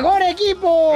mejor 0.00 0.22
equipo. 0.22 0.92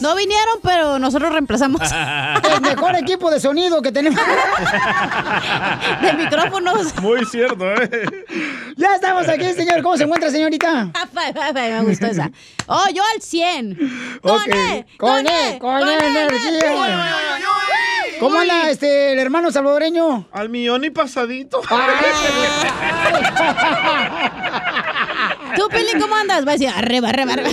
No 0.00 0.14
vinieron, 0.14 0.60
pero 0.62 0.98
nosotros 0.98 1.32
reemplazamos. 1.32 1.80
El 2.54 2.60
mejor 2.60 2.96
equipo 2.96 3.30
de 3.30 3.40
sonido 3.40 3.80
que 3.82 3.92
tenemos. 3.92 4.20
de 6.02 6.12
micrófonos. 6.14 6.94
Muy 7.00 7.24
cierto, 7.26 7.72
¿eh? 7.74 8.24
Ya 8.76 8.94
estamos 8.94 9.28
aquí, 9.28 9.52
señor. 9.52 9.82
¿Cómo 9.82 9.96
se 9.96 10.04
encuentra, 10.04 10.30
señorita? 10.30 10.90
Me 11.54 11.82
gustó 11.82 12.06
esa. 12.06 12.30
Oh, 12.66 12.84
yo 12.92 13.02
al 13.14 13.22
100. 13.22 14.20
Con 14.22 14.32
Ok. 14.32 14.48
E, 14.48 14.86
Con 14.96 15.26
E, 15.26 15.58
con 15.58 15.88
E 15.88 15.98
energía. 15.98 17.16
¿Cómo 18.20 18.38
anda 18.38 18.68
este, 18.70 19.12
el 19.12 19.18
hermano 19.18 19.50
salvadoreño? 19.50 20.28
Al 20.32 20.50
millón 20.50 20.84
y 20.84 20.90
pasadito. 20.90 21.62
Tú, 25.56 25.68
Pili, 25.68 26.00
¿cómo 26.00 26.14
andas? 26.16 26.46
Va 26.46 26.50
a 26.52 26.54
decir, 26.54 26.68
arriba, 26.68 27.08
arriba, 27.08 27.32
arriba. 27.34 27.50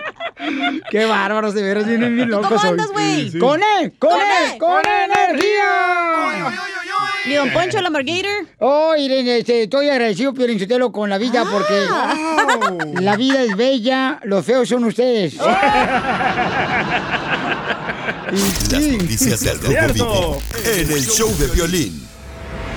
Qué 0.90 1.04
bárbaros, 1.04 1.54
de 1.54 1.62
veras, 1.62 1.86
vienen 1.86 2.16
bien 2.16 2.30
locos 2.30 2.48
¿Cómo 2.48 2.70
andas, 2.70 2.88
güey? 2.92 3.38
¡Con 3.38 3.60
E! 3.60 3.92
¡Con, 3.98 4.10
Con! 4.10 4.20
E, 4.20 4.58
¡Con 4.58 4.82
energía! 4.86 6.10
¿Y 7.26 7.34
don 7.34 7.50
Poncho 7.50 7.80
Lamborghini? 7.80 8.28
Oh, 8.58 8.96
Irene, 8.96 9.38
este, 9.38 9.64
estoy 9.64 9.88
agradecido, 9.90 10.32
Piolín 10.32 10.58
Sotelo, 10.58 10.90
con 10.90 11.10
la 11.10 11.18
vida 11.18 11.44
porque 11.50 11.86
la 13.00 13.16
vida 13.16 13.42
es 13.42 13.56
bella, 13.56 14.18
los 14.24 14.44
feos 14.44 14.68
son 14.68 14.84
ustedes. 14.84 15.36
Las 18.30 18.72
noticias 18.72 19.40
del 19.40 19.60
Rojo 19.60 19.92
Vivo 19.92 20.42
en 20.64 20.90
el 20.90 21.06
show 21.06 21.36
de 21.36 21.48
Piolín. 21.48 22.09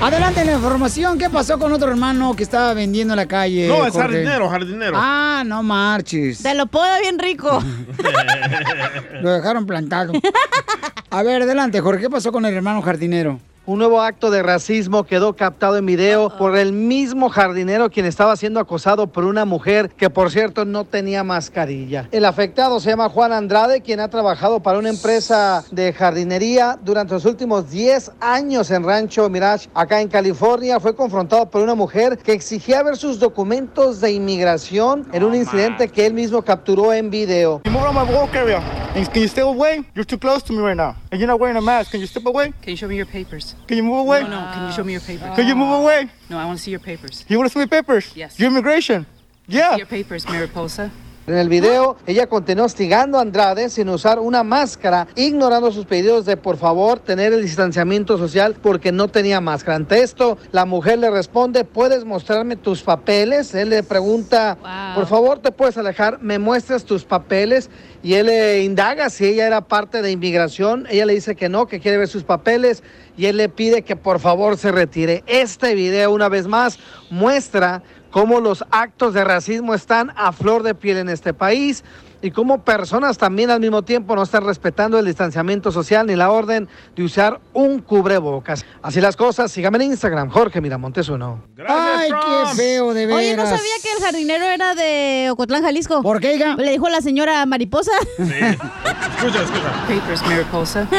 Adelante 0.01 0.43
la 0.43 0.53
información. 0.53 1.17
¿Qué 1.17 1.29
pasó 1.29 1.57
con 1.57 1.71
otro 1.71 1.89
hermano 1.89 2.35
que 2.35 2.43
estaba 2.43 2.73
vendiendo 2.73 3.13
en 3.13 3.17
la 3.17 3.25
calle? 3.25 3.67
No, 3.67 3.85
es 3.85 3.93
Jorge? 3.93 3.99
jardinero, 4.09 4.49
jardinero. 4.49 4.93
Ah, 4.97 5.43
no 5.45 5.63
marches. 5.63 6.43
Te 6.43 6.53
lo 6.55 6.65
puedo 6.67 6.85
bien 7.01 7.17
rico. 7.19 7.63
Lo 9.21 9.31
dejaron 9.31 9.65
plantado. 9.65 10.11
A 11.09 11.23
ver, 11.23 11.43
adelante, 11.43 11.79
Jorge. 11.79 12.01
¿Qué 12.01 12.09
pasó 12.09 12.31
con 12.33 12.45
el 12.45 12.53
hermano 12.53 12.81
jardinero? 12.81 13.39
Un 13.65 13.79
nuevo 13.79 14.01
acto 14.01 14.29
de 14.29 14.43
racismo 14.43 15.05
quedó 15.05 15.37
captado 15.37 15.77
en 15.77 15.85
video 15.85 16.37
por 16.37 16.57
el 16.57 16.73
mismo 16.73 17.29
jardinero 17.29 17.89
quien 17.89 18.05
estaba 18.05 18.35
siendo 18.35 18.59
acosado 18.59 19.07
por 19.07 19.23
una 19.23 19.45
mujer 19.45 19.89
que 19.89 20.09
por 20.09 20.31
cierto 20.31 20.65
no 20.65 20.83
tenía 20.83 21.23
mascarilla. 21.23 22.09
El 22.11 22.25
afectado 22.25 22.81
se 22.81 22.89
llama 22.89 23.07
Juan 23.07 23.31
Andrade, 23.31 23.79
quien 23.79 24.01
ha 24.01 24.09
trabajado 24.09 24.59
para 24.59 24.79
una 24.79 24.89
empresa 24.89 25.63
de 25.71 25.93
jardinería 25.93 26.77
durante 26.83 27.13
los 27.13 27.23
últimos 27.23 27.71
10 27.71 28.11
años 28.19 28.69
en 28.69 28.83
Rancho 28.83 29.29
Mirage, 29.29 29.69
acá 29.73 30.01
en 30.01 30.09
California. 30.09 30.81
Fue 30.81 30.93
confrontado 30.93 31.49
por 31.49 31.61
una 31.61 31.73
mujer 31.73 32.17
que 32.17 32.33
exigía 32.33 32.83
ver 32.83 32.97
sus 32.97 33.17
documentos 33.17 34.01
de 34.01 34.11
inmigración 34.11 35.07
en 35.13 35.23
un 35.23 35.35
incidente 35.35 35.87
que 35.87 36.05
él 36.05 36.13
mismo 36.13 36.41
capturó 36.41 36.91
en 36.91 37.09
video. 37.09 37.61
Can 38.93 39.21
you 39.21 39.27
step 39.27 39.45
away? 39.45 39.83
You're 39.95 40.05
too 40.05 40.19
close 40.19 40.43
to 40.43 40.53
me 40.53 40.59
right 40.59 40.77
now. 40.77 40.95
And 41.11 41.19
you're 41.19 41.27
not 41.27 41.39
wearing 41.39 41.57
a 41.57 41.61
mask. 41.61 41.91
Can 41.91 41.99
you 41.99 42.05
step 42.05 42.27
away? 42.27 42.53
Can 42.61 42.71
you 42.71 42.77
show 42.77 42.87
me 42.87 42.95
your 42.95 43.07
papers? 43.07 43.52
Can 43.67 43.77
you 43.77 43.83
move 43.83 43.99
away? 43.99 44.21
No, 44.23 44.29
no. 44.29 44.51
Can 44.53 44.67
you 44.67 44.73
show 44.73 44.83
me 44.83 44.91
your 44.91 45.01
papers? 45.01 45.35
Can 45.35 45.47
you 45.47 45.55
move 45.55 45.69
uh, 45.69 45.81
away? 45.81 46.09
No, 46.29 46.37
I 46.37 46.45
want 46.45 46.57
to 46.57 46.63
see 46.63 46.71
your 46.71 46.79
papers. 46.79 47.25
You 47.27 47.37
want 47.37 47.49
to 47.49 47.53
see 47.53 47.59
my 47.59 47.65
papers? 47.65 48.11
Yes. 48.15 48.39
Your 48.39 48.49
immigration. 48.49 49.05
Yeah. 49.47 49.75
Your 49.75 49.85
papers, 49.85 50.25
Mariposa. 50.25 50.91
En 51.25 51.37
el 51.37 51.47
video, 51.47 51.95
ella 52.05 52.27
continuó 52.27 52.65
hostigando 52.65 53.17
a 53.17 53.21
Andrade 53.21 53.69
sin 53.69 53.87
usar 53.87 54.19
una 54.19 54.43
máscara, 54.43 55.07
ignorando 55.15 55.71
sus 55.71 55.85
pedidos 55.85 56.25
de 56.25 56.35
por 56.35 56.57
favor 56.57 56.99
tener 56.99 57.31
el 57.31 57.41
distanciamiento 57.41 58.17
social 58.17 58.57
porque 58.61 58.91
no 58.91 59.07
tenía 59.07 59.39
máscara. 59.39 59.77
Ante 59.77 60.03
esto, 60.03 60.37
la 60.51 60.65
mujer 60.65 60.99
le 60.99 61.09
responde, 61.09 61.63
¿puedes 61.63 62.03
mostrarme 62.03 62.57
tus 62.57 62.81
papeles? 62.81 63.55
Él 63.55 63.69
le 63.69 63.83
pregunta, 63.83 64.57
por 64.95 65.07
favor, 65.07 65.39
¿te 65.39 65.53
puedes 65.53 65.77
alejar? 65.77 66.21
¿Me 66.21 66.39
muestras 66.39 66.83
tus 66.83 67.05
papeles? 67.05 67.69
Y 68.03 68.15
él 68.15 68.25
le 68.25 68.61
indaga 68.63 69.09
si 69.09 69.25
ella 69.25 69.47
era 69.47 69.61
parte 69.61 70.01
de 70.01 70.11
inmigración. 70.11 70.87
Ella 70.89 71.05
le 71.05 71.13
dice 71.13 71.37
que 71.37 71.47
no, 71.47 71.67
que 71.67 71.79
quiere 71.79 71.99
ver 71.99 72.09
sus 72.09 72.25
papeles. 72.25 72.83
Y 73.15 73.27
él 73.27 73.37
le 73.37 73.47
pide 73.47 73.83
que 73.83 73.95
por 73.95 74.19
favor 74.19 74.57
se 74.57 74.73
retire. 74.73 75.23
Este 75.25 75.73
video, 75.73 76.11
una 76.11 76.27
vez 76.27 76.47
más, 76.47 76.79
muestra 77.09 77.81
cómo 78.13 78.39
los 78.39 78.63
actos 78.69 79.15
de 79.15 79.23
racismo 79.23 79.73
están 79.73 80.13
a 80.15 80.31
flor 80.31 80.61
de 80.61 80.75
piel 80.75 80.97
en 80.97 81.09
este 81.09 81.33
país 81.33 81.83
y 82.23 82.31
cómo 82.31 82.63
personas 82.63 83.17
también 83.17 83.51
al 83.51 83.59
mismo 83.59 83.83
tiempo 83.83 84.15
no 84.15 84.23
están 84.23 84.45
respetando 84.45 84.97
el 84.97 85.05
distanciamiento 85.05 85.73
social 85.73 86.07
ni 86.07 86.15
la 86.15 86.31
orden 86.31 86.69
de 86.95 87.03
usar 87.03 87.41
un 87.51 87.79
cubrebocas. 87.79 88.65
Así 88.81 89.01
las 89.01 89.17
cosas, 89.17 89.51
síganme 89.51 89.83
en 89.83 89.91
Instagram, 89.91 90.29
Jorge 90.29 90.61
Miramontes 90.61 91.09
uno. 91.09 91.43
Ay, 91.67 92.09
qué 92.09 92.55
feo, 92.55 92.93
de 92.93 93.07
veras. 93.07 93.19
Oye, 93.19 93.35
no 93.35 93.43
sabía 93.43 93.73
que 93.81 93.91
el 93.97 94.03
jardinero 94.03 94.45
era 94.45 94.73
de 94.73 95.27
Ocotlán, 95.31 95.63
Jalisco. 95.63 96.01
¿Por 96.01 96.21
qué, 96.21 96.35
hija? 96.35 96.55
Le 96.55 96.71
dijo 96.71 96.87
la 96.87 97.01
señora 97.01 97.45
mariposa. 97.45 97.91
Escucha, 98.17 99.43
escucha. 99.43 99.71
Papers, 99.87 100.21
Mariposa. 100.23 100.87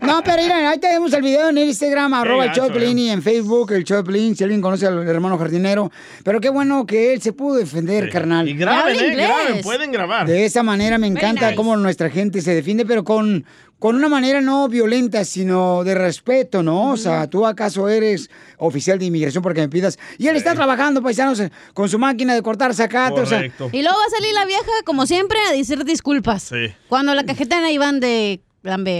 No, 0.00 0.22
pero 0.24 0.42
mira, 0.42 0.70
ahí 0.70 0.78
tenemos 0.78 1.12
el 1.12 1.22
video 1.22 1.50
en 1.50 1.58
Instagram, 1.58 2.14
arroba 2.14 2.46
el 2.46 2.52
Choplin, 2.52 2.98
y 2.98 3.10
en 3.10 3.22
Facebook, 3.22 3.72
el 3.72 3.84
Choplin, 3.84 4.34
si 4.34 4.44
alguien 4.44 4.60
conoce 4.60 4.86
al 4.86 5.06
hermano 5.06 5.36
jardinero. 5.36 5.90
Pero 6.24 6.40
qué 6.40 6.48
bueno 6.48 6.86
que 6.86 7.12
él 7.12 7.20
se 7.20 7.32
pudo 7.32 7.56
defender, 7.56 8.10
carnal. 8.10 8.48
Y 8.48 8.54
graben, 8.54 8.98
¿eh? 8.98 9.14
Graben, 9.14 9.62
pueden 9.78 9.92
grabar. 9.92 10.26
De 10.26 10.44
esa 10.44 10.62
manera 10.62 10.98
me 10.98 11.06
encanta 11.06 11.46
nice. 11.46 11.54
cómo 11.54 11.76
nuestra 11.76 12.10
gente 12.10 12.40
se 12.40 12.52
defiende, 12.52 12.84
pero 12.84 13.04
con, 13.04 13.44
con 13.78 13.94
una 13.94 14.08
manera 14.08 14.40
no 14.40 14.68
violenta, 14.68 15.24
sino 15.24 15.84
de 15.84 15.94
respeto, 15.94 16.64
¿no? 16.64 16.90
O 16.90 16.96
sea, 16.96 17.28
tú 17.28 17.46
acaso 17.46 17.88
eres 17.88 18.28
oficial 18.56 18.98
de 18.98 19.04
inmigración 19.04 19.40
porque 19.40 19.60
me 19.60 19.68
pidas. 19.68 19.96
Y 20.18 20.26
él 20.26 20.34
está 20.34 20.54
trabajando, 20.54 21.00
paisanos, 21.00 21.40
con 21.74 21.88
su 21.88 21.98
máquina 21.98 22.34
de 22.34 22.42
cortar 22.42 22.74
zacate, 22.74 23.20
o 23.20 23.26
sea. 23.26 23.44
Y 23.44 23.82
luego 23.82 23.98
va 23.98 24.04
a 24.04 24.10
salir 24.10 24.34
la 24.34 24.46
vieja, 24.46 24.72
como 24.84 25.06
siempre, 25.06 25.38
a 25.48 25.52
decir 25.52 25.84
disculpas. 25.84 26.42
Sí. 26.42 26.74
Cuando 26.88 27.14
la 27.14 27.24
cajetana 27.24 27.70
iban 27.70 28.00
de 28.00 28.40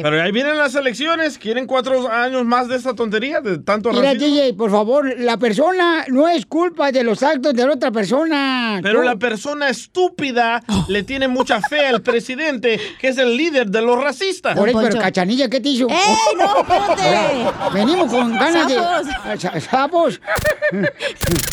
Pero 0.02 0.22
ahí 0.22 0.32
vienen 0.32 0.56
las 0.56 0.74
elecciones. 0.74 1.36
¿Quieren 1.38 1.66
cuatro 1.66 2.08
años 2.10 2.44
más 2.44 2.68
de 2.68 2.76
esta 2.76 2.94
tontería? 2.94 3.40
De 3.40 3.58
tanto 3.58 3.90
Mira, 3.90 4.12
racismo. 4.14 4.26
DJ, 4.36 4.54
por 4.54 4.70
favor, 4.70 5.14
la 5.18 5.36
persona 5.36 6.04
no 6.08 6.28
es 6.28 6.46
culpa 6.46 6.90
de 6.92 7.04
los 7.04 7.22
actos 7.22 7.52
de 7.54 7.66
la 7.66 7.72
otra 7.74 7.90
persona. 7.90 8.80
Pero 8.82 9.00
Tú- 9.00 9.04
la 9.06 9.16
persona 9.16 9.68
estúpida 9.68 10.62
le 10.88 11.02
tiene 11.02 11.28
mucha 11.28 11.60
fe 11.60 11.86
al 11.86 12.00
presidente, 12.02 12.80
que 12.98 13.08
es 13.08 13.18
el 13.18 13.36
líder 13.36 13.68
de 13.68 13.82
los 13.82 14.02
racistas. 14.02 14.56
Por 14.56 14.68
eso, 14.68 14.80
pero 14.82 14.98
cachanilla, 15.00 15.48
¿qué 15.48 15.60
te 15.60 15.68
hizo? 15.70 15.86
¡Ey, 15.88 15.96
no, 16.38 16.60
espérate! 16.60 17.74
Venimos 17.74 18.10
con 18.10 18.32
ganas 18.32 18.68
de. 18.68 19.38
Sa- 19.38 19.60
Sapos. 19.60 20.20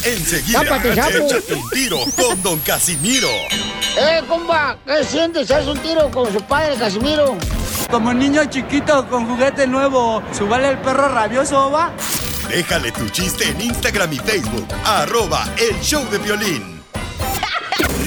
Enseguida, 0.05 0.63
Tápate, 0.63 0.95
sapo. 0.95 1.17
échate 1.17 1.53
un 1.53 1.69
tiro 1.69 1.97
con 2.15 2.41
don 2.43 2.59
Casimiro. 2.59 3.27
¡Eh, 3.97 4.21
compa! 4.27 4.77
¿Qué 4.85 5.03
sientes? 5.03 5.49
¿Haz 5.51 5.67
un 5.67 5.77
tiro 5.79 6.09
con 6.11 6.31
su 6.31 6.41
padre, 6.41 6.75
Casimiro? 6.75 7.35
Como 8.05 8.19
niño 8.19 8.45
chiquito 8.45 9.07
con 9.09 9.25
juguete 9.25 9.66
nuevo, 9.66 10.21
¿subale 10.31 10.69
el 10.69 10.77
perro 10.77 11.07
rabioso, 11.07 11.71
va? 11.71 11.91
Déjale 12.47 12.91
tu 12.91 13.09
chiste 13.09 13.49
en 13.49 13.59
Instagram 13.59 14.13
y 14.13 14.17
Facebook, 14.17 14.68
arroba 14.85 15.47
el 15.57 15.81
show 15.81 16.07
de 16.12 16.19
violín. 16.19 16.83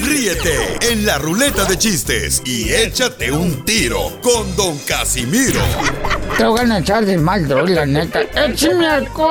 Ríete 0.01 0.77
en 0.89 1.05
la 1.05 1.17
ruleta 1.17 1.65
de 1.65 1.77
chistes 1.77 2.41
y 2.45 2.71
échate 2.71 3.29
un 3.29 3.65
tiro 3.65 4.21
con 4.21 4.55
don 4.55 4.77
Casimiro. 4.87 5.59
Te 6.37 6.45
voy 6.45 6.61
a 6.61 6.77
echar 6.77 7.05
de 7.05 7.17
mal, 7.17 7.45
droga, 7.45 7.69
la 7.69 7.85
neta. 7.85 8.21
¡Échame 8.21 8.87
alcohol! 8.87 9.27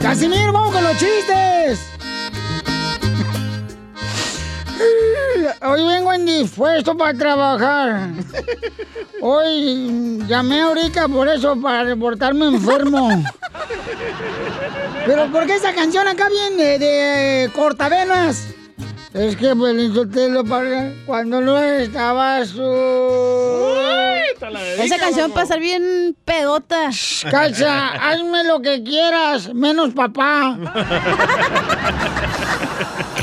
¡Casimiro, 0.00 0.52
vamos 0.52 0.72
con 0.72 0.84
los 0.84 0.96
chistes! 0.96 1.99
Hoy 5.62 5.86
vengo 5.86 6.14
indispuesto 6.14 6.96
para 6.96 7.16
trabajar. 7.16 8.08
Hoy 9.20 10.18
llamé 10.26 10.62
ahorita 10.62 11.08
por 11.08 11.28
eso, 11.28 11.60
para 11.60 11.84
reportarme 11.84 12.46
enfermo. 12.46 13.22
Pero 15.06 15.30
¿por 15.30 15.46
qué 15.46 15.56
esa 15.56 15.74
canción 15.74 16.08
acá 16.08 16.28
viene 16.28 16.78
de 16.78 17.50
cortavenas? 17.54 18.46
Es 19.12 19.36
que 19.36 19.56
Pelín 19.56 19.92
Sotelo, 19.92 20.44
para 20.44 20.92
cuando 21.04 21.40
no 21.40 21.58
estaba 21.58 22.44
su... 22.46 22.62
Esa 24.78 24.98
canción 24.98 25.32
para 25.32 25.42
estar 25.42 25.58
bien 25.58 26.16
pedota. 26.24 26.90
Cacha, 27.30 27.88
hazme 27.88 28.44
lo 28.44 28.62
que 28.62 28.82
quieras, 28.82 29.52
menos 29.52 29.92
papá. 29.94 30.56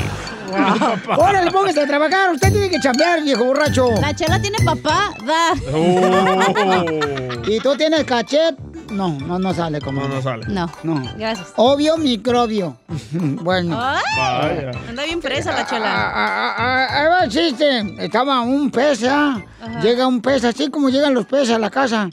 Órale, 1.16 1.50
póngase 1.50 1.80
a 1.82 1.86
trabajar. 1.86 2.32
Usted 2.32 2.50
tiene 2.52 2.70
que 2.70 2.78
chambear, 2.80 3.22
viejo 3.22 3.44
borracho. 3.44 3.90
La 4.00 4.14
chela 4.14 4.40
tiene 4.40 4.58
papá, 4.64 5.10
da. 5.26 5.52
¿Y 7.46 7.60
tú 7.60 7.76
tienes 7.76 8.04
cachet? 8.04 8.56
No, 8.90 9.10
no, 9.18 9.38
no 9.38 9.52
sale 9.52 9.80
como. 9.80 10.00
No, 10.02 10.08
no 10.08 10.22
sale. 10.22 10.46
No. 10.48 10.70
No. 10.82 11.02
Gracias. 11.16 11.52
Obvio 11.56 11.96
microbio. 11.98 12.78
bueno. 13.12 13.78
Ay, 13.80 14.02
Vaya. 14.16 14.70
anda 14.88 15.04
bien 15.04 15.20
presa 15.20 15.52
la 15.52 15.60
Ah, 15.60 15.66
chela. 15.66 15.86
ah, 16.14 16.54
ah, 16.58 16.86
Ahí 17.02 17.08
va 17.08 17.24
el 17.24 17.30
chiste. 17.30 17.94
Estaba 18.04 18.40
un 18.40 18.70
pez, 18.70 19.04
¿ah? 19.04 19.42
Llega 19.82 20.06
un 20.06 20.20
pez, 20.22 20.44
así 20.44 20.68
como 20.70 20.88
llegan 20.88 21.12
los 21.14 21.26
peces 21.26 21.50
a 21.50 21.58
la 21.58 21.68
casa. 21.70 22.08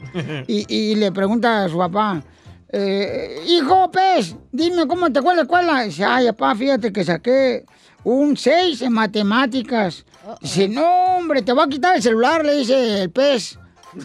Y, 0.48 0.66
y 0.74 0.96
le 0.96 1.12
pregunta 1.12 1.64
a 1.66 1.70
su 1.70 1.78
papá. 1.78 2.22
eh, 2.70 3.42
hijo 3.48 3.90
pez, 3.90 4.36
dime 4.52 4.86
cómo 4.88 5.10
te 5.12 5.22
fue 5.22 5.34
la 5.36 5.44
escuela. 5.44 5.81
Dice, 5.84 6.04
ay, 6.04 6.28
papá, 6.28 6.56
fíjate 6.56 6.92
que 6.92 7.04
saqué 7.06 7.66
un 8.06 8.38
6 8.38 8.81
en 8.84 8.94
matemáticas. 8.94 10.06
Dice, 10.42 10.69
no, 10.69 11.18
hombre, 11.18 11.42
te 11.42 11.52
va 11.54 11.66
a 11.66 11.68
quitar 11.68 11.96
el 11.98 12.02
celular, 12.02 12.44
le 12.46 12.54
dice 12.56 13.02
el 13.04 13.10
pez. 13.12 13.60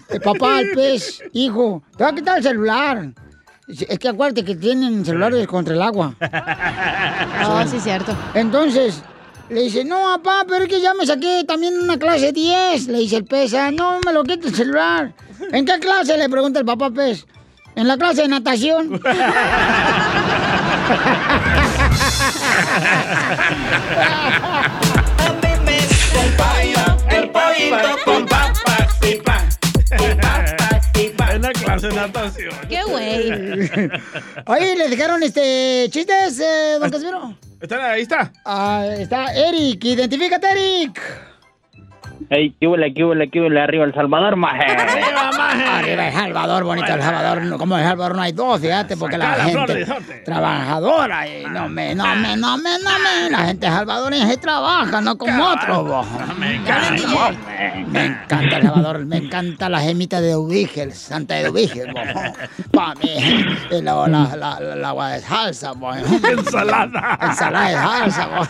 El 0.09 0.21
papá 0.21 0.59
al 0.59 0.71
pez, 0.75 1.23
hijo, 1.33 1.83
te 1.97 2.03
va 2.05 2.11
a 2.11 2.15
quitar 2.15 2.39
el 2.39 2.43
celular. 2.43 3.13
Es 3.69 3.99
que 4.01 4.09
acuérdate 4.09 4.45
que 4.45 4.57
tienen 4.57 5.05
celulares 5.05 5.47
contra 5.47 5.75
el 5.75 5.83
agua. 5.83 6.15
Oh, 7.47 7.63
sí, 7.67 7.79
cierto. 7.81 8.15
Entonces, 8.35 9.03
le 9.49 9.63
dice, 9.63 9.85
no, 9.85 9.99
papá, 10.23 10.45
pero 10.49 10.65
es 10.65 10.69
que 10.69 10.81
ya 10.81 10.95
me 10.95 11.07
saqué 11.07 11.45
también 11.47 11.79
una 11.79 11.99
clase 11.99 12.33
10. 12.33 12.89
Le 12.89 12.99
dice 12.99 13.17
el 13.17 13.25
pez, 13.25 13.55
"Ah, 13.55 13.71
no 13.71 13.99
me 14.05 14.13
lo 14.13 14.23
quita 14.25 14.49
el 14.49 14.55
celular. 14.55 15.15
¿En 15.53 15.65
qué 15.65 15.79
clase? 15.79 16.17
Le 16.17 16.29
pregunta 16.29 16.59
el 16.61 16.67
papá 16.67 16.91
pez. 16.91 17.27
En 17.75 17.89
la 17.89 17.97
clase 17.97 18.23
de 18.23 18.29
natación. 18.29 19.01
El 27.11 27.31
pollito 27.31 27.99
con 28.05 28.27
papas 28.27 28.99
y 29.03 29.15
pan. 29.17 29.49
La 31.41 31.53
clase 31.53 31.89
de 31.89 31.95
natación. 31.95 32.55
Qué 32.69 32.83
güey. 32.83 33.31
Oye, 34.47 34.77
¿le 34.77 34.89
dejaron 34.89 35.23
este 35.23 35.89
chistes, 35.91 36.39
eh, 36.41 36.77
don 36.79 36.91
Casimiro? 36.91 37.35
Está, 37.61 37.93
ahí 37.93 38.03
está. 38.03 38.31
Ah, 38.45 38.85
está 38.99 39.33
Eric. 39.35 39.85
Identifícate, 39.85 40.51
Eric. 40.51 41.01
Ey, 42.33 42.55
qué 42.61 42.69
huele, 42.69 42.95
qué 42.95 43.05
huele, 43.05 43.29
qué 43.29 43.41
huele 43.41 43.61
arriba 43.61 43.85
El 43.85 43.93
Salvador, 43.93 44.37
maje. 44.37 44.65
Arriba 44.65 46.07
El 46.07 46.13
Salvador, 46.13 46.63
bonito 46.63 46.95
El 46.95 47.03
Salvador. 47.03 47.59
Como 47.59 47.77
El 47.77 47.83
Salvador 47.83 48.15
no 48.15 48.23
hay 48.23 48.31
dos, 48.31 48.61
fíjate, 48.61 48.97
porque 48.97 49.19
la 49.19 49.37
la 49.37 49.45
gente 49.47 49.85
trabajadora. 50.25 51.27
Y 51.27 51.45
no 51.47 51.69
me, 51.69 51.93
no 51.93 52.05
me, 52.15 52.37
no 52.37 52.57
me, 52.57 52.71
no 52.85 52.91
me. 53.01 53.31
La 53.31 53.39
gente 53.39 53.67
salvadoreña 53.67 54.29
se 54.29 54.37
trabaja, 54.37 55.01
no 55.01 55.19
como 55.19 55.45
otros, 55.45 55.85
vos. 55.89 56.07
Me 56.39 56.55
encanta. 56.55 57.33
Me 57.89 58.05
encanta 58.05 58.57
El 58.59 58.63
Salvador, 58.63 59.05
me 59.07 59.17
encanta 59.17 59.69
la 59.69 59.81
gemita 59.81 60.21
de 60.21 60.37
Ubígel, 60.37 60.93
Santa 60.93 61.35
de 61.35 61.51
Ubígel, 61.51 61.93
vos. 61.93 62.05
Pa' 62.71 62.95
mí, 63.03 63.11
y 63.73 63.83
luego 63.83 64.07
la, 64.07 64.37
la, 64.37 64.61
la, 64.61 64.77
la 64.77 64.89
agua 64.91 65.09
de 65.11 65.21
salsa, 65.21 65.73
vos. 65.73 65.97
Ensalada. 65.99 67.19
Ensalada 67.23 67.69
de 67.69 67.75
salsa, 67.75 68.29
vos. 68.29 68.49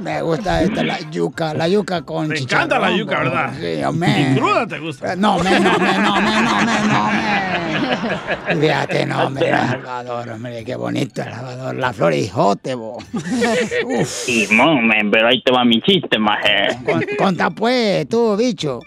Me 0.00 0.20
gusta 0.20 0.60
esta, 0.60 0.84
la 0.84 1.00
yuca, 1.10 1.54
la 1.54 1.66
yuca 1.66 2.02
con 2.02 2.25
Me 2.26 2.38
encanta 2.38 2.78
la 2.78 2.90
yuca. 2.96 3.18
¿verdad? 3.20 3.52
Sí, 3.58 3.82
hombre. 3.84 4.30
¿Y 4.32 4.34
cruda 4.36 4.66
te 4.66 4.78
gusta? 4.78 5.16
No, 5.16 5.38
me, 5.38 5.60
no, 5.60 5.78
me, 5.78 5.98
no, 5.98 6.20
me, 6.20 6.42
no, 6.42 6.56
me, 6.62 6.80
no, 6.88 7.10
me. 7.10 8.60
Fíjate, 8.60 9.06
no, 9.06 9.26
hombre, 9.26 9.48
El 9.50 9.56
Salvador, 9.56 10.30
hombre, 10.30 10.64
qué 10.64 10.76
bonito 10.76 11.22
El 11.22 11.32
Salvador. 11.32 11.74
La 11.76 11.92
flor 11.92 12.14
y 12.14 12.28
jote, 12.28 12.74
vos. 12.74 13.04
Uf. 13.12 14.28
Y 14.28 14.48
pero 15.10 15.28
ahí 15.28 15.42
te 15.42 15.52
va 15.52 15.64
mi 15.64 15.80
chiste, 15.82 16.18
maje. 16.18 16.68
Con- 16.84 17.04
Conta 17.18 17.50
pues, 17.50 18.08
tú, 18.08 18.36
bicho. 18.36 18.80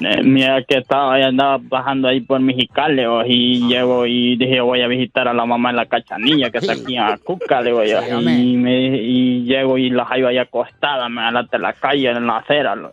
Eh, 0.00 0.22
mira 0.22 0.62
que 0.62 0.78
estaba, 0.78 1.14
ahí 1.14 1.22
andaba 1.22 1.58
bajando 1.60 2.06
ahí 2.06 2.20
por 2.20 2.38
Mexicali 2.40 3.02
y 3.26 3.66
llego 3.68 4.06
y 4.06 4.36
dije 4.36 4.60
voy 4.60 4.80
a 4.80 4.86
visitar 4.86 5.26
a 5.26 5.34
la 5.34 5.44
mamá 5.44 5.70
de 5.70 5.76
la 5.76 5.86
cachanilla 5.86 6.50
que 6.50 6.58
está 6.58 6.72
aquí 6.72 6.96
en 6.96 7.02
Acuca, 7.02 7.60
le 7.60 7.70
Sí, 7.74 8.12
hombre. 8.12 8.34
y, 8.34 8.56
me, 8.56 8.86
y 8.96 9.42
llego 9.44 9.76
y 9.76 9.90
la 9.90 10.04
hallo 10.04 10.28
ahí 10.28 10.38
acostada, 10.38 11.08
me 11.08 11.20
adelante 11.22 11.56
de 11.56 11.62
la 11.62 11.72
calle 11.72 12.10
en 12.10 12.26
la 12.26 12.36
acera, 12.38 12.76
lo- 12.76 12.92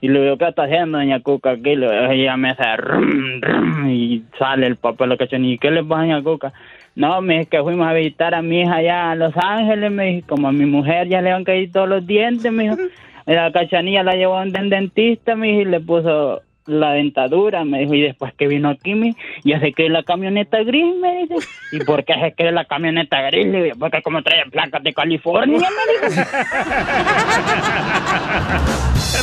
y 0.00 0.08
le 0.08 0.22
digo, 0.22 0.38
¿qué 0.38 0.48
está 0.48 0.64
haciendo 0.64 0.98
doña 0.98 1.20
Cuca 1.20 1.50
aquí? 1.50 1.76
Le 1.76 1.90
digo, 1.90 2.10
ella 2.10 2.36
me 2.38 2.50
hace 2.50 2.76
rum, 2.78 3.40
rum, 3.42 3.90
y 3.90 4.22
sale 4.38 4.66
el 4.66 4.76
papel 4.76 5.10
de 5.10 5.14
la 5.14 5.18
cachanilla, 5.18 5.54
¿y 5.54 5.58
qué 5.58 5.70
le 5.70 5.84
pasa 5.84 6.02
doña 6.02 6.22
Cuca? 6.22 6.52
No, 6.94 7.20
me 7.20 7.40
es 7.40 7.48
que 7.48 7.62
fuimos 7.62 7.86
a 7.86 7.92
visitar 7.92 8.34
a 8.34 8.40
mi 8.40 8.62
hija 8.62 8.76
allá 8.76 9.10
a 9.10 9.14
Los 9.14 9.36
Ángeles, 9.36 9.90
me 9.92 10.06
dijo, 10.06 10.28
como 10.28 10.48
a 10.48 10.52
mi 10.52 10.64
mujer 10.64 11.08
ya 11.08 11.20
le 11.20 11.30
han 11.32 11.44
caído 11.44 11.72
todos 11.74 11.88
los 11.90 12.06
dientes, 12.06 12.50
me 12.50 12.62
dijo. 12.62 12.76
La 13.26 13.50
cachanilla 13.50 14.04
la 14.04 14.14
llevó 14.14 14.38
a 14.38 14.42
un 14.42 14.52
dentista, 14.52 15.34
dijo, 15.34 15.60
y 15.60 15.64
le 15.64 15.80
puso 15.80 16.42
la 16.66 16.92
dentadura, 16.92 17.64
me 17.64 17.80
dijo, 17.80 17.94
y 17.94 18.02
después 18.02 18.32
que 18.34 18.46
vino 18.46 18.68
aquí, 18.68 18.94
me, 18.94 19.16
ya 19.44 19.60
se 19.60 19.72
cree 19.72 19.88
la 19.88 20.02
camioneta 20.02 20.62
gris, 20.62 20.94
me 21.00 21.22
dice. 21.22 21.34
¿Y 21.72 21.78
por 21.84 22.04
qué 22.04 22.14
se 22.20 22.32
cree 22.32 22.52
la 22.52 22.64
camioneta 22.64 23.20
gris? 23.22 23.46
Le 23.46 23.62
digo, 23.64 23.76
porque 23.78 24.02
como 24.02 24.22
trae 24.22 24.44
placas 24.50 24.82
de 24.82 24.92
California, 24.92 25.58
me 25.58 26.08
dijo. 26.08 26.22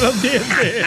los 0.04 0.22
dientes. 0.22 0.86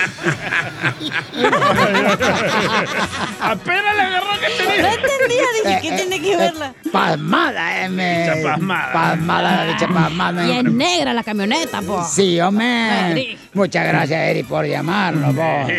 Apenas 3.40 3.96
le 3.96 4.02
agarró 4.02 4.26
que 4.40 4.46
tenía. 4.56 4.82
No 4.82 4.88
entendía, 4.88 5.44
dije, 5.62 5.78
¿qué 5.82 5.88
Eh, 5.88 5.96
tiene 5.96 6.16
eh, 6.16 6.20
que 6.20 6.32
eh, 6.32 6.36
verla? 6.36 6.74
Pasmada, 6.92 7.84
eh, 7.84 7.88
me. 7.88 8.20
Bicha 8.20 8.34
pasmada. 8.42 8.92
Pasmada, 8.92 9.56
la 9.56 9.64
bicha 9.72 9.88
pasmada. 9.88 10.46
Y 10.46 10.50
es 10.58 10.64
negra 10.64 11.14
la 11.14 11.22
camioneta, 11.22 11.80
po. 11.82 12.02
Sí, 12.04 12.40
hombre. 12.40 13.12
Eric. 13.12 13.38
Muchas 13.54 13.86
gracias, 13.86 14.20
Eric, 14.30 14.46
por 14.46 14.66
llamarnos, 14.66 15.34
vos. 15.34 15.70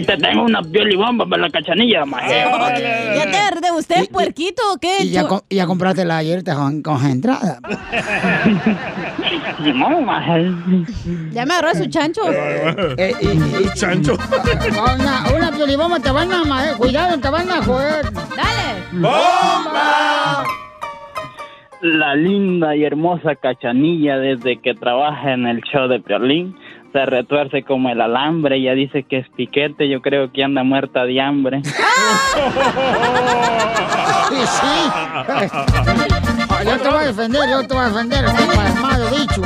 Ahí 0.00 0.06
te 0.06 0.16
tengo 0.16 0.44
una 0.44 0.62
piolibomba 0.62 1.26
para 1.26 1.42
la 1.42 1.50
cachanilla, 1.50 2.04
maje. 2.06 2.34
¿Ya 3.16 3.30
te 3.30 3.36
agarré 3.36 3.70
usted, 3.76 4.08
puerquito, 4.10 4.62
o 4.72 4.78
qué? 4.78 4.98
¿Y 5.02 5.10
ya, 5.10 5.26
co- 5.26 5.44
y 5.48 5.56
ya 5.56 5.66
compraste 5.66 6.04
la 6.04 6.22
hierta 6.22 6.54
con, 6.54 6.82
concentrada? 6.82 7.58
No, 9.60 10.00
maje. 10.00 10.50
Ya 11.32 11.44
me 11.44 11.52
agarró 11.54 11.74
su 11.74 11.86
chancho. 11.90 12.22
Eh, 12.32 13.12
y- 13.20 13.26
y- 13.26 13.68
Chancho. 13.74 14.16
una, 14.94 15.24
una 15.36 15.52
piolibomba 15.52 16.00
te 16.00 16.10
van 16.10 16.32
a... 16.32 16.44
ma- 16.44 16.74
Cuidado, 16.78 17.18
te 17.18 17.28
van 17.28 17.50
a 17.50 17.62
joder. 17.62 18.04
Dale. 18.12 18.82
¡Bomba! 18.92 20.44
La 21.82 22.14
linda 22.14 22.74
y 22.76 22.84
hermosa 22.84 23.34
cachanilla 23.36 24.16
desde 24.18 24.60
que 24.60 24.74
trabaja 24.74 25.32
en 25.34 25.46
el 25.46 25.60
show 25.62 25.88
de 25.88 26.00
Piolín 26.00 26.56
se 26.92 27.06
retuerce 27.06 27.62
como 27.62 27.88
el 27.90 28.00
alambre. 28.00 28.56
Ella 28.56 28.74
dice 28.74 29.04
que 29.04 29.18
es 29.18 29.28
piquete, 29.30 29.88
yo 29.88 30.00
creo 30.00 30.32
que 30.32 30.42
anda 30.44 30.62
muerta 30.62 31.04
de 31.04 31.20
hambre. 31.20 31.62
Sí, 34.30 34.36
sí. 34.46 34.90
Yo 36.64 36.78
te 36.78 36.88
voy 36.88 36.98
a 36.98 37.06
defender, 37.06 37.50
yo 37.50 37.66
te 37.66 37.74
voy 37.74 37.82
a 37.82 37.88
defender. 37.88 38.24
Pasmado, 38.26 39.10
bicho. 39.10 39.42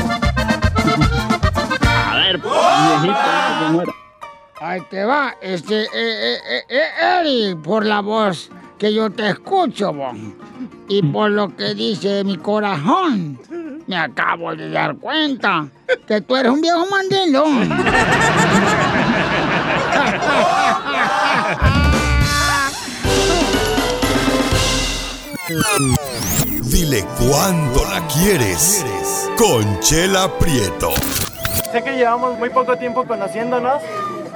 A 2.11 2.17
ver, 2.17 2.39
pues, 2.39 3.03
viejita, 3.03 3.59
que 3.61 3.73
muera. 3.73 3.93
Ahí 4.61 4.81
te 4.91 5.05
va, 5.05 5.35
este, 5.41 5.85
eh, 5.85 5.89
eh, 5.95 6.39
eh, 6.49 6.63
eh, 6.69 6.87
Eric, 7.21 7.63
por 7.63 7.87
la 7.87 8.01
voz 8.01 8.51
que 8.79 8.93
yo 8.93 9.11
te 9.11 9.31
escucho, 9.31 9.93
vos. 9.93 10.17
Y 10.89 11.03
por 11.03 11.31
lo 11.31 11.55
que 11.57 11.75
dice 11.75 12.25
mi 12.25 12.37
corazón, 12.37 13.39
me 13.87 13.97
acabo 13.97 14.55
de 14.55 14.71
dar 14.71 14.97
cuenta 14.97 15.67
que 16.07 16.21
tú 16.21 16.37
eres 16.37 16.53
un 16.53 16.61
viejo 16.61 16.87
mandilón. 16.87 17.69
Dile 26.65 27.05
cuándo 27.19 27.85
la 27.85 28.07
quieres. 28.09 28.85
Conchela 29.37 30.29
Prieto. 30.39 30.93
Sé 31.71 31.83
que 31.83 31.97
llevamos 31.97 32.39
muy 32.39 32.51
poco 32.51 32.77
tiempo 32.77 33.05
conociéndonos. 33.05 33.83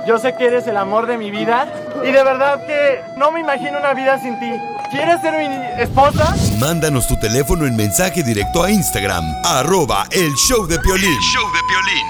Yo 0.09 0.19
sé 0.19 0.35
que 0.37 0.47
eres 0.47 0.67
el 0.67 0.79
amor 0.79 1.07
de 1.07 1.19
mi 1.19 1.31
vida. 1.31 1.71
Y 2.03 2.11
de 2.11 2.25
verdad 2.25 2.67
que 2.67 3.03
no 3.19 3.31
me 3.31 3.41
imagino 3.41 3.79
una 3.79 3.93
vida 3.93 4.19
sin 4.19 4.41
ti. 4.41 4.51
¿Quieres 4.91 5.21
ser 5.21 5.35
mi 5.37 5.83
esposa? 5.83 6.35
Mándanos 6.59 7.07
tu 7.07 7.21
teléfono 7.21 7.67
en 7.67 7.77
mensaje 7.77 8.23
directo 8.23 8.63
a 8.63 8.71
Instagram, 8.71 9.23
arroba 9.45 10.07
el 10.11 10.33
show 10.33 10.67
de 10.67 10.79
Piolín. 10.79 11.13
show 11.21 11.45
de 11.53 11.61
Piolín. 11.69 12.07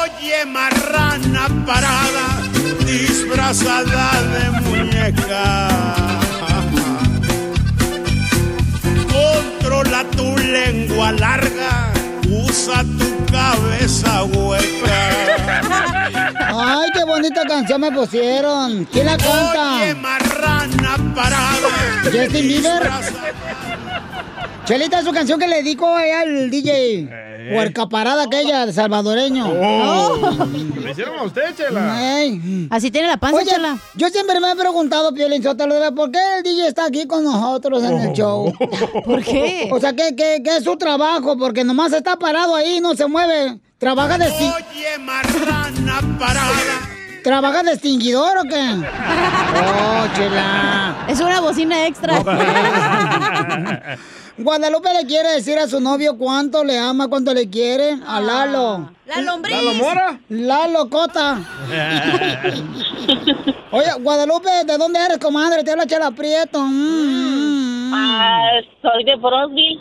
Oye, 0.00 0.46
marrana 0.46 1.48
parada, 1.66 2.40
disfrazada 2.86 4.22
de 4.22 4.50
muñeca. 4.60 5.68
Controla 9.10 10.04
tu 10.16 10.36
lengua 10.38 11.10
larga, 11.10 11.91
usa 12.52 12.84
tu 12.98 13.32
cabeza 13.32 14.24
hueca. 14.24 15.02
Ay, 16.54 16.90
qué 16.92 17.04
bonita 17.04 17.44
canción 17.46 17.80
me 17.80 17.90
pusieron. 17.90 18.84
¿Quién 18.92 19.06
la 19.06 19.16
canta? 19.16 19.76
Oye, 19.76 19.94
marrana 19.94 20.96
parada. 21.14 21.68
Justin 22.04 22.48
Bieber. 22.48 22.90
Chelita, 24.64 25.02
su 25.02 25.12
canción 25.12 25.40
que 25.40 25.48
le 25.48 25.56
dedicó 25.56 25.92
allá 25.94 26.20
al 26.20 26.48
DJ. 26.50 27.08
Huerca 27.52 27.88
parada 27.88 28.22
aquella, 28.22 28.64
de 28.66 28.72
salvadoreño. 28.72 29.46
Oh. 29.50 30.46
¿Le 30.80 30.90
hicieron 30.92 31.18
a 31.18 31.24
usted, 31.24 31.54
Chela? 31.56 32.20
Ey. 32.20 32.68
Así 32.70 32.90
tiene 32.92 33.08
la 33.08 33.16
panza, 33.16 33.38
Oye, 33.38 33.50
Chela. 33.50 33.76
yo 33.96 34.08
siempre 34.08 34.38
me 34.38 34.52
he 34.52 34.56
preguntado, 34.56 35.12
Piolín 35.12 35.42
Sotelo, 35.42 35.74
¿por 35.94 36.12
qué 36.12 36.20
el 36.38 36.44
DJ 36.44 36.68
está 36.68 36.86
aquí 36.86 37.06
con 37.08 37.24
nosotros 37.24 37.82
en 37.82 37.98
el 37.98 38.12
show? 38.12 38.52
¿Por 39.04 39.24
qué? 39.24 39.68
O 39.72 39.80
sea, 39.80 39.92
¿qué, 39.92 40.14
qué, 40.16 40.40
qué 40.44 40.56
es 40.58 40.64
su 40.64 40.76
trabajo? 40.76 41.36
Porque 41.36 41.64
nomás 41.64 41.92
está 41.92 42.16
parado 42.16 42.54
ahí, 42.54 42.78
no 42.80 42.94
se 42.94 43.06
mueve. 43.06 43.58
¿Trabaja 43.78 44.16
de, 44.16 44.26
Oye, 44.26 44.98
marrana 45.00 46.18
parada. 46.20 46.88
¿Trabaja 47.24 47.62
de 47.64 47.72
extinguidor 47.72 48.38
o 48.38 48.44
qué? 48.44 48.54
Oh, 49.54 50.06
chela. 50.16 51.04
Es 51.08 51.20
una 51.20 51.40
bocina 51.40 51.86
extra. 51.86 52.22
Guadalupe 54.38 54.88
le 54.94 55.06
quiere 55.06 55.32
decir 55.32 55.58
a 55.58 55.66
su 55.66 55.78
novio 55.78 56.16
cuánto 56.16 56.64
le 56.64 56.78
ama, 56.78 57.06
cuánto 57.08 57.34
le 57.34 57.50
quiere. 57.50 57.98
A 58.06 58.18
Lalo. 58.20 58.90
La 59.06 59.20
lombriz. 59.20 59.54
¿Lalo 59.54 59.74
Mora? 59.74 60.18
Lalo 60.30 60.88
Cota. 60.88 61.36
Oye, 63.72 63.92
Guadalupe, 64.00 64.48
¿de 64.64 64.78
dónde 64.78 65.00
eres, 65.00 65.18
comadre? 65.18 65.62
Te 65.62 65.72
habla 65.72 65.86
Chela 65.86 66.10
Prieto. 66.10 66.60
Mm. 66.62 67.92
Ah, 67.94 68.52
soy 68.80 69.04
de 69.04 69.16
Brosville, 69.16 69.80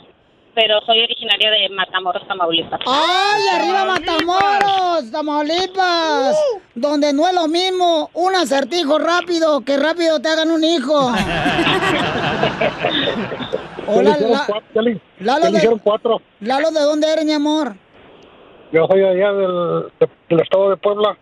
pero 0.53 0.81
soy 0.86 1.01
originaria 1.01 1.50
de 1.50 1.70
Matamoros, 1.70 2.27
Tamaulipas. 2.27 2.81
¡Ay, 2.86 3.48
arriba 3.53 3.86
Matamoros, 3.86 5.10
Tamaulipas! 5.12 6.36
Donde 6.75 7.13
no 7.13 7.25
es 7.25 7.34
lo 7.34 7.48
mismo 7.48 8.10
un 8.13 8.36
acertijo 8.36 9.00
rápido 9.00 9.62
que 9.62 9.77
rápido 9.77 10.20
te 10.22 10.27
hagan 10.27 10.51
un 10.51 10.62
hijo. 10.63 11.13
Hola, 14.00 14.17
La- 14.19 14.43
cuatro, 14.48 14.63
ya 14.74 14.81
le- 14.81 15.01
Lalo, 15.19 15.39
ya 15.39 15.45
le 15.45 15.51
de, 15.51 15.57
hicieron 15.57 15.79
cuatro. 15.79 16.21
Lalo, 16.39 16.71
¿de 16.71 16.79
dónde 16.81 17.12
eres, 17.12 17.25
mi 17.25 17.33
amor? 17.33 17.75
Yo 18.71 18.88
soy 18.88 19.01
allá 19.03 19.33
del, 19.33 19.83
de- 20.00 20.10
del 20.29 20.39
estado 20.39 20.69
de 20.69 20.77
Puebla, 20.77 21.17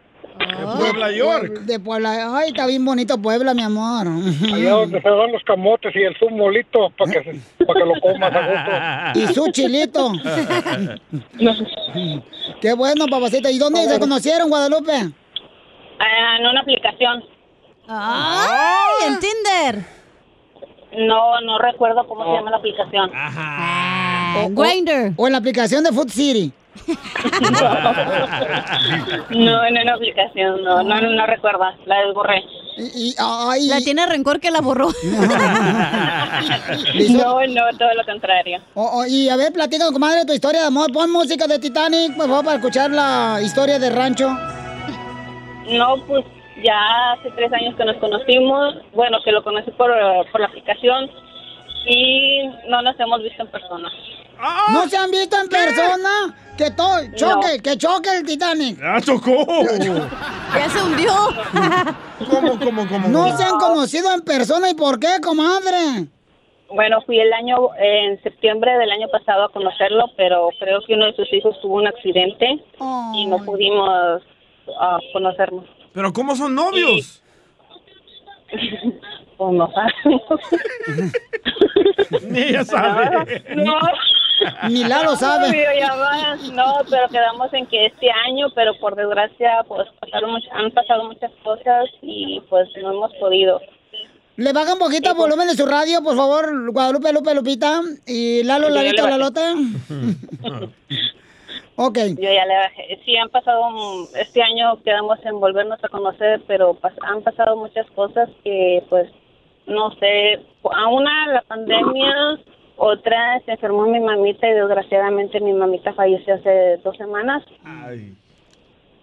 Puebla, 0.78 1.12
York. 1.12 1.60
De 1.62 1.80
Puebla. 1.80 2.38
Ay, 2.38 2.50
está 2.50 2.66
bien 2.66 2.86
bonito 2.86 3.18
Puebla, 3.22 3.54
mi 3.54 3.62
amor. 3.64 4.08
allá 4.54 4.70
donde 4.72 5.02
se 5.02 5.10
dan 5.10 5.32
los 5.34 5.44
camotes 5.44 5.94
y 5.96 6.00
el 6.04 6.16
zumo 6.18 6.50
lito 6.50 6.90
para 6.98 7.12
que, 7.12 7.24
se- 7.24 7.66
pa' 7.66 7.74
que 7.74 7.86
lo 7.86 7.94
comas 8.02 8.34
a 8.34 9.12
gusto. 9.14 9.20
Y 9.20 9.34
su 9.34 9.52
chilito. 9.52 10.12
Qué 12.62 12.74
bueno, 12.74 13.06
papacita. 13.10 13.52
¿Y 13.52 13.58
dónde 13.58 13.86
se 13.88 14.00
conocieron, 14.00 14.50
Guadalupe? 14.50 14.94
Ah, 16.00 16.38
en 16.40 16.46
una 16.46 16.62
aplicación. 16.62 17.24
¡Ay, 17.88 19.08
en 19.08 19.20
Tinder! 19.20 19.99
No, 20.98 21.40
no 21.42 21.60
recuerdo 21.60 22.08
cómo 22.08 22.26
se 22.26 22.32
llama 22.32 22.52
la 22.52 22.58
aplicación. 22.58 23.12
Ah, 23.14 24.48
Grindr. 24.50 25.14
O 25.18 25.28
en 25.28 25.34
la 25.34 25.38
aplicación 25.40 25.84
de 25.84 25.92
Food 25.92 26.10
City. 26.10 26.52
No, 29.30 29.64
en 29.66 29.78
una 29.78 29.94
aplicación, 29.96 30.64
no, 30.64 30.82
no, 30.84 31.02
no, 31.02 31.26
recuerdo, 31.26 31.64
la 31.86 32.00
desborré. 32.06 32.44
Y, 32.78 33.10
y- 33.10 33.16
ay, 33.18 33.68
La 33.68 33.80
tiene 33.82 34.06
rencor 34.06 34.40
que 34.40 34.52
la 34.52 34.62
borró. 34.62 34.90
No, 37.10 37.40
no, 37.48 37.62
todo 37.78 37.94
lo 37.96 38.06
contrario. 38.06 38.60
Oh, 38.76 38.90
oh, 39.02 39.06
y 39.06 39.30
a 39.30 39.36
ver, 39.36 39.52
platica, 39.52 39.92
comadre, 39.92 40.26
tu 40.26 40.34
historia 40.34 40.62
de 40.62 40.68
amor. 40.68 40.92
Pon 40.92 41.12
música 41.12 41.48
de 41.48 41.60
Titanic, 41.60 42.16
por 42.16 42.28
favor, 42.28 42.46
para 42.46 42.58
escuchar 42.58 42.90
la 42.92 43.40
historia 43.44 43.78
de 43.80 43.90
rancho. 43.90 44.30
No, 45.70 45.98
pues 46.08 46.24
ya 46.64 47.14
hace 47.14 47.32
tres 47.32 47.52
años 47.54 47.76
que 47.76 47.86
nos 47.86 47.98
conocimos, 47.98 48.76
bueno, 48.94 49.18
que 49.24 49.32
lo 49.32 49.44
conocí 49.44 49.72
por, 49.72 49.92
por 50.32 50.42
la 50.42 50.48
aplicación 50.48 51.10
y 51.86 52.48
no 52.68 52.82
nos 52.82 53.00
hemos 53.00 53.22
visto 53.24 53.44
en 53.44 53.48
persona. 53.50 53.90
¿No 54.72 54.88
se 54.88 54.98
han 54.98 55.12
visto 55.12 55.36
en 55.38 55.50
persona? 55.50 56.36
Que 56.58 56.72
todo, 56.72 57.00
choque, 57.16 57.62
que 57.62 57.78
choque 57.78 58.10
el 58.18 58.26
Titanic. 58.26 58.80
¡Ya 58.80 59.02
chocó! 59.02 59.46
Ya 60.52 60.68
se 60.68 60.82
hundió. 60.82 61.12
¿Cómo, 62.28 62.58
cómo, 62.60 62.88
cómo? 62.88 63.08
No 63.08 63.38
se 63.38 63.44
han 63.44 63.60
conocido 63.60 64.12
en 64.12 64.22
persona, 64.22 64.72
¿y 64.72 64.74
por 64.74 65.00
qué, 65.00 65.20
comadre? 65.22 66.08
Bueno, 66.74 67.02
fui 67.06 67.20
el 67.20 67.32
año, 67.34 67.56
en 67.78 68.22
septiembre 68.24 68.76
del 68.80 68.90
año 68.90 69.08
pasado 69.10 69.44
a 69.44 69.50
conocerlo, 69.50 70.06
pero 70.18 70.50
creo 70.60 70.80
que 70.88 70.96
uno 70.96 71.06
de 71.06 71.14
sus 71.14 71.32
hijos 71.34 71.60
tuvo 71.62 71.76
un 71.76 71.88
accidente 71.88 72.60
y 73.14 73.28
no 73.28 73.38
pudimos 73.46 74.24
ah, 74.80 74.98
conocernos. 75.14 75.66
¿Pero 76.00 76.14
cómo 76.14 76.34
son 76.34 76.56
novios? 76.56 77.22
Pues 78.50 79.52
no 79.54 79.70
sabemos. 79.70 80.24
Ni 82.30 82.40
ella 82.40 82.64
sabe. 82.64 83.44
No. 83.58 83.74
Ni 84.70 84.86
Lalo 84.86 85.18
sabe. 85.18 85.52
Videollamadas, 85.52 86.50
no, 86.54 86.76
pero 86.90 87.10
quedamos 87.10 87.54
en 87.54 87.66
que 87.68 87.88
este 87.88 88.08
año, 88.30 88.48
pero 88.56 88.72
por 88.80 88.96
desgracia, 88.96 89.58
pues 89.68 89.90
pasaron 90.00 90.32
much- 90.32 90.48
han 90.54 90.72
pasado 90.72 91.04
muchas 91.04 91.32
cosas 91.44 91.90
y 92.02 92.40
pues 92.50 92.70
no 92.82 92.92
hemos 92.94 93.12
podido. 93.20 93.60
Le 94.38 94.54
baja 94.54 94.72
un 94.76 94.80
poquito 94.80 95.10
el 95.12 95.18
volumen 95.18 95.50
de 95.50 95.56
su 95.56 95.66
radio, 95.66 96.02
por 96.02 96.16
favor, 96.16 96.72
Guadalupe, 96.72 97.12
Lupe, 97.12 97.36
Lupita. 97.36 97.82
Y 98.08 98.42
Lalo, 98.44 98.68
Sí, 98.68 98.74
yo 98.74 98.80
Lalito, 98.80 98.96
le 98.96 99.18
bajé. 99.18 99.18
Lalote. 99.18 99.42
ok. 101.88 101.98
Yo 102.18 102.32
ya 102.34 102.46
le 102.46 102.56
bajé. 102.56 103.00
Sí, 103.06 103.16
han 103.18 103.30
pasado, 103.30 103.62
este 104.20 104.42
año 104.44 104.82
quedamos 104.84 105.18
en 105.26 105.40
volvernos 105.40 105.84
a 105.84 105.88
conocer, 105.90 106.42
pero 106.48 106.74
pas- 106.76 106.94
han 107.02 107.22
pasado 107.22 107.56
muchas 107.58 107.86
cosas 107.92 108.30
que, 108.44 108.84
pues, 108.90 109.10
no 109.68 109.92
sé, 110.00 110.40
a 110.72 110.88
una 110.88 111.28
la 111.34 111.42
pandemia, 111.44 112.14
otra 112.78 113.40
se 113.46 113.52
enfermó 113.52 113.86
mi 113.88 114.00
mamita 114.00 114.48
y 114.48 114.54
desgraciadamente 114.54 115.40
mi 115.42 115.54
mamita 115.54 115.94
falleció 115.94 116.36
hace 116.36 116.78
dos 116.84 116.96
semanas. 116.98 117.44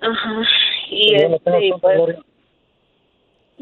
Ajá. 0.01 0.43
Y 0.91 1.15
este, 1.15 1.73
pues. 1.81 2.17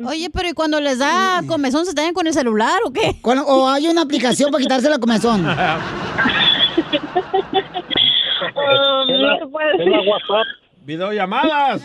Oye, 0.07 0.29
pero 0.29 0.49
¿y 0.49 0.53
cuando 0.55 0.81
les 0.81 0.99
da 0.99 1.41
comezón 1.47 1.87
se 1.87 1.95
traen 1.95 2.15
con 2.15 2.27
el 2.27 2.33
celular 2.33 2.81
o 2.85 2.93
qué? 2.93 3.13
O 3.23 3.69
hay 3.69 3.87
una 3.87 4.03
aplicación 4.03 4.51
para 4.51 4.61
quitarse 4.63 4.91
la 4.91 4.99
comezón. 4.99 5.47
no 9.07 9.39
se 9.39 9.47
puede 9.47 9.77
decir. 9.79 9.93
WhatsApp, 10.09 10.47
Videollamadas. 10.85 11.83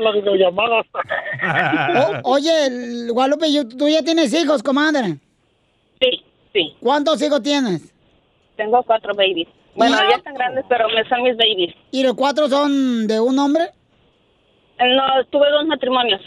las 0.00 0.14
videollamadas. 0.14 0.86
Oye, 2.24 3.08
Guadalupe, 3.10 3.46
tú 3.78 3.88
ya 3.88 4.02
tienes 4.02 4.34
hijos, 4.34 4.62
comadre. 4.62 5.16
Sí, 6.00 6.22
sí. 6.52 6.76
¿Cuántos 6.80 7.22
hijos 7.22 7.42
tienes? 7.42 7.92
Tengo 8.56 8.82
cuatro 8.82 9.14
babies. 9.14 9.48
Bueno, 9.74 9.96
ya 10.08 10.16
están 10.16 10.34
grandes, 10.34 10.64
pero 10.68 10.88
me 10.90 11.08
son 11.08 11.22
mis 11.22 11.36
babies. 11.36 11.74
¿Y 11.90 12.02
los 12.02 12.14
cuatro 12.14 12.48
son 12.48 13.06
de 13.06 13.20
un 13.20 13.38
hombre? 13.38 13.70
No, 14.78 15.24
tuve 15.30 15.50
dos 15.50 15.66
matrimonios. 15.66 16.20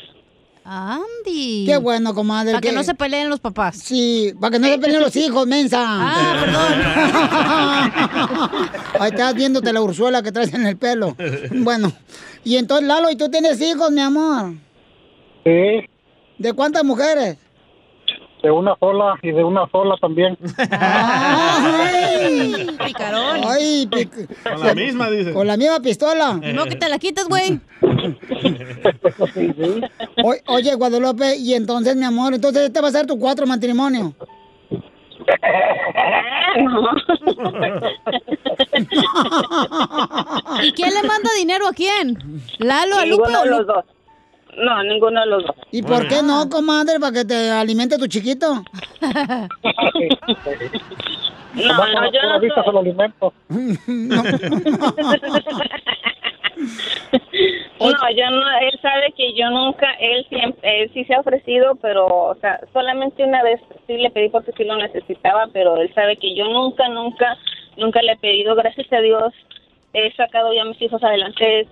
Andy. 0.70 1.64
Qué 1.66 1.78
bueno, 1.78 2.14
comadre. 2.14 2.52
Para 2.52 2.62
que 2.62 2.70
qué- 2.70 2.76
no 2.76 2.84
se 2.84 2.94
peleen 2.94 3.30
los 3.30 3.40
papás. 3.40 3.78
Sí, 3.78 4.34
para 4.40 4.52
que 4.52 4.60
no 4.60 4.68
se 4.68 4.78
peleen 4.78 5.02
los 5.02 5.16
hijos, 5.16 5.48
mensa. 5.48 5.82
Ah, 5.82 6.36
perdón. 6.42 6.74
Ahí 9.00 9.10
estás 9.12 9.34
viéndote 9.34 9.72
la 9.72 9.82
ursuela 9.82 10.22
que 10.22 10.32
traes 10.32 10.54
en 10.54 10.66
el 10.68 10.76
pelo. 10.78 11.16
Bueno, 11.52 11.94
y 12.44 12.58
entonces, 12.58 12.86
Lalo, 12.88 13.10
¿y 13.10 13.16
tú 13.16 13.30
tienes 13.30 13.62
hijos, 13.62 13.92
mi 13.92 14.02
amor? 14.02 14.54
Sí, 15.46 15.86
¿De 16.38 16.54
cuántas 16.54 16.84
mujeres? 16.84 17.38
De 18.48 18.52
una 18.52 18.78
sola 18.80 19.16
y 19.22 19.32
de 19.32 19.44
una 19.44 19.68
sola 19.70 19.96
también. 20.00 20.38
¡Ay! 20.72 22.66
Picarón. 22.86 23.42
¡Ay! 23.46 23.88
pic- 23.92 24.28
Con 24.42 24.62
la 24.66 24.74
misma, 24.74 25.10
dice. 25.10 25.34
Con 25.34 25.48
la 25.48 25.58
misma 25.58 25.82
pistola. 25.82 26.40
No 26.54 26.64
que 26.66 26.76
te 26.78 26.88
la 26.88 26.98
quites, 26.98 27.28
güey. 27.28 27.60
O- 30.24 30.54
oye, 30.54 30.74
Guadalupe, 30.76 31.36
y 31.36 31.56
entonces, 31.56 31.98
mi 31.98 32.06
amor, 32.06 32.34
entonces 32.36 32.64
este 32.64 32.80
va 32.80 32.88
a 32.88 32.92
ser 32.92 33.06
tu 33.06 33.20
cuatro 33.20 33.46
matrimonio. 33.46 34.14
¿Y 40.64 40.72
quién 40.74 40.94
le 40.94 41.04
manda 41.04 41.30
dinero 41.38 41.68
a 41.68 41.74
quién? 41.74 42.18
¿Lalo, 42.60 42.98
a 42.98 43.06
Lupe 43.06 43.24
Ninguno 43.28 43.40
o 43.40 43.44
de 43.44 43.50
los 43.50 43.68
dos. 43.68 43.86
No, 44.58 44.84
ninguno 44.84 45.22
de 45.22 45.28
los 45.28 45.44
dos. 45.46 45.56
¿Y 45.72 45.84
por 45.84 46.08
qué 46.08 46.22
no, 46.24 46.50
comadre? 46.50 47.00
Para 47.00 47.14
que 47.14 47.26
te 47.26 47.52
alimente 47.52 47.98
tu 47.98 48.08
chiquito. 48.08 48.64
No, 51.58 51.74
no, 51.74 51.76
con 51.76 52.12
yo 52.14 52.22
no 52.22 52.40
se 52.40 52.72
lo 52.72 52.80
alimento. 52.80 53.34
No, 57.80 58.10
yo 58.16 58.30
no, 58.32 58.60
él 58.60 58.80
sabe 58.82 59.14
que 59.16 59.34
yo 59.34 59.50
nunca, 59.50 59.92
él 60.00 60.26
siempre, 60.30 60.82
él 60.82 60.92
sí 60.94 61.06
se 61.06 61.14
ha 61.14 61.20
ofrecido, 61.20 61.76
pero, 61.76 62.06
o 62.06 62.36
sea, 62.36 62.60
solamente 62.74 63.24
una 63.24 63.44
vez 63.44 63.62
sí 63.86 63.98
le 63.98 64.10
pedí 64.10 64.30
porque 64.30 64.52
sí 64.58 64.64
lo 64.64 64.78
necesitaba, 64.78 65.48
pero 65.54 65.78
él 65.78 65.94
sabe 65.94 66.18
que 66.18 66.36
yo 66.36 66.46
nunca, 66.46 66.90
nunca, 66.90 67.38
nunca 67.78 68.02
le 68.02 68.14
he 68.14 68.18
pedido, 68.18 68.56
gracias 68.56 68.92
a 68.92 69.00
Dios, 69.00 69.34
he 69.94 70.12
sacado 70.16 70.54
ya 70.54 70.64
a 70.64 70.66
mis 70.66 70.82
hijos 70.82 71.04
adelante 71.04 71.68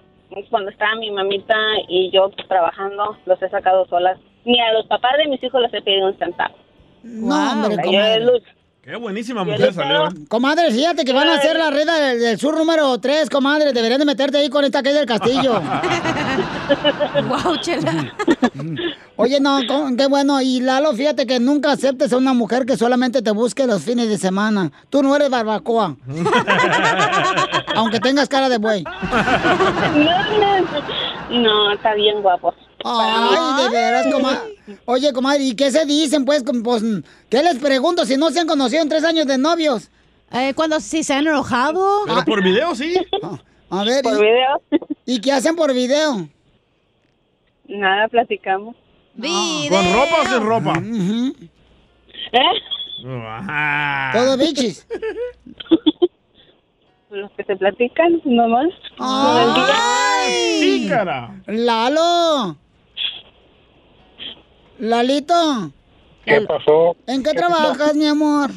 cuando 0.49 0.69
estaba 0.69 0.95
mi 0.95 1.11
mamita 1.11 1.55
y 1.87 2.11
yo 2.11 2.29
trabajando, 2.47 3.17
los 3.25 3.41
he 3.41 3.49
sacado 3.49 3.85
solas. 3.87 4.17
Ni 4.43 4.59
a 4.59 4.73
los 4.73 4.85
papás 4.87 5.13
de 5.17 5.27
mis 5.27 5.41
hijos 5.43 5.61
les 5.61 5.73
he 5.73 5.81
pedido 5.81 6.07
un 6.07 6.17
centavo. 6.17 6.55
No, 7.03 7.65
hombre, 7.65 7.83
Yo 7.91 8.39
Qué 8.85 8.95
buenísima 8.97 9.43
mujer 9.43 9.73
salió. 9.73 10.09
¿eh? 10.09 10.11
Comadre, 10.29 10.69
fíjate 10.69 11.03
que 11.05 11.11
van 11.11 11.27
a 11.27 11.37
hacer 11.37 11.57
la 11.57 11.71
red 11.71 11.87
del, 11.87 12.19
del 12.19 12.39
sur 12.39 12.55
número 12.55 12.95
3, 12.99 13.31
comadre. 13.31 13.73
Deberían 13.73 13.97
de 13.99 14.05
meterte 14.05 14.37
ahí 14.37 14.47
con 14.47 14.63
esta 14.63 14.83
que 14.83 14.89
es 14.89 14.95
del 14.95 15.07
castillo. 15.07 15.59
wow, 17.27 17.57
chela. 17.61 18.13
Oye, 19.15 19.39
no, 19.39 19.59
qué 19.97 20.05
bueno. 20.05 20.39
Y 20.39 20.59
Lalo, 20.59 20.93
fíjate 20.93 21.25
que 21.25 21.39
nunca 21.39 21.71
aceptes 21.71 22.13
a 22.13 22.17
una 22.17 22.35
mujer 22.35 22.67
que 22.67 22.77
solamente 22.77 23.23
te 23.23 23.31
busque 23.31 23.65
los 23.65 23.81
fines 23.81 24.07
de 24.07 24.19
semana. 24.19 24.71
Tú 24.91 25.01
no 25.01 25.15
eres 25.15 25.31
barbacoa. 25.31 25.95
Aunque 27.75 27.99
tengas 27.99 28.29
cara 28.29 28.49
de 28.49 28.59
buey. 28.59 28.83
No, 28.83 30.13
no, 30.39 31.41
no, 31.41 31.71
está 31.71 31.95
bien 31.95 32.21
guapo. 32.21 32.53
Ay, 32.87 33.63
de 33.63 33.69
veras, 33.69 34.07
comadre. 34.13 34.39
Oye, 34.85 35.11
comadre, 35.11 35.43
¿y 35.43 35.55
qué 35.55 35.71
se 35.71 35.85
dicen, 35.85 36.23
pues? 36.23 36.43
pues 36.63 36.83
¿Qué 37.29 37.41
les 37.41 37.57
pregunto 37.57 38.05
si 38.05 38.15
no 38.15 38.29
se 38.29 38.39
han 38.39 38.47
conocido 38.47 38.83
en 38.83 38.89
tres 38.89 39.03
años 39.03 39.25
de 39.25 39.39
novios? 39.39 39.89
Eh, 40.31 40.53
cuando 40.55 40.79
si 40.79 41.03
se 41.03 41.13
han 41.13 41.27
enojado. 41.27 42.03
Pero 42.05 42.23
por 42.25 42.43
video, 42.43 42.75
sí. 42.75 42.95
A 43.69 43.83
ver. 43.83 44.03
¿Por 44.03 44.13
¿y- 44.13 44.17
video? 44.21 44.61
¿Y 45.05 45.21
qué 45.21 45.31
hacen 45.31 45.55
por 45.55 45.73
video? 45.73 46.27
Nada, 47.67 48.07
platicamos. 48.07 48.75
¿Con 49.17 49.93
ropa 49.93 50.21
o 50.21 50.25
sin 50.27 50.45
ropa? 50.45 50.73
¿Eh? 52.33 53.07
Ajá. 53.07 54.11
Todo 54.13 54.37
bichis. 54.37 54.85
Los 57.09 57.31
que 57.31 57.43
se 57.45 57.55
platican, 57.55 58.21
nomás. 58.25 58.67
¡Ay! 58.99 60.59
Pícara. 60.61 61.41
¡Lalo! 61.47 62.57
¡Lalito! 64.79 65.71
¿Qué 66.25 66.41
pasó? 66.41 66.95
¿En 67.07 67.23
qué 67.23 67.31
trabajas, 67.33 67.95
mi 67.95 68.07
amor? 68.07 68.49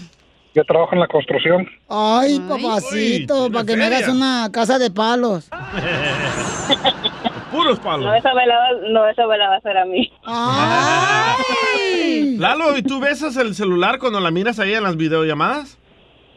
Yo 0.54 0.64
trabajo 0.64 0.94
en 0.94 1.00
la 1.00 1.06
construcción. 1.06 1.68
Ay, 1.88 2.40
papacito, 2.40 3.44
Uy, 3.44 3.50
para 3.50 3.64
que 3.66 3.76
me 3.76 3.84
feria. 3.84 3.98
hagas 3.98 4.08
una 4.14 4.48
casa 4.50 4.78
de 4.78 4.90
palos. 4.90 5.48
Puros 7.52 7.78
palos. 7.80 8.06
No, 8.06 8.14
esa 8.14 8.34
me 8.34 8.46
la, 8.46 8.56
va- 8.56 8.88
no, 8.90 9.08
esa 9.08 9.26
me 9.26 9.38
la 9.38 9.48
va 9.48 9.54
a 9.54 9.58
hacer 9.58 9.76
a 9.78 9.84
mí. 9.84 10.10
Lalo, 12.38 12.76
¿y 12.76 12.82
tú 12.82 13.00
besas 13.00 13.36
el 13.36 13.54
celular 13.54 13.98
cuando 13.98 14.20
la 14.20 14.30
miras 14.30 14.58
ahí 14.58 14.74
en 14.74 14.82
las 14.82 14.96
videollamadas? 14.96 15.78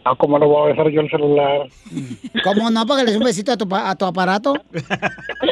Ah, 0.04 0.14
¿cómo 0.18 0.40
lo 0.40 0.48
voy 0.48 0.64
a 0.64 0.74
besar 0.74 0.90
yo 0.92 1.02
el 1.02 1.10
celular? 1.12 1.68
¿Cómo 2.44 2.72
no? 2.72 2.86
Para 2.88 3.02
que 3.02 3.06
le 3.06 3.12
des 3.12 3.20
un 3.20 3.26
besito 3.26 3.52
a 3.52 3.58
tu, 3.58 3.68
pa- 3.70 3.88
a 3.90 3.96
tu 3.96 4.06
aparato. 4.06 4.54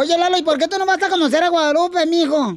Oye, 0.00 0.16
Lalo, 0.16 0.38
¿y 0.38 0.42
por 0.42 0.56
qué 0.56 0.66
tú 0.66 0.78
no 0.78 0.86
vas 0.86 1.02
a 1.02 1.10
conocer 1.10 1.42
a 1.44 1.50
Guadalupe, 1.50 2.06
mijo? 2.06 2.56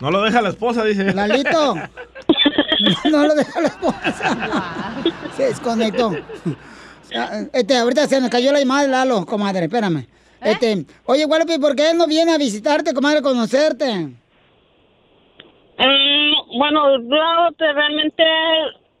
No 0.00 0.10
lo 0.10 0.22
deja 0.22 0.42
la 0.42 0.48
esposa, 0.48 0.82
dice. 0.84 1.14
Lalito. 1.14 1.74
No 3.08 3.24
lo 3.28 3.34
deja 3.36 3.60
la 3.60 3.68
esposa. 3.68 4.96
Se 5.36 5.44
desconectó. 5.44 6.10
Este, 7.52 7.76
ahorita 7.76 8.08
se 8.08 8.20
nos 8.20 8.28
cayó 8.28 8.50
la 8.50 8.58
llamada 8.58 8.82
de 8.82 8.88
Lalo, 8.88 9.24
comadre, 9.24 9.66
espérame. 9.66 10.04
Este, 10.40 10.84
oye, 11.04 11.24
Guadalupe, 11.24 11.60
¿por 11.60 11.76
qué 11.76 11.90
él 11.92 11.96
no 11.98 12.08
viene 12.08 12.32
a 12.32 12.38
visitarte, 12.38 12.92
comadre, 12.92 13.18
a 13.18 13.22
conocerte? 13.22 13.94
Mm, 15.78 16.58
bueno, 16.58 16.98
yo 16.98 17.54
te- 17.56 17.72
realmente 17.72 18.24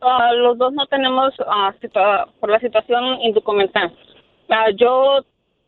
ah, 0.02 0.32
los 0.34 0.58
dos 0.58 0.72
no 0.72 0.86
tenemos, 0.86 1.32
situa- 1.80 2.28
por 2.40 2.50
la 2.50 2.60
situación 2.60 3.20
indocumental. 3.22 3.92
Ah, 4.48 4.70
yo 4.74 5.20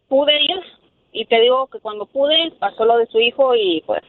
pude 0.08 0.42
ir 0.42 0.60
y 1.12 1.24
te 1.26 1.40
digo 1.40 1.66
que 1.68 1.78
cuando 1.80 2.06
pude 2.06 2.50
pasó 2.58 2.84
lo 2.84 2.98
de 2.98 3.06
su 3.06 3.18
hijo 3.20 3.54
y 3.54 3.82
pues 3.86 4.02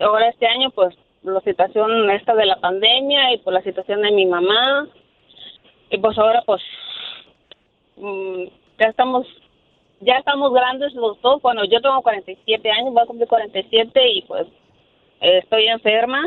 ahora 0.00 0.28
este 0.28 0.46
año 0.46 0.70
pues 0.70 0.94
la 1.22 1.40
situación 1.40 2.10
esta 2.10 2.34
de 2.34 2.46
la 2.46 2.56
pandemia 2.56 3.32
y 3.32 3.38
por 3.38 3.52
la 3.52 3.62
situación 3.62 4.02
de 4.02 4.10
mi 4.10 4.26
mamá 4.26 4.88
y 5.90 5.98
pues 5.98 6.18
ahora 6.18 6.42
pues 6.44 6.62
mm, 7.96 8.44
ya 8.78 8.86
estamos 8.86 9.26
ya 10.00 10.14
estamos 10.16 10.52
grandes 10.54 10.94
los 10.94 11.20
dos. 11.20 11.42
Bueno, 11.42 11.64
yo 11.66 11.80
tengo 11.80 12.00
47 12.02 12.70
años, 12.70 12.94
voy 12.94 13.02
a 13.02 13.06
cumplir 13.06 13.28
47 13.28 14.08
y 14.12 14.22
pues 14.22 14.46
estoy 15.20 15.66
enferma. 15.68 16.22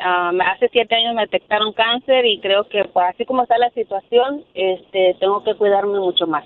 Ah, 0.00 0.30
me- 0.32 0.44
hace 0.44 0.68
siete 0.72 0.94
años 0.94 1.14
me 1.14 1.22
detectaron 1.22 1.72
cáncer 1.72 2.24
y 2.26 2.40
creo 2.40 2.68
que 2.68 2.84
pues, 2.92 3.06
así 3.14 3.24
como 3.24 3.42
está 3.42 3.58
la 3.58 3.70
situación, 3.70 4.44
este, 4.54 5.16
tengo 5.20 5.42
que 5.42 5.54
cuidarme 5.56 5.98
mucho 5.98 6.26
más. 6.26 6.44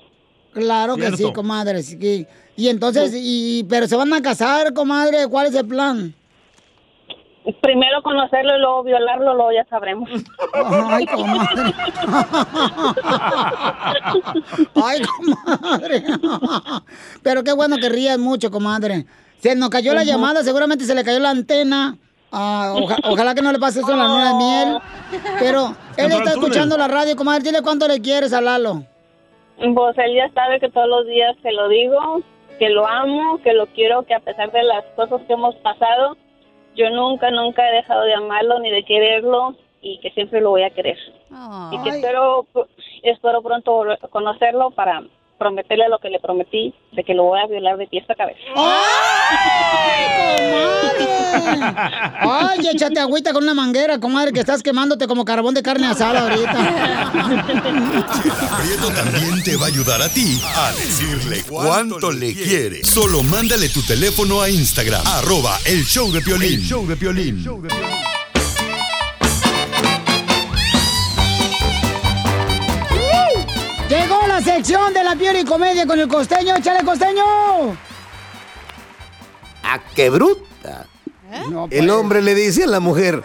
Claro 0.52 0.96
que 0.96 1.10
sí, 1.10 1.16
Cierto. 1.16 1.34
comadre. 1.34 1.82
sí 1.82 1.98
que- 1.98 2.26
Y 2.56 2.68
entonces, 2.68 3.12
y, 3.16 3.64
pero 3.68 3.86
se 3.86 3.96
van 3.96 4.12
a 4.12 4.20
casar, 4.22 4.72
comadre, 4.74 5.26
¿cuál 5.30 5.46
es 5.46 5.54
el 5.54 5.66
plan? 5.66 6.14
Primero 7.60 8.02
conocerlo 8.02 8.56
y 8.56 8.60
luego 8.60 8.84
violarlo, 8.84 9.34
luego 9.34 9.50
ya 9.52 9.64
sabremos. 9.64 10.08
Ay, 10.54 11.06
comadre. 11.06 11.62
Ay, 14.76 15.02
comadre. 15.02 16.04
Pero 17.22 17.42
qué 17.42 17.52
bueno 17.52 17.76
que 17.78 17.88
rías 17.88 18.18
mucho, 18.18 18.50
comadre. 18.50 19.06
Se 19.38 19.54
nos 19.56 19.70
cayó 19.70 19.92
la 19.94 20.04
llamada, 20.04 20.44
seguramente 20.44 20.84
se 20.84 20.94
le 20.94 21.02
cayó 21.04 21.18
la 21.18 21.30
antena. 21.30 21.96
Ah, 22.32 22.72
oja- 22.76 22.96
ojalá 23.04 23.34
que 23.34 23.42
no 23.42 23.52
le 23.52 23.58
pase 23.58 23.80
eso 23.80 23.92
en 23.92 23.98
la 23.98 24.08
luna 24.08 24.28
de 24.30 24.34
miel. 24.34 24.78
Pero 25.38 25.74
él 25.98 26.12
está 26.12 26.30
escuchando 26.30 26.76
la 26.78 26.88
radio, 26.88 27.14
comadre. 27.14 27.42
Dile 27.44 27.62
cuánto 27.62 27.86
le 27.86 28.00
quieres 28.00 28.32
a 28.32 28.40
Lalo. 28.40 28.84
Pues 29.58 29.98
él 29.98 30.14
ya 30.16 30.30
sabe 30.32 30.58
que 30.58 30.70
todos 30.70 30.88
los 30.88 31.06
días 31.06 31.36
se 31.42 31.52
lo 31.52 31.68
digo, 31.68 32.20
que 32.58 32.70
lo 32.70 32.86
amo, 32.86 33.38
que 33.44 33.52
lo 33.52 33.66
quiero, 33.66 34.02
que 34.04 34.14
a 34.14 34.20
pesar 34.20 34.50
de 34.50 34.62
las 34.62 34.84
cosas 34.96 35.20
que 35.26 35.34
hemos 35.34 35.54
pasado, 35.56 36.16
yo 36.74 36.88
nunca, 36.90 37.30
nunca 37.30 37.68
he 37.68 37.76
dejado 37.76 38.02
de 38.02 38.14
amarlo 38.14 38.58
ni 38.60 38.70
de 38.70 38.84
quererlo 38.84 39.54
y 39.82 39.98
que 40.00 40.10
siempre 40.12 40.40
lo 40.40 40.50
voy 40.50 40.62
a 40.62 40.70
querer. 40.70 40.96
Y 41.70 41.78
que 41.82 41.90
espero, 41.90 42.46
espero 43.02 43.42
pronto 43.42 43.84
conocerlo 44.10 44.70
para 44.70 45.02
prometerle 45.42 45.88
lo 45.88 45.98
que 45.98 46.08
le 46.08 46.20
prometí, 46.20 46.72
de 46.92 47.02
que 47.02 47.14
lo 47.14 47.24
voy 47.24 47.40
a 47.40 47.46
violar 47.48 47.76
de 47.76 47.88
pies 47.88 48.04
a 48.08 48.14
cabeza. 48.14 48.38
Ay, 52.20 52.60
échate 52.72 53.00
agüita 53.00 53.32
con 53.32 53.42
una 53.42 53.54
manguera, 53.54 53.98
comadre, 53.98 54.32
que 54.32 54.38
estás 54.40 54.62
quemándote 54.62 55.08
como 55.08 55.24
carbón 55.24 55.54
de 55.54 55.62
carne 55.62 55.88
asada 55.88 56.22
ahorita. 56.22 56.52
Prieto 58.62 58.88
también 58.94 59.42
te 59.42 59.56
va 59.56 59.64
a 59.64 59.68
ayudar 59.68 60.00
a 60.02 60.08
ti 60.08 60.40
a 60.54 60.70
decirle 60.72 61.42
cuánto 61.48 62.12
le 62.12 62.34
quiere. 62.34 62.84
Solo 62.84 63.24
mándale 63.24 63.68
tu 63.68 63.82
teléfono 63.82 64.40
a 64.40 64.48
Instagram, 64.48 65.02
arroba 65.04 65.58
el 65.66 65.84
show 65.84 66.12
de 66.12 66.20
Piolín. 66.20 66.60
El 66.60 66.62
show 66.62 66.86
de 66.86 66.96
Piolín. 66.96 67.44
Llegó 74.02 74.26
la 74.26 74.42
sección 74.42 74.92
de 74.92 75.04
la 75.04 75.14
piel 75.14 75.38
y 75.38 75.44
comedia 75.44 75.86
con 75.86 75.98
el 75.98 76.08
costeño. 76.08 76.56
¡Échale, 76.56 76.84
costeño! 76.84 77.22
¡Ah, 79.62 79.80
qué 79.94 80.10
bruta! 80.10 80.86
El 81.70 81.88
hombre 81.88 82.20
le 82.20 82.34
dice 82.34 82.64
a 82.64 82.66
la 82.66 82.80
mujer, 82.80 83.22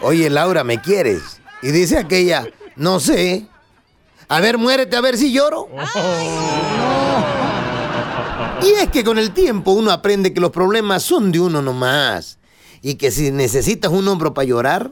oye 0.00 0.28
Laura, 0.28 0.64
¿me 0.64 0.80
quieres? 0.80 1.40
Y 1.62 1.68
dice 1.68 1.98
aquella, 1.98 2.44
no 2.74 2.98
sé. 2.98 3.46
A 4.28 4.40
ver, 4.40 4.58
muérete 4.58 4.96
a 4.96 5.00
ver 5.00 5.16
si 5.16 5.32
lloro. 5.32 5.68
Y 8.62 8.70
es 8.82 8.90
que 8.90 9.04
con 9.04 9.18
el 9.18 9.30
tiempo 9.30 9.70
uno 9.70 9.92
aprende 9.92 10.34
que 10.34 10.40
los 10.40 10.50
problemas 10.50 11.04
son 11.04 11.30
de 11.30 11.38
uno 11.38 11.62
nomás. 11.62 12.38
Y 12.82 12.96
que 12.96 13.12
si 13.12 13.30
necesitas 13.30 13.92
un 13.92 14.08
hombro 14.08 14.34
para 14.34 14.46
llorar, 14.46 14.90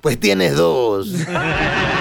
pues 0.00 0.18
tienes 0.18 0.56
dos. 0.56 1.08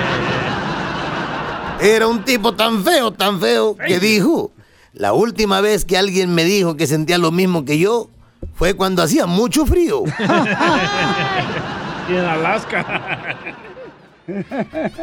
Era 1.82 2.08
un 2.08 2.24
tipo 2.24 2.54
tan 2.54 2.84
feo, 2.84 3.12
tan 3.12 3.40
feo, 3.40 3.76
que 3.76 4.00
dijo, 4.00 4.52
la 4.94 5.14
última 5.14 5.62
vez 5.62 5.86
que 5.86 5.98
alguien 5.98 6.34
me 6.34 6.44
dijo 6.44 6.76
que 6.76 6.88
sentía 6.88 7.18
lo 7.18 7.32
mismo 7.32 7.66
que 7.66 7.80
yo, 7.80 8.10
fue 8.56 8.74
cuando 8.74 9.02
hacía 9.02 9.26
mucho 9.26 9.66
frío. 9.66 10.04
y 12.10 12.14
en 12.14 12.26
Alaska. 12.26 13.38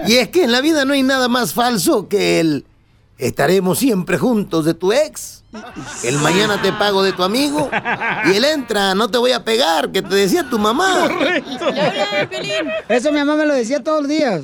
Y 0.07 0.17
es 0.17 0.29
que 0.29 0.45
en 0.45 0.53
la 0.53 0.61
vida 0.61 0.85
no 0.85 0.93
hay 0.93 1.03
nada 1.03 1.29
más 1.29 1.55
falso 1.55 2.09
que 2.09 2.41
el 2.41 2.67
estaremos 3.19 3.79
siempre 3.79 4.19
juntos 4.19 4.65
de 4.65 4.75
tu 4.75 4.93
ex. 4.93 5.43
El 6.03 6.19
mañana 6.19 6.61
te 6.61 6.73
pago 6.73 7.03
de 7.03 7.13
tu 7.13 7.23
amigo. 7.23 7.71
Y 8.27 8.37
el 8.37 8.45
entra, 8.45 8.95
no 8.95 9.09
te 9.09 9.19
voy 9.19 9.33
a 9.33 9.45
pegar, 9.45 9.91
que 9.91 10.03
te 10.03 10.15
decía 10.15 10.49
tu 10.49 10.59
mamá. 10.59 11.09
Eso 12.89 13.13
mi 13.13 13.19
mamá 13.19 13.37
me 13.37 13.47
lo 13.47 13.55
decía 13.55 13.83
todos 13.83 14.01
los 14.03 14.09
días. 14.09 14.43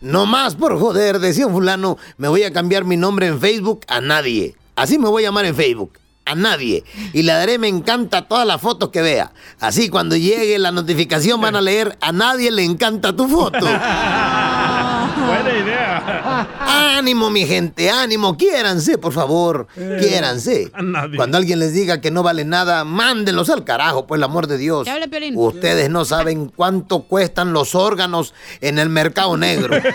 No 0.00 0.26
más 0.26 0.54
por 0.54 0.78
joder, 0.78 1.18
decía 1.18 1.46
un 1.46 1.54
fulano, 1.54 1.98
me 2.16 2.28
voy 2.28 2.44
a 2.44 2.52
cambiar 2.52 2.84
mi 2.84 2.96
nombre 2.96 3.26
en 3.26 3.40
Facebook 3.40 3.80
a 3.88 4.00
nadie. 4.00 4.54
Así 4.76 4.98
me 4.98 5.08
voy 5.08 5.24
a 5.24 5.28
llamar 5.28 5.46
en 5.46 5.56
Facebook. 5.56 5.98
A 6.28 6.34
nadie. 6.34 6.82
Y 7.12 7.22
le 7.22 7.32
daré 7.32 7.56
me 7.56 7.68
encanta 7.68 8.26
todas 8.26 8.44
las 8.44 8.60
fotos 8.60 8.88
que 8.88 9.00
vea. 9.00 9.32
Así 9.60 9.88
cuando 9.88 10.16
llegue 10.16 10.58
la 10.58 10.72
notificación 10.72 11.40
van 11.40 11.54
a 11.54 11.60
leer 11.60 11.96
a 12.00 12.10
nadie 12.10 12.50
le 12.50 12.64
encanta 12.64 13.14
tu 13.14 13.28
foto. 13.28 13.58
Buena 15.26 15.58
idea. 15.58 16.96
Ánimo, 16.98 17.30
mi 17.30 17.46
gente, 17.46 17.90
ánimo, 17.90 18.36
quiéranse, 18.36 18.98
por 18.98 19.12
favor, 19.12 19.66
quiéranse. 19.74 20.70
A 20.72 20.82
nadie. 20.82 21.16
Cuando 21.16 21.36
alguien 21.38 21.58
les 21.58 21.72
diga 21.72 22.00
que 22.00 22.10
no 22.10 22.22
vale 22.22 22.44
nada, 22.44 22.84
mándenlos 22.84 23.50
al 23.50 23.64
carajo, 23.64 24.06
por 24.06 24.18
el 24.18 24.24
amor 24.24 24.46
de 24.46 24.58
Dios. 24.58 24.88
Ustedes 25.34 25.90
no 25.90 26.04
saben 26.04 26.48
cuánto 26.54 27.02
cuestan 27.02 27.52
los 27.52 27.74
órganos 27.74 28.34
en 28.60 28.78
el 28.78 28.88
mercado 28.88 29.36
negro. 29.36 29.76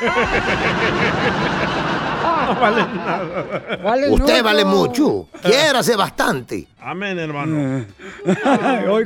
No 2.53 2.59
vale 2.59 2.81
nada. 2.81 4.09
Usted 4.09 4.43
vale 4.43 4.65
mucho, 4.65 5.27
quiérase 5.41 5.95
bastante. 5.95 6.67
Amén, 6.81 7.17
hermano. 7.17 7.85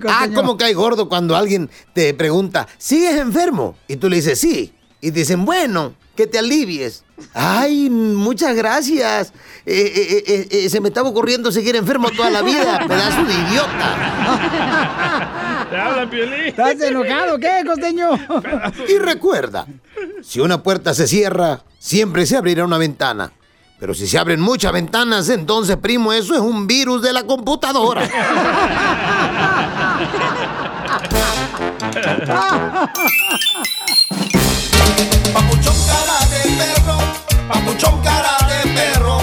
Ah, 0.07 0.27
¿cómo 0.33 0.57
cae 0.57 0.73
gordo 0.73 1.07
cuando 1.07 1.35
alguien 1.35 1.69
te 1.93 2.13
pregunta, 2.13 2.67
¿sigues 2.77 3.15
enfermo? 3.17 3.75
Y 3.88 3.97
tú 3.97 4.09
le 4.09 4.15
dices, 4.17 4.39
sí. 4.39 4.73
Y 4.99 5.11
dicen, 5.11 5.45
bueno, 5.45 5.93
que 6.15 6.28
te 6.28 6.39
alivies. 6.39 7.04
Ay, 7.34 7.89
muchas 7.89 8.56
gracias. 8.56 9.34
Eh, 9.65 9.91
eh, 9.95 10.23
eh, 10.28 10.47
eh, 10.51 10.69
se 10.69 10.80
me 10.80 10.89
estaba 10.89 11.10
ocurriendo 11.10 11.51
seguir 11.51 11.75
enfermo 11.75 12.10
toda 12.12 12.30
la 12.30 12.41
vida, 12.41 12.80
pedazo 12.88 13.25
de 13.25 13.34
idiota. 13.34 15.65
¿Te 15.69 15.78
habla, 15.78 16.10
Piolín? 16.10 16.45
¿Estás 16.45 16.80
enojado 16.82 17.39
qué, 17.39 17.63
costeño? 17.65 18.12
Y 18.88 18.97
recuerda, 18.99 19.65
si 20.21 20.39
una 20.39 20.62
puerta 20.62 20.93
se 20.93 21.08
cierra, 21.08 21.63
siempre 21.80 22.25
se 22.25 22.38
abrirá 22.38 22.65
una 22.65 22.78
ventana. 22.78 23.32
Pero 23.80 23.93
si 23.93 24.08
se 24.08 24.17
abren 24.17 24.39
muchas 24.39 24.71
ventanas, 24.71 25.28
entonces, 25.30 25.75
primo, 25.78 26.13
eso 26.13 26.34
es 26.34 26.39
un 26.39 26.65
virus 26.65 27.01
de 27.01 27.12
la 27.12 27.23
computadora. 27.23 28.08
papuchón 37.47 38.01
cara 38.01 38.38
de 38.47 38.69
perro, 38.73 39.17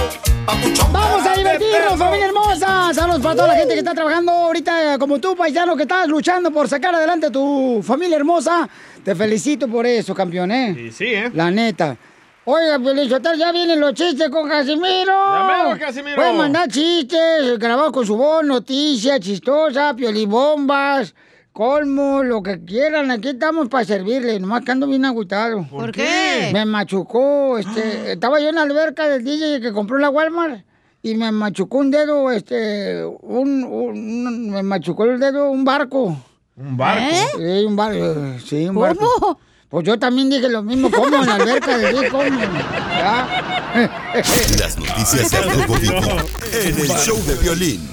papuchón 0.47 0.93
Vamos 0.93 1.27
a 1.27 1.35
divertirnos, 1.35 1.99
familia 1.99 2.27
hermosa. 2.27 2.95
Saludos 2.95 3.23
para 3.23 3.35
toda 3.35 3.49
la 3.49 3.55
gente 3.55 3.75
que 3.75 3.81
está 3.81 3.95
trabajando 3.95 4.33
ahorita, 4.33 4.99
como 4.99 5.19
tú, 5.19 5.35
paisano, 5.35 5.77
que 5.77 5.83
estás 5.83 6.07
luchando 6.09 6.51
por 6.51 6.69
sacar 6.69 6.95
adelante 6.95 7.27
a 7.27 7.31
tu 7.31 7.81
familia 7.83 8.17
hermosa. 8.17 8.69
Te 9.05 9.15
felicito 9.15 9.69
por 9.69 9.87
eso, 9.87 10.15
campeón, 10.15 10.53
¿eh? 10.53 10.87
Y 10.89 10.93
sí, 10.93 11.07
¿eh? 11.07 11.31
La 11.35 11.51
neta. 11.51 11.97
Oiga, 12.45 12.79
Pelizotel, 12.79 13.39
ya 13.39 13.53
vienen 13.53 13.79
los 13.79 13.95
chistes 13.95 14.29
con 14.29 14.49
Casimiro. 14.49 15.13
Ya 15.13 15.45
mero, 15.45 15.79
Casimiro. 15.79 16.17
Pueden 16.17 16.37
mandar 16.37 16.69
chistes, 16.69 17.57
grabados 17.59 17.93
con 17.93 18.05
su 18.05 18.17
voz, 18.17 18.45
noticias 18.45 19.21
chistosas, 19.21 19.95
piolibombas, 19.95 21.15
colmo, 21.53 22.23
lo 22.23 22.43
que 22.43 22.65
quieran. 22.65 23.11
Aquí 23.11 23.29
estamos 23.31 23.69
para 23.69 23.85
servirle, 23.85 24.39
nomás 24.41 24.63
que 24.65 24.73
ando 24.73 24.87
bien 24.87 25.05
agüitado. 25.05 25.67
¿Por 25.71 25.93
qué? 25.93 26.51
Me 26.53 26.65
machucó, 26.65 27.59
este, 27.59 28.13
estaba 28.13 28.41
yo 28.41 28.49
en 28.49 28.55
la 28.57 28.63
alberca 28.63 29.09
del 29.09 29.25
DJ 29.25 29.61
que 29.61 29.73
compró 29.73 29.97
en 29.97 30.03
la 30.03 30.11
Walmart 30.11 30.65
y 31.03 31.15
me 31.15 31.31
machucó 31.33 31.79
un 31.79 31.91
dedo, 31.91 32.31
este, 32.31 33.05
un, 33.05 33.65
un- 33.65 34.27
un- 34.27 34.51
me 34.51 34.63
machucó 34.63 35.05
el 35.05 35.19
dedo 35.21 35.51
un 35.51 35.65
barco. 35.65 36.17
¿Un 36.57 36.77
barco? 36.77 37.05
Sí, 37.39 37.65
un 37.67 37.77
barco, 37.77 38.15
sí, 38.45 38.69
un 38.69 38.77
barco. 38.77 39.39
Pues 39.69 39.87
yo 39.87 39.99
también 39.99 40.29
dije 40.29 40.51
lo 40.51 40.63
mismo, 40.63 40.91
¿cómo 40.91 41.17
en 41.17 41.27
la 41.27 41.37
alberca 41.37 41.79
del 41.79 41.95
DJ? 41.97 42.09
¿Cómo? 42.11 42.25
¿Ya? 42.25 43.63
Las 44.61 44.79
noticias 44.79 45.31
de 45.31 45.41
Rojo 45.41 45.75
Vivo 45.81 45.95
en 46.63 46.79
el 46.79 46.89
show 46.99 47.17
de 47.27 47.35
violín. 47.37 47.89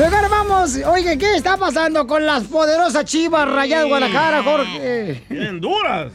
Mejor 0.00 0.30
vamos, 0.30 0.76
oye, 0.86 1.18
¿qué 1.18 1.36
está 1.36 1.58
pasando 1.58 2.06
con 2.06 2.24
las 2.24 2.44
poderosas 2.44 3.04
chivas 3.04 3.46
rayadas 3.46 3.84
de 3.84 3.90
Guadalajara, 3.90 4.42
Jorge? 4.42 5.22
Bien 5.28 5.60
duras. 5.60 6.10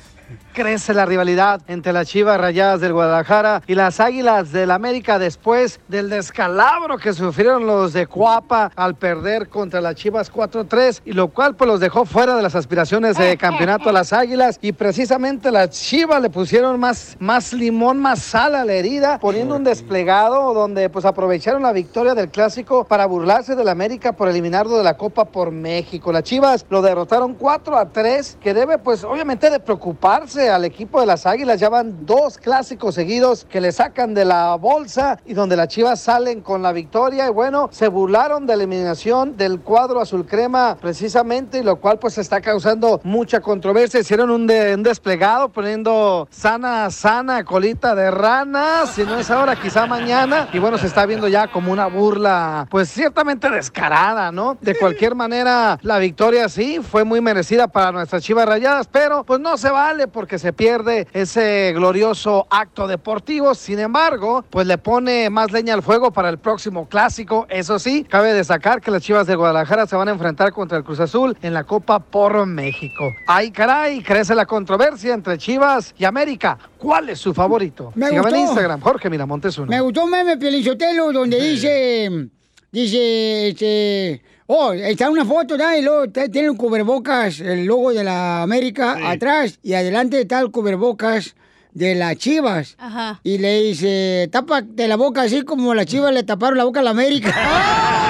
Crece 0.55 0.93
la 0.93 1.05
rivalidad 1.05 1.61
entre 1.67 1.91
las 1.91 2.07
Chivas 2.07 2.39
Rayadas 2.39 2.79
del 2.79 2.93
Guadalajara 2.93 3.61
y 3.67 3.75
las 3.75 3.99
Águilas 3.99 4.53
del 4.53 4.71
América 4.71 5.19
después 5.19 5.81
del 5.89 6.09
descalabro 6.09 6.97
que 6.97 7.11
sufrieron 7.11 7.67
los 7.67 7.91
de 7.91 8.07
Cuapa 8.07 8.71
al 8.73 8.95
perder 8.95 9.49
contra 9.49 9.81
las 9.81 9.95
Chivas 9.95 10.31
4-3 10.31 11.01
y 11.03 11.11
lo 11.11 11.27
cual 11.27 11.57
pues 11.57 11.67
los 11.67 11.81
dejó 11.81 12.05
fuera 12.05 12.37
de 12.37 12.41
las 12.41 12.55
aspiraciones 12.55 13.17
de 13.17 13.35
campeonato 13.35 13.89
a 13.89 13.91
las 13.91 14.13
Águilas 14.13 14.57
y 14.61 14.71
precisamente 14.71 15.51
las 15.51 15.71
Chivas 15.71 16.21
le 16.21 16.29
pusieron 16.29 16.79
más, 16.79 17.17
más 17.19 17.51
limón, 17.51 17.99
más 17.99 18.19
sal 18.19 18.55
a 18.55 18.63
la 18.63 18.75
herida 18.75 19.19
poniendo 19.19 19.57
un 19.57 19.65
desplegado 19.65 20.53
donde 20.53 20.89
pues 20.89 21.03
aprovecharon 21.03 21.63
la 21.63 21.73
victoria 21.73 22.15
del 22.15 22.29
clásico 22.29 22.85
para 22.85 23.07
burlarse 23.07 23.57
del 23.57 23.67
América 23.67 24.13
por 24.13 24.29
eliminarlo 24.29 24.77
de 24.77 24.85
la 24.85 24.95
Copa 24.95 25.25
por 25.25 25.51
México. 25.51 26.13
Las 26.13 26.23
Chivas 26.23 26.65
lo 26.69 26.81
derrotaron 26.81 27.33
4 27.33 27.77
a 27.77 27.89
3 27.89 28.37
que 28.39 28.53
debe 28.53 28.77
pues 28.77 29.03
obviamente 29.03 29.49
de 29.49 29.59
preocuparse 29.59 30.44
al 30.49 30.65
equipo 30.65 30.99
de 30.99 31.05
las 31.05 31.25
Águilas. 31.25 31.59
Ya 31.59 31.69
van 31.69 32.05
dos 32.05 32.37
clásicos 32.37 32.95
seguidos 32.95 33.45
que 33.49 33.61
le 33.61 33.71
sacan 33.71 34.13
de 34.13 34.25
la 34.25 34.55
bolsa 34.55 35.19
y 35.25 35.33
donde 35.33 35.55
las 35.55 35.67
Chivas 35.67 35.99
salen 36.01 36.41
con 36.41 36.61
la 36.61 36.71
victoria. 36.71 37.27
Y 37.27 37.31
bueno, 37.31 37.69
se 37.71 37.87
burlaron 37.87 38.45
de 38.45 38.55
la 38.55 38.63
eliminación 38.63 39.37
del 39.37 39.59
cuadro 39.61 40.01
azul 40.01 40.25
crema 40.25 40.77
precisamente, 40.79 41.59
y 41.59 41.63
lo 41.63 41.77
cual 41.77 41.99
pues 41.99 42.17
está 42.17 42.41
causando 42.41 42.99
mucha 43.03 43.39
controversia. 43.41 43.99
Hicieron 43.99 44.29
un, 44.29 44.47
de- 44.47 44.75
un 44.75 44.83
desplegado 44.83 45.49
poniendo 45.49 46.27
sana, 46.31 46.89
sana 46.91 47.43
colita 47.43 47.95
de 47.95 48.11
rana. 48.11 48.85
Si 48.87 49.03
no 49.03 49.17
es 49.19 49.29
ahora, 49.31 49.55
quizá 49.55 49.85
mañana. 49.85 50.49
Y 50.53 50.59
bueno, 50.59 50.77
se 50.77 50.87
está 50.87 51.05
viendo 51.05 51.27
ya 51.27 51.47
como 51.51 51.71
una 51.71 51.87
burla, 51.87 52.67
pues 52.69 52.89
ciertamente 52.89 53.49
descarada, 53.49 54.31
¿no? 54.31 54.57
De 54.61 54.75
cualquier 54.77 55.15
manera, 55.15 55.77
la 55.81 55.97
victoria 55.99 56.49
sí 56.49 56.79
fue 56.81 57.03
muy 57.03 57.21
merecida 57.21 57.67
para 57.67 57.91
nuestras 57.91 58.23
Chivas 58.23 58.45
Rayadas, 58.45 58.87
pero 58.87 59.23
pues 59.23 59.39
no 59.39 59.57
se 59.57 59.69
vale 59.69 60.07
porque 60.07 60.34
se 60.39 60.53
pierde 60.53 61.07
ese 61.13 61.73
glorioso 61.73 62.47
acto 62.49 62.87
deportivo. 62.87 63.55
Sin 63.55 63.79
embargo, 63.79 64.43
pues 64.49 64.67
le 64.67 64.77
pone 64.77 65.29
más 65.29 65.51
leña 65.51 65.73
al 65.73 65.83
fuego 65.83 66.11
para 66.11 66.29
el 66.29 66.37
próximo 66.37 66.87
clásico. 66.87 67.45
Eso 67.49 67.79
sí, 67.79 68.03
cabe 68.03 68.33
destacar 68.33 68.81
que 68.81 68.91
las 68.91 69.01
Chivas 69.01 69.27
de 69.27 69.35
Guadalajara 69.35 69.87
se 69.87 69.95
van 69.95 70.07
a 70.07 70.11
enfrentar 70.11 70.51
contra 70.53 70.77
el 70.77 70.83
Cruz 70.83 70.99
Azul 70.99 71.37
en 71.41 71.53
la 71.53 71.63
Copa 71.63 71.99
por 71.99 72.45
México. 72.45 73.03
Ay, 73.27 73.51
caray, 73.51 74.01
crece 74.01 74.35
la 74.35 74.45
controversia 74.45 75.13
entre 75.13 75.37
Chivas 75.37 75.93
y 75.97 76.05
América. 76.05 76.57
¿Cuál 76.77 77.09
es 77.09 77.19
su 77.19 77.33
favorito? 77.33 77.91
Me 77.95 78.09
Sígame 78.09 78.29
en. 78.29 78.35
Instagram, 78.37 78.79
Jorge 78.81 79.09
Miramontes 79.09 79.57
uno. 79.57 79.67
Me 79.67 79.81
gustó 79.81 80.05
un 80.05 80.11
meme, 80.11 80.37
Pielichotelo, 80.37 81.11
donde 81.11 81.39
dice, 81.41 82.29
dice, 82.71 83.49
este, 83.49 84.21
oh, 84.47 84.73
está 84.73 85.09
una 85.09 85.25
foto, 85.25 85.57
¿no? 85.57 85.75
Y 85.75 85.81
luego 85.81 86.07
tiene 86.09 86.49
un 86.49 86.57
cubrebocas, 86.57 87.39
el 87.39 87.65
logo 87.65 87.93
de 87.93 88.03
la 88.03 88.41
América 88.41 88.97
atrás, 89.09 89.59
y 89.63 89.73
adelante 89.73 90.21
está 90.21 90.39
el 90.39 90.51
cubrebocas 90.51 91.35
de 91.73 91.95
las 91.95 92.15
chivas. 92.17 92.75
Ajá. 92.77 93.19
Y 93.23 93.37
le 93.37 93.61
dice, 93.63 94.29
tápate 94.31 94.87
la 94.87 94.95
boca 94.95 95.23
así 95.23 95.43
como 95.43 95.73
las 95.73 95.85
chivas 95.85 96.13
le 96.13 96.23
taparon 96.23 96.57
la 96.57 96.63
boca 96.63 96.79
a 96.79 96.83
la 96.83 96.91
América. 96.91 97.33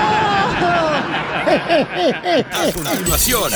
A 1.45 2.71
continuación, 2.73 3.51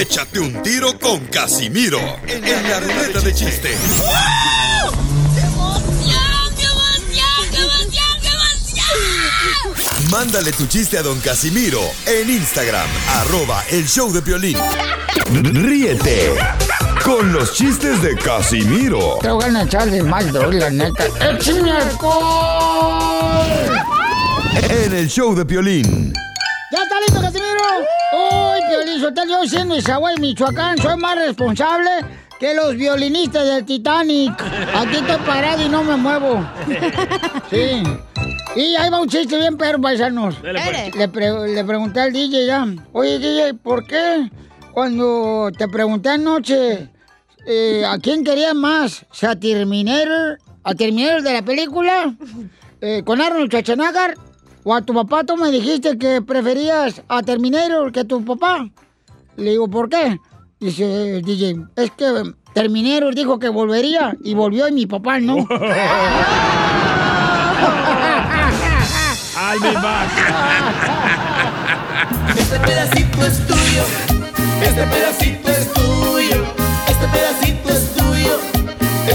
échate 0.00 0.40
un 0.40 0.62
tiro 0.62 0.98
con 0.98 1.20
Casimiro 1.26 2.00
en 2.26 2.42
la 2.42 2.80
ruleta 2.80 3.20
de 3.20 3.32
chiste. 3.32 3.70
Mándale 10.10 10.50
tu 10.50 10.66
chiste 10.66 10.98
a 10.98 11.02
don 11.02 11.20
Casimiro 11.20 11.80
en 12.04 12.28
Instagram, 12.28 12.88
arroba 13.14 13.62
el 13.70 13.86
show 13.86 14.12
de 14.12 14.20
violín. 14.20 14.56
Ríete 15.32 16.34
con 17.04 17.32
los 17.32 17.54
chistes 17.54 18.02
de 18.02 18.16
Casimiro 18.16 19.18
Te 19.22 19.30
voy 19.30 19.44
a 19.44 19.62
echarle 19.62 20.02
más 20.02 20.32
droga, 20.32 20.58
la 20.58 20.70
neta. 20.70 21.04
¡Échame 21.20 21.70
alcohol! 21.70 23.46
en 24.68 24.92
el 24.92 25.08
show 25.08 25.34
de 25.34 25.44
violín. 25.44 26.12
¿Ya 26.72 26.82
está 26.82 27.00
listo, 27.00 27.20
Casimiro? 27.20 27.60
Uy, 28.12 28.60
Piolín 28.68 29.00
yo 29.00 29.48
siendo 29.48 29.76
de 29.76 29.82
Zaguay, 29.82 30.16
Michoacán, 30.18 30.76
soy 30.78 30.96
más 30.96 31.16
responsable 31.16 31.90
que 32.40 32.54
los 32.54 32.74
violinistas 32.74 33.46
del 33.46 33.64
Titanic. 33.64 34.32
Aquí 34.74 34.96
estoy 34.96 35.16
parado 35.26 35.62
y 35.64 35.68
no 35.68 35.84
me 35.84 35.96
muevo. 35.96 36.44
Sí. 37.50 37.82
Y 38.54 38.74
ahí 38.76 38.90
va 38.90 39.00
un 39.00 39.08
chiste 39.08 39.36
bien 39.36 39.56
perro, 39.56 39.80
paisanos. 39.80 40.36
Pues. 40.36 40.54
Le, 40.96 41.08
pre- 41.08 41.48
le 41.54 41.64
pregunté 41.64 42.00
al 42.00 42.12
DJ 42.12 42.46
ya, 42.46 42.66
oye, 42.92 43.18
DJ, 43.18 43.54
¿por 43.54 43.84
qué 43.86 44.30
cuando 44.72 45.50
te 45.56 45.66
pregunté 45.68 46.10
anoche 46.10 46.88
eh, 47.46 47.84
a 47.84 47.98
quién 47.98 48.22
quería 48.24 48.54
más? 48.54 49.04
¿Si 49.12 49.26
a 49.26 49.34
Terminator, 49.38 50.38
a 50.62 50.74
Terminator 50.74 51.22
de 51.22 51.32
la 51.32 51.42
película? 51.42 52.14
Eh, 52.82 53.02
¿Con 53.04 53.20
Arnold 53.20 53.50
Schwarzenegger? 53.50 54.14
¿O 54.64 54.74
a 54.74 54.80
tu 54.80 54.94
papá 54.94 55.22
tú 55.22 55.36
me 55.36 55.50
dijiste 55.50 55.98
que 55.98 56.22
preferías 56.22 57.02
a 57.08 57.22
Terminator 57.22 57.92
que 57.92 58.00
a 58.00 58.04
tu 58.04 58.24
papá? 58.24 58.70
Le 59.36 59.50
digo, 59.50 59.68
¿por 59.68 59.90
qué? 59.90 60.16
Dice 60.60 61.16
el 61.16 61.22
DJ, 61.22 61.56
es 61.74 61.90
que 61.92 62.34
Terminator 62.52 63.14
dijo 63.14 63.38
que 63.38 63.48
volvería 63.48 64.14
y 64.22 64.34
volvió 64.34 64.68
y 64.68 64.72
mi 64.72 64.84
papá 64.84 65.18
no. 65.18 65.36
I'll 65.36 65.46
be 69.58 69.72
back. 69.72 70.10
Este 72.36 72.60
pedacito 72.60 73.24
es 73.24 73.46
tuyo, 73.46 73.84
este 74.62 74.82
pedacito 74.84 75.48
es 75.48 75.72
tuyo, 75.72 76.44
este 76.88 77.08
pedacito 77.08 77.49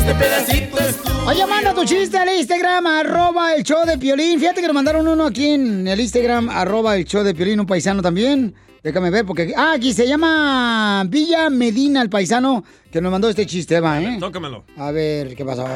este 0.05 0.23
pedacito 0.23 0.79
es 0.79 0.97
tuyo. 0.97 1.25
Oye, 1.25 1.45
manda 1.47 1.73
tu 1.73 1.83
chiste 1.83 2.17
al 2.17 2.29
Instagram, 2.29 2.85
arroba 2.85 3.55
el 3.55 3.63
show 3.63 3.85
de 3.85 3.97
Piolín. 3.97 4.39
Fíjate 4.39 4.61
que 4.61 4.67
nos 4.67 4.75
mandaron 4.75 5.07
uno 5.07 5.25
aquí 5.25 5.49
en 5.49 5.87
el 5.87 5.99
Instagram, 5.99 6.49
arroba 6.49 6.95
el 6.95 7.05
show 7.05 7.23
de 7.23 7.33
Piolín, 7.33 7.59
un 7.59 7.65
paisano 7.65 8.03
también. 8.03 8.53
Déjame 8.83 9.09
ver, 9.09 9.25
porque... 9.25 9.51
Ah, 9.57 9.73
aquí 9.73 9.93
se 9.93 10.07
llama 10.07 11.03
Villa 11.07 11.49
Medina, 11.49 12.03
el 12.03 12.09
paisano 12.11 12.63
que 12.91 13.01
nos 13.01 13.11
mandó 13.11 13.27
este 13.29 13.47
chiste, 13.47 13.79
va, 13.79 13.99
¿eh? 13.99 14.17
Tócamelo. 14.19 14.63
A 14.77 14.91
ver, 14.91 15.35
¿qué 15.35 15.43
pasó? 15.43 15.67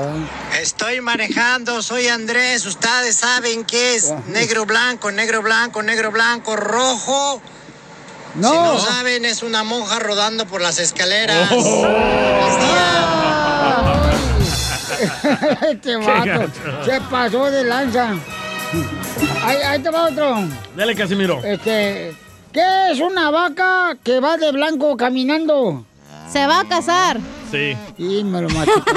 Estoy 0.62 1.02
manejando, 1.02 1.82
soy 1.82 2.08
Andrés. 2.08 2.68
Ustedes 2.68 3.16
saben 3.16 3.64
qué 3.64 3.96
es 3.96 4.14
negro 4.28 4.68
blanco, 4.68 5.12
negro 5.12 5.42
blanco, 5.42 5.82
negro 5.82 6.12
blanco, 6.12 6.56
rojo. 6.56 7.42
No. 8.36 8.52
Si 8.52 8.58
no 8.58 8.80
saben, 8.80 9.26
es 9.26 9.42
una 9.42 9.64
monja 9.64 9.98
rodando 9.98 10.46
por 10.46 10.62
las 10.62 10.78
escaleras. 10.78 11.50
este 15.72 15.96
vato 15.98 16.52
se 16.86 17.02
pasó 17.10 17.50
de 17.52 17.64
lanza. 17.64 18.16
Ahí, 19.44 19.58
ahí 19.58 19.80
te 19.82 19.90
va 19.90 20.06
otro. 20.10 20.38
Dale, 20.76 20.96
Casimiro. 20.96 21.42
Este, 21.44 22.16
¿qué 22.52 22.92
es 22.92 23.00
una 23.00 23.32
vaca 23.32 23.98
que 24.04 24.20
va 24.20 24.38
de 24.38 24.52
blanco 24.52 24.96
caminando? 24.98 25.86
Se 26.32 26.46
va 26.46 26.60
a 26.62 26.66
casar. 26.68 27.20
Sí. 27.52 27.76
Y 27.98 28.24
me 28.24 28.42
lo 28.42 28.50
machucó. 28.50 28.82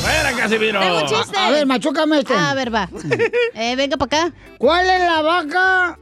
Fuera, 0.00 0.32
Casimiro. 0.36 0.80
Tengo 0.80 0.98
un 1.02 1.06
chiste. 1.06 1.38
A 1.38 1.50
ver, 1.50 1.66
machúcame 1.66 2.18
este. 2.18 2.34
A 2.34 2.54
ver, 2.54 2.74
va. 2.74 2.88
Eh, 3.54 3.76
venga 3.76 3.96
para 3.96 4.24
acá. 4.24 4.34
¿Cuál 4.58 4.88
es 4.90 5.00
la 5.00 5.22
vaca? 5.22 5.98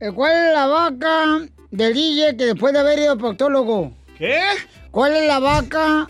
eh, 0.00 0.10
¿Cuál 0.12 0.32
es 0.32 0.52
la 0.54 0.66
vaca 0.66 1.38
del 1.70 1.94
DJ 1.94 2.36
que 2.36 2.46
después 2.46 2.72
de 2.72 2.80
haber 2.80 2.98
ido 2.98 3.12
al 3.12 3.18
proctólogo? 3.18 3.92
¿Qué? 4.18 4.40
¿Cuál 4.90 5.14
es 5.14 5.26
la 5.28 5.38
vaca 5.38 6.08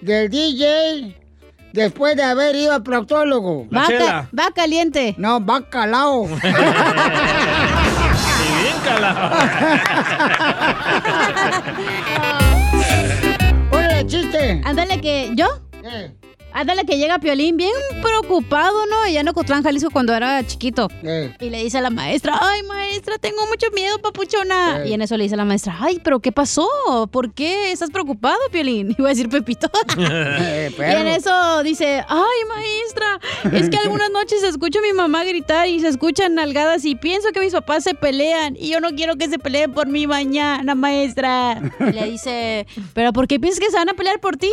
del 0.00 0.30
DJ 0.30 1.16
después 1.72 2.16
de 2.16 2.22
haber 2.22 2.56
ido 2.56 2.72
al 2.72 2.82
proctólogo? 2.82 3.66
Va, 3.74 3.86
ca- 3.86 4.28
va 4.36 4.50
caliente. 4.54 5.14
No, 5.18 5.44
va 5.44 5.68
calao. 5.68 6.24
Y 6.26 6.28
bien 8.62 8.76
calado. 8.84 9.38
Órale, 13.72 14.06
chiste. 14.06 14.60
Ándale 14.64 15.00
que. 15.00 15.30
¿Yo? 15.34 15.46
Ándale 16.52 16.84
que 16.84 16.96
llega 16.96 17.18
Piolín 17.18 17.56
bien 17.56 17.72
preocupado, 18.02 18.74
¿no? 18.86 19.06
Y 19.06 19.12
ya 19.12 19.22
no 19.22 19.32
Cotlán, 19.32 19.62
Jalisco 19.62 19.90
cuando 19.90 20.14
era 20.14 20.44
chiquito. 20.46 20.88
Y 21.40 21.50
le 21.50 21.62
dice 21.62 21.78
a 21.78 21.80
la 21.80 21.90
maestra, 21.90 22.38
ay 22.40 22.62
maestra, 22.62 23.18
tengo 23.18 23.46
mucho 23.46 23.66
miedo, 23.74 23.98
papuchona. 23.98 24.82
Eh. 24.82 24.88
Y 24.88 24.92
en 24.94 25.02
eso 25.02 25.16
le 25.16 25.24
dice 25.24 25.34
a 25.34 25.38
la 25.38 25.44
maestra, 25.44 25.76
ay, 25.78 26.00
pero 26.02 26.20
¿qué 26.20 26.32
pasó? 26.32 26.68
¿Por 27.10 27.32
qué 27.32 27.72
estás 27.72 27.90
preocupado, 27.90 28.38
Piolín? 28.50 28.94
Iba 28.98 29.08
a 29.08 29.10
decir 29.10 29.28
Pepito. 29.28 29.70
Eh, 30.40 30.72
y 30.78 30.82
en 30.82 31.06
eso 31.06 31.62
dice, 31.62 32.04
ay 32.08 32.38
maestra, 32.48 33.20
es 33.58 33.68
que 33.68 33.76
algunas 33.84 34.10
noches 34.10 34.42
escucho 34.42 34.78
a 34.78 34.82
mi 34.82 34.92
mamá 34.92 35.24
gritar 35.24 35.68
y 35.68 35.80
se 35.80 35.88
escuchan 35.88 36.34
nalgadas 36.34 36.84
y 36.84 36.94
pienso 36.94 37.30
que 37.32 37.40
mis 37.40 37.52
papás 37.52 37.84
se 37.84 37.94
pelean 37.94 38.56
y 38.58 38.68
yo 38.68 38.80
no 38.80 38.90
quiero 38.90 39.16
que 39.16 39.28
se 39.28 39.38
peleen 39.38 39.72
por 39.72 39.88
mí 39.88 40.06
mañana, 40.06 40.74
maestra. 40.74 41.60
Y 41.80 41.92
le 41.92 42.10
dice, 42.10 42.66
pero 42.94 43.12
¿por 43.12 43.26
qué 43.26 43.38
piensas 43.38 43.60
que 43.60 43.70
se 43.70 43.76
van 43.76 43.88
a 43.88 43.94
pelear 43.94 44.20
por 44.20 44.36
ti, 44.36 44.50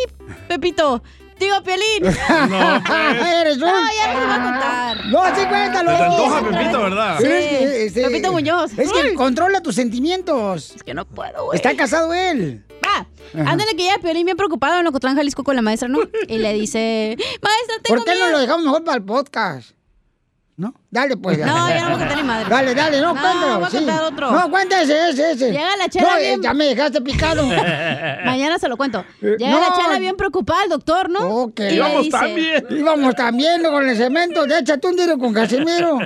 Pepito? 0.47 1.01
Digo, 1.39 1.62
Piolín. 1.63 2.04
No, 2.50 2.82
pues. 2.88 3.28
Eres 3.28 3.56
un... 3.56 3.62
No, 3.62 3.67
ya 3.67 4.13
no 4.13 4.19
te 4.19 4.26
voy 4.26 4.36
a 4.36 4.43
contar. 4.43 5.06
No, 5.08 5.26
sí, 5.36 5.45
cuéntalo. 5.48 5.91
Se 5.91 5.98
te 5.98 6.04
antoja 6.04 6.41
Pepito, 6.50 6.82
¿verdad? 6.82 7.17
Sí, 7.19 7.26
es 7.28 7.93
que- 7.93 8.02
Pepito 8.02 8.32
Muñoz. 8.32 8.71
Es 8.78 8.91
que 8.91 9.02
Ay. 9.02 9.13
controla 9.15 9.62
tus 9.62 9.76
sentimientos. 9.76 10.71
Es 10.76 10.84
que 10.84 10.93
no 10.93 11.06
puedo, 11.06 11.45
güey. 11.45 11.58
Está 11.58 11.76
casado 11.76 12.13
él. 12.13 12.63
Va. 12.86 13.08
Ajá. 13.41 13.52
Ándale 13.52 13.76
que 13.76 13.84
ya 13.86 13.98
Piolín 14.00 14.26
bien 14.26 14.38
preocupado 14.38 14.80
en 14.80 14.88
Ocotlán, 14.88 15.15
Jalisco 15.15 15.43
con 15.43 15.56
la 15.56 15.62
maestra, 15.62 15.88
¿no? 15.89 16.00
Y 16.28 16.38
le 16.38 16.54
dice, 16.54 17.17
maestra, 17.19 17.76
tengo 17.84 17.98
¿Por 17.98 18.06
qué 18.06 18.12
no 18.12 18.26
miedo". 18.26 18.32
lo 18.32 18.39
dejamos 18.39 18.63
mejor 18.65 18.84
para 18.84 18.98
el 18.98 19.04
podcast? 19.04 19.71
¿No? 20.57 20.73
Dale, 20.89 21.17
pues. 21.17 21.37
No, 21.39 21.45
dale. 21.53 21.75
ya 21.75 21.81
no 21.81 21.85
voy 21.89 21.95
a 21.95 21.99
contar 21.99 22.17
ni 22.17 22.23
madre. 22.23 22.49
Dale, 22.49 22.75
dale, 22.75 23.01
no, 23.01 23.13
No, 23.13 23.21
cuéntalo. 23.21 23.55
voy 23.57 23.65
a 23.65 23.69
sí. 23.69 23.77
contar 23.77 24.03
otro. 24.03 24.31
No, 24.31 24.49
cuenta 24.49 24.81
ese, 24.81 25.09
ese. 25.09 25.51
Llega 25.51 25.75
la 25.75 25.89
chela 25.89 26.07
No, 26.11 26.17
eh, 26.17 26.21
bien- 26.21 26.41
Ya 26.41 26.53
me 26.53 26.65
dejaste 26.65 27.01
picado. 27.01 27.45
Mañana 28.25 28.57
se 28.57 28.69
lo 28.69 28.77
cuento. 28.77 29.03
Eh, 29.21 29.35
Llega 29.37 29.51
no. 29.51 29.59
la 29.59 29.75
chela 29.75 29.99
bien 29.99 30.15
preocupada 30.15 30.61
al 30.63 30.69
doctor, 30.69 31.09
¿no? 31.09 31.19
Ok. 31.27 31.59
Y 31.59 31.75
le 31.75 32.01
dice, 32.03 32.63
Íbamos 32.69 33.15
también 33.15 33.63
con 33.63 33.85
el 33.87 33.97
cemento. 33.97 34.45
De 34.45 34.59
échate 34.59 34.87
un 34.87 34.95
tiro 34.95 35.17
con 35.17 35.33
Casimiro. 35.33 35.99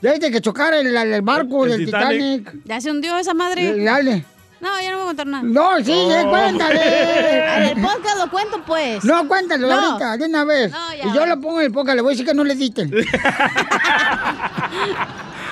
Desde 0.00 0.30
que 0.32 0.40
chocara 0.40 0.80
el, 0.80 0.96
el 0.96 1.22
barco 1.22 1.64
El 1.64 1.70
del 1.72 1.84
Titanic. 1.86 2.52
¿Ya 2.64 2.80
se 2.80 2.90
hundió 2.90 3.16
esa 3.16 3.32
madre? 3.32 3.68
Eh, 3.68 3.84
Dale. 3.84 4.24
No, 4.64 4.80
ya 4.80 4.90
no 4.92 4.96
voy 4.96 5.02
a 5.04 5.06
contar 5.08 5.26
nada. 5.26 5.42
No, 5.44 5.76
sí, 5.84 5.92
Oh. 5.92 6.10
eh, 6.10 6.26
cuéntale. 6.28 7.56
En 7.56 7.62
el 7.64 7.82
podcast 7.82 8.16
lo 8.18 8.30
cuento, 8.30 8.62
pues. 8.66 9.04
No, 9.04 9.28
cuéntalo 9.28 9.68
No. 9.68 9.74
ahorita, 9.74 10.16
de 10.16 10.24
una 10.24 10.44
vez. 10.44 10.72
No, 10.72 10.94
ya. 10.94 11.04
y 11.06 11.12
yo 11.12 11.26
lo 11.26 11.38
pongo 11.40 11.60
en 11.60 11.66
el 11.66 11.72
podcast, 11.72 11.96
le 11.96 12.02
voy 12.02 12.10
a 12.10 12.14
decir 12.14 12.24
que 12.26 12.32
no 12.34 12.44
le 12.44 12.54
diten. 12.54 12.90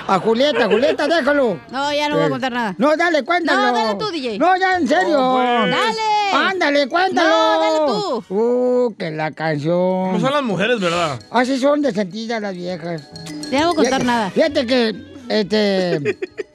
a 0.09 0.19
Julieta, 0.19 0.67
Julieta, 0.67 1.07
déjalo. 1.07 1.61
No, 1.71 1.93
ya 1.93 2.09
no 2.09 2.17
voy 2.17 2.25
a 2.25 2.31
contar 2.31 2.53
nada. 2.53 2.75
No, 2.79 2.97
dale, 2.97 3.23
cuéntalo. 3.23 3.61
No, 3.61 3.73
dale 3.73 3.95
tú, 3.97 4.07
DJ. 4.11 4.39
No, 4.39 4.57
ya, 4.57 4.77
en 4.77 4.89
serio. 4.89 5.33
Pues. 5.35 5.71
Dale. 5.71 6.49
Ándale, 6.51 6.89
cuéntalo. 6.89 7.29
No, 7.29 7.61
dale 7.61 7.79
tú. 7.87 8.25
Uh, 8.35 8.95
que 8.97 9.11
la 9.11 9.31
canción. 9.33 10.13
No 10.13 10.21
son 10.21 10.33
las 10.33 10.43
mujeres, 10.43 10.81
¿verdad? 10.81 11.21
Así 11.31 11.59
son 11.59 11.83
de 11.83 11.93
sentidas 11.93 12.41
las 12.41 12.55
viejas. 12.55 13.03
Ya 13.51 13.61
no 13.61 13.75
voy 13.75 13.87
a 13.87 13.91
contar 13.91 14.01
Fíjate- 14.01 14.05
nada. 14.07 14.31
Fíjate 14.31 14.67
que, 14.67 14.95
este... 15.29 16.19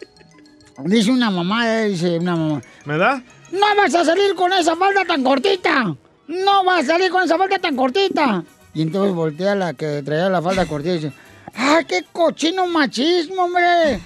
dice 0.85 1.11
una 1.11 1.29
mamá, 1.29 1.81
eh, 1.81 1.89
dice 1.89 2.17
una 2.17 2.35
mamá. 2.35 2.61
¿Me 2.85 2.97
da? 2.97 3.21
No 3.51 3.75
vas 3.75 3.93
a 3.95 4.05
salir 4.05 4.35
con 4.35 4.51
esa 4.53 4.75
falda 4.75 5.05
tan 5.05 5.23
cortita. 5.23 5.95
No 6.27 6.63
vas 6.63 6.83
a 6.83 6.93
salir 6.93 7.09
con 7.11 7.23
esa 7.23 7.37
falda 7.37 7.57
tan 7.59 7.75
cortita. 7.75 8.43
Y 8.73 8.81
entonces 8.81 9.13
voltea 9.15 9.55
la 9.55 9.73
que 9.73 10.03
traía 10.03 10.29
la 10.29 10.41
falda 10.41 10.65
cortita 10.65 10.95
y 10.95 10.99
dice, 10.99 11.13
¡ah, 11.55 11.79
qué 11.87 12.03
cochino 12.11 12.67
machismo, 12.67 13.43
hombre! 13.43 14.01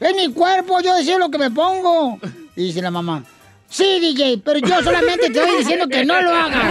Es 0.00 0.16
mi 0.16 0.32
cuerpo, 0.32 0.80
yo 0.80 0.94
decido 0.94 1.18
lo 1.18 1.30
que 1.30 1.38
me 1.38 1.50
pongo. 1.50 2.18
Y 2.56 2.64
dice 2.64 2.82
la 2.82 2.90
mamá, 2.90 3.22
sí, 3.68 4.00
DJ, 4.00 4.40
pero 4.44 4.58
yo 4.58 4.82
solamente 4.82 5.30
te 5.30 5.40
estoy 5.40 5.58
diciendo 5.58 5.86
que 5.86 6.04
no 6.04 6.20
lo 6.20 6.34
hagas. 6.34 6.64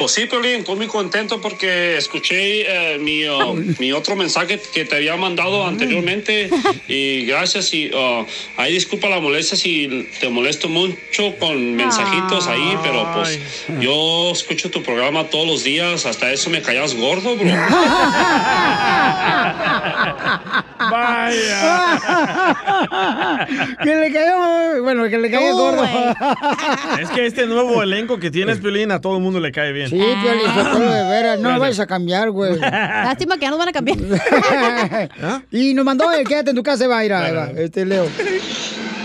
Pues 0.00 0.12
sí, 0.12 0.24
Piolín, 0.24 0.60
estoy 0.60 0.76
muy 0.76 0.86
contento 0.86 1.42
porque 1.42 1.98
escuché 1.98 2.94
eh, 2.94 2.98
mi, 2.98 3.28
uh, 3.28 3.52
mi 3.78 3.92
otro 3.92 4.16
mensaje 4.16 4.58
que 4.72 4.86
te 4.86 4.96
había 4.96 5.14
mandado 5.16 5.66
anteriormente 5.66 6.48
y 6.88 7.26
gracias 7.26 7.74
y 7.74 7.90
uh, 7.90 8.24
ahí 8.56 8.72
disculpa 8.72 9.10
la 9.10 9.20
molestia 9.20 9.58
si 9.58 10.08
te 10.18 10.30
molesto 10.30 10.70
mucho 10.70 11.36
con 11.38 11.76
mensajitos 11.76 12.46
ahí, 12.46 12.78
pero 12.82 13.12
pues 13.12 13.38
yo 13.78 14.30
escucho 14.32 14.70
tu 14.70 14.82
programa 14.82 15.24
todos 15.24 15.46
los 15.46 15.64
días, 15.64 16.06
hasta 16.06 16.32
eso 16.32 16.48
me 16.48 16.62
callas 16.62 16.94
gordo, 16.94 17.36
bro. 17.36 17.50
que 23.82 23.96
le 23.96 24.12
cayó, 24.12 24.82
bueno, 24.82 25.08
que 25.08 25.18
le 25.18 25.30
cayó 25.30 25.54
gordo. 25.54 25.84
Es 27.00 27.10
que 27.10 27.26
este 27.26 27.46
nuevo 27.46 27.82
elenco 27.82 28.18
que 28.18 28.30
tienes, 28.30 28.58
Piolín, 28.58 28.90
a 28.90 29.00
todo 29.00 29.16
el 29.16 29.22
mundo 29.22 29.40
le 29.40 29.52
cae 29.52 29.72
bien. 29.72 29.89
Sí, 29.90 29.96
Piolín, 30.22 30.46
Sotelo, 30.54 30.90
de 30.90 31.02
veras, 31.04 31.38
no 31.38 31.42
lo 31.42 31.48
Gracias. 31.48 31.60
vayas 31.60 31.80
a 31.80 31.86
cambiar, 31.86 32.30
güey. 32.30 32.56
Lástima 32.60 33.36
que 33.36 33.42
ya 33.42 33.50
nos 33.50 33.58
van 33.58 33.68
a 33.68 33.72
cambiar. 33.72 33.98
y 35.50 35.74
nos 35.74 35.84
mandó 35.84 36.10
el 36.12 36.26
quédate 36.26 36.50
en 36.50 36.56
tu 36.56 36.62
casa, 36.62 36.86
va 36.86 36.98
a 36.98 37.04
ir 37.04 37.12
a 37.12 37.50
este 37.50 37.84
Leo. 37.84 38.06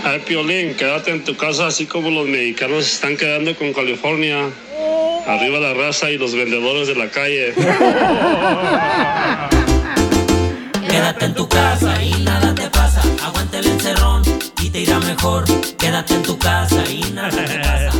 Ay, 0.04 0.20
Piolín, 0.24 0.74
quédate 0.74 1.10
en 1.10 1.24
tu 1.24 1.36
casa 1.36 1.66
así 1.66 1.86
como 1.86 2.08
los 2.10 2.28
mexicanos 2.28 2.84
se 2.84 2.94
están 2.94 3.16
quedando 3.16 3.54
con 3.56 3.72
California. 3.72 4.48
Arriba 5.26 5.58
la 5.58 5.74
raza 5.74 6.08
y 6.10 6.18
los 6.18 6.36
vendedores 6.36 6.86
de 6.86 6.94
la 6.94 7.08
calle. 7.10 7.52
Quédate 10.88 11.24
en 11.24 11.34
tu 11.34 11.48
casa 11.48 12.00
y 12.00 12.22
nada 12.22 12.54
te 12.54 12.70
pasa. 12.70 13.02
Aguante 13.24 13.58
el 13.58 13.66
encerrón 13.66 14.22
y 14.62 14.70
te 14.70 14.80
irá 14.82 15.00
mejor. 15.00 15.44
Quédate 15.76 16.14
en 16.14 16.22
tu 16.22 16.38
casa 16.38 16.84
y 16.88 17.00
nada 17.12 17.30
te 17.30 17.58
pasa. 17.58 17.90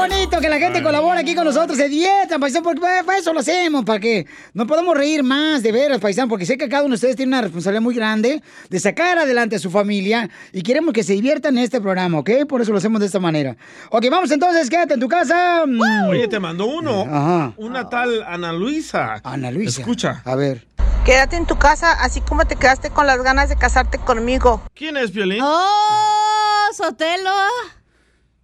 Aguante 0.00 0.14
el 0.14 0.20
¡Qué 0.20 0.26
bonito 0.26 0.40
que 0.40 0.48
la 0.48 0.58
gente 0.58 0.82
colabora 0.82 1.20
aquí 1.20 1.34
con 1.34 1.44
nosotros, 1.44 1.76
se 1.76 1.88
diviertan, 1.88 2.40
paisano, 2.40 2.64
porque 2.64 2.80
para 2.80 3.04
para 3.04 3.18
eso 3.18 3.32
lo 3.32 3.40
hacemos, 3.40 3.84
para 3.84 4.00
que 4.00 4.26
nos 4.54 4.66
podamos 4.66 4.96
reír 4.96 5.22
más, 5.22 5.62
de 5.62 5.72
veras, 5.72 6.00
paisano, 6.00 6.28
porque 6.28 6.46
sé 6.46 6.56
que 6.56 6.68
cada 6.68 6.84
uno 6.84 6.90
de 6.90 6.94
ustedes 6.94 7.16
tiene 7.16 7.30
una 7.30 7.42
responsabilidad 7.42 7.82
muy 7.82 7.94
grande 7.94 8.42
de 8.68 8.80
sacar 8.80 9.18
adelante 9.18 9.56
a 9.56 9.58
su 9.58 9.70
familia 9.70 10.30
y 10.52 10.62
queremos 10.62 10.94
que 10.94 11.02
se 11.02 11.12
diviertan 11.12 11.58
en 11.58 11.64
este 11.64 11.80
programa, 11.80 12.18
¿ok? 12.18 12.30
Por 12.48 12.62
eso 12.62 12.72
lo 12.72 12.78
hacemos 12.78 13.00
de 13.00 13.06
esta 13.06 13.20
manera. 13.20 13.56
Ok, 13.90 14.06
vamos 14.10 14.30
entonces, 14.30 14.70
quédate 14.70 14.94
en 14.94 15.00
tu 15.00 15.08
casa. 15.08 15.64
Oye, 16.08 16.28
te 16.28 16.40
mandó 16.40 16.66
uno. 16.66 17.02
Ajá. 17.02 17.52
Una 17.58 17.88
tal 17.88 18.22
Ana 18.22 18.52
Luisa. 18.52 19.20
Ana 19.22 19.50
Luisa. 19.50 19.80
Escucha. 19.82 20.22
A 20.24 20.34
ver. 20.34 20.66
Quédate 21.04 21.36
en 21.36 21.46
tu 21.46 21.56
casa, 21.56 21.92
así 21.92 22.20
como 22.22 22.46
te 22.46 22.56
quedaste 22.56 22.90
con 22.90 23.06
las 23.06 23.22
ganas 23.22 23.48
de 23.48 23.56
casarte 23.56 23.98
conmigo. 23.98 24.62
¿Quién 24.74 24.96
es 24.96 25.12
Violín? 25.12 25.40
¡Oh, 25.42 26.68
Sotelo! 26.72 27.30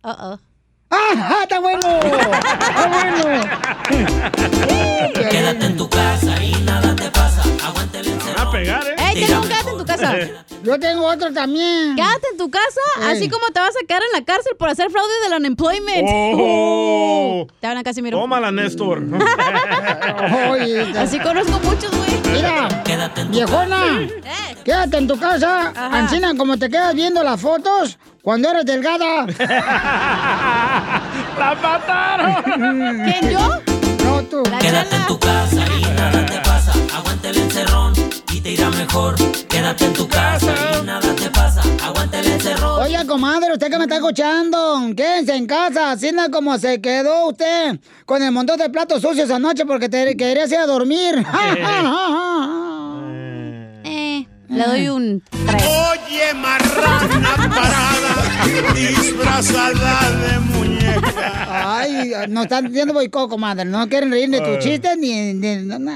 Uh 0.02 0.08
-oh. 0.08 0.40
¡Ah, 0.90 1.40
está 1.42 1.58
bueno! 1.60 2.00
¡Está 2.00 2.86
bueno! 2.88 3.24
Quédate 5.30 5.66
en 5.66 5.76
tu 5.76 5.88
casa 5.88 6.42
y 6.42 6.52
nada 6.62 6.95
te 7.06 7.10
pasa. 7.12 7.42
Aguante 7.66 7.98
el 8.00 8.06
encerrón. 8.08 8.46
A 8.48 8.50
pegar, 8.50 8.82
¿eh? 8.86 8.94
¡Ey, 8.98 9.24
tengo 9.26 9.40
un 9.42 9.48
quédate 9.48 9.70
en 9.70 9.78
tu 9.78 9.84
casa! 9.86 10.14
Yo 10.64 10.78
tengo 10.80 11.06
otro 11.06 11.32
también. 11.32 11.94
Quédate 11.96 12.26
en 12.32 12.38
tu 12.38 12.50
casa, 12.50 12.80
Ey. 13.00 13.16
así 13.16 13.28
como 13.28 13.46
te 13.48 13.60
vas 13.60 13.70
a 13.80 13.86
quedar 13.86 14.02
en 14.02 14.18
la 14.18 14.24
cárcel 14.24 14.54
por 14.58 14.68
hacer 14.68 14.90
fraude 14.90 15.12
del 15.24 15.38
unemployment. 15.38 16.08
Oh. 16.08 17.46
Te 17.60 17.66
van 17.68 17.76
a 17.78 17.84
casi 17.84 18.02
miro. 18.02 18.18
Tómala, 18.18 18.50
Néstor. 18.50 19.02
Así 20.98 21.18
conozco 21.20 21.60
muchos, 21.60 21.90
güey. 21.90 22.20
Mira, 22.34 22.68
Quédate 22.84 23.20
en 23.22 23.26
tu 23.28 23.32
viejona, 23.34 23.82
Eh. 24.02 24.56
quédate 24.64 24.96
en 24.98 25.06
tu 25.06 25.18
casa. 25.18 25.70
Ajá. 25.70 25.98
Ancina, 25.98 26.34
como 26.36 26.56
te 26.58 26.68
quedas 26.68 26.94
viendo 26.94 27.22
las 27.22 27.40
fotos 27.40 27.98
cuando 28.22 28.50
eres 28.50 28.64
delgada. 28.66 29.26
¡La 31.38 31.54
mataron! 31.62 32.42
¿Quién, 33.04 33.30
yo? 33.30 33.48
No, 34.04 34.22
tú. 34.24 34.42
La 34.50 34.58
Quédate 34.58 34.96
en 34.96 35.06
tu 35.06 35.18
casa 35.18 35.64
y 35.78 35.82
nada 35.94 36.26
te 36.26 36.38
pasa. 36.86 36.98
Aguante 36.98 37.28
el 37.28 37.36
encerrón 37.36 37.92
y 38.32 38.40
te 38.40 38.52
irá 38.52 38.70
mejor. 38.70 39.14
Quédate 39.48 39.86
en 39.86 39.92
tu 39.92 40.08
casa 40.08 40.54
y 40.80 40.84
nada 40.84 41.14
te 41.14 41.30
pasa. 41.30 41.62
Aguante 41.82 42.18
el 42.20 42.26
encerrón. 42.26 42.82
Oiga, 42.82 43.04
comadre, 43.04 43.52
usted 43.52 43.70
que 43.70 43.78
me 43.78 43.84
está 43.84 43.96
escuchando, 43.96 44.80
quédense 44.96 45.34
en 45.34 45.46
casa, 45.46 45.92
así 45.92 46.12
no 46.12 46.30
como 46.30 46.58
se 46.58 46.80
quedó 46.80 47.28
usted 47.28 47.78
con 48.04 48.22
el 48.22 48.32
montón 48.32 48.58
de 48.58 48.70
platos 48.70 49.02
sucios 49.02 49.30
anoche 49.30 49.64
porque 49.66 49.88
te 49.88 50.16
querías 50.16 50.50
ir 50.50 50.58
a 50.58 50.66
dormir. 50.66 51.24
Eh, 53.88 54.26
le 54.48 54.64
doy 54.64 54.88
un 54.88 55.22
Oye, 55.32 56.34
marrana 56.34 57.36
parada, 57.36 58.74
disfrazada 58.74 60.10
de. 60.10 60.55
Ay, 61.48 62.12
nos 62.28 62.44
están 62.44 62.66
diciendo 62.68 62.94
boicot, 62.94 63.28
comadre. 63.28 63.64
No 63.64 63.88
quieren 63.88 64.10
reír 64.10 64.28
de 64.30 64.40
tus 64.40 64.58
chistes 64.58 64.96
ni 64.98 65.34
de... 65.34 65.62
No, 65.62 65.78
no. 65.78 65.92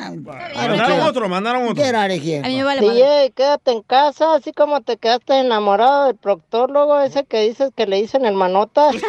Mandaron 0.55 1.01
otro, 1.01 1.29
mandaron 1.29 1.69
otro. 1.69 1.85
Here. 1.85 1.97
A 1.97 2.49
mí 2.49 2.57
me 2.57 2.65
vale 2.65 2.81
madre. 2.83 2.95
DJ, 2.95 3.33
quédate 3.35 3.73
en 3.73 3.83
casa, 3.83 4.35
así 4.35 4.53
como 4.53 4.81
te 4.81 4.97
quedaste 4.97 5.39
enamorado 5.39 6.07
del 6.07 6.17
proctólogo 6.17 7.01
ese 7.01 7.25
que 7.25 7.43
dices 7.43 7.71
que 7.77 7.87
le 7.87 7.97
dicen 7.97 8.25
el 8.25 8.35
manotas. 8.35 8.95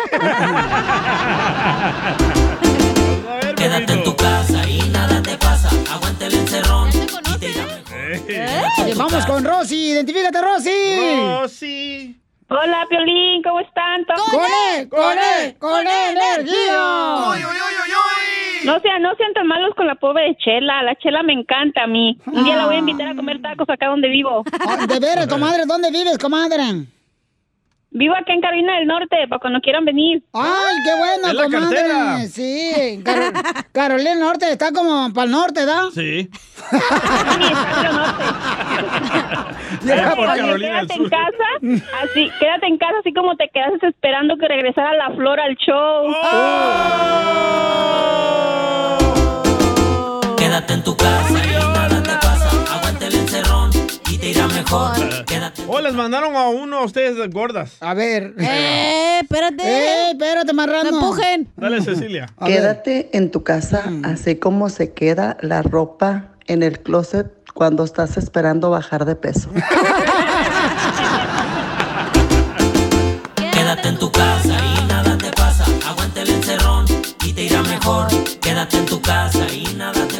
Quédate 3.56 3.94
en 3.94 4.04
tu 4.04 4.16
casa 4.16 4.68
y 4.68 4.82
nada 4.90 5.22
te 5.22 5.38
pasa. 5.38 5.70
Aguante 5.92 6.26
el 6.26 6.34
encerrón. 6.34 6.90
Oye, 8.84 8.94
vamos 8.96 9.26
con 9.26 9.44
Rosy. 9.44 9.92
Identifícate, 9.92 10.42
Rosy. 10.42 10.70
Rosy. 11.42 12.21
Hola, 12.54 12.86
Piolín, 12.90 13.42
¿cómo 13.44 13.62
están? 13.62 14.04
¡Con 14.04 14.42
él! 14.76 14.90
¡Con 14.90 15.18
él! 15.18 15.56
¡Con 15.58 15.88
energía! 15.88 16.82
No 18.66 18.80
sean, 18.82 19.02
no 19.02 19.16
sean 19.16 19.34
tan 19.34 19.48
malos 19.48 19.74
con 19.76 19.88
la 19.88 19.96
pobre 19.96 20.36
Chela. 20.36 20.84
La 20.84 20.94
Chela 20.96 21.24
me 21.24 21.32
encanta 21.32 21.84
a 21.84 21.88
mí. 21.88 22.20
Un 22.26 22.44
día 22.44 22.58
la 22.58 22.66
voy 22.66 22.76
a 22.76 22.80
invitar 22.80 23.08
a 23.08 23.16
comer 23.16 23.42
tacos 23.42 23.70
acá 23.70 23.88
donde 23.88 24.10
vivo. 24.10 24.44
Ah, 24.68 24.86
De 24.86 25.00
veras, 25.00 25.28
comadre, 25.28 25.64
¿dónde 25.66 25.92
vives, 25.92 26.18
comadre? 26.18 26.62
Vivo 27.94 28.16
acá 28.16 28.32
en 28.34 28.40
Carolina 28.40 28.78
del 28.78 28.88
Norte, 28.88 29.18
para 29.28 29.40
cuando 29.40 29.60
quieran 29.60 29.84
venir. 29.84 30.24
¡Ay, 30.34 30.76
qué 30.86 30.96
bueno, 30.98 31.34
la 31.34 31.44
comadre! 31.44 31.76
cartera. 31.76 32.18
Sí, 32.28 33.02
Caro- 33.04 33.32
Carolina 33.74 34.10
del 34.12 34.20
Norte 34.22 34.50
está 34.52 34.72
como 34.72 35.12
para 35.14 35.26
el 35.26 35.32
norte, 35.32 35.66
¿da? 35.66 35.82
Sí. 35.94 36.30
Ya, 39.84 40.16
por 40.16 40.26
Carolina 40.28 40.82
quédate 40.82 40.94
en 40.96 41.10
casa, 41.10 41.82
así, 42.04 42.30
quédate 42.40 42.68
en 42.68 42.78
casa 42.78 42.94
así 43.00 43.14
como 43.14 43.36
te 43.36 43.50
quedaste 43.54 43.88
esperando 43.88 44.38
que 44.38 44.48
regresara 44.48 44.94
la 44.96 45.10
flor 45.16 45.40
al 45.40 45.56
show. 45.56 46.14
Quédate 50.38 50.74
en 50.74 50.84
tu 50.84 50.96
casa 50.98 51.42
mejor. 54.72 55.26
Quédate. 55.26 55.64
Oh, 55.68 55.80
les 55.82 55.94
mandaron 55.94 56.36
a 56.36 56.48
uno 56.50 56.80
a 56.80 56.86
ustedes 56.86 57.16
de 57.18 57.28
gordas. 57.28 57.78
A 57.82 57.94
ver. 57.94 58.34
Eh, 58.38 59.20
espérate. 59.22 59.64
¡Eh, 59.64 60.12
espérate, 60.12 60.54
marrano! 60.54 60.92
No 60.92 60.98
empujen. 60.98 61.50
Dale, 61.58 61.82
Cecilia. 61.82 62.28
A 62.38 62.48
ver. 62.48 62.58
Quédate 62.58 63.10
en 63.14 63.32
tu 63.32 63.44
casa, 63.44 63.84
así 64.04 64.36
como 64.36 64.70
se 64.70 64.94
queda 64.94 65.38
la 65.42 65.62
ropa 65.62 66.30
en 66.48 66.64
el 66.64 66.80
closet 66.80 67.32
cuando 67.54 67.84
estás 67.84 68.18
esperando 68.18 68.70
bajar 68.70 69.06
de 69.06 69.16
peso. 69.16 69.50
Quédate 73.52 73.90
en 73.90 73.98
tu 74.00 74.12
casa 74.12 74.58
y 74.66 74.86
nada 74.88 75.18
te 75.18 75.32
pasa. 75.32 75.66
Aguante 75.88 76.22
el 76.22 76.30
encerrón 76.32 76.86
y 77.24 77.34
te 77.34 77.44
irá 77.44 77.62
mejor. 77.64 78.08
Quédate 78.40 78.78
en 78.78 78.86
tu 78.86 79.02
casa 79.02 79.46
y 79.54 79.66
nada 79.76 80.08
te 80.08 80.11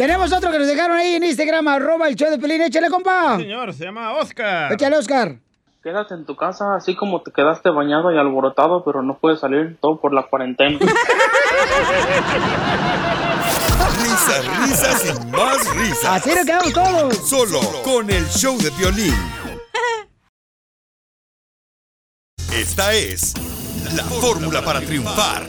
Tenemos 0.00 0.32
otro 0.32 0.50
que 0.50 0.58
nos 0.58 0.66
dejaron 0.66 0.96
ahí 0.96 1.16
en 1.16 1.24
Instagram, 1.24 1.68
arroba 1.68 2.08
el 2.08 2.16
show 2.16 2.30
de 2.30 2.38
Pelín. 2.38 2.62
Échale, 2.62 2.88
compa. 2.88 3.36
Señor, 3.36 3.74
se 3.74 3.84
llama 3.84 4.14
Oscar. 4.14 4.72
Échale, 4.72 4.96
Oscar. 4.96 5.36
Quédate 5.82 6.14
en 6.14 6.24
tu 6.24 6.34
casa 6.36 6.74
así 6.74 6.96
como 6.96 7.20
te 7.20 7.30
quedaste 7.32 7.68
bañado 7.68 8.10
y 8.10 8.16
alborotado, 8.16 8.82
pero 8.82 9.02
no 9.02 9.18
puedes 9.18 9.40
salir 9.40 9.76
todo 9.78 10.00
por 10.00 10.14
la 10.14 10.22
cuarentena. 10.22 10.78
Risas, 14.00 14.46
risas 14.62 15.04
y 15.04 15.12
más 15.26 15.76
risas. 15.76 16.06
Así 16.06 16.30
nos 16.34 16.46
quedamos 16.46 16.72
todos. 16.72 17.18
Solo 17.28 17.60
con 17.84 18.08
el 18.08 18.26
show 18.28 18.56
de 18.56 18.70
violín. 18.70 19.12
Esta 22.54 22.94
es 22.94 23.34
la 23.94 24.04
fórmula 24.04 24.62
para 24.62 24.80
triunfar. 24.80 25.42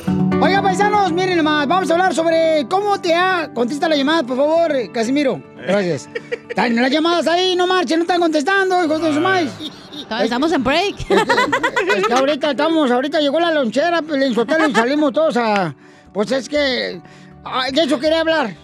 Oiga, 0.43 0.59
paisanos, 0.59 1.11
miren 1.11 1.37
nomás, 1.37 1.67
vamos 1.67 1.87
a 1.91 1.93
hablar 1.93 2.15
sobre 2.15 2.65
cómo 2.67 2.99
te 2.99 3.13
ha... 3.13 3.51
Contesta 3.53 3.87
la 3.87 3.95
llamada, 3.95 4.23
por 4.23 4.37
favor, 4.37 4.75
eh, 4.75 4.91
Casimiro. 4.91 5.39
Gracias. 5.55 6.09
Están 6.49 6.75
las 6.75 6.89
llamadas 6.89 7.27
ahí, 7.27 7.55
no 7.55 7.67
marchen, 7.67 7.99
no 7.99 8.05
están 8.05 8.19
contestando, 8.19 8.83
hijos 8.83 9.03
de 9.03 9.13
su 9.13 9.21
maíz. 9.21 9.51
Estamos 10.19 10.51
en 10.51 10.63
break. 10.63 10.95
Es 11.95 12.07
que 12.07 12.13
ahorita 12.13 12.51
estamos, 12.51 12.89
ahorita 12.89 13.19
llegó 13.19 13.39
la 13.39 13.51
lonchera, 13.51 14.01
Pelín 14.01 14.33
Sotelo, 14.33 14.67
y 14.67 14.73
salimos 14.73 15.13
todos 15.13 15.37
a... 15.37 15.75
Pues 16.11 16.31
es 16.31 16.49
que... 16.49 16.57
de 16.57 17.81
eso 17.83 17.99
quería 17.99 18.21
hablar. 18.21 18.55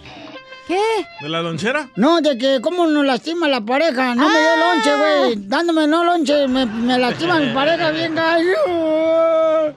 ¿Qué? 0.66 0.82
¿De 1.20 1.28
la 1.28 1.42
lonchera? 1.42 1.88
No, 1.94 2.20
de 2.20 2.36
que 2.36 2.60
cómo 2.60 2.88
nos 2.88 3.06
lastima 3.06 3.46
la 3.46 3.60
pareja. 3.60 4.16
No 4.16 4.28
me 4.28 4.38
dio 4.40 4.56
lonche, 4.56 4.90
güey. 4.96 5.46
Dándome 5.46 5.86
no 5.86 6.02
lonche, 6.02 6.48
me, 6.48 6.66
me 6.66 6.98
lastima 6.98 7.38
mi 7.38 7.54
pareja 7.54 7.92
bien 7.92 8.16
gallo. 8.16 9.76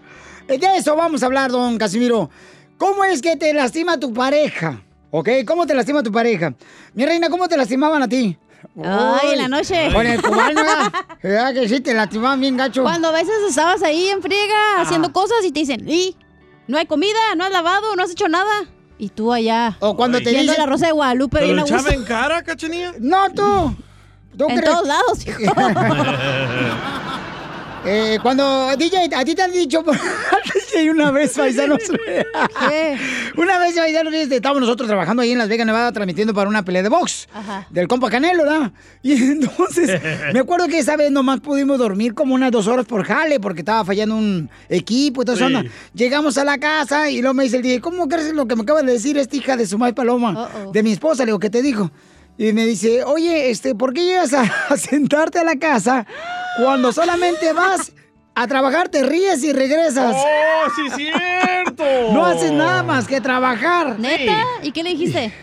De 0.60 0.78
eso 0.78 0.96
vamos 0.96 1.24
a 1.24 1.26
hablar, 1.28 1.52
don 1.52 1.78
Casimiro. 1.78 2.30
¿Cómo 2.78 3.04
es 3.04 3.22
que 3.22 3.36
te 3.36 3.54
lastima 3.54 4.00
tu 4.00 4.14
pareja? 4.14 4.82
¿Ok? 5.12 5.30
¿Cómo 5.46 5.66
te 5.66 5.74
lastima 5.74 6.02
tu 6.04 6.12
pareja? 6.12 6.54
Mi 6.94 7.06
reina, 7.06 7.30
¿cómo 7.30 7.48
te 7.48 7.56
lastimaban 7.58 8.02
a 8.04 8.08
ti? 8.08 8.38
Ay, 8.84 9.32
en 9.34 9.38
la 9.38 9.48
noche. 9.48 9.90
Con 9.94 10.06
el 10.06 10.22
cubano, 10.22 10.62
¿verdad? 10.64 10.92
¿Verdad 11.22 11.54
que 11.54 11.68
sí 11.70 11.80
te 11.80 11.94
lastimaban 11.94 12.40
bien 12.40 12.58
gacho? 12.58 12.84
Cuando 12.84 13.08
a 13.10 13.12
veces 13.12 13.34
estabas 13.50 13.82
ahí 13.84 14.08
en 14.10 14.22
friega 14.22 14.82
haciendo 14.82 15.12
cosas 15.14 15.38
y 15.44 15.52
te 15.52 15.62
dicen, 15.62 15.88
y 15.88 16.16
no 16.68 16.78
hay 16.78 16.86
comida, 16.86 17.20
no 17.38 17.44
has 17.44 17.52
lavado, 17.52 17.96
no 17.96 18.04
has 18.04 18.12
hecho 18.12 18.28
nada. 18.28 18.52
Y 18.98 19.10
tú 19.10 19.34
allá. 19.34 19.78
O 19.80 19.96
cuando 19.96 20.20
te 20.22 20.30
dicen- 20.32 20.58
la 20.58 20.66
Rosa 20.68 20.86
de 20.88 20.92
Guadalupe 20.92 21.40
¿Te 21.40 21.48
lo 21.48 21.62
echaba 21.64 21.90
en 21.90 22.04
cara, 22.04 22.44
cachanilla? 22.44 22.94
No, 23.00 23.32
tú. 23.32 23.76
¿Tú 24.38 24.48
En 24.48 24.58
crees? 24.58 24.72
todos 24.72 24.88
lados, 24.88 25.28
hijo. 25.28 25.40
Eh, 27.84 28.20
cuando, 28.22 28.76
DJ, 28.78 29.10
a 29.16 29.26
ti 29.26 29.34
te 29.34 29.42
han 29.42 29.52
dicho, 29.52 29.84
una 30.92 31.12
vez, 31.12 31.34
paisanos. 31.36 31.82
Una 33.38 33.60
vez, 33.60 33.76
paisanos, 33.76 34.14
este, 34.14 34.36
estábamos 34.36 34.62
nosotros 34.62 34.88
trabajando 34.88 35.24
ahí 35.24 35.32
en 35.32 35.38
Las 35.38 35.50
Vegas, 35.50 35.66
Nevada, 35.66 35.92
transmitiendo 35.92 36.34
para 36.34 36.48
una 36.48 36.64
pelea 36.64 36.84
de 36.84 36.90
box. 36.90 37.28
Ajá. 37.34 37.68
Del 37.70 37.88
compa 37.88 38.10
Canelo, 38.10 38.44
¿verdad? 38.44 38.72
Y 39.02 39.14
entonces, 39.14 40.00
me 40.34 40.40
acuerdo 40.40 40.68
que 40.68 40.80
esa 40.80 40.96
vez 40.96 41.12
nomás 41.12 41.40
pudimos 41.40 41.80
dormir 41.80 42.14
como 42.14 42.36
unas 42.36 42.52
dos 42.52 42.68
horas 42.68 42.86
por 42.86 43.04
jale, 43.04 43.40
porque 43.40 43.62
estaba 43.62 43.84
fallando 43.84 44.16
un 44.16 44.50
equipo 44.70 45.24
y 45.24 45.26
todo 45.26 45.36
eso. 45.36 45.48
Sí. 45.48 45.56
onda. 45.56 45.70
Llegamos 45.94 46.38
a 46.38 46.44
la 46.46 46.60
casa 46.60 47.10
y 47.10 47.22
luego 47.22 47.34
me 47.34 47.44
dice 47.44 47.58
el 47.58 47.64
DJ, 47.64 47.82
¿cómo 47.82 48.08
crees 48.08 48.34
lo 48.34 48.48
que 48.48 48.56
me 48.56 48.62
acaba 48.62 48.84
de 48.84 48.92
decir 48.92 49.18
esta 49.18 49.36
hija 49.36 49.58
de 49.58 49.66
su 49.66 49.78
madre 49.78 49.94
paloma? 49.94 50.50
De 50.72 50.84
mi 50.84 50.92
esposa, 50.92 51.24
le 51.24 51.28
digo, 51.28 51.40
¿qué 51.40 51.50
te 51.50 51.62
dijo? 51.62 51.92
Y 52.38 52.54
me 52.54 52.66
dice, 52.66 53.04
oye, 53.04 53.50
este, 53.52 53.76
¿por 53.76 53.94
qué 53.94 54.04
llegas 54.06 54.34
a, 54.34 54.44
a 54.70 54.78
sentarte 54.78 55.40
a 55.40 55.44
la 55.44 55.58
casa 55.58 56.06
cuando 56.58 56.92
solamente 56.92 57.54
vas 57.54 57.92
a 58.34 58.48
trabajar, 58.48 58.88
te 58.90 59.04
ríes 59.04 59.44
y 59.44 59.52
regresas. 59.54 60.16
¡Oh, 60.18 60.68
sí, 60.76 60.90
cierto! 60.96 61.84
No 62.14 62.26
haces 62.26 62.52
nada 62.52 62.82
más 62.84 63.08
que 63.08 63.20
trabajar. 63.22 64.00
¿Neta? 64.00 64.44
¿Y 64.64 64.72
qué 64.72 64.84
le 64.84 64.92
dijiste? 64.92 65.34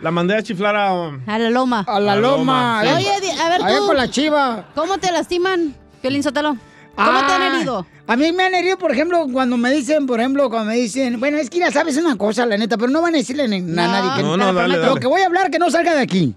La 0.00 0.10
mandé 0.10 0.36
a 0.36 0.42
chiflar 0.42 0.74
a... 0.76 0.90
A 1.26 1.38
la 1.38 1.50
loma. 1.50 1.84
A 1.86 1.98
la 2.00 2.16
loma. 2.16 2.82
sí. 2.84 2.88
Oye, 2.92 3.20
di- 3.22 3.30
a 3.40 3.48
ver 3.48 3.62
Allá 3.64 3.78
tú. 3.78 3.86
con 3.86 3.96
la 3.96 4.08
chiva. 4.10 4.66
¿Cómo 4.74 4.98
te 4.98 5.10
lastiman, 5.12 5.74
Piolín 6.02 6.22
Sotelo? 6.22 6.56
¿Cómo 6.96 7.26
te 7.26 7.32
han 7.32 7.42
Ah, 7.42 7.56
herido? 7.56 7.86
A 8.06 8.16
mí 8.16 8.32
me 8.32 8.44
han 8.44 8.54
herido, 8.54 8.78
por 8.78 8.92
ejemplo, 8.92 9.26
cuando 9.32 9.56
me 9.56 9.72
dicen, 9.72 10.06
por 10.06 10.20
ejemplo, 10.20 10.48
cuando 10.50 10.70
me 10.72 10.76
dicen, 10.76 11.18
bueno, 11.18 11.38
es 11.38 11.50
que 11.50 11.58
ya 11.58 11.70
sabes 11.70 11.96
una 11.96 12.16
cosa, 12.16 12.46
la 12.46 12.56
neta, 12.56 12.76
pero 12.76 12.90
no 12.90 13.00
van 13.02 13.14
a 13.14 13.18
decirle 13.18 13.48
ni- 13.48 13.56
a 13.58 13.86
nadie 13.86 14.10
que 14.16 14.22
No, 14.22 14.36
no, 14.36 14.52
dale, 14.52 14.78
dale. 14.78 14.90
Lo 14.94 14.96
que 14.96 15.06
voy 15.06 15.22
a 15.22 15.26
hablar, 15.26 15.50
que 15.50 15.58
no 15.58 15.70
salga 15.70 15.94
de 15.94 16.02
aquí. 16.02 16.34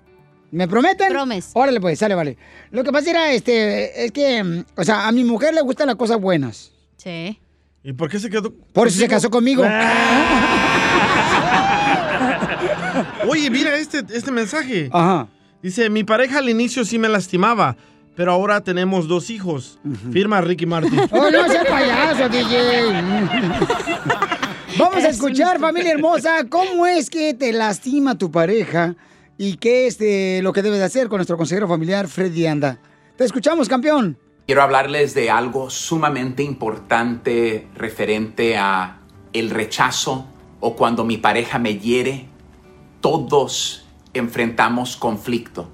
¿Me 0.51 0.68
prometen? 0.68 1.10
Promes. 1.10 1.49
Órale, 1.53 1.82
pues, 1.82 1.99
sale, 1.99 2.16
vale. 2.16 2.38
Lo 2.72 2.84
que 2.84 2.91
pasa 2.91 3.10
era, 3.10 3.32
este, 3.34 4.05
es 4.05 4.12
que, 4.12 4.64
o 4.76 4.84
sea, 4.84 5.08
a 5.08 5.12
mi 5.12 5.24
mujer 5.26 5.53
le 5.53 5.62
gustan 5.62 5.88
las 5.88 5.97
cosas 5.97 6.20
buenas. 6.22 6.72
Sí. 6.95 7.38
¿Y 7.84 7.93
por 7.93 8.10
qué 8.10 8.20
se 8.20 8.30
quedó? 8.30 8.53
Por 8.74 8.88
eso 8.88 8.97
se 8.99 9.08
casó 9.08 9.30
conmigo. 9.30 9.64
Oye, 13.30 13.49
mira 13.49 13.76
este, 13.78 14.03
este 14.14 14.32
mensaje. 14.32 14.89
Ajá. 14.91 15.28
Dice, 15.62 15.89
mi 15.89 16.03
pareja 16.03 16.39
al 16.39 16.49
inicio 16.49 16.86
sí 16.86 16.97
me 16.97 17.10
lastimaba, 17.10 17.76
pero 18.18 18.32
ahora 18.32 18.61
tenemos 18.61 19.07
dos 19.07 19.30
hijos. 19.30 19.78
Firma 20.11 20.41
Ricky 20.41 20.65
Martin. 20.65 20.99
¡Oh, 21.11 21.30
no 21.30 21.47
seas 21.47 21.68
payaso, 21.68 22.28
DJ! 22.30 22.91
Vamos 24.80 25.03
a 25.03 25.09
escuchar, 25.09 25.59
familia 25.59 25.91
hermosa, 25.91 26.45
cómo 26.49 26.88
es 26.88 27.11
que 27.11 27.36
te 27.36 27.53
lastima 27.53 28.18
tu 28.18 28.32
pareja 28.32 28.95
y 29.38 29.57
qué 29.57 29.86
es 29.86 30.01
eh, 30.01 30.39
lo 30.41 30.51
que 30.51 30.63
debes 30.63 30.80
de 30.80 30.86
hacer 30.86 31.09
con 31.09 31.20
nuestro 31.20 31.38
consejero 31.38 31.68
familiar, 31.68 32.07
Freddy 32.07 32.47
Anda. 32.47 32.80
Te 33.15 33.24
escuchamos, 33.24 33.70
campeón. 33.70 34.18
Quiero 34.47 34.63
hablarles 34.63 35.13
de 35.13 35.30
algo 35.30 35.70
sumamente 35.70 36.41
importante 36.41 37.68
referente 37.76 38.57
a 38.57 38.97
el 39.32 39.51
rechazo 39.51 40.26
o 40.59 40.76
cuando 40.76 41.05
mi 41.05 41.18
pareja 41.18 41.59
me 41.59 41.78
hiere. 41.78 42.26
Todos 42.99 43.86
enfrentamos 44.13 44.97
conflicto. 44.97 45.70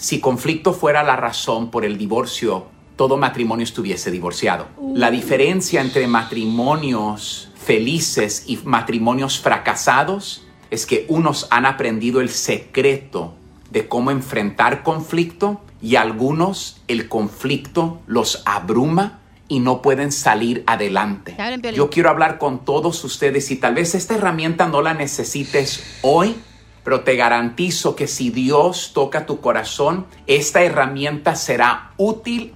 Si 0.00 0.18
conflicto 0.18 0.72
fuera 0.72 1.02
la 1.02 1.14
razón 1.14 1.70
por 1.70 1.84
el 1.84 1.98
divorcio, 1.98 2.68
todo 2.96 3.18
matrimonio 3.18 3.64
estuviese 3.64 4.10
divorciado. 4.10 4.66
La 4.94 5.10
diferencia 5.10 5.82
entre 5.82 6.06
matrimonios 6.06 7.50
felices 7.54 8.44
y 8.46 8.58
matrimonios 8.64 9.40
fracasados 9.40 10.46
es 10.70 10.86
que 10.86 11.04
unos 11.08 11.48
han 11.50 11.66
aprendido 11.66 12.22
el 12.22 12.30
secreto 12.30 13.34
de 13.70 13.88
cómo 13.88 14.10
enfrentar 14.10 14.82
conflicto 14.82 15.60
y 15.82 15.96
algunos 15.96 16.80
el 16.88 17.06
conflicto 17.06 18.00
los 18.06 18.42
abruma 18.46 19.20
y 19.48 19.60
no 19.60 19.82
pueden 19.82 20.12
salir 20.12 20.64
adelante. 20.66 21.36
Yo 21.74 21.90
quiero 21.90 22.08
hablar 22.08 22.38
con 22.38 22.64
todos 22.64 23.04
ustedes 23.04 23.50
y 23.50 23.56
tal 23.56 23.74
vez 23.74 23.94
esta 23.94 24.14
herramienta 24.14 24.66
no 24.66 24.80
la 24.80 24.94
necesites 24.94 25.84
hoy, 26.00 26.36
pero 26.82 27.00
te 27.00 27.16
garantizo 27.16 27.94
que 27.94 28.06
si 28.06 28.30
Dios 28.30 28.92
toca 28.94 29.26
tu 29.26 29.40
corazón, 29.40 30.06
esta 30.26 30.62
herramienta 30.62 31.36
será 31.36 31.92
útil. 31.96 32.54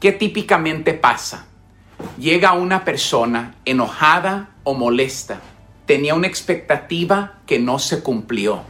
¿Qué 0.00 0.12
típicamente 0.12 0.94
pasa? 0.94 1.46
Llega 2.18 2.52
una 2.52 2.84
persona 2.84 3.56
enojada 3.64 4.50
o 4.62 4.74
molesta. 4.74 5.40
Tenía 5.86 6.14
una 6.14 6.26
expectativa 6.26 7.38
que 7.46 7.58
no 7.58 7.78
se 7.78 8.02
cumplió. 8.02 8.62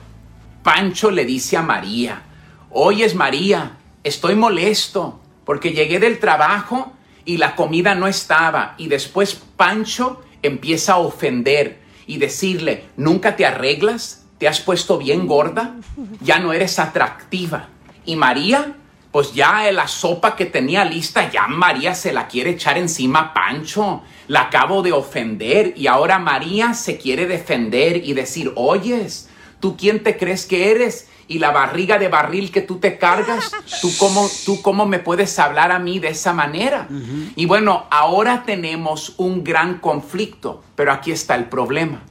Pancho 0.62 1.10
le 1.10 1.24
dice 1.24 1.56
a 1.56 1.62
María, 1.62 2.22
oyes 2.70 3.14
María, 3.14 3.76
estoy 4.02 4.34
molesto 4.34 5.20
porque 5.44 5.72
llegué 5.72 5.98
del 6.00 6.18
trabajo 6.18 6.92
y 7.24 7.36
la 7.36 7.54
comida 7.54 7.94
no 7.94 8.06
estaba. 8.06 8.74
Y 8.78 8.88
después 8.88 9.34
Pancho 9.34 10.22
empieza 10.42 10.94
a 10.94 10.98
ofender 10.98 11.80
y 12.06 12.18
decirle, 12.18 12.84
¿nunca 12.96 13.36
te 13.36 13.46
arreglas? 13.46 14.23
¿Te 14.44 14.48
has 14.48 14.60
puesto 14.60 14.98
bien 14.98 15.26
gorda? 15.26 15.76
Ya 16.20 16.38
no 16.38 16.52
eres 16.52 16.78
atractiva. 16.78 17.68
Y 18.04 18.14
María, 18.14 18.74
pues 19.10 19.32
ya 19.32 19.72
la 19.72 19.88
sopa 19.88 20.36
que 20.36 20.44
tenía 20.44 20.84
lista, 20.84 21.32
ya 21.32 21.46
María 21.46 21.94
se 21.94 22.12
la 22.12 22.28
quiere 22.28 22.50
echar 22.50 22.76
encima 22.76 23.20
a 23.20 23.32
Pancho. 23.32 24.02
La 24.28 24.42
acabo 24.42 24.82
de 24.82 24.92
ofender 24.92 25.72
y 25.78 25.86
ahora 25.86 26.18
María 26.18 26.74
se 26.74 26.98
quiere 26.98 27.26
defender 27.26 28.04
y 28.04 28.12
decir, 28.12 28.52
oyes, 28.54 29.30
¿tú 29.60 29.78
quién 29.78 30.02
te 30.02 30.18
crees 30.18 30.44
que 30.44 30.72
eres? 30.72 31.08
Y 31.26 31.38
la 31.38 31.50
barriga 31.50 31.98
de 31.98 32.08
barril 32.08 32.50
que 32.50 32.60
tú 32.60 32.76
te 32.76 32.98
cargas, 32.98 33.50
¿tú 33.80 33.88
cómo, 33.98 34.28
tú 34.44 34.60
cómo 34.60 34.84
me 34.84 34.98
puedes 34.98 35.38
hablar 35.38 35.72
a 35.72 35.78
mí 35.78 36.00
de 36.00 36.08
esa 36.08 36.34
manera? 36.34 36.86
Y 37.34 37.46
bueno, 37.46 37.86
ahora 37.90 38.42
tenemos 38.44 39.14
un 39.16 39.42
gran 39.42 39.78
conflicto, 39.78 40.62
pero 40.74 40.92
aquí 40.92 41.12
está 41.12 41.34
el 41.34 41.46
problema. 41.46 42.02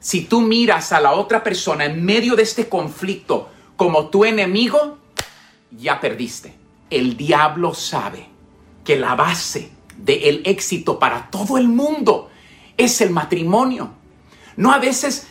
Si 0.00 0.22
tú 0.22 0.40
miras 0.40 0.92
a 0.92 1.00
la 1.00 1.12
otra 1.12 1.42
persona 1.42 1.84
en 1.84 2.04
medio 2.04 2.36
de 2.36 2.42
este 2.42 2.68
conflicto 2.68 3.48
como 3.76 4.08
tu 4.08 4.24
enemigo, 4.24 4.98
ya 5.70 6.00
perdiste. 6.00 6.54
El 6.90 7.16
diablo 7.16 7.74
sabe 7.74 8.26
que 8.84 8.96
la 8.96 9.14
base 9.14 9.70
del 9.96 10.42
éxito 10.44 10.98
para 10.98 11.30
todo 11.30 11.58
el 11.58 11.68
mundo 11.68 12.30
es 12.76 13.00
el 13.00 13.10
matrimonio. 13.10 13.90
No 14.56 14.72
a 14.72 14.78
veces, 14.78 15.26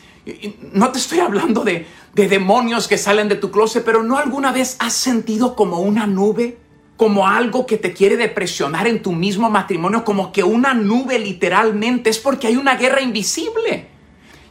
no 0.73 0.91
te 0.91 0.99
estoy 0.99 1.19
hablando 1.19 1.63
de, 1.63 1.87
de 2.13 2.27
demonios 2.27 2.87
que 2.87 2.97
salen 2.97 3.29
de 3.29 3.35
tu 3.35 3.51
closet, 3.51 3.83
pero 3.83 4.03
no 4.03 4.17
alguna 4.17 4.51
vez 4.51 4.75
has 4.79 4.93
sentido 4.93 5.55
como 5.55 5.79
una 5.79 6.05
nube, 6.05 6.57
como 6.97 7.27
algo 7.27 7.65
que 7.65 7.77
te 7.77 7.93
quiere 7.93 8.17
depresionar 8.17 8.87
en 8.87 9.01
tu 9.01 9.11
mismo 9.11 9.49
matrimonio, 9.49 10.03
como 10.03 10.31
que 10.31 10.43
una 10.43 10.73
nube 10.73 11.19
literalmente 11.19 12.09
es 12.09 12.19
porque 12.19 12.47
hay 12.47 12.57
una 12.57 12.75
guerra 12.75 13.01
invisible. 13.01 13.96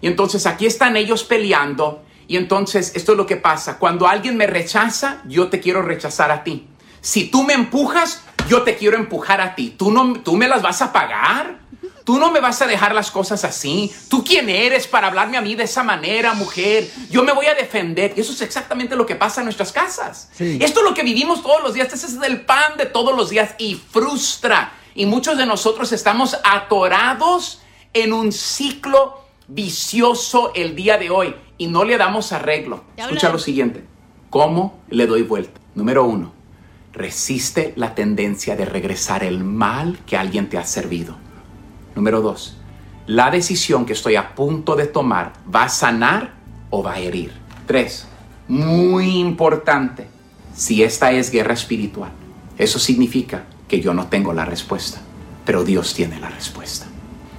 Y 0.07 0.09
entonces 0.09 0.47
aquí 0.47 0.67
están 0.67 0.97
ellos 0.97 1.25
peleando. 1.25 2.05
Y 2.29 2.37
entonces 2.37 2.93
esto 2.95 3.11
es 3.11 3.19
lo 3.19 3.27
que 3.27 3.35
pasa. 3.35 3.81
Cuando 3.81 4.07
alguien 4.07 4.37
me 4.37 4.47
rechaza, 4.47 5.21
yo 5.27 5.49
te 5.49 5.59
quiero 5.59 5.83
rechazar 5.83 6.31
a 6.31 6.45
ti. 6.45 6.69
Si 7.01 7.25
tú 7.25 7.43
me 7.43 7.55
empujas, 7.55 8.23
yo 8.49 8.63
te 8.63 8.77
quiero 8.77 8.97
empujar 8.97 9.41
a 9.41 9.57
ti. 9.57 9.75
Tú, 9.77 9.91
no, 9.91 10.21
tú 10.21 10.37
me 10.37 10.47
las 10.47 10.63
vas 10.63 10.81
a 10.81 10.93
pagar. 10.93 11.59
Tú 12.05 12.21
no 12.21 12.31
me 12.31 12.39
vas 12.39 12.63
a 12.63 12.69
dejar 12.69 12.95
las 12.95 13.11
cosas 13.11 13.43
así. 13.43 13.93
¿Tú 14.09 14.23
quién 14.23 14.49
eres 14.49 14.87
para 14.87 15.09
hablarme 15.09 15.39
a 15.39 15.41
mí 15.41 15.57
de 15.57 15.65
esa 15.65 15.83
manera, 15.83 16.35
mujer? 16.35 16.89
Yo 17.11 17.25
me 17.25 17.33
voy 17.33 17.47
a 17.47 17.57
defender. 17.57 18.15
Y 18.17 18.21
eso 18.21 18.31
es 18.31 18.43
exactamente 18.43 18.95
lo 18.95 19.07
que 19.07 19.17
pasa 19.17 19.41
en 19.41 19.47
nuestras 19.47 19.73
casas. 19.73 20.31
Esto 20.39 20.81
es 20.81 20.85
lo 20.85 20.95
que 20.95 21.03
vivimos 21.03 21.43
todos 21.43 21.65
los 21.65 21.75
días. 21.75 21.93
Este 21.93 22.07
es 22.07 22.17
el 22.23 22.43
pan 22.43 22.77
de 22.77 22.87
todos 22.87 23.17
los 23.17 23.31
días 23.31 23.57
y 23.59 23.75
frustra. 23.75 24.73
Y 24.95 25.05
muchos 25.05 25.37
de 25.37 25.47
nosotros 25.47 25.91
estamos 25.91 26.39
atorados 26.45 27.61
en 27.93 28.13
un 28.13 28.31
ciclo 28.31 29.26
vicioso 29.49 30.53
el 30.55 30.75
día 30.75 30.99
de 30.99 31.11
hoy 31.11 31.35
y 31.59 31.67
no 31.69 31.85
le 31.85 31.97
damos 31.97 32.33
arreglo. 32.33 32.85
Escucha 32.97 33.31
lo 33.31 33.39
siguiente. 33.39 33.85
¿Cómo 34.31 34.81
le 34.89 35.07
doy 35.07 35.23
vuelta? 35.23 35.61
Número 35.75 36.05
uno, 36.05 36.33
resiste 36.93 37.73
la 37.77 37.95
tendencia 37.95 38.57
de 38.57 38.65
regresar 38.65 39.23
el 39.23 39.45
mal 39.45 39.99
que 40.07 40.17
alguien 40.17 40.49
te 40.49 40.59
ha 40.59 40.65
servido. 40.65 41.17
Número 41.95 42.21
dos, 42.21 42.57
la 43.07 43.31
decisión 43.31 43.87
que 43.87 43.93
estoy 43.93 44.17
a 44.17 44.35
punto 44.35 44.75
de 44.75 44.87
tomar 44.87 45.33
va 45.55 45.65
a 45.65 45.69
sanar 45.69 46.35
o 46.71 46.83
va 46.83 46.95
a 46.95 46.99
herir. 46.99 47.33
Tres, 47.67 48.07
muy 48.49 49.19
importante, 49.19 50.09
si 50.55 50.83
esta 50.83 51.13
es 51.13 51.31
guerra 51.31 51.55
espiritual, 51.55 52.11
eso 52.59 52.79
significa 52.79 53.45
que 53.69 53.81
yo 53.81 53.95
no 53.95 54.07
tengo 54.09 54.33
la 54.33 54.45
respuesta, 54.45 55.01
pero 55.45 55.65
Dios 55.65 55.95
tiene 55.95 56.19
la 56.19 56.29
respuesta. 56.29 56.87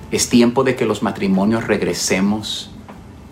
Es 0.09 0.29
tiempo 0.29 0.63
de 0.63 0.75
que 0.75 0.85
los 0.85 1.03
matrimonios 1.03 1.67
regresemos 1.67 2.71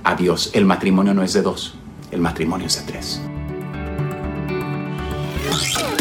a 0.04 0.16
Dios. 0.16 0.52
El 0.54 0.66
matrimonio 0.66 1.14
no 1.14 1.24
es 1.24 1.34
de 1.34 1.42
dos, 1.42 1.76
el 2.12 2.20
matrimonio 2.20 2.68
es 2.68 2.76
de 2.76 2.92
tres. 2.92 3.22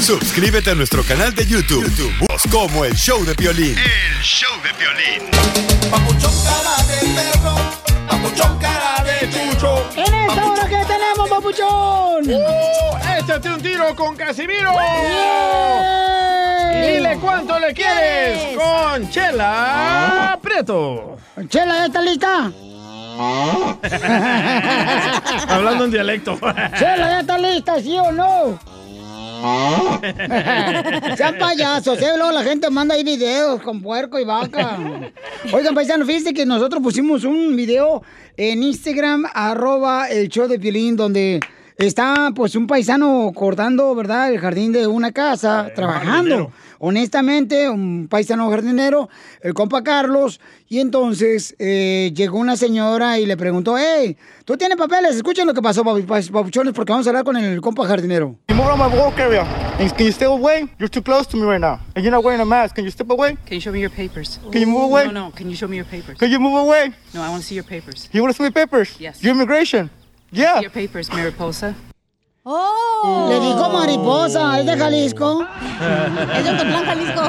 Suscríbete 0.01 0.71
a 0.71 0.75
nuestro 0.75 1.03
canal 1.05 1.35
de 1.35 1.47
YouTube. 1.47 1.85
YouTube, 1.85 2.51
como 2.51 2.85
el 2.85 2.95
show 2.95 3.25
de 3.25 3.35
violín. 3.35 3.77
El 3.79 4.23
show 4.23 4.51
de 4.63 4.73
violín. 4.79 5.31
cara 6.45 6.77
de 6.89 7.15
perro, 7.15 7.55
papuchón 8.09 8.59
cara 8.59 9.05
de 9.05 9.31
chucho. 9.31 9.91
En 9.97 10.13
esta 10.13 10.45
hora 10.45 10.69
que 10.69 10.85
tenemos, 10.85 11.29
papuchón. 11.31 12.25
échate 13.19 13.49
un 13.49 13.63
tiro 13.63 13.95
con 13.95 14.17
Casimiro. 14.17 14.73
¡Yay! 14.75 16.34
Dile 16.87 17.19
cuánto 17.21 17.59
le 17.59 17.73
quieres 17.73 18.57
con 18.57 19.09
Chela 19.09 20.39
Prieto. 20.43 21.17
Chela, 21.49 21.79
¿ya 21.79 21.87
está 21.87 22.03
lista? 22.03 22.53
Hablando 25.49 25.85
en 25.85 25.91
dialecto. 25.91 26.35
Chela, 26.79 27.11
¿ya 27.11 27.21
está 27.21 27.39
lista, 27.39 27.81
sí 27.81 27.97
o 27.97 28.13
no? 28.13 28.59
Sean 31.17 31.39
payasos, 31.39 32.01
¿eh? 32.01 32.13
Luego 32.17 32.33
la 32.33 32.43
gente 32.43 32.71
manda 32.71 32.95
ahí 32.95 33.05
videos 33.05 33.61
con 33.63 33.83
puerco 33.83 34.19
y 34.19 34.25
vaca. 34.25 34.79
Oigan, 35.53 35.75
paisanos, 35.75 36.07
fíjense 36.07 36.33
que 36.33 36.47
nosotros 36.47 36.83
pusimos 36.83 37.25
un 37.25 37.55
video 37.57 38.03
en 38.37 38.63
Instagram, 38.63 39.27
arroba 39.33 40.09
el 40.09 40.29
show 40.29 40.49
de 40.49 40.59
Piolín, 40.59 40.97
donde 40.97 41.41
está 41.77 42.33
pues 42.35 42.55
un 42.55 42.67
paisano 42.67 43.33
cortando, 43.35 43.95
¿verdad? 43.95 44.33
El 44.33 44.39
jardín 44.39 44.73
de 44.73 44.87
una 44.87 45.13
casa, 45.13 45.71
trabajando. 45.75 46.51
Honestamente, 46.87 47.71
un 47.71 48.09
paisano 48.11 48.51
jardinero, 48.51 49.09
el 49.41 49.55
compa 49.55 49.83
Carlos, 49.83 50.39
y 50.69 50.81
entonces 50.81 51.57
eh, 51.59 52.13
llegó 52.15 52.39
una 52.39 52.59
señora 52.59 53.19
y 53.19 53.25
le 53.25 53.39
preguntó, 53.39 53.79
hey, 53.79 54.19
¿tú 54.45 54.59
tienes 54.59 54.77
papeles? 54.77 55.17
Escuchen 55.17 55.47
lo 55.47 55.55
que 55.55 55.63
pasó, 55.63 55.83
papuchones, 55.83 56.75
porque 56.75 56.93
vamos 56.93 57.07
a 57.07 57.09
hablar 57.09 57.25
con 57.25 57.39
el 57.39 57.63
compa 57.63 57.87
jardinero. 57.87 58.37
You 58.49 58.55
move 58.55 58.67
around 58.67 58.81
my 58.81 58.99
work 58.99 59.19
area. 59.19 59.47
And 59.79 59.91
can 59.97 60.05
you 60.05 60.13
step 60.13 60.29
away? 60.29 60.69
You're 60.79 60.91
too 60.91 61.01
close 61.01 61.27
to 61.29 61.39
me 61.39 61.45
right 61.45 61.59
now. 61.59 61.81
And 61.95 62.05
you're 62.05 62.11
not 62.11 62.23
wearing 62.23 62.43
a 62.43 62.45
mask. 62.45 62.75
Can 62.75 62.85
you 62.85 62.91
step 62.91 63.11
away? 63.11 63.39
Can 63.47 63.55
you 63.55 63.61
show 63.61 63.73
me 63.73 63.81
your 63.81 63.89
papers? 63.89 64.39
Can 64.53 64.61
you 64.61 64.67
move 64.67 64.83
away? 64.83 65.07
No, 65.07 65.13
no. 65.13 65.31
Can 65.31 65.49
you 65.49 65.57
show 65.57 65.67
me 65.67 65.77
your 65.77 65.87
papers? 65.87 66.19
Can 66.19 66.31
you 66.31 66.39
move 66.39 66.59
away? 66.59 66.93
No, 67.15 67.23
I 67.23 67.31
want 67.31 67.41
to 67.41 67.49
see 67.49 67.55
your 67.55 67.65
papers. 67.65 68.11
You 68.13 68.21
want 68.21 68.37
to 68.37 68.37
see 68.37 68.45
my 68.45 68.51
papers? 68.51 68.95
Yes. 69.01 69.23
Your 69.23 69.33
immigration. 69.33 69.89
Yeah. 70.31 70.61
Your 70.61 70.69
papers, 70.69 71.09
Mariposa. 71.09 71.75
¡Oh! 72.47 73.27
Le 73.31 73.41
dijo 73.41 73.71
mariposa, 73.71 74.61
es 74.61 74.67
de 74.67 74.77
Jalisco. 74.77 75.47
Es 76.37 76.45
de 76.45 76.51
Ocotlán, 76.51 76.85
Jalisco. 76.85 77.23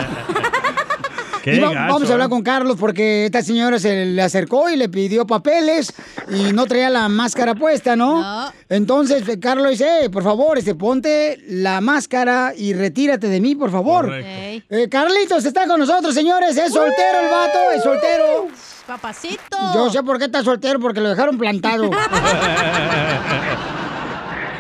Y 1.46 1.60
va- 1.60 1.70
vamos 1.88 2.10
a 2.10 2.14
hablar 2.14 2.30
con 2.30 2.42
Carlos 2.42 2.76
porque 2.80 3.26
esta 3.26 3.42
señora 3.44 3.78
se 3.80 4.06
le 4.06 4.22
acercó 4.22 4.68
y 4.70 4.76
le 4.76 4.90
pidió 4.90 5.26
papeles 5.28 5.94
y 6.30 6.52
no 6.54 6.66
traía 6.66 6.90
la 6.90 7.08
máscara 7.08 7.54
puesta, 7.56 7.96
¿no? 7.96 8.52
Entonces 8.68 9.28
eh, 9.30 9.40
Carlos 9.40 9.70
dice, 9.72 10.06
"Eh, 10.06 10.10
por 10.10 10.24
favor, 10.24 10.58
este, 10.58 10.74
ponte 10.76 11.40
la 11.48 11.82
máscara 11.82 12.54
y 12.58 12.74
retírate 12.74 13.28
de 13.30 13.40
mí, 13.42 13.54
por 13.56 13.70
favor. 13.72 14.06
Correcto. 14.06 14.76
Eh, 14.76 14.90
Carlitos 14.90 15.46
está 15.46 15.68
con 15.68 15.80
nosotros, 15.80 16.14
señores. 16.16 16.58
Es 16.58 16.74
soltero 16.74 17.20
el 17.24 17.30
vato, 17.30 17.60
es 17.76 17.84
soltero. 17.84 18.48
Papacito. 18.88 19.58
Yo 19.74 19.90
sé 19.92 20.02
por 20.04 20.18
qué 20.20 20.26
está 20.26 20.44
soltero, 20.44 20.80
porque 20.80 21.00
lo 21.02 21.10
dejaron 21.10 21.38
plantado. 21.38 21.90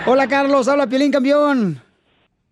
Hola, 0.05 0.27
Carlos. 0.27 0.67
Habla 0.67 0.87
Piolín 0.87 1.11
Campeón. 1.11 1.81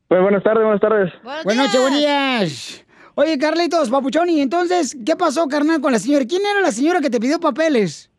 Pues 0.08 0.22
buenas 0.22 0.43
tardes, 0.43 0.64
buenas 0.64 0.82
tardes. 0.82 1.14
Buenas 1.43 1.66
noches, 1.68 1.82
buenos 1.82 1.99
días. 1.99 2.86
Oye, 3.16 3.38
Carlitos, 3.38 3.89
papuchón, 3.89 4.30
y 4.30 4.41
entonces, 4.41 4.97
¿qué 5.06 5.16
pasó, 5.16 5.47
carnal, 5.47 5.82
con 5.82 5.91
la 5.91 5.99
señora? 5.99 6.26
¿Quién 6.28 6.41
era 6.49 6.62
la 6.62 6.72
señora 6.72 6.99
que 6.99 7.10
te 7.12 7.20
pidió 7.20 7.39
papeles? 7.39 8.10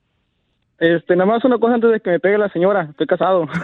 Este, 0.79 1.15
nada 1.17 1.27
más 1.31 1.45
una 1.45 1.59
cosa 1.59 1.75
antes 1.75 1.91
de 1.91 2.01
que 2.01 2.11
me 2.11 2.21
pegue 2.21 2.39
la 2.39 2.49
señora. 2.51 2.89
Estoy 2.91 3.07
casado. 3.07 3.47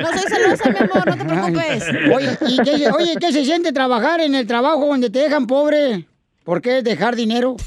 No 0.00 0.06
soy 0.08 0.28
celosa, 0.30 0.70
mi 0.70 0.76
amor, 0.78 1.06
no 1.06 1.16
te 1.16 1.24
preocupes. 1.24 1.88
Oye, 2.14 2.38
¿y 2.48 2.56
qué, 2.62 2.78
se- 2.78 2.90
oye, 2.92 3.14
¿qué 3.20 3.32
se 3.32 3.44
siente 3.44 3.72
trabajar 3.72 4.20
en 4.20 4.34
el 4.34 4.46
trabajo 4.46 4.86
donde 4.86 5.10
te 5.10 5.18
dejan 5.20 5.46
pobre? 5.46 6.06
¿Por 6.44 6.60
qué 6.62 6.82
dejar 6.82 7.16
dinero? 7.16 7.56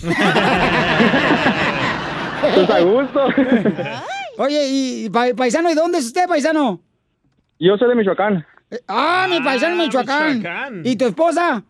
Pues 2.55 2.69
a 2.71 2.79
gusto. 2.79 3.27
Oye, 4.41 4.67
y 4.69 5.09
pa- 5.09 5.33
paisano, 5.35 5.69
¿y 5.71 5.75
dónde 5.75 5.99
es 5.99 6.05
usted, 6.05 6.27
paisano? 6.27 6.81
Yo 7.59 7.77
soy 7.77 7.89
de 7.89 7.95
Michoacán, 7.95 8.45
Ah, 8.87 9.27
mi 9.29 9.39
paisano 9.41 9.75
Michoacán. 9.75 10.37
Michoacán. 10.37 10.81
¿Y 10.85 10.95
tu 10.95 11.05
esposa? 11.05 11.63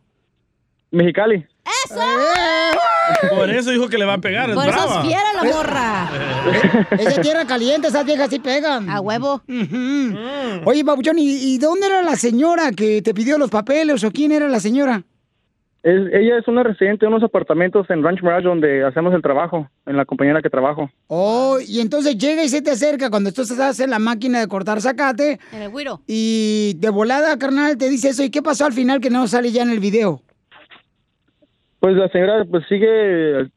Mexicali. 0.92 1.46
Por 3.30 3.50
eso 3.50 3.72
dijo 3.72 3.88
que 3.90 3.98
le 3.98 4.06
va 4.06 4.14
a 4.14 4.18
pegar. 4.20 4.50
es 4.50 4.56
Por 4.56 4.68
eso 4.68 4.78
brava. 4.78 5.02
es 5.02 5.08
fiera 5.08 5.34
la 5.34 5.44
morra. 5.44 6.10
Es 6.98 7.16
de 7.16 7.22
tierra 7.22 7.46
caliente, 7.46 7.88
esas 7.88 8.06
viejas 8.06 8.30
sí 8.30 8.40
pegan. 8.40 8.90
A 8.90 9.00
huevo. 9.02 9.42
Oye, 10.66 10.86
papuchón, 10.86 11.20
¿y, 11.20 11.54
y 11.54 11.58
dónde 11.58 11.88
era 11.88 12.02
la 12.04 12.16
señora 12.16 12.72
que 12.72 13.02
te 13.02 13.14
pidió 13.14 13.38
los 13.38 13.50
papeles 13.50 14.04
o 14.04 14.12
quién 14.12 14.32
era 14.32 14.48
la 14.48 14.60
señora? 14.60 15.04
Es, 15.84 16.14
ella 16.14 16.38
es 16.38 16.48
una 16.48 16.62
residente 16.62 17.06
de 17.06 17.12
unos 17.12 17.24
apartamentos 17.24 17.90
en 17.90 18.04
Ranch 18.04 18.22
Mirage 18.22 18.44
donde 18.44 18.84
hacemos 18.84 19.16
el 19.16 19.22
trabajo, 19.24 19.68
en 19.88 19.98
la 19.98 20.06
compañía 20.06 20.30
en 20.32 20.36
la 20.36 20.42
que 20.44 20.50
trabajo. 20.52 20.92
Oh, 21.08 21.58
y 21.60 21.80
entonces 21.80 22.18
llega 22.20 22.44
y 22.44 22.50
se 22.50 22.62
te 22.62 22.70
acerca 22.70 23.10
cuando 23.10 23.32
tú 23.32 23.42
estás 23.42 23.80
en 23.80 23.90
la 23.90 23.98
máquina 23.98 24.40
de 24.40 24.48
cortar 24.48 24.80
zacate 24.80 25.40
En 25.52 25.64
el 25.64 25.70
güiro. 25.70 26.02
y 26.06 26.74
de 26.78 26.90
volada, 26.92 27.36
carnal, 27.40 27.78
te 27.78 27.90
dice 27.90 28.10
eso. 28.10 28.24
¿Y 28.24 28.30
qué 28.30 28.44
pasó 28.44 28.66
al 28.66 28.74
final 28.74 29.02
que 29.02 29.10
no 29.10 29.26
sale 29.28 29.52
ya 29.52 29.64
en 29.64 29.72
el 29.72 29.80
video? 29.80 30.22
Pues 31.80 31.96
la 31.96 32.10
señora 32.10 32.46
pues 32.46 32.64
sigue 32.70 33.50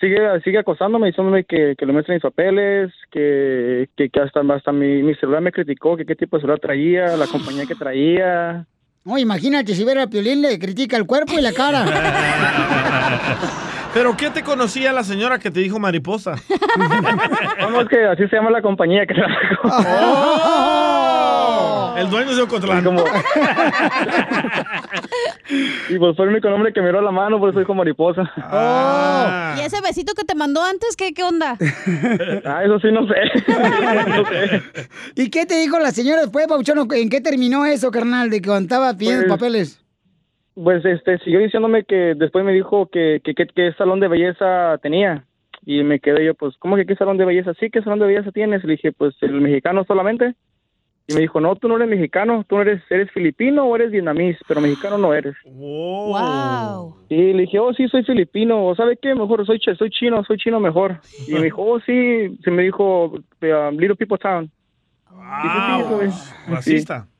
sigue 0.00 0.40
sigue 0.44 0.58
acosándome 0.58 1.08
diciéndome 1.08 1.42
que, 1.42 1.74
que 1.76 1.86
le 1.86 1.92
muestren 1.92 2.14
mis 2.16 2.22
papeles, 2.22 2.92
que, 3.10 3.88
que, 3.96 4.10
que 4.10 4.20
hasta, 4.20 4.40
hasta 4.54 4.70
mi, 4.70 5.02
mi 5.02 5.16
celular 5.16 5.42
me 5.42 5.50
criticó, 5.50 5.96
que 5.96 6.06
qué 6.06 6.14
tipo 6.14 6.36
de 6.36 6.42
celular 6.42 6.60
traía, 6.60 7.16
la 7.16 7.26
compañía 7.26 7.66
que 7.66 7.74
traía. 7.74 8.64
No, 9.08 9.16
imagínate 9.16 9.74
si 9.74 9.84
ver 9.84 9.98
a 10.00 10.06
Piolín 10.06 10.42
le 10.42 10.58
critica 10.58 10.98
el 10.98 11.06
cuerpo 11.06 11.32
y 11.38 11.40
la 11.40 11.54
cara. 11.54 11.82
¿Pero 13.98 14.16
qué 14.16 14.30
te 14.30 14.44
conocía 14.44 14.92
la 14.92 15.02
señora 15.02 15.40
que 15.40 15.50
te 15.50 15.58
dijo 15.58 15.80
mariposa? 15.80 16.36
Vamos 17.60 17.88
que 17.88 18.04
así 18.04 18.28
se 18.28 18.36
llama 18.36 18.48
la 18.48 18.62
compañía 18.62 19.04
que 19.04 19.14
trabajo. 19.14 19.68
Oh. 21.60 21.94
El 21.96 22.08
dueño 22.10 22.34
de 22.36 22.42
Ocotlán. 22.42 22.84
Y 25.88 25.98
pues 25.98 26.16
fue 26.16 26.26
el 26.26 26.30
único 26.32 26.48
nombre 26.48 26.72
que 26.72 26.80
me 26.80 26.90
dio 26.90 27.00
la 27.00 27.10
mano, 27.10 27.38
por 27.40 27.50
eso 27.50 27.58
dijo 27.58 27.74
mariposa. 27.74 28.22
Ah. 28.36 29.56
¿Y 29.58 29.62
ese 29.62 29.80
besito 29.80 30.14
que 30.14 30.22
te 30.24 30.34
mandó 30.36 30.62
antes, 30.62 30.94
qué, 30.96 31.12
qué 31.12 31.24
onda? 31.24 31.56
Ah, 32.44 32.62
eso 32.64 32.78
sí 32.80 32.88
no 32.92 33.06
sé. 33.08 33.14
No 34.08 34.24
sé. 34.26 34.62
¿Y 35.16 35.30
qué 35.30 35.46
te 35.46 35.58
dijo 35.58 35.78
la 35.80 35.90
señora 35.90 36.20
después, 36.22 36.46
Pauchón? 36.46 36.86
¿En 36.92 37.08
qué 37.10 37.20
terminó 37.20 37.64
eso, 37.66 37.90
carnal, 37.90 38.30
de 38.30 38.40
que 38.42 38.56
estaba 38.56 38.94
pidiendo 38.96 39.26
Pues- 39.26 39.38
papeles? 39.38 39.80
Pues 40.62 40.84
este, 40.84 41.18
siguió 41.18 41.38
diciéndome 41.38 41.84
que 41.84 42.14
después 42.16 42.44
me 42.44 42.52
dijo 42.52 42.86
que, 42.86 43.20
que, 43.22 43.34
que, 43.34 43.46
qué 43.46 43.72
salón 43.74 44.00
de 44.00 44.08
belleza 44.08 44.78
tenía. 44.82 45.24
Y 45.64 45.82
me 45.84 46.00
quedé 46.00 46.24
yo, 46.24 46.34
pues, 46.34 46.56
¿cómo 46.58 46.76
que 46.76 46.86
qué 46.86 46.96
salón 46.96 47.16
de 47.18 47.24
belleza? 47.24 47.52
Sí, 47.60 47.70
¿qué 47.70 47.82
salón 47.82 47.98
de 47.98 48.06
belleza 48.06 48.32
tienes? 48.32 48.64
Le 48.64 48.72
dije, 48.72 48.92
pues, 48.92 49.14
el 49.20 49.40
mexicano 49.40 49.84
solamente. 49.84 50.34
Y 51.06 51.14
me 51.14 51.20
dijo, 51.20 51.40
no, 51.40 51.56
tú 51.56 51.68
no 51.68 51.76
eres 51.76 51.88
mexicano, 51.88 52.44
tú 52.48 52.58
eres, 52.60 52.82
eres 52.90 53.10
filipino 53.12 53.64
o 53.64 53.76
eres 53.76 53.90
vietnamís, 53.90 54.36
pero 54.46 54.60
mexicano 54.60 54.98
no 54.98 55.14
eres. 55.14 55.36
Wow. 55.44 56.96
Y 57.08 57.32
le 57.32 57.42
dije, 57.42 57.58
oh, 57.58 57.72
sí, 57.72 57.88
soy 57.88 58.02
filipino, 58.04 58.66
o 58.66 58.74
¿sabe 58.74 58.98
qué? 59.00 59.14
Mejor 59.14 59.46
soy, 59.46 59.58
soy 59.58 59.90
chino, 59.90 60.22
soy 60.24 60.36
chino 60.36 60.60
mejor. 60.60 61.00
Y 61.26 61.32
me 61.32 61.44
dijo, 61.44 61.62
oh, 61.62 61.80
sí, 61.80 62.36
se 62.44 62.50
me 62.50 62.62
dijo, 62.64 63.06
um, 63.06 63.76
Little 63.78 63.96
People 63.96 64.18
Town. 64.18 64.50
Dije, 65.42 65.58
sí, 65.66 65.80
eso 65.80 66.02
es. 66.02 66.46
Racista. 66.48 67.06
Sí. 67.10 67.17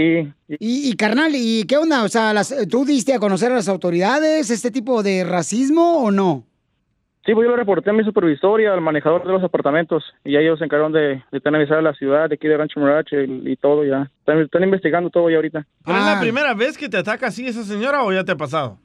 Y, 0.00 0.28
y, 0.90 0.96
carnal, 0.96 1.32
¿y 1.34 1.64
qué 1.64 1.76
onda? 1.76 2.02
O 2.04 2.08
sea, 2.08 2.32
las- 2.32 2.54
¿tú 2.70 2.84
diste 2.84 3.14
a 3.14 3.18
conocer 3.18 3.52
a 3.52 3.56
las 3.56 3.68
autoridades 3.68 4.50
este 4.50 4.70
tipo 4.70 5.02
de 5.02 5.24
racismo 5.24 6.04
o 6.04 6.10
no? 6.10 6.44
Sí, 7.24 7.34
pues 7.34 7.44
yo 7.44 7.50
lo 7.52 7.56
reporté 7.56 7.90
a 7.90 7.92
mi 7.92 8.02
supervisor 8.02 8.60
y 8.60 8.66
al 8.66 8.80
manejador 8.80 9.24
de 9.24 9.32
los 9.32 9.44
apartamentos 9.44 10.02
y 10.24 10.32
ya 10.32 10.40
ellos 10.40 10.58
se 10.58 10.64
encargaron 10.64 10.92
de, 10.92 11.22
de 11.30 11.40
tener 11.40 11.72
a 11.72 11.80
la 11.80 11.94
ciudad 11.94 12.28
de 12.28 12.34
aquí 12.34 12.48
de 12.48 12.56
Rancho 12.56 12.80
Mirage 12.80 13.24
y, 13.26 13.52
y 13.52 13.56
todo 13.56 13.84
ya. 13.84 14.10
Están, 14.18 14.40
están 14.40 14.64
investigando 14.64 15.08
todo 15.08 15.30
ya 15.30 15.36
ahorita. 15.36 15.64
¿Pero 15.84 15.98
es 15.98 16.04
Ah. 16.04 16.14
la 16.14 16.20
primera 16.20 16.52
vez 16.54 16.76
que 16.76 16.88
te 16.88 16.96
ataca 16.96 17.28
así 17.28 17.46
esa 17.46 17.62
señora 17.62 18.02
o 18.02 18.12
ya 18.12 18.24
te 18.24 18.32
ha 18.32 18.36
pasado? 18.36 18.78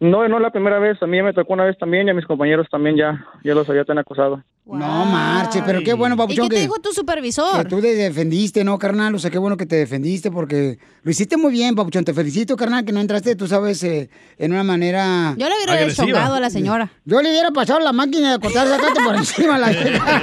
No, 0.00 0.26
no 0.26 0.36
es 0.38 0.42
la 0.42 0.50
primera 0.50 0.78
vez, 0.80 1.00
a 1.02 1.06
mí 1.06 1.18
ya 1.18 1.22
me 1.22 1.32
tocó 1.34 1.52
una 1.52 1.64
vez 1.66 1.76
también 1.78 2.08
y 2.08 2.10
a 2.10 2.14
mis 2.14 2.24
compañeros 2.26 2.66
también 2.70 2.96
ya, 2.96 3.24
ya 3.44 3.54
los 3.54 3.68
había 3.70 3.84
tan 3.84 3.98
acosado. 3.98 4.42
No 4.78 5.04
marche, 5.04 5.62
pero 5.64 5.82
qué 5.82 5.94
bueno, 5.94 6.14
¿Y 6.14 6.18
Papuchón, 6.18 6.48
qué 6.48 6.54
te 6.54 6.56
que, 6.56 6.62
dijo 6.62 6.78
tu 6.80 6.92
supervisor? 6.92 7.62
que 7.62 7.68
tú 7.68 7.80
te 7.80 7.94
defendiste, 7.94 8.62
¿no, 8.64 8.78
carnal? 8.78 9.14
O 9.14 9.18
sea, 9.18 9.30
qué 9.30 9.38
bueno 9.38 9.56
que 9.56 9.66
te 9.66 9.76
defendiste 9.76 10.30
porque 10.30 10.78
lo 11.02 11.10
hiciste 11.10 11.36
muy 11.36 11.52
bien, 11.52 11.74
Papuchón. 11.74 12.04
Te 12.04 12.14
felicito, 12.14 12.56
carnal, 12.56 12.84
que 12.84 12.92
no 12.92 13.00
entraste, 13.00 13.36
tú 13.36 13.46
sabes, 13.46 13.82
eh, 13.82 14.10
en 14.38 14.52
una 14.52 14.62
manera... 14.62 15.34
Yo 15.36 15.48
le 15.48 15.54
hubiera 15.56 15.76
deschongado 15.76 16.34
a 16.34 16.40
la 16.40 16.50
señora. 16.50 16.92
Yo 17.04 17.20
le 17.20 17.30
hubiera 17.30 17.50
pasado 17.50 17.80
la 17.80 17.92
máquina 17.92 18.32
de 18.32 18.38
cortar 18.38 18.68
zacate 18.68 19.00
por 19.02 19.16
encima 19.16 19.56
a 19.56 19.58
la 19.58 19.68
vieja. 19.70 20.20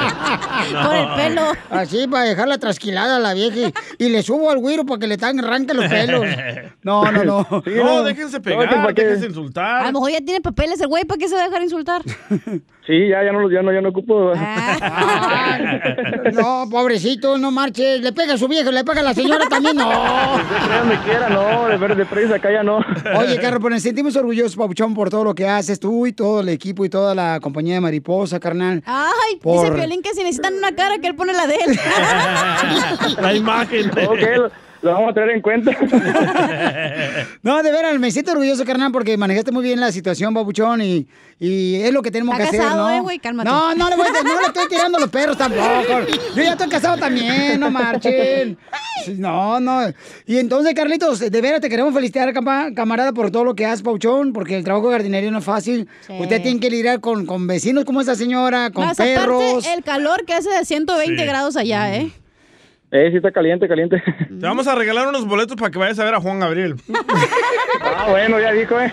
Por 0.84 0.94
el 0.94 1.08
pelo. 1.16 1.52
Así, 1.70 2.06
para 2.06 2.24
dejarla 2.24 2.58
trasquilada 2.58 3.16
a 3.16 3.20
la 3.20 3.34
vieja. 3.34 3.72
Y, 3.98 4.04
y 4.04 4.08
le 4.08 4.22
subo 4.22 4.50
al 4.50 4.58
güiro 4.58 4.84
para 4.84 4.98
que 4.98 5.06
le 5.06 5.16
tan 5.16 5.38
arranque 5.38 5.74
los 5.74 5.86
pelos. 5.86 6.26
No, 6.82 7.10
no, 7.10 7.24
no. 7.24 7.46
no, 7.66 8.02
déjense 8.04 8.40
pegar, 8.40 8.94
déjense 8.94 9.26
insultar. 9.26 9.82
A 9.82 9.86
lo 9.86 9.92
mejor 9.92 10.10
ya 10.10 10.20
tiene 10.20 10.40
papeles 10.40 10.80
el 10.80 10.88
güey, 10.88 11.04
¿para 11.04 11.18
qué 11.18 11.28
se 11.28 11.34
va 11.34 11.42
a 11.42 11.44
dejar 11.44 11.62
insultar? 11.62 12.02
Sí, 12.86 13.08
ya, 13.08 13.22
ya 13.22 13.32
no, 13.32 13.59
ya 13.60 13.62
no, 13.62 13.72
ya 13.72 13.80
no 13.80 13.88
ocupo. 13.90 14.32
No, 16.32 16.68
pobrecito, 16.70 17.36
no 17.38 17.50
marche. 17.50 17.98
Le 17.98 18.12
pega 18.12 18.34
a 18.34 18.38
su 18.38 18.48
vieja, 18.48 18.70
le 18.70 18.84
pega 18.84 19.00
a 19.00 19.04
la 19.04 19.14
señora 19.14 19.48
también, 19.48 19.76
no. 19.76 19.88
me 20.88 20.98
quiera, 21.04 21.28
no, 21.28 21.68
de 21.68 21.76
ver 21.76 21.96
de 21.96 22.06
prisa 22.06 22.36
acá 22.36 22.50
ya 22.52 22.62
no. 22.62 22.78
Oye, 23.18 23.38
carnal, 23.38 23.60
pues 23.60 23.74
nos 23.74 23.82
sentimos 23.82 24.16
orgullosos, 24.16 24.56
Papuchón, 24.56 24.94
por 24.94 25.10
todo 25.10 25.24
lo 25.24 25.34
que 25.34 25.46
haces 25.48 25.78
tú 25.80 26.06
y 26.06 26.12
todo 26.12 26.40
el 26.40 26.48
equipo 26.48 26.84
y 26.84 26.88
toda 26.88 27.14
la 27.14 27.40
compañía 27.40 27.74
de 27.74 27.80
Mariposa, 27.80 28.40
carnal. 28.40 28.82
Ay, 28.86 29.36
Por- 29.42 29.60
dice 29.64 29.72
Piolín 29.76 30.02
que 30.02 30.10
si 30.14 30.22
necesitan 30.22 30.54
una 30.54 30.74
cara, 30.74 30.98
que 30.98 31.08
él 31.08 31.14
pone 31.14 31.32
la 31.32 31.46
de 31.46 31.56
él. 31.56 31.78
La 33.20 33.34
imagen. 33.34 33.90
Ok, 33.90 34.20
lo, 34.36 34.50
lo 34.82 34.92
vamos 34.92 35.10
a 35.10 35.14
tener 35.14 35.30
en 35.30 35.42
cuenta. 35.42 35.70
No, 37.42 37.62
de 37.62 37.72
veras, 37.72 37.98
me 37.98 38.10
siento 38.10 38.32
orgulloso, 38.32 38.64
carnal, 38.64 38.92
porque 38.92 39.16
manejaste 39.16 39.50
muy 39.52 39.62
bien 39.64 39.80
la 39.80 39.90
situación, 39.92 40.34
Papuchón, 40.34 40.82
y, 40.82 41.06
y 41.38 41.76
es 41.76 41.92
lo 41.92 42.02
que 42.02 42.10
tenemos 42.10 42.38
Está 42.38 42.50
que 42.50 42.58
hacer, 42.58 42.76
¿no? 42.76 43.10
eh, 43.10 43.18
cálmate. 43.22 43.48
No, 43.48 43.74
no 43.74 43.88
le, 43.88 43.96
voy 43.96 44.06
a- 44.06 44.22
no 44.22 44.40
le 44.40 44.46
estoy 44.46 44.68
tirando 44.68 44.98
los 44.98 45.08
perros 45.08 45.38
tampoco. 45.38 46.00
Yo 46.36 46.42
ya 46.42 46.52
estoy 46.52 46.68
casado 46.68 46.98
también, 46.98 47.58
no 47.60 47.70
marchen. 47.70 48.58
No, 49.16 49.58
no. 49.60 49.80
Y 50.26 50.36
entonces, 50.38 50.74
Carlitos, 50.74 51.18
de 51.20 51.40
veras 51.40 51.60
te 51.60 51.68
queremos 51.70 51.94
felicitar, 51.94 52.32
camarada, 52.74 53.12
por 53.12 53.30
todo 53.30 53.44
lo 53.44 53.54
que 53.54 53.64
haces, 53.66 53.82
Pauchón, 53.82 54.32
porque 54.34 54.56
el 54.56 54.64
trabajo 54.64 54.88
de 54.88 54.96
jardinería 54.96 55.30
no 55.30 55.38
es 55.38 55.44
fácil. 55.44 55.88
Usted 56.08 56.42
tiene 56.42 56.60
que 56.60 56.68
lidiar 56.70 57.00
con, 57.00 57.24
con 57.26 57.46
vecinos 57.46 57.84
como 57.84 58.00
esa 58.02 58.14
señora, 58.14 58.70
con 58.70 58.84
Más 58.86 58.96
perros. 58.98 59.42
aparte, 59.64 59.74
el 59.74 59.82
calor 59.82 60.24
que 60.26 60.34
hace 60.34 60.50
de 60.50 60.64
120 60.64 61.22
Sí. 61.22 61.26
grados 61.28 61.56
allá, 61.56 61.94
¿eh? 61.96 62.10
Eh, 62.92 63.08
sí 63.10 63.16
está 63.18 63.30
caliente, 63.30 63.68
caliente. 63.68 64.02
Te 64.04 64.46
vamos 64.46 64.66
a 64.66 64.74
regalar 64.74 65.06
unos 65.06 65.24
boletos 65.26 65.56
para 65.56 65.70
que 65.70 65.78
vayas 65.78 65.98
a 66.00 66.04
ver 66.04 66.14
a 66.14 66.20
Juan 66.20 66.40
Gabriel. 66.40 66.74
Ah, 67.82 68.06
bueno, 68.10 68.38
ya 68.40 68.52
dijo, 68.52 68.78
¿eh? 68.80 68.92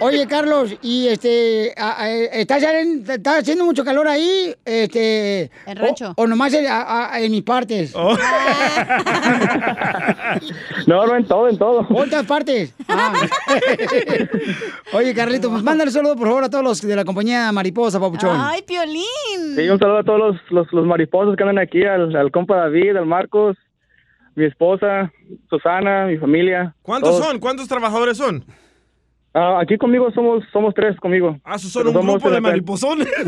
Oye, 0.00 0.26
Carlos, 0.26 0.74
y 0.82 1.08
este, 1.08 1.72
a- 1.76 2.02
a- 2.02 2.10
¿está, 2.10 2.56
está 2.58 3.38
haciendo 3.38 3.64
mucho 3.64 3.84
calor 3.84 4.08
ahí? 4.08 4.54
Este, 4.64 5.50
El 5.66 5.76
rancho. 5.76 6.12
O, 6.16 6.22
o 6.22 6.26
nomás 6.26 6.52
en, 6.54 6.66
a- 6.66 7.12
a- 7.14 7.20
en 7.20 7.30
mis 7.30 7.42
partes. 7.42 7.92
Oh. 7.94 8.16
No, 10.86 11.06
no, 11.06 11.16
en 11.16 11.24
todo, 11.26 11.48
en 11.48 11.56
todo. 11.58 11.86
¿Otras 11.90 12.24
partes? 12.26 12.74
Ah. 12.88 13.12
Oye, 14.92 15.14
Carlitos, 15.14 15.50
pues 15.50 15.62
mándale 15.62 15.88
un 15.88 15.94
saludo, 15.94 16.16
por 16.16 16.26
favor, 16.28 16.44
a 16.44 16.50
todos 16.50 16.64
los 16.64 16.82
de 16.82 16.96
la 16.96 17.04
compañía 17.04 17.50
Mariposa, 17.52 17.98
Papuchón. 18.00 18.36
¡Ay, 18.38 18.62
Piolín! 18.62 19.54
Sí, 19.56 19.68
un 19.68 19.78
saludo 19.78 19.98
a 19.98 20.04
todos 20.04 20.18
los, 20.18 20.36
los, 20.50 20.72
los 20.72 20.86
mariposos 20.86 21.36
que 21.36 21.42
andan 21.42 21.58
aquí, 21.58 21.84
al, 21.84 22.14
al 22.14 22.30
compa 22.30 22.56
David, 22.56 22.96
al 22.96 23.03
Marcos, 23.06 23.56
mi 24.34 24.44
esposa, 24.44 25.12
Susana, 25.48 26.06
mi 26.06 26.16
familia. 26.18 26.74
¿Cuántos 26.82 27.18
todos. 27.18 27.24
son? 27.26 27.38
¿Cuántos 27.38 27.68
trabajadores 27.68 28.16
son? 28.16 28.44
Ah, 29.36 29.58
aquí 29.60 29.76
conmigo 29.76 30.12
somos 30.12 30.44
somos 30.52 30.72
tres 30.74 30.96
conmigo. 31.00 31.36
Ah, 31.44 31.58
son 31.58 31.70
Pero 31.74 31.88
un 31.88 31.94
somos 31.96 32.14
grupo 32.14 32.30
de 32.30 32.40
mariposones. 32.40 33.08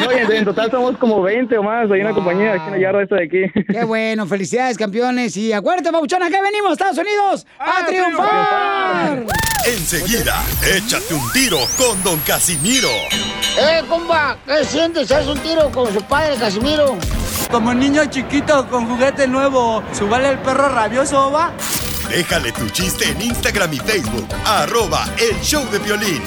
No, 0.00 0.10
en, 0.12 0.32
en 0.32 0.44
total 0.44 0.70
somos 0.70 0.96
como 0.96 1.20
20 1.22 1.58
o 1.58 1.62
más 1.62 1.90
en 1.90 2.04
la 2.04 2.12
compañía, 2.12 2.54
aquí 2.54 2.64
en 2.66 2.72
la 2.72 2.78
yarda 2.78 3.02
esta 3.02 3.16
de 3.16 3.24
aquí. 3.24 3.64
Qué 3.70 3.84
bueno, 3.84 4.26
felicidades, 4.26 4.78
campeones. 4.78 5.36
Y 5.36 5.52
acuérdate, 5.52 5.92
Papuchón, 5.92 6.22
acá 6.22 6.40
venimos, 6.40 6.72
Estados 6.72 6.96
Unidos, 6.98 7.46
a 7.58 7.84
triunfar. 7.86 9.24
Enseguida, 9.66 10.42
échate 10.74 11.12
un 11.14 11.32
tiro 11.32 11.58
con 11.76 12.02
Don 12.02 12.18
Casimiro. 12.20 12.88
¡Eh, 13.58 13.82
compa! 13.88 14.38
¿Qué 14.46 14.64
sientes? 14.64 15.10
¿Haz 15.12 15.26
un 15.26 15.38
tiro 15.40 15.70
con 15.70 15.92
su 15.92 16.02
padre, 16.04 16.36
Casimiro? 16.38 16.96
Como 17.50 17.74
niño 17.74 18.04
chiquito 18.06 18.66
con 18.68 18.86
juguete 18.86 19.26
nuevo, 19.28 19.82
¿subale 19.92 20.30
el 20.30 20.38
perro 20.38 20.68
rabioso, 20.70 21.30
va? 21.30 21.52
Déjale 22.10 22.50
tu 22.50 22.68
chiste 22.70 23.08
en 23.08 23.22
Instagram 23.22 23.72
y 23.72 23.78
Facebook, 23.78 24.26
arroba 24.44 25.08
el 25.16 25.40
show 25.42 25.64
de 25.70 25.78
violín. 25.78 26.20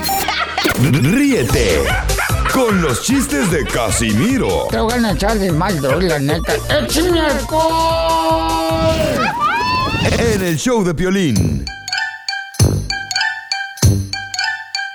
Ríete 1.13 1.83
con 2.53 2.81
los 2.81 3.03
chistes 3.03 3.51
de 3.51 3.65
Casimiro 3.65 4.67
Te 4.69 4.79
voy 4.79 4.93
a 4.93 5.11
echar 5.11 5.37
de 5.37 5.51
mal, 5.51 5.81
la 6.07 6.19
neta. 6.19 6.53
¡Échame 6.69 7.19
alcohol! 7.19 8.95
en 10.17 10.41
el 10.41 10.57
show 10.57 10.85
de 10.85 10.93
violín. 10.93 11.65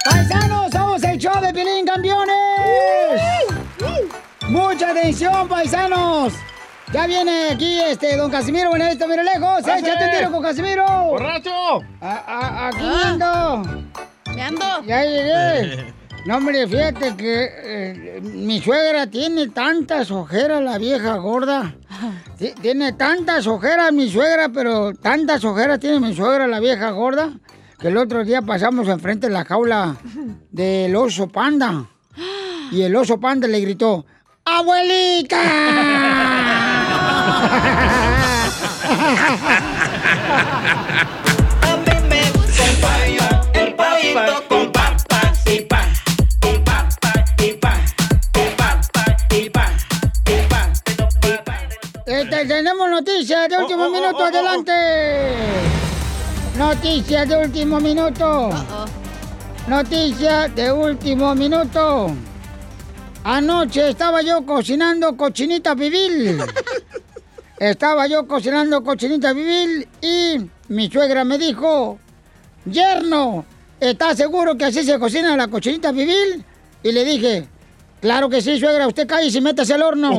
¡Paisanos, 0.07 0.72
somos 0.72 1.03
el 1.03 1.18
show 1.18 1.39
de 1.43 1.53
Pilín, 1.53 1.84
campeones! 1.84 2.34
¡Mucha 4.49 4.91
atención, 4.91 5.47
paisanos! 5.49 6.32
Ya 6.93 7.07
viene 7.07 7.51
aquí 7.51 7.78
este 7.80 8.16
don 8.16 8.30
Casimiro, 8.30 8.70
bueno, 8.70 8.86
esto 8.86 9.07
mira 9.07 9.22
lejos. 9.22 9.62
¡Pase! 9.62 9.80
¡Échate 9.80 10.05
un 10.07 10.11
tiro 10.11 10.32
con 10.32 10.43
Casimiro! 10.43 10.86
¡Borracho! 11.05 11.51
A- 12.01 12.24
a- 12.26 12.68
aquí 12.68 12.78
Ah. 12.82 13.03
ando. 13.09 13.82
¿Qué 14.34 14.41
ando? 14.43 14.64
Ya 14.86 15.05
llegué. 15.05 15.95
No, 16.26 16.36
hombre, 16.36 16.66
fíjate 16.68 17.16
que 17.16 17.49
eh, 17.64 18.20
mi 18.22 18.61
suegra 18.61 19.07
tiene 19.07 19.49
tantas 19.49 20.11
ojeras, 20.11 20.61
la 20.61 20.76
vieja 20.76 21.14
gorda. 21.16 21.74
Ti- 22.36 22.53
Tiene 22.61 22.93
tantas 22.93 23.47
ojeras 23.47 23.93
mi 23.93 24.11
suegra, 24.11 24.51
pero 24.51 24.93
tantas 24.95 25.43
ojeras 25.45 25.78
tiene 25.80 26.01
mi 26.01 26.14
suegra, 26.14 26.47
la 26.47 26.61
vieja 26.61 26.91
gorda, 26.91 27.30
que 27.78 27.89
el 27.89 27.97
otro 27.97 28.24
día 28.24 28.43
pasamos 28.43 28.89
enfrente 28.89 29.28
de 29.28 29.32
la 29.32 29.45
jaula 29.47 29.97
del 30.51 30.95
oso 30.97 31.28
panda. 31.28 31.86
Y 32.72 32.82
el 32.82 32.95
oso 32.97 33.18
panda 33.18 33.49
le 33.49 33.61
gritó, 33.61 34.05
¡Abuelita! 34.45 35.39
El 43.55 43.74
pollito 43.74 44.49
con 44.49 44.72
papas 44.72 45.47
y 45.47 45.61
pan. 45.62 45.89
Con 46.41 46.64
papas 46.64 47.34
y 47.39 47.53
pan. 47.55 47.80
Con 48.32 48.57
papas 48.57 49.24
y 49.30 49.51
pan. 49.51 49.72
Con 50.24 50.49
papas 50.49 50.84
y 51.22 51.39
pan. 51.45 51.68
Este, 52.07 52.47
tenemos 52.47 52.91
noticias 52.91 53.49
de 53.49 53.57
último 53.57 53.89
minuto, 53.91 54.24
adelante. 54.24 54.72
Noticias 56.57 57.28
de 57.28 57.36
último 57.36 57.80
minuto. 57.80 58.51
Noticias 59.68 60.55
de 60.57 60.72
último 60.72 61.34
minuto. 61.34 62.11
Anoche 63.22 63.91
estaba 63.91 64.22
yo 64.22 64.45
cocinando 64.45 65.16
cochinita 65.16 65.76
pibil. 65.76 66.43
Estaba 67.59 68.07
yo 68.07 68.27
cocinando 68.29 68.85
cochinita 68.85 69.35
pibil 69.35 69.89
y 70.01 70.49
mi 70.69 70.89
suegra 70.89 71.25
me 71.25 71.39
dijo, 71.39 71.99
yerno, 72.65 73.45
¿estás 73.81 74.17
seguro 74.17 74.57
que 74.57 74.67
así 74.67 74.85
se 74.85 74.97
cocina 74.99 75.37
la 75.37 75.49
cochinita 75.49 75.93
pibil? 75.93 76.45
Y 76.85 76.93
le 76.93 77.05
dije, 77.05 77.49
claro 78.01 78.29
que 78.29 78.41
sí, 78.41 78.61
suegra, 78.61 78.87
usted 78.87 79.09
cae 79.09 79.27
y 79.27 79.33
se 79.33 79.41
métase 79.41 79.75
al 79.75 79.83
horno. 79.83 80.11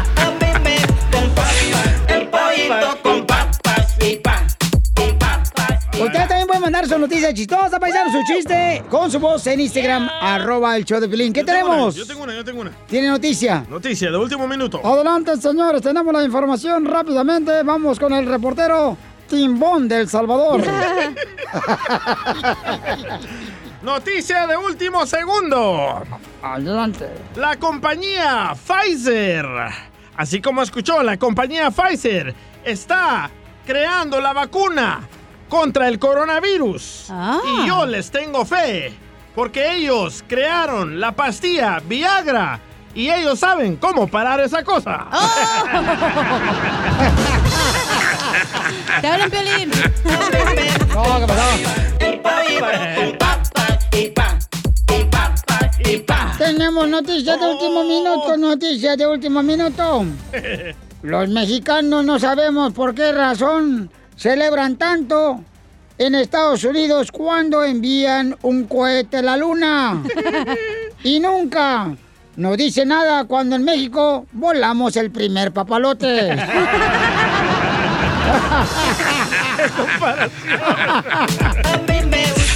mandar 6.70 6.86
su 6.88 6.96
noticia 7.00 7.34
chistosa, 7.34 7.80
paisano, 7.80 8.12
su 8.12 8.22
chiste, 8.32 8.84
con 8.88 9.10
su 9.10 9.18
voz 9.18 9.44
en 9.48 9.58
Instagram, 9.58 10.08
arroba 10.20 10.76
el 10.76 10.84
show 10.84 11.00
de 11.00 11.08
Pilín. 11.08 11.32
¿Qué 11.32 11.40
Yo 11.40 11.46
tengo 11.46 11.58
una, 11.58 11.68
tenemos? 11.74 11.96
Yo 11.96 12.06
tengo 12.06 12.22
una, 12.22 12.32
yo 12.32 12.44
tengo 12.44 12.60
una. 12.60 12.70
¿Tiene 12.86 13.08
noticia? 13.08 13.64
Noticia 13.68 14.08
de 14.08 14.16
último 14.16 14.46
minuto. 14.46 14.80
Adelante, 14.84 15.36
señores, 15.38 15.82
tenemos 15.82 16.14
la 16.14 16.22
información 16.22 16.84
rápidamente. 16.84 17.64
Vamos 17.64 17.98
con 17.98 18.12
el 18.12 18.24
reportero 18.24 18.96
Timbón 19.28 19.88
del 19.88 20.08
Salvador. 20.08 20.62
Noticia 23.82 24.46
de 24.46 24.56
último 24.56 25.04
segundo. 25.06 26.04
Adelante. 26.40 27.08
La 27.34 27.56
compañía 27.56 28.54
Pfizer, 28.54 29.44
así 30.16 30.40
como 30.40 30.62
escuchó, 30.62 31.02
la 31.02 31.16
compañía 31.16 31.72
Pfizer 31.72 32.32
está 32.64 33.28
creando 33.66 34.20
la 34.20 34.32
vacuna 34.32 35.00
contra 35.50 35.86
el 35.88 35.98
coronavirus. 35.98 37.08
Y 37.44 37.66
yo 37.66 37.84
les 37.84 38.10
tengo 38.10 38.46
fe, 38.46 38.94
porque 39.34 39.72
ellos 39.74 40.24
crearon 40.26 40.98
la 40.98 41.12
pastilla 41.12 41.78
Viagra 41.86 42.58
y 42.94 43.10
ellos 43.10 43.38
saben 43.38 43.76
cómo 43.76 44.08
parar 44.08 44.40
esa 44.40 44.64
cosa. 44.64 45.06
¡Te 49.00 49.06
hablan, 49.06 49.30
Piolín! 49.30 49.70
No, 50.94 51.02
¿qué 51.20 51.26
pasó? 51.26 52.60
Tenemos 56.38 56.88
noticias 56.88 57.38
de 57.38 57.46
último 57.46 57.84
minuto, 57.84 58.36
noticias 58.36 58.96
de 58.96 59.06
último 59.06 59.42
minuto. 59.42 60.04
Los 61.02 61.28
mexicanos 61.28 62.04
no 62.04 62.18
sabemos 62.18 62.72
por 62.72 62.94
qué 62.94 63.12
razón 63.12 63.90
celebran 64.20 64.76
tanto 64.76 65.42
en 65.96 66.14
Estados 66.14 66.62
Unidos 66.64 67.10
cuando 67.10 67.64
envían 67.64 68.36
un 68.42 68.64
cohete 68.64 69.16
a 69.18 69.22
la 69.22 69.36
luna. 69.36 70.02
Y 71.02 71.18
nunca 71.18 71.96
nos 72.36 72.58
dice 72.58 72.84
nada 72.84 73.24
cuando 73.24 73.56
en 73.56 73.64
México 73.64 74.26
volamos 74.32 74.94
el 74.96 75.10
primer 75.10 75.50
papalote. 75.50 76.36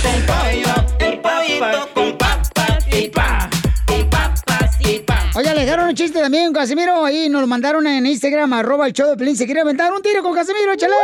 El 0.05 0.23
pollo, 0.27 0.75
el 0.99 1.19
pollito 1.21 1.89
con 1.95 2.19
papas 2.19 2.87
y 2.93 3.09
pan. 3.09 3.54
Oye, 5.37 5.53
le 5.53 5.63
dejaron 5.63 5.89
un 5.89 5.95
chiste 5.97 6.21
también, 6.21 6.53
Casimiro. 6.53 7.05
Ahí 7.05 7.29
nos 7.29 7.41
lo 7.41 7.49
mandaron 7.49 7.85
en 7.89 8.07
Instagram, 8.07 8.53
arroba 8.53 8.87
el 8.87 8.93
show 8.93 9.11
de 9.11 9.17
Pelín. 9.17 9.37
Se 9.37 9.47
quiere 9.47 9.63
aventar 9.63 9.93
un 9.93 10.01
tiro 10.01 10.23
con 10.23 10.33
Casimiro, 10.33 10.73
échale. 10.73 10.95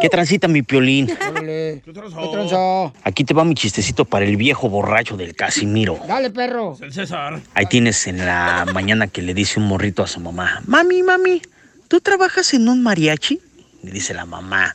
¿Qué 0.00 0.08
transita 0.08 0.48
mi 0.48 0.62
piolín? 0.62 1.06
¿Qué 1.84 1.92
tranzó? 1.92 2.94
Aquí 3.04 3.24
te 3.24 3.34
va 3.34 3.44
mi 3.44 3.54
chistecito 3.54 4.06
para 4.06 4.24
el 4.24 4.38
viejo 4.38 4.70
borracho 4.70 5.18
del 5.18 5.36
Casimiro. 5.36 6.00
Dale, 6.08 6.30
perro. 6.30 6.74
El 6.80 6.90
César. 6.90 7.38
Ahí 7.52 7.66
tienes 7.66 8.06
en 8.06 8.24
la 8.24 8.64
mañana 8.72 9.08
que 9.08 9.20
le 9.20 9.34
dice 9.34 9.60
un 9.60 9.66
morrito 9.68 10.02
a 10.02 10.06
su 10.06 10.20
mamá, 10.20 10.62
mami, 10.66 11.02
mami, 11.02 11.42
¿tú 11.88 12.00
trabajas 12.00 12.54
en 12.54 12.70
un 12.70 12.82
mariachi? 12.82 13.42
Le 13.82 13.90
dice 13.90 14.14
la 14.14 14.24
mamá, 14.24 14.74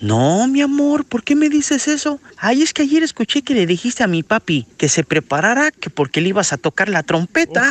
No, 0.00 0.48
mi 0.48 0.62
amor, 0.62 1.04
¿por 1.04 1.22
qué 1.22 1.36
me 1.36 1.50
dices 1.50 1.86
eso? 1.86 2.20
Ay, 2.38 2.62
es 2.62 2.72
que 2.72 2.80
ayer 2.82 3.02
escuché 3.02 3.42
que 3.42 3.52
le 3.52 3.66
dijiste 3.66 4.02
a 4.02 4.06
mi 4.06 4.22
papi 4.22 4.66
que 4.78 4.88
se 4.88 5.04
preparara 5.04 5.70
que 5.70 5.90
porque 5.90 6.22
le 6.22 6.30
ibas 6.30 6.54
a 6.54 6.56
tocar 6.56 6.88
la 6.88 7.02
trompeta. 7.02 7.70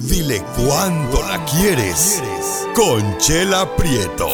Dile 0.00 0.42
cuándo 0.56 1.22
la 1.22 1.42
quieres. 1.46 2.22
Conchela 2.74 3.74
Prieto. 3.76 4.30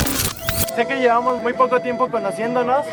Sé 0.74 0.86
que 0.86 0.96
llevamos 0.96 1.40
muy 1.40 1.52
poco 1.52 1.80
tiempo 1.80 2.10
conociéndonos. 2.10 2.84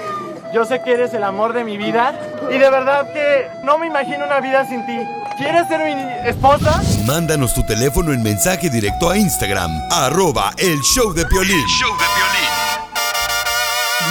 Yo 0.54 0.66
sé 0.66 0.82
que 0.84 0.91
eres 0.93 1.12
el 1.16 1.24
amor 1.24 1.54
de 1.54 1.64
mi 1.64 1.78
vida. 1.78 2.14
Y 2.51 2.60
de 2.60 2.70
verdad 2.70 3.12
que 3.12 3.47
no 3.64 3.80
me 3.80 3.88
imagino 3.88 4.24
una 4.26 4.39
vida 4.39 4.68
sin 4.68 4.86
ti. 4.86 4.97
¿Quieres 5.36 5.68
ser 5.68 5.80
mi 5.84 6.30
esposa? 6.30 6.80
Mándanos 7.08 7.56
tu 7.56 7.66
teléfono 7.66 8.14
en 8.14 8.22
mensaje 8.22 8.70
directo 8.70 9.10
a 9.10 9.18
Instagram, 9.18 9.72
arroba 9.89 10.54
el 10.60 10.80
show 10.82 11.12
de 11.12 11.26
Piolín. 11.26 11.66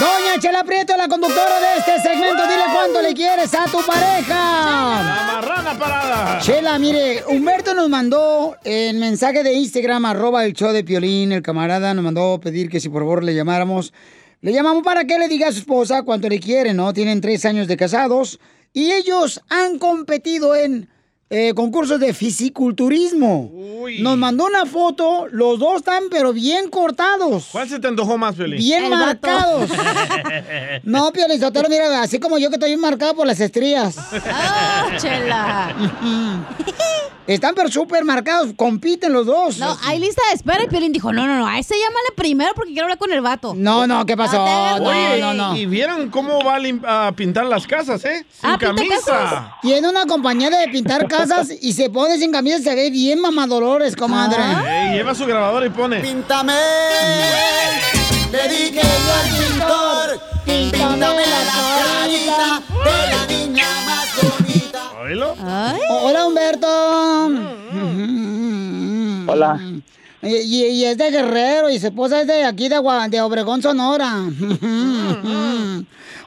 Doña 0.01 0.37
Chela 0.41 0.65
Prieto, 0.65 0.97
la 0.97 1.07
conductora 1.07 1.61
de 1.61 1.77
este 1.77 2.01
segmento, 2.01 2.43
dile 2.43 2.63
cuánto 2.73 3.01
le 3.01 3.13
quieres 3.13 3.53
a 3.53 3.63
tu 3.65 3.77
pareja. 3.85 5.01
La 5.01 5.23
marrana 5.33 5.79
parada. 5.79 6.39
Chela, 6.41 6.77
mire, 6.77 7.23
Humberto 7.25 7.73
nos 7.73 7.87
mandó 7.87 8.57
el 8.65 8.97
mensaje 8.97 9.43
de 9.43 9.53
Instagram, 9.53 10.03
arroba 10.03 10.43
el 10.43 10.51
show 10.51 10.73
de 10.73 10.83
Piolín, 10.83 11.31
el 11.31 11.41
camarada 11.41 11.93
nos 11.93 12.03
mandó 12.03 12.37
pedir 12.41 12.69
que 12.69 12.81
si 12.81 12.89
por 12.89 13.03
favor 13.03 13.23
le 13.23 13.33
llamáramos. 13.33 13.93
Le 14.43 14.51
llamamos 14.51 14.83
para 14.83 15.05
que 15.05 15.17
le 15.17 15.29
diga 15.29 15.47
a 15.47 15.51
su 15.53 15.59
esposa 15.59 16.03
cuánto 16.03 16.27
le 16.27 16.37
quiere, 16.37 16.73
¿no? 16.73 16.91
Tienen 16.91 17.21
tres 17.21 17.45
años 17.45 17.65
de 17.69 17.77
casados 17.77 18.41
y 18.73 18.91
ellos 18.91 19.41
han 19.47 19.79
competido 19.79 20.53
en 20.53 20.89
eh, 21.35 21.53
concursos 21.55 21.99
de 21.99 22.13
fisiculturismo. 22.13 23.51
Nos 23.99 24.17
mandó 24.17 24.45
una 24.45 24.67
foto, 24.67 25.27
los 25.31 25.57
dos 25.57 25.77
están 25.77 26.03
pero 26.11 26.31
bien 26.31 26.69
cortados. 26.69 27.47
¿Cuál 27.51 27.67
se 27.67 27.79
te 27.79 27.87
antojó 27.87 28.19
más, 28.19 28.35
Piolín? 28.35 28.59
Bien 28.59 28.89
marcados. 28.89 29.69
No, 30.83 31.11
Piolín 31.11 31.39
Sotelo, 31.39 31.69
mira, 31.69 32.01
así 32.01 32.19
como 32.19 32.37
yo 32.37 32.49
que 32.49 32.55
estoy 32.55 32.69
bien 32.69 32.79
marcado 32.79 33.15
por 33.15 33.25
las 33.25 33.39
estrías. 33.39 33.95
¡Ah, 34.31 34.89
chela! 34.97 35.75
Están 37.25 37.55
pero 37.55 37.69
súper 37.69 38.03
marcados, 38.03 38.49
compiten 38.55 39.13
los 39.13 39.25
dos. 39.25 39.57
No, 39.57 39.77
hay 39.85 39.97
lista 39.97 40.21
de 40.29 40.35
espera 40.35 40.63
y 40.63 40.67
Piolín 40.67 40.91
dijo, 40.91 41.13
no, 41.13 41.25
no, 41.25 41.39
no, 41.39 41.47
a 41.47 41.57
ese 41.57 41.73
llámale 41.75 42.09
primero 42.17 42.51
porque 42.53 42.71
quiero 42.73 42.83
hablar 42.85 42.97
con 42.97 43.13
el 43.13 43.21
vato. 43.21 43.53
No, 43.55 43.87
no, 43.87 44.05
¿qué 44.05 44.17
pasó? 44.17 44.45
No, 44.45 44.89
Oye, 44.89 45.21
no, 45.21 45.33
no. 45.33 45.55
Y 45.55 45.65
vieron 45.65 46.09
cómo 46.09 46.43
va 46.43 46.57
a, 47.07 47.11
pintar 47.13 47.45
las 47.45 47.65
casas, 47.65 48.03
¿eh? 48.03 48.25
Sin 48.29 48.49
Ah, 48.49 48.57
camisa. 48.59 48.95
casas. 49.05 49.43
Tiene 49.61 49.87
una 49.87 50.05
compañía 50.05 50.49
de 50.49 50.67
pintar 50.67 51.07
casas 51.07 51.22
y 51.61 51.73
se 51.73 51.89
pone 51.89 52.17
sin 52.17 52.31
camisa 52.31 52.57
y 52.57 52.63
se 52.63 52.75
ve 52.75 52.89
bien 52.89 53.19
mamadolores, 53.19 53.95
comadre. 53.95 54.37
Ey, 54.67 54.95
lleva 54.95 55.15
su 55.15 55.25
grabador 55.25 55.65
y 55.65 55.69
pone. 55.69 55.99
Píntame. 55.99 56.53
Le 58.31 58.47
dije 58.49 58.81
yo 58.81 59.13
al 59.13 59.29
pintor, 59.37 60.21
píntame 60.45 61.23
la 61.25 61.43
carita 62.01 62.61
de 62.83 62.95
la 63.11 63.21
niña 63.27 63.65
más 63.85 64.07
bonita. 64.21 64.81
¿Oílo? 65.01 65.35
Hola, 65.89 66.25
Humberto. 66.25 66.67
Hola. 69.27 69.59
Y, 70.23 70.35
y- 70.37 70.65
y 70.67 70.85
es 70.85 70.97
de 70.97 71.11
Guerrero 71.11 71.69
y 71.69 71.79
su 71.79 71.87
esposa 71.87 72.21
es 72.21 72.27
de 72.27 72.45
aquí, 72.45 72.69
de, 72.69 72.79
de 73.09 73.21
Obregón, 73.21 73.61
Sonora. 73.61 74.13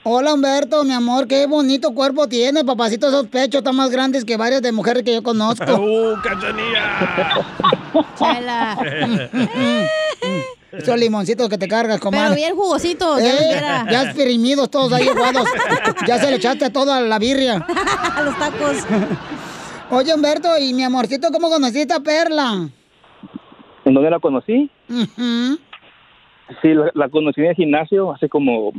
Hola, 0.09 0.35
Humberto, 0.35 0.85
mi 0.85 0.93
amor, 0.93 1.27
qué 1.27 1.47
bonito 1.47 1.93
cuerpo 1.95 2.29
tiene. 2.29 2.63
Papacito, 2.65 3.09
esos 3.09 3.27
pechos 3.27 3.59
están 3.61 3.75
más 3.75 3.91
grandes 3.91 4.25
que 4.25 4.37
varias 4.37 4.63
de 4.63 4.71
mujeres 4.71 5.03
que 5.03 5.15
yo 5.15 5.23
conozco. 5.23 5.65
¡Uh, 5.81 6.15
cachanilla! 6.23 7.45
Chela. 8.19 8.79
Esos 10.73 10.99
limoncitos 10.99 11.49
que 11.49 11.57
te 11.57 11.67
cargas, 11.69 11.99
comadre. 11.99 12.25
Pero 12.27 12.35
bien 12.37 12.55
jugositos, 12.55 13.19
ya 13.21 13.31
Eh, 13.31 13.63
ya 13.91 14.03
exprimidos 14.03 14.71
todos 14.71 14.93
ahí 14.93 15.09
aguados. 15.09 15.49
ya 16.07 16.19
se 16.21 16.29
le 16.31 16.37
echaste 16.37 16.69
toda 16.71 17.01
la 17.01 17.19
birria. 17.19 17.65
A 18.15 18.21
los 18.23 18.39
tacos. 18.39 18.77
Oye, 19.91 20.13
Humberto, 20.13 20.59
y 20.59 20.75
mi 20.75 20.85
amorcito, 20.85 21.31
¿cómo 21.33 21.49
conociste 21.49 21.95
a 21.95 22.01
Perla? 22.01 22.69
¿En 23.87 23.95
dónde 23.95 24.11
la 24.11 24.19
conocí? 24.19 24.69
Sí, 26.61 26.75
la, 26.75 26.91
la 26.93 27.09
conocí 27.09 27.41
en 27.41 27.47
el 27.47 27.55
gimnasio 27.55 28.13
hace 28.13 28.29
como 28.29 28.73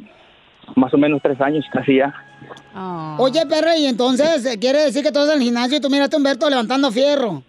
más 0.76 0.94
o 0.94 0.98
menos 0.98 1.22
tres 1.24 1.40
años, 1.40 1.66
casi 1.72 1.96
ya. 1.96 2.14
Oye, 3.18 3.46
Perla, 3.48 3.78
y 3.78 3.86
entonces 3.86 4.46
eh, 4.46 4.60
quiere 4.60 4.80
decir 4.80 5.04
que 5.04 5.14
todos 5.14 5.30
en 5.30 5.38
el 5.38 5.44
gimnasio 5.44 5.78
y 5.78 5.82
tú 5.82 5.90
miraste 5.90 6.18
a 6.18 6.20
Humberto 6.20 6.50
levantando 6.50 6.92
fierro. 6.92 7.42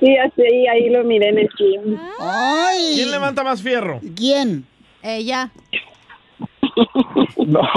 Sí, 0.00 0.16
así, 0.18 0.66
ahí 0.66 0.90
lo 0.90 1.02
miré 1.04 1.30
en 1.30 1.38
el 1.38 1.48
gym. 1.56 1.98
Ay. 2.20 2.92
¿Quién 2.96 3.10
levanta 3.10 3.42
más 3.42 3.62
fierro? 3.62 4.00
¿Quién? 4.14 4.66
Ella. 5.02 5.50
No. 7.36 7.60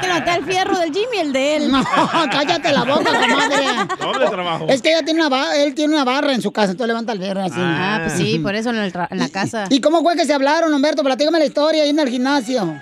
Tiene 0.00 0.24
que 0.24 0.34
el 0.34 0.44
fierro 0.44 0.78
del 0.78 0.92
Jimmy, 0.92 1.18
el 1.20 1.32
de 1.32 1.56
él. 1.56 1.70
No, 1.70 1.82
cállate 2.30 2.72
la 2.72 2.84
boca, 2.84 3.04
comadre. 3.04 3.64
Doble 4.00 4.26
trabajo. 4.30 4.66
Es 4.68 4.80
que 4.80 4.90
ella 4.90 5.04
tiene 5.04 5.20
una 5.20 5.28
ba- 5.28 5.56
él 5.56 5.74
tiene 5.74 5.94
una 5.94 6.04
barra 6.04 6.32
en 6.32 6.40
su 6.40 6.50
casa, 6.52 6.72
entonces 6.72 6.88
levanta 6.88 7.12
el 7.12 7.18
fierro 7.20 7.40
así. 7.42 7.60
Ah, 7.60 7.98
pues 8.02 8.12
sí, 8.14 8.38
por 8.38 8.54
eso 8.54 8.70
en, 8.70 8.76
el 8.76 8.92
tra- 8.92 9.08
en 9.10 9.18
la 9.18 9.28
casa. 9.28 9.66
¿Y 9.70 9.80
cómo 9.80 10.02
fue 10.02 10.16
que 10.16 10.24
se 10.24 10.32
hablaron, 10.32 10.72
Humberto? 10.72 11.02
Platícame 11.02 11.38
la 11.38 11.44
historia 11.46 11.82
ahí 11.82 11.90
en 11.90 11.98
el 11.98 12.08
gimnasio. 12.08 12.74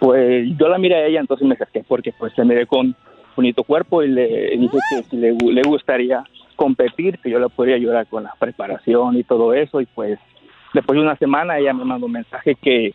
Pues 0.00 0.46
yo 0.58 0.68
la 0.68 0.78
miré 0.78 0.94
a 0.96 1.06
ella, 1.06 1.20
entonces 1.20 1.46
me 1.46 1.54
acerqué 1.54 1.84
porque 1.86 2.12
pues 2.12 2.32
se 2.34 2.44
miré 2.44 2.66
con 2.66 2.94
bonito 3.36 3.62
cuerpo 3.64 4.02
y 4.02 4.08
le 4.08 4.26
dije 4.58 4.78
que 4.90 5.02
si 5.04 5.16
le, 5.16 5.32
le 5.32 5.62
gustaría 5.62 6.22
competir, 6.56 7.18
que 7.20 7.30
yo 7.30 7.38
le 7.38 7.48
podría 7.48 7.76
ayudar 7.76 8.06
con 8.08 8.24
la 8.24 8.34
preparación 8.38 9.16
y 9.16 9.22
todo 9.24 9.54
eso 9.54 9.80
y 9.80 9.86
pues 9.86 10.18
después 10.74 10.96
de 10.98 11.02
una 11.04 11.16
semana 11.16 11.58
ella 11.58 11.72
me 11.72 11.84
mandó 11.84 12.06
un 12.06 12.12
mensaje 12.12 12.56
que 12.56 12.94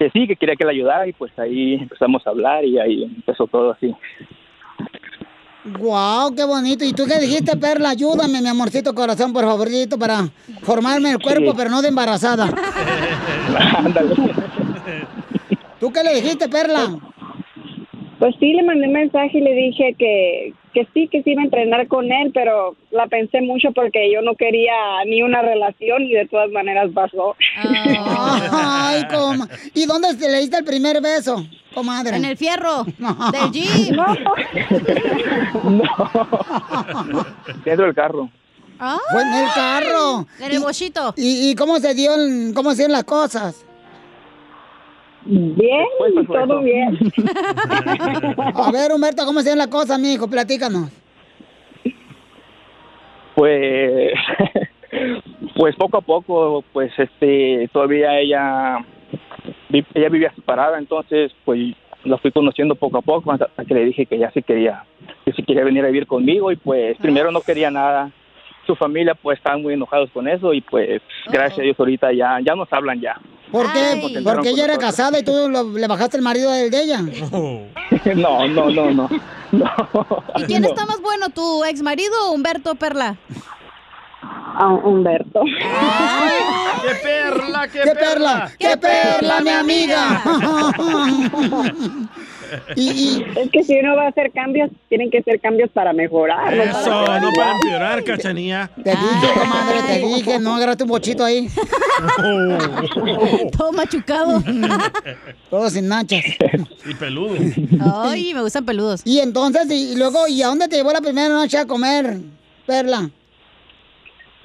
que 0.00 0.10
sí, 0.12 0.26
que 0.26 0.34
quería 0.34 0.56
que 0.56 0.64
la 0.64 0.70
ayudara 0.70 1.06
y 1.06 1.12
pues 1.12 1.30
ahí 1.38 1.74
empezamos 1.74 2.26
a 2.26 2.30
hablar 2.30 2.64
y 2.64 2.78
ahí 2.78 3.02
empezó 3.04 3.46
todo 3.46 3.72
así. 3.72 3.94
Guau, 5.78 6.34
qué 6.34 6.42
bonito. 6.44 6.86
¿Y 6.86 6.94
tú 6.94 7.04
qué 7.06 7.20
dijiste, 7.20 7.54
Perla? 7.58 7.90
Ayúdame, 7.90 8.40
mi 8.40 8.48
amorcito 8.48 8.94
corazón, 8.94 9.34
por 9.34 9.44
favorcito, 9.44 9.98
para 9.98 10.30
formarme 10.62 11.10
el 11.10 11.18
cuerpo, 11.18 11.50
Sí. 11.50 11.54
pero 11.54 11.68
no 11.68 11.82
de 11.82 11.88
embarazada. 11.88 12.48
Ándale. 13.76 14.14
¿Tú 15.78 15.92
qué 15.92 16.02
le 16.02 16.14
dijiste, 16.14 16.48
Perla? 16.48 16.98
Pues 18.18 18.34
sí, 18.40 18.54
le 18.54 18.62
mandé 18.62 18.86
un 18.86 18.94
mensaje 18.94 19.36
y 19.36 19.40
le 19.42 19.52
dije 19.54 19.94
que, 19.98 20.54
que 20.72 20.86
sí, 20.94 21.08
que 21.08 21.22
sí 21.22 21.30
iba 21.32 21.42
a 21.42 21.44
entrenar 21.44 21.86
con 21.88 22.10
él, 22.12 22.30
pero 22.32 22.76
la 22.90 23.06
pensé 23.08 23.40
mucho 23.40 23.70
porque 23.74 24.12
yo 24.12 24.22
no 24.22 24.34
quería 24.36 24.72
ni 25.06 25.22
una 25.22 25.42
relación 25.42 26.02
y 26.02 26.12
de 26.12 26.26
todas 26.28 26.50
maneras 26.50 26.88
pasó. 26.94 27.34
Ay, 28.52 29.02
coma. 29.10 29.48
¿Y 29.74 29.86
dónde 29.86 30.14
te 30.14 30.28
le 30.30 30.38
diste 30.40 30.58
el 30.58 30.64
primer 30.64 31.00
beso, 31.00 31.44
comadre? 31.74 32.16
En 32.16 32.24
el 32.24 32.36
fierro 32.36 32.84
del 33.32 33.50
Jeep. 33.52 33.96
Dentro 37.64 37.86
del 37.86 37.94
carro. 37.94 38.28
Fue 39.10 39.22
en 39.22 39.34
el 39.34 39.46
carro. 39.54 40.26
En 40.40 40.52
el 40.52 40.60
bochito. 40.60 41.12
¿Y, 41.16 41.50
y 41.50 41.54
cómo 41.54 41.78
se 41.78 41.94
dio, 41.94 42.14
el- 42.14 42.52
cómo 42.54 42.70
se 42.70 42.76
dieron 42.78 42.92
las 42.92 43.04
cosas? 43.04 43.64
Bien, 45.24 45.86
todo 46.26 46.60
bien. 46.60 46.98
A 48.54 48.72
ver, 48.72 48.92
Humberto, 48.92 49.24
¿cómo 49.26 49.40
se 49.40 49.54
las 49.54 49.68
cosas, 49.68 49.98
mijo? 49.98 50.28
Platícanos. 50.28 50.90
Pues, 53.34 54.12
pues 55.56 55.76
poco 55.76 55.98
a 55.98 56.00
poco, 56.00 56.64
pues 56.72 56.92
este, 56.98 57.68
todavía 57.72 58.18
ella, 58.18 58.78
ella 59.70 60.08
vivía 60.08 60.32
separada, 60.34 60.78
entonces 60.78 61.32
pues 61.44 61.74
la 62.04 62.18
fui 62.18 62.32
conociendo 62.32 62.74
poco 62.74 62.98
a 62.98 63.02
poco 63.02 63.32
hasta 63.32 63.64
que 63.64 63.74
le 63.74 63.84
dije 63.84 64.06
que 64.06 64.18
ya 64.18 64.30
se 64.30 64.42
quería, 64.42 64.84
que 65.24 65.32
si 65.32 65.42
quería 65.42 65.64
venir 65.64 65.84
a 65.84 65.88
vivir 65.88 66.06
conmigo 66.06 66.50
y 66.50 66.56
pues 66.56 66.96
primero 66.98 67.30
no 67.30 67.40
quería 67.40 67.70
nada. 67.70 68.10
Su 68.66 68.76
familia 68.76 69.14
pues 69.14 69.38
estaban 69.38 69.62
muy 69.62 69.74
enojados 69.74 70.10
con 70.10 70.28
eso 70.28 70.52
y 70.52 70.60
pues 70.60 71.02
gracias 71.30 71.58
a 71.58 71.62
Dios 71.62 71.78
ahorita 71.78 72.12
ya, 72.12 72.38
ya 72.40 72.54
nos 72.54 72.72
hablan 72.72 73.00
ya. 73.00 73.18
¿Por 73.52 73.72
qué? 73.72 74.20
Porque 74.22 74.50
ella 74.50 74.64
era 74.64 74.78
casada 74.78 75.18
y 75.18 75.22
tú 75.24 75.48
lo- 75.48 75.72
le 75.76 75.86
bajaste 75.86 76.16
el 76.16 76.22
marido 76.22 76.50
del 76.52 76.70
de 76.70 76.82
ella. 76.82 77.00
no, 78.14 78.46
no, 78.48 78.70
no, 78.70 78.90
no. 78.92 79.08
¿Y 80.36 80.44
quién 80.44 80.64
está 80.64 80.86
más 80.86 81.00
bueno, 81.00 81.30
tu 81.30 81.64
ex 81.64 81.82
marido 81.82 82.12
o 82.28 82.32
Humberto 82.32 82.74
Perla? 82.76 83.16
Humberto. 84.84 85.40
¡Qué 86.82 86.94
perla, 87.02 87.68
qué, 87.68 87.80
¡Qué 87.80 87.90
perla! 87.94 88.50
¡Qué 88.58 88.76
perla, 88.76 89.40
mi 89.40 89.48
amiga! 89.50 90.22
Es 92.76 93.50
que 93.50 93.64
si 93.64 93.78
uno 93.78 93.96
va 93.96 94.04
a 94.04 94.08
hacer 94.08 94.32
cambios, 94.32 94.70
tienen 94.88 95.10
que 95.10 95.22
ser 95.22 95.40
cambios 95.40 95.70
para 95.70 95.92
mejorar. 95.92 96.54
no 96.54 96.64
para 96.64 96.80
Eso, 96.80 97.20
no 97.20 97.30
para 97.34 97.52
empeorar, 97.52 98.04
cachanía. 98.04 98.70
Te 98.82 98.90
dije, 98.90 99.32
comadre, 99.38 99.78
te 99.86 99.98
dije, 100.06 100.38
no 100.38 100.54
agarraste 100.56 100.84
un 100.84 100.90
bochito 100.90 101.24
ahí. 101.24 101.48
Todo 103.56 103.72
machucado. 103.72 104.42
Todo 105.50 105.70
sin 105.70 105.88
nachas. 105.88 106.24
Y 106.86 106.94
peludo. 106.94 107.36
Ay, 107.80 108.34
me 108.34 108.42
gustan 108.42 108.64
peludos. 108.64 109.02
Y 109.04 109.18
entonces, 109.18 109.70
y, 109.70 109.92
y 109.92 109.96
luego, 109.96 110.26
¿y 110.28 110.42
a 110.42 110.48
dónde 110.48 110.68
te 110.68 110.76
llevó 110.76 110.92
la 110.92 111.00
primera 111.00 111.28
noche 111.28 111.58
a 111.58 111.66
comer, 111.66 112.18
Perla? 112.66 113.10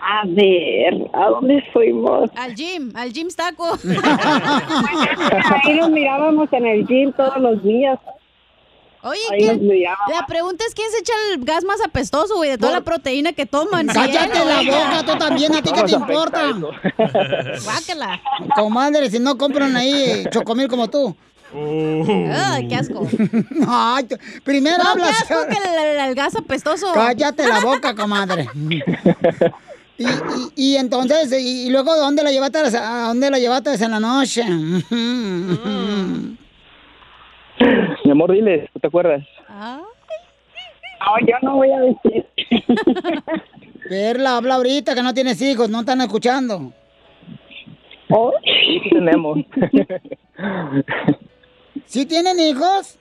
A 0.08 0.22
ver, 0.28 1.10
¿a 1.14 1.30
dónde 1.30 1.64
fuimos? 1.74 2.30
Al 2.36 2.54
gym, 2.54 2.92
al 2.96 3.12
gym 3.12 3.28
taco. 3.36 3.76
Ahí 5.64 5.74
nos 5.80 5.90
mirábamos 5.90 6.48
en 6.54 6.66
el 6.68 6.86
gym 6.86 7.12
todos 7.14 7.38
los 7.38 7.64
días. 7.64 7.98
Oye, 9.02 9.20
¿quién- 9.38 9.68
la 10.10 10.26
pregunta 10.28 10.64
es 10.68 10.74
quién 10.76 10.90
se 10.92 11.00
echa 11.00 11.14
el 11.34 11.44
gas 11.46 11.64
más 11.64 11.80
apestoso, 11.84 12.36
güey, 12.38 12.52
de 12.52 12.58
toda 12.58 12.72
la 12.74 12.82
proteína 12.82 13.34
que 13.34 13.46
toman. 13.46 13.86
Cállate 13.88 14.40
o 14.42 14.46
la 14.46 14.62
boca, 14.64 15.04
tú 15.06 15.18
también, 15.18 15.54
¿a 15.56 15.62
ti 15.62 15.72
qué 15.74 15.84
te 15.84 15.92
importa? 15.94 16.42
Guácala. 17.64 18.22
Comadre, 18.56 19.10
si 19.10 19.20
no 19.20 19.38
compran 19.38 19.76
ahí 19.76 20.24
chocomil 20.32 20.68
como 20.68 20.88
tú. 20.90 21.16
Ay, 21.54 22.68
qué 22.68 22.76
asco. 22.76 23.08
Ay, 23.68 24.08
primero 24.44 24.78
No, 24.78 24.84
qué 24.84 25.02
hablas. 25.02 25.22
asco 25.22 25.36
que 25.50 25.58
el, 25.58 25.86
el- 25.86 26.00
el 26.10 26.16
gas 26.16 26.36
apestoso. 26.36 26.92
Cállate 26.94 27.48
la 27.48 27.60
boca, 27.62 27.96
comadre. 27.96 28.50
Y, 29.98 30.04
y, 30.04 30.74
y 30.74 30.76
entonces, 30.78 31.32
y, 31.32 31.68
y 31.68 31.70
luego, 31.70 31.96
¿dónde 31.96 32.24
la 32.24 32.32
llevaste? 32.32 32.60
¿A 32.78 33.08
dónde 33.08 33.32
la 33.32 33.40
llevaste 33.40 33.74
en 33.74 33.92
la 33.92 34.00
noche? 34.00 34.44
Mi 38.04 38.12
amor, 38.12 38.32
dile, 38.32 38.70
¿tú 38.74 38.80
te 38.80 38.88
acuerdas? 38.88 39.24
No, 39.50 41.28
yo 41.28 41.36
no 41.42 41.56
voy 41.58 41.72
a 41.72 41.80
decir. 41.80 42.26
Perla, 43.90 44.38
habla 44.38 44.56
ahorita 44.56 44.96
que 44.96 45.04
no 45.04 45.14
tienes 45.14 45.42
hijos, 45.42 45.70
no 45.70 45.82
están 45.82 46.02
escuchando. 46.02 46.74
Sí, 48.08 48.80
sí 48.84 48.90
tenemos. 48.90 49.40
¿Sí 51.86 52.06
tienen 52.06 52.40
hijos? 52.40 52.98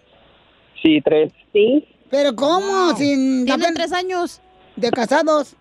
Sí, 0.82 1.00
tres. 1.02 1.32
Sí. 1.52 1.86
¿Pero 2.10 2.34
cómo? 2.36 2.94
Sin 2.96 3.44
Tienen 3.46 3.74
tres 3.74 3.92
años. 3.92 4.40
¿De 4.76 4.90
casados? 4.90 5.56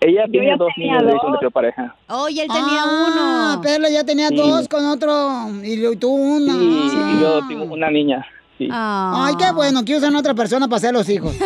Ella 0.00 0.24
tiene 0.30 0.56
dos 0.56 0.68
tenía 0.76 0.92
niños 0.98 1.06
de 1.06 1.12
dos. 1.12 1.20
con 1.22 1.34
otra 1.34 1.50
pareja. 1.50 1.94
Oh, 2.08 2.28
y 2.28 2.40
él 2.40 2.48
tenía 2.48 2.82
Ah, 2.84 3.52
uno. 3.54 3.62
Perla 3.62 3.88
ya 3.90 4.04
tenía 4.04 4.28
Sí. 4.28 4.36
dos 4.36 4.68
con 4.68 4.86
otro 4.86 5.48
y 5.64 5.96
tú 5.96 6.10
una. 6.12 6.52
Y, 6.54 7.16
y 7.16 7.20
yo 7.20 7.40
tengo 7.48 7.64
una 7.64 7.90
niña. 7.90 8.24
Sí. 8.64 8.68
Ah. 8.72 9.26
Ay, 9.28 9.34
qué 9.36 9.52
bueno, 9.52 9.84
que 9.84 9.96
usan 9.96 10.14
a 10.16 10.18
otra 10.18 10.34
persona 10.34 10.66
para 10.68 10.76
hacer 10.78 10.92
los 10.94 11.08
hijos. 11.08 11.34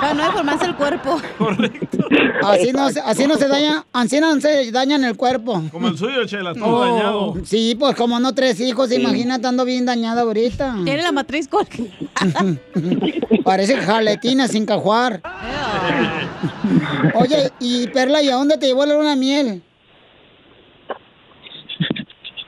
Para 0.00 0.12
no 0.14 0.24
deformarse 0.24 0.66
el 0.66 0.74
cuerpo. 0.76 1.18
Así 2.44 2.72
no, 2.72 2.90
se- 2.90 3.00
así 3.00 3.26
no 3.26 3.36
se 3.36 3.48
daña, 3.48 3.86
así 3.92 4.20
no 4.20 4.38
se 4.40 4.70
dañan 4.70 5.04
el 5.04 5.16
cuerpo. 5.16 5.62
Como 5.72 5.88
el 5.88 5.96
suyo, 5.96 6.24
Chela, 6.26 6.52
todo 6.54 6.64
Oh, 6.66 6.84
dañado. 6.84 7.34
Sí, 7.44 7.76
pues 7.78 7.96
como 7.96 8.20
no 8.20 8.34
tres 8.34 8.60
hijos, 8.60 8.90
Sí. 8.90 8.96
imagínate 8.96 9.46
ando 9.46 9.64
bien 9.64 9.86
dañada 9.86 10.22
ahorita. 10.22 10.76
Tiene 10.84 11.02
la 11.02 11.12
matriz 11.12 11.48
Parece 13.44 13.76
jaletina 13.78 14.48
sin 14.48 14.66
cajuar. 14.66 15.22
Oye, 17.14 17.50
y 17.60 17.86
Perla, 17.88 18.22
¿y 18.22 18.28
a 18.28 18.34
dónde 18.36 18.58
te 18.58 18.66
llevó 18.66 18.84
la 18.84 18.94
luna 18.94 19.16
miel? 19.16 19.62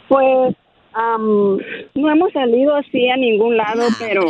Pues 0.09 0.55
am, 0.93 1.59
no 1.95 2.11
hemos 2.11 2.33
salido 2.33 2.75
así 2.75 3.09
a 3.09 3.17
ningún 3.17 3.57
lado, 3.57 3.89
pero 3.99 4.23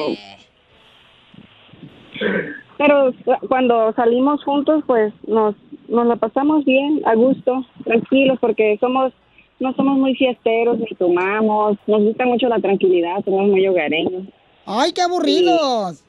pero 2.76 3.12
cu- 3.24 3.46
cuando 3.48 3.92
salimos 3.94 4.42
juntos, 4.44 4.82
pues 4.86 5.12
nos 5.26 5.54
nos 5.88 6.06
la 6.06 6.16
pasamos 6.16 6.64
bien, 6.64 7.00
a 7.06 7.14
gusto, 7.14 7.64
tranquilos, 7.84 8.38
porque 8.40 8.76
somos 8.80 9.12
no 9.60 9.72
somos 9.74 9.98
muy 9.98 10.14
fiesteros 10.14 10.78
ni 10.78 10.86
tomamos, 10.96 11.76
nos 11.86 12.02
gusta 12.02 12.24
mucho 12.26 12.48
la 12.48 12.60
tranquilidad, 12.60 13.24
somos 13.24 13.48
muy 13.48 13.66
hogareños. 13.66 14.24
¡Ay, 14.70 14.92
qué 14.92 15.00
aburridos! 15.00 16.04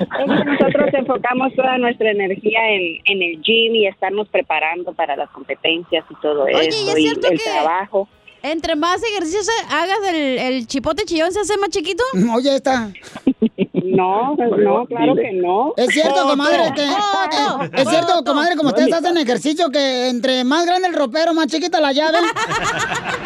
Entonces 0.00 0.44
nosotros 0.46 0.88
enfocamos 0.92 1.54
toda 1.54 1.78
nuestra 1.78 2.10
energía 2.10 2.58
en, 2.70 2.98
en 3.04 3.22
el 3.22 3.40
gym 3.42 3.74
y 3.76 3.86
estarnos 3.86 4.28
preparando 4.28 4.92
para 4.92 5.16
las 5.16 5.30
competencias 5.30 6.04
y 6.10 6.14
todo 6.20 6.42
Oye, 6.44 6.64
¿y 6.64 6.68
eso, 6.68 6.90
es 6.90 6.98
y 6.98 7.06
el 7.08 7.20
que 7.20 7.38
trabajo. 7.38 8.08
Entre 8.42 8.76
más 8.76 9.02
ejercicios 9.02 9.46
hagas, 9.70 9.98
el, 10.08 10.16
el 10.38 10.66
chipote 10.66 11.04
chillón 11.04 11.32
se 11.32 11.40
hace 11.40 11.56
más 11.58 11.70
chiquito? 11.70 12.02
Oye, 12.34 12.56
está. 12.56 12.90
No, 13.84 14.34
no, 14.36 14.86
claro 14.86 15.14
que 15.16 15.32
no. 15.32 15.74
Es 15.76 15.88
cierto, 15.90 16.22
comadre, 16.26 16.72
que... 16.74 16.86
Foto, 16.86 17.64
eh, 17.64 17.70
es 17.74 17.88
cierto, 17.88 18.22
comadre, 18.24 18.56
como 18.56 18.68
ustedes 18.70 18.92
hacen 18.92 19.16
ejercicio, 19.18 19.68
que 19.70 20.08
entre 20.08 20.44
más 20.44 20.64
grande 20.64 20.88
el 20.88 20.94
ropero, 20.94 21.34
más 21.34 21.48
chiquita 21.48 21.80
la 21.80 21.92
llave. 21.92 22.18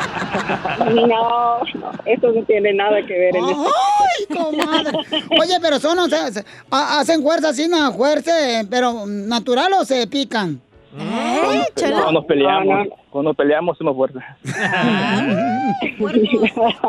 No, 0.78 1.06
no, 1.06 1.60
eso 2.04 2.30
no 2.32 2.42
tiene 2.44 2.72
nada 2.74 2.98
que 3.06 3.12
ver 3.18 3.36
en. 3.36 3.44
¡Ay, 3.44 4.26
comadre! 4.36 4.92
Oye, 5.40 5.58
pero 5.60 5.80
son, 5.80 5.98
o 5.98 6.08
sea, 6.08 6.30
se- 6.30 6.44
ha- 6.70 7.00
hacen 7.00 7.22
fuerza 7.22 7.48
así, 7.50 7.66
no, 7.68 7.92
fuerza, 7.94 8.32
pero 8.70 9.06
natural 9.06 9.72
o 9.74 9.84
se 9.84 10.06
pican. 10.06 10.60
¿Eh, 10.98 11.64
Cuando 11.74 12.12
nos 12.12 12.24
peleamos, 12.24 12.88
cuando 13.10 13.30
nos 13.30 13.36
peleamos 13.36 13.76
somos 13.78 13.96
fuerza. 13.96 14.20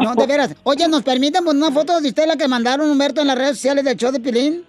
No, 0.02 0.16
de 0.16 0.28
veras. 0.28 0.56
Oye, 0.64 0.88
¿nos 0.88 1.04
permiten 1.04 1.44
poner 1.44 1.62
una 1.64 1.72
foto 1.72 2.00
de 2.00 2.10
usted 2.10 2.26
la 2.28 2.38
que 2.38 2.48
mandaron 2.48 2.90
Humberto 2.90 3.22
en 3.22 3.28
las 3.28 3.38
redes 3.38 3.58
sociales 3.58 3.84
del 3.84 3.98
show 3.98 4.12
de 4.12 4.20
Pilín? 4.20 4.64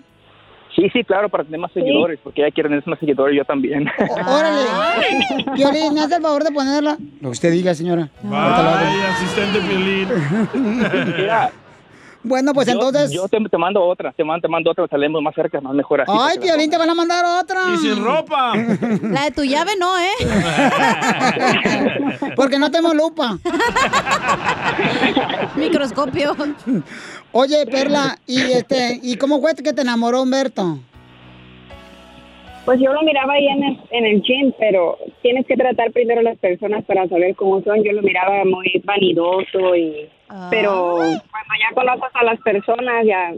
Sí, 0.74 0.89
sí, 0.93 1.03
claro, 1.03 1.28
para 1.28 1.43
tener 1.45 1.59
más 1.59 1.72
seguidores, 1.72 2.20
porque 2.22 2.43
ella 2.43 2.53
quiere 2.53 2.68
tener 2.68 2.86
más 2.86 2.99
seguidores, 3.01 3.36
yo 3.36 3.45
también. 3.45 3.89
Órale. 4.28 4.64
Piolín, 5.57 5.95
¿me 5.95 6.01
hace 6.03 6.16
el 6.16 6.22
favor 6.22 6.45
de 6.45 6.53
ponerla? 6.53 6.97
Lo 7.20 7.28
que 7.28 7.32
usted 7.32 7.51
diga, 7.51 7.74
señora. 7.74 8.09
Vaya, 8.22 9.09
asistente 9.12 9.61
Piolín. 9.61 10.09
Mira, 11.16 11.51
Bueno, 12.23 12.53
pues 12.53 12.66
yo- 12.66 12.75
entonces... 12.75 13.12
Yo 13.12 13.29
te, 13.29 13.39
te 13.49 13.59
mando 13.59 13.83
otra, 13.85 14.12
te 14.12 14.25
mando, 14.25 14.43
te 14.43 14.49
mando 14.49 14.71
otra, 14.73 14.87
salimos 14.89 15.23
más 15.23 15.35
cerca, 15.35 15.61
más 15.61 15.75
mejor 15.75 16.01
así. 16.01 16.12
Ay, 16.14 16.39
Piolín, 16.39 16.71
te 16.71 16.77
van 16.77 16.91
a 16.91 16.95
mandar 16.95 17.25
otra. 17.43 17.61
Y 17.75 17.77
sin 17.79 18.05
ropa. 18.05 18.55
La 19.03 19.25
de 19.25 19.31
tu 19.31 19.43
llave 19.45 19.73
no, 19.79 19.97
¿eh? 19.99 20.14
Porque 22.37 22.59
no 22.59 22.71
tengo 22.71 22.93
lupa. 22.93 23.39
Microscopio. 25.57 26.35
Oye, 27.33 27.66
Perla, 27.66 28.19
¿y 28.27 28.41
este, 28.53 28.99
y 29.03 29.16
cómo 29.16 29.41
fue 29.41 29.55
que 29.55 29.73
te 29.73 29.83
enamoró 29.83 30.23
Humberto? 30.23 30.79
Pues 32.64 32.81
yo 32.81 32.93
lo 32.93 33.01
miraba 33.03 33.33
ahí 33.33 33.47
en 33.47 33.62
el, 33.64 33.79
en 33.91 34.05
el 34.05 34.23
gym, 34.23 34.53
pero 34.59 34.99
tienes 35.23 35.47
que 35.47 35.57
tratar 35.57 35.91
primero 35.93 36.21
a 36.21 36.25
las 36.25 36.39
personas 36.39 36.85
para 36.85 37.09
saber 37.09 37.35
cómo 37.35 37.62
son. 37.62 37.83
Yo 37.83 37.93
lo 37.93 38.03
miraba 38.03 38.45
muy 38.45 38.83
vanidoso 38.85 39.75
y... 39.77 40.09
Pero 40.51 40.97
cuando 40.97 41.55
ya 41.59 41.74
conoces 41.74 42.14
a 42.14 42.24
las 42.24 42.41
personas 42.41 43.05
ya 43.07 43.35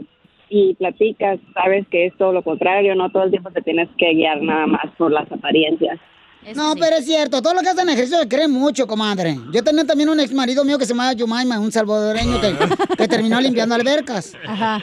y 0.49 0.75
platicas, 0.75 1.39
sabes 1.53 1.87
que 1.87 2.07
es 2.07 2.17
todo 2.17 2.33
lo 2.33 2.43
contrario, 2.43 2.93
no 2.95 3.09
todo 3.09 3.23
el 3.23 3.31
tiempo 3.31 3.51
te 3.51 3.61
tienes 3.61 3.87
que 3.97 4.13
guiar 4.13 4.41
nada 4.41 4.67
más 4.67 4.85
por 4.97 5.11
las 5.11 5.31
apariencias. 5.31 5.97
No, 6.55 6.75
pero 6.75 6.97
es 6.97 7.05
cierto, 7.05 7.41
todo 7.41 7.53
lo 7.53 7.61
que 7.61 7.69
hacen 7.69 7.87
ejercicio 7.89 8.19
se 8.19 8.27
cree 8.27 8.47
mucho, 8.47 8.87
comadre. 8.87 9.39
Yo 9.51 9.63
tenía 9.63 9.85
también 9.85 10.09
un 10.09 10.19
ex 10.19 10.33
marido 10.33 10.63
mío 10.65 10.77
que 10.77 10.85
se 10.85 10.93
llamaba 10.93 11.13
Yumaima, 11.13 11.59
un 11.59 11.71
salvadoreño 11.71 12.41
que, 12.41 12.55
que 12.97 13.07
terminó 13.07 13.39
limpiando 13.39 13.75
albercas. 13.75 14.33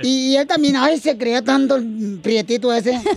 Y, 0.02 0.32
y 0.32 0.36
él 0.36 0.46
también, 0.46 0.76
ay, 0.76 0.98
se 1.00 1.18
creía 1.18 1.42
tanto 1.42 1.76
el 1.76 2.20
prietito 2.22 2.72
ese. 2.72 3.00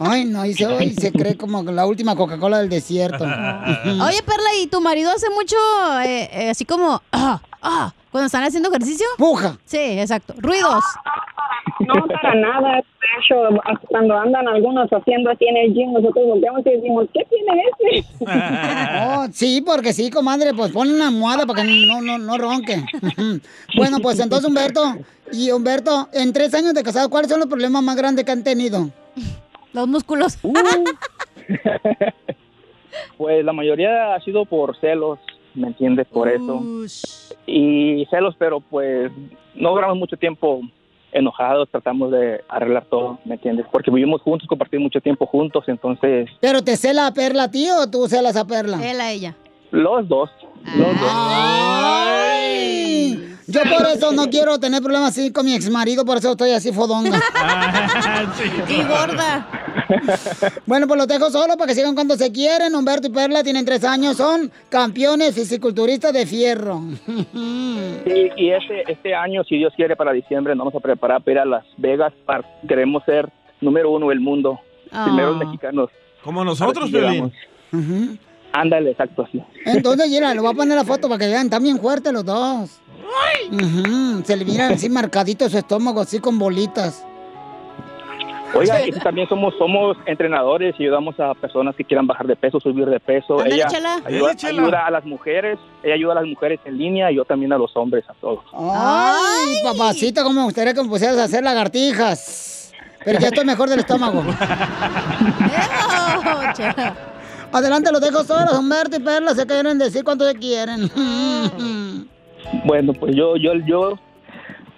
Ay, 0.00 0.24
no, 0.24 0.44
y 0.44 0.54
se, 0.54 0.66
ay, 0.66 0.92
se 0.94 1.12
cree 1.12 1.36
como 1.36 1.62
la 1.62 1.86
última 1.86 2.16
Coca-Cola 2.16 2.58
del 2.58 2.68
desierto. 2.68 3.24
Oye, 4.04 4.22
Perla, 4.22 4.54
¿y 4.60 4.66
tu 4.66 4.80
marido 4.80 5.10
hace 5.10 5.30
mucho, 5.30 5.56
eh, 6.04 6.28
eh, 6.32 6.50
así 6.50 6.64
como, 6.64 7.00
ah, 7.12 7.40
ah, 7.62 7.94
cuando 8.10 8.26
están 8.26 8.42
haciendo 8.42 8.70
ejercicio? 8.70 9.06
Puja. 9.18 9.56
Sí, 9.64 9.78
exacto. 9.78 10.34
Ruidos. 10.38 10.84
No, 11.86 12.06
para 12.06 12.34
nada. 12.34 12.76
De 12.76 12.82
hecho, 13.18 13.60
hasta 13.64 13.86
cuando 13.88 14.16
andan 14.16 14.48
algunos 14.48 14.88
haciendo 14.90 15.30
así 15.30 15.46
en 15.46 15.56
el 15.56 15.74
gym, 15.74 15.92
nosotros 15.92 16.26
volteamos 16.26 16.66
y 16.66 16.70
decimos, 16.70 17.06
¿qué 17.12 17.24
tiene 17.28 17.62
ese? 18.00 18.08
Oh, 19.16 19.26
sí, 19.32 19.62
porque 19.64 19.92
sí, 19.92 20.10
comadre, 20.10 20.54
pues 20.54 20.72
pon 20.72 20.88
una 20.88 21.08
almohada 21.08 21.46
para 21.46 21.62
que 21.62 21.86
no, 21.86 22.00
no, 22.00 22.18
no 22.18 22.38
ronque. 22.38 22.82
bueno, 23.76 23.98
pues 24.02 24.18
entonces, 24.20 24.48
Humberto, 24.48 24.96
y 25.32 25.50
Humberto, 25.50 26.08
en 26.12 26.32
tres 26.32 26.54
años 26.54 26.74
de 26.74 26.82
casado, 26.82 27.10
¿cuáles 27.10 27.30
son 27.30 27.40
los 27.40 27.48
problemas 27.48 27.82
más 27.82 27.96
grandes 27.96 28.24
que 28.24 28.32
han 28.32 28.44
tenido? 28.44 28.90
Los 29.72 29.88
músculos. 29.88 30.38
Pues 33.16 33.44
la 33.44 33.52
mayoría 33.52 34.14
ha 34.14 34.20
sido 34.20 34.44
por 34.44 34.78
celos, 34.80 35.18
¿me 35.54 35.68
entiendes? 35.68 36.06
Por 36.06 36.28
eso. 36.28 36.62
Y 37.46 38.06
celos, 38.10 38.34
pero 38.38 38.60
pues 38.60 39.10
no 39.54 39.70
duramos 39.70 39.96
mucho 39.96 40.16
tiempo 40.16 40.60
enojados, 41.14 41.68
tratamos 41.70 42.10
de 42.10 42.42
arreglar 42.48 42.84
todo, 42.90 43.18
¿me 43.24 43.36
entiendes? 43.36 43.66
Porque 43.72 43.90
vivimos 43.90 44.20
juntos, 44.22 44.46
compartimos 44.48 44.84
mucho 44.84 45.00
tiempo 45.00 45.26
juntos, 45.26 45.64
entonces 45.68 46.28
¿Pero 46.40 46.62
te 46.62 46.76
cela 46.76 47.06
a 47.06 47.14
Perla, 47.14 47.50
tío, 47.50 47.78
o 47.78 47.90
tú 47.90 48.06
celas 48.08 48.36
a 48.36 48.46
Perla? 48.46 48.78
Cela 48.78 49.10
ella. 49.12 49.34
Los 49.70 50.08
dos, 50.08 50.30
los 50.76 51.00
dos. 51.00 51.10
Ay, 52.36 53.28
yo 53.46 53.60
por 53.62 53.86
eso 53.94 54.12
no 54.12 54.28
quiero 54.30 54.58
tener 54.58 54.82
problemas 54.82 55.10
así 55.10 55.30
con 55.32 55.44
mi 55.46 55.54
exmarido, 55.54 56.04
por 56.04 56.16
eso 56.18 56.32
estoy 56.32 56.50
así 56.52 56.72
fodonga. 56.72 57.20
Y 58.68 58.82
gorda. 58.82 59.48
Bueno, 60.66 60.86
pues 60.88 60.96
los 60.98 61.06
dejo 61.06 61.30
solo 61.30 61.56
para 61.58 61.68
que 61.68 61.74
sigan 61.74 61.94
cuando 61.94 62.16
se 62.16 62.32
quieren. 62.32 62.74
Humberto 62.74 63.08
y 63.08 63.10
Perla 63.10 63.42
tienen 63.44 63.64
tres 63.66 63.84
años, 63.84 64.16
son 64.16 64.50
campeones 64.70 65.34
fisiculturistas 65.34 66.12
de 66.12 66.26
fierro. 66.26 66.80
Y, 68.06 68.30
y 68.36 68.50
este, 68.50 68.90
este 68.90 69.14
año, 69.14 69.42
si 69.44 69.56
Dios 69.56 69.72
quiere, 69.76 69.96
para 69.96 70.12
diciembre, 70.12 70.54
nos 70.54 70.66
vamos 70.66 70.74
a 70.78 70.80
preparar 70.80 71.22
para 71.22 71.32
ir 71.32 71.38
a 71.40 71.44
Las 71.44 71.64
Vegas. 71.78 72.12
Para, 72.26 72.44
queremos 72.68 73.02
ser 73.04 73.30
número 73.60 73.90
uno 73.90 74.08
del 74.08 74.20
mundo, 74.20 74.60
Ah. 74.92 75.04
primeros 75.06 75.36
mexicanos. 75.38 75.90
Como 76.22 76.44
nosotros, 76.44 76.90
Piolín. 76.90 77.32
llegamos. 77.72 78.18
Ándale, 78.56 78.92
exacto, 78.92 79.22
así. 79.26 79.42
Entonces, 79.66 80.08
mira, 80.08 80.32
le 80.32 80.40
voy 80.40 80.52
a 80.52 80.54
poner 80.56 80.76
la 80.76 80.84
foto 80.84 81.08
para 81.08 81.18
que 81.18 81.26
vean, 81.26 81.46
están 81.46 81.62
bien 81.62 81.78
fuertes 81.78 82.12
los 82.12 82.24
dos. 82.24 82.80
Ujú, 83.50 84.22
Se 84.24 84.36
le 84.36 84.44
miran 84.44 84.72
así 84.72 84.88
marcadito 84.88 85.48
su 85.48 85.58
estómago, 85.58 86.00
así 86.00 86.20
con 86.20 86.38
bolitas. 86.38 87.04
Oiga, 88.56 88.86
y 88.86 88.92
también 88.92 89.28
somos 89.28 89.52
somos 89.58 89.96
entrenadores 90.06 90.76
y 90.78 90.84
ayudamos 90.84 91.18
a 91.18 91.34
personas 91.34 91.74
que 91.74 91.82
quieran 91.84 92.06
bajar 92.06 92.28
de 92.28 92.36
peso, 92.36 92.60
subir 92.60 92.86
de 92.86 93.00
peso. 93.00 93.40
Ándale, 93.40 93.56
ella 93.56 93.66
chela. 93.66 93.94
ayuda, 94.04 94.26
Dale, 94.28 94.36
chela. 94.36 94.62
ayuda 94.62 94.86
a 94.86 94.90
las 94.92 95.04
mujeres, 95.04 95.58
ella 95.82 95.94
ayuda 95.94 96.12
a 96.12 96.14
las 96.16 96.26
mujeres 96.26 96.60
en 96.64 96.78
línea 96.78 97.10
y 97.10 97.16
yo 97.16 97.24
también 97.24 97.52
a 97.52 97.58
los 97.58 97.76
hombres, 97.76 98.04
a 98.08 98.14
todos. 98.14 98.44
Ay, 98.56 99.56
papacita, 99.64 100.22
cómo 100.22 100.38
me 100.40 100.44
gustaría 100.44 100.72
que 100.72 100.82
me 100.84 100.88
pusieras 100.88 101.18
a 101.18 101.24
hacer 101.24 101.42
lagartijas. 101.42 102.72
Pero 103.04 103.18
ya 103.18 103.26
estoy 103.28 103.44
mejor 103.44 103.68
del 103.68 103.80
estómago. 103.80 104.22
Adelante, 107.54 107.92
los 107.92 108.00
dejo 108.00 108.24
solos, 108.24 108.58
Humberto 108.58 108.96
y 108.96 108.98
Perla, 108.98 109.30
se 109.30 109.46
quieren 109.46 109.78
decir 109.78 110.02
cuánto 110.02 110.24
se 110.26 110.34
quieren. 110.34 110.90
Bueno, 112.66 112.92
pues 112.92 113.16
yo 113.16 113.36
yo 113.36 113.54
yo 113.66 113.98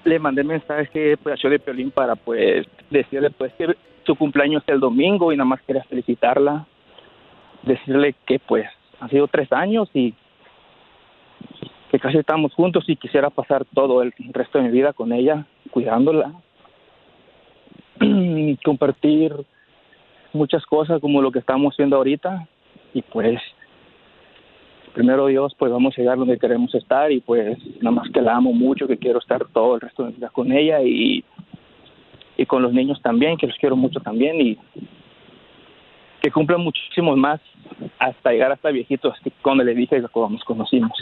le 0.05 0.19
mandé 0.21 0.45
mensaje 0.45 1.17
pues, 1.17 1.45
a 1.45 1.49
de 1.49 1.59
Piolín 1.59 1.91
para 1.91 2.15
pues 2.15 2.65
decirle 2.91 3.31
pues 3.31 3.53
que 3.55 3.77
su 4.07 4.15
cumpleaños 4.15 4.63
es 4.63 4.75
el 4.75 4.81
domingo 4.81 5.33
y 5.33 5.37
nada 5.37 5.49
más 5.49 5.61
quería 5.63 5.83
felicitarla, 5.85 6.65
decirle 7.65 8.15
que 8.25 8.39
pues 8.39 8.67
han 9.01 9.11
sido 9.11 9.27
tres 9.27 9.53
años 9.53 9.91
y 9.95 10.15
que 11.91 11.99
casi 11.99 12.19
estamos 12.19 12.55
juntos 12.55 12.85
y 12.87 12.97
quisiera 12.97 13.31
pasar 13.31 13.67
todo 13.75 14.01
el 14.01 14.15
resto 14.33 14.59
de 14.59 14.65
mi 14.65 14.71
vida 14.71 14.93
con 14.93 15.13
ella, 15.13 15.45
cuidándola, 15.71 16.33
compartir 18.65 19.35
muchas 20.33 20.65
cosas 20.67 21.01
como 21.01 21.21
lo 21.21 21.33
que 21.33 21.41
estamos 21.41 21.75
haciendo 21.75 21.97
ahorita 21.97 22.47
y 22.95 23.03
pues 23.03 23.39
primero 24.95 25.27
Dios, 25.27 25.55
pues 25.59 25.71
vamos 25.71 25.93
a 25.97 26.01
llegar 26.01 26.17
donde 26.17 26.39
queremos 26.39 26.75
estar 26.75 27.13
y 27.13 27.21
pues 27.21 27.59
nada 27.83 27.97
más 27.97 28.09
que 28.11 28.23
la 28.23 28.37
amo 28.37 28.53
mucho, 28.53 28.89
que 28.89 28.97
quiero 28.97 29.19
estar 29.19 29.45
todo 29.53 29.75
el 29.75 29.83
resto 29.83 30.05
de 30.05 30.11
mi 30.11 30.17
vida 30.17 30.31
con 30.31 30.51
ella 30.53 30.81
y, 30.83 31.23
y 32.37 32.47
con 32.47 32.63
los 32.63 32.73
niños 32.73 32.99
también, 33.03 33.37
que 33.37 33.47
los 33.47 33.59
quiero 33.59 33.77
mucho 33.77 34.01
también 34.01 34.41
y 34.41 34.57
que 36.23 36.31
cumplan 36.31 36.63
muchísimos 36.63 37.19
más 37.19 37.43
hasta 37.99 38.31
llegar 38.31 38.53
hasta 38.53 38.71
viejitos, 38.71 39.15
cuando 39.43 39.65
le 39.65 39.75
dije 39.75 40.03
cuando 40.11 40.37
nos 40.37 40.45
conocimos. 40.45 40.93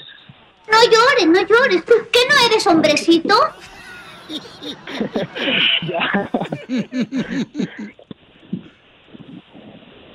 No 0.67 0.79
llores, 0.83 1.27
no 1.27 1.41
llores. 1.47 1.85
¿Tú 1.85 1.93
qué 2.11 2.21
no 2.29 2.35
eres 2.47 2.67
hombrecito? 2.67 3.35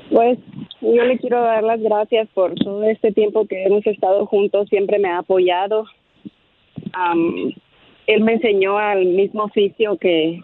Pues 0.09 0.39
yo 0.82 1.04
le 1.04 1.18
quiero 1.18 1.42
dar 1.42 1.64
las 1.64 1.82
gracias 1.82 2.28
por 2.34 2.56
todo 2.56 2.84
este 2.84 3.12
tiempo 3.12 3.46
que 3.46 3.64
hemos 3.64 3.86
estado 3.86 4.26
juntos, 4.26 4.70
siempre 4.70 5.00
me 5.00 5.10
ha 5.10 5.20
apoyado. 5.20 5.86
Am, 6.94 7.52
él 8.08 8.22
me 8.22 8.34
enseñó 8.34 8.78
al 8.78 9.06
mismo 9.06 9.44
oficio 9.44 9.98
que, 9.98 10.42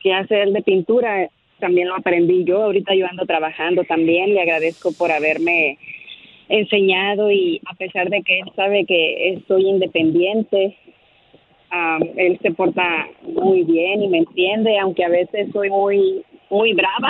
que 0.00 0.12
hace 0.12 0.42
él 0.42 0.52
de 0.52 0.62
pintura, 0.62 1.30
también 1.60 1.88
lo 1.88 1.96
aprendí 1.96 2.44
yo, 2.44 2.64
ahorita 2.64 2.94
yo 2.94 3.06
ando 3.06 3.26
trabajando 3.26 3.84
también, 3.84 4.34
le 4.34 4.40
agradezco 4.40 4.92
por 4.92 5.10
haberme 5.10 5.78
enseñado 6.48 7.30
y 7.30 7.60
a 7.66 7.74
pesar 7.74 8.08
de 8.08 8.22
que 8.22 8.40
él 8.40 8.52
sabe 8.56 8.84
que 8.86 9.40
soy 9.46 9.68
independiente, 9.68 10.76
am, 11.70 12.02
él 12.16 12.38
se 12.40 12.50
porta 12.52 13.08
muy 13.22 13.62
bien 13.64 14.02
y 14.02 14.08
me 14.08 14.18
entiende, 14.18 14.78
aunque 14.78 15.04
a 15.04 15.08
veces 15.08 15.48
soy 15.52 15.70
muy 15.70 16.24
muy 16.50 16.74
brava. 16.74 17.08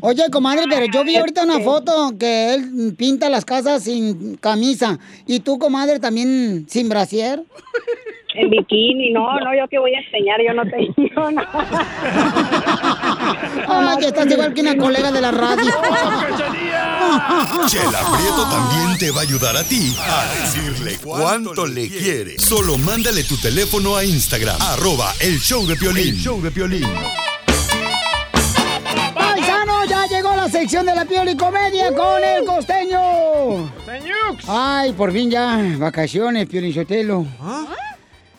Oye, 0.00 0.30
comadre, 0.30 0.64
pero 0.68 0.86
yo 0.86 1.04
vi 1.04 1.16
ahorita 1.16 1.44
una 1.44 1.60
foto 1.60 2.12
que 2.18 2.54
él 2.54 2.94
pinta 2.96 3.28
las 3.28 3.44
casas 3.44 3.84
sin 3.84 4.36
camisa. 4.36 4.98
¿Y 5.26 5.40
tú, 5.40 5.58
comadre, 5.58 6.00
también 6.00 6.66
sin 6.68 6.88
brasier? 6.88 7.42
En 8.34 8.48
bikini, 8.48 9.10
no, 9.10 9.38
no, 9.40 9.54
yo 9.54 9.68
que 9.68 9.78
voy 9.78 9.92
a 9.94 10.00
enseñar, 10.00 10.40
yo 10.40 10.54
no 10.54 10.62
tengo 10.64 11.30
nada. 11.32 11.66
Ay, 13.68 13.98
que 13.98 14.06
estás 14.06 14.30
igual 14.30 14.54
que 14.54 14.62
una 14.62 14.74
colega 14.76 15.12
de 15.12 15.20
la 15.20 15.30
radio. 15.32 15.70
Chela 17.66 18.00
Prieto 18.10 18.48
también 18.50 18.96
te 18.98 19.10
va 19.10 19.20
a 19.20 19.22
ayudar 19.24 19.54
a 19.56 19.64
ti 19.64 19.94
a 19.98 20.24
decirle 20.40 20.96
cuánto 21.02 21.66
le 21.66 21.88
quiere. 21.88 22.38
Solo 22.38 22.78
mándale 22.78 23.22
tu 23.24 23.36
teléfono 23.36 23.96
a 23.96 24.04
Instagram, 24.04 24.56
arroba 24.62 25.12
el 25.20 25.38
show 25.38 25.66
de 25.66 25.76
Piolín. 25.76 26.14
El 26.14 26.16
show 26.16 26.40
de 26.40 26.50
Piolín. 26.50 26.88
Sección 30.72 30.86
de 30.86 30.94
la 30.94 31.04
Pioli 31.04 31.36
Comedia 31.36 31.94
con 31.94 32.24
el 32.24 32.46
costeño. 32.46 32.98
Ay, 34.48 34.94
por 34.94 35.12
fin 35.12 35.30
ya, 35.30 35.60
vacaciones, 35.76 36.48
Pioli 36.48 36.72
Sotelo. 36.72 37.26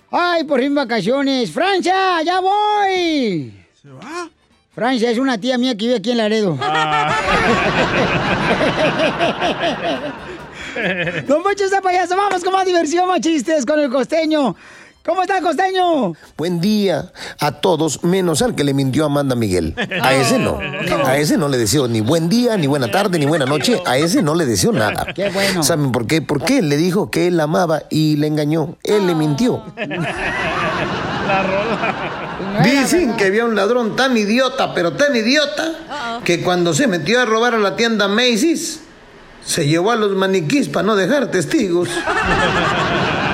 Ay, 0.10 0.44
por 0.44 0.60
fin 0.60 0.74
vacaciones. 0.74 1.52
¡Francia, 1.52 2.24
ya 2.24 2.40
voy! 2.40 3.54
¿Se 3.80 3.88
va? 3.88 4.32
Francia 4.74 5.12
es 5.12 5.20
una 5.20 5.38
tía 5.38 5.60
mía 5.60 5.78
que 5.78 5.86
vive 5.86 5.98
aquí 5.98 6.10
en 6.10 6.18
Laredo. 6.18 6.58
No 11.28 11.40
manches 11.42 11.68
esa 11.68 11.82
payaso, 11.82 12.18
vamos 12.18 12.44
con 12.44 12.52
más 12.52 12.66
diversión, 12.66 13.08
más 13.08 13.20
chistes 13.20 13.64
con 13.64 13.80
el 13.80 13.92
costeño. 13.92 14.56
¿Cómo 15.06 15.22
está, 15.22 15.42
costeño? 15.42 16.14
Buen 16.38 16.62
día 16.62 17.12
a 17.42 17.52
todos, 17.52 18.06
menos 18.06 18.42
al 18.42 18.56
que 18.56 18.64
le 18.64 18.74
mintió 18.74 19.04
Amanda 19.04 19.36
Miguel. 19.36 19.76
A 20.02 20.14
ese 20.14 20.40
no. 20.40 20.58
A 21.06 21.18
ese 21.18 21.38
no 21.38 21.50
le 21.50 21.58
deseo 21.58 21.90
ni 21.90 22.00
buen 22.00 22.30
día, 22.30 22.56
ni 22.56 22.68
buena 22.68 22.90
tarde, 22.90 23.20
ni 23.20 23.26
buena 23.26 23.46
noche. 23.46 23.82
A 23.86 23.98
ese 23.98 24.22
no 24.22 24.34
le 24.34 24.46
deseo 24.46 24.72
nada. 24.72 25.08
Qué 25.14 25.30
bueno. 25.30 25.62
¿Saben 25.62 25.92
por 25.92 26.08
qué? 26.08 26.22
Porque 26.22 26.60
él 26.60 26.70
le 26.70 26.78
dijo 26.78 27.12
que 27.12 27.28
él 27.28 27.36
la 27.36 27.44
amaba 27.44 27.84
y 27.90 28.16
le 28.16 28.28
engañó. 28.28 28.78
Él 28.82 29.06
le 29.06 29.14
mintió. 29.14 29.62
La 29.76 31.44
rola. 31.44 32.64
Dicen 32.64 33.18
que 33.18 33.26
había 33.26 33.44
un 33.44 33.56
ladrón 33.56 33.98
tan 33.98 34.16
idiota, 34.16 34.74
pero 34.74 34.94
tan 34.94 35.14
idiota, 35.14 36.22
que 36.24 36.42
cuando 36.42 36.74
se 36.74 36.88
metió 36.88 37.20
a 37.20 37.26
robar 37.26 37.56
a 37.56 37.58
la 37.58 37.76
tienda 37.76 38.08
Macy's, 38.08 38.80
se 39.44 39.68
llevó 39.68 39.92
a 39.92 39.98
los 39.98 40.16
maniquís 40.16 40.70
para 40.70 40.88
no 40.88 40.96
dejar 40.96 41.30
testigos. 41.30 41.90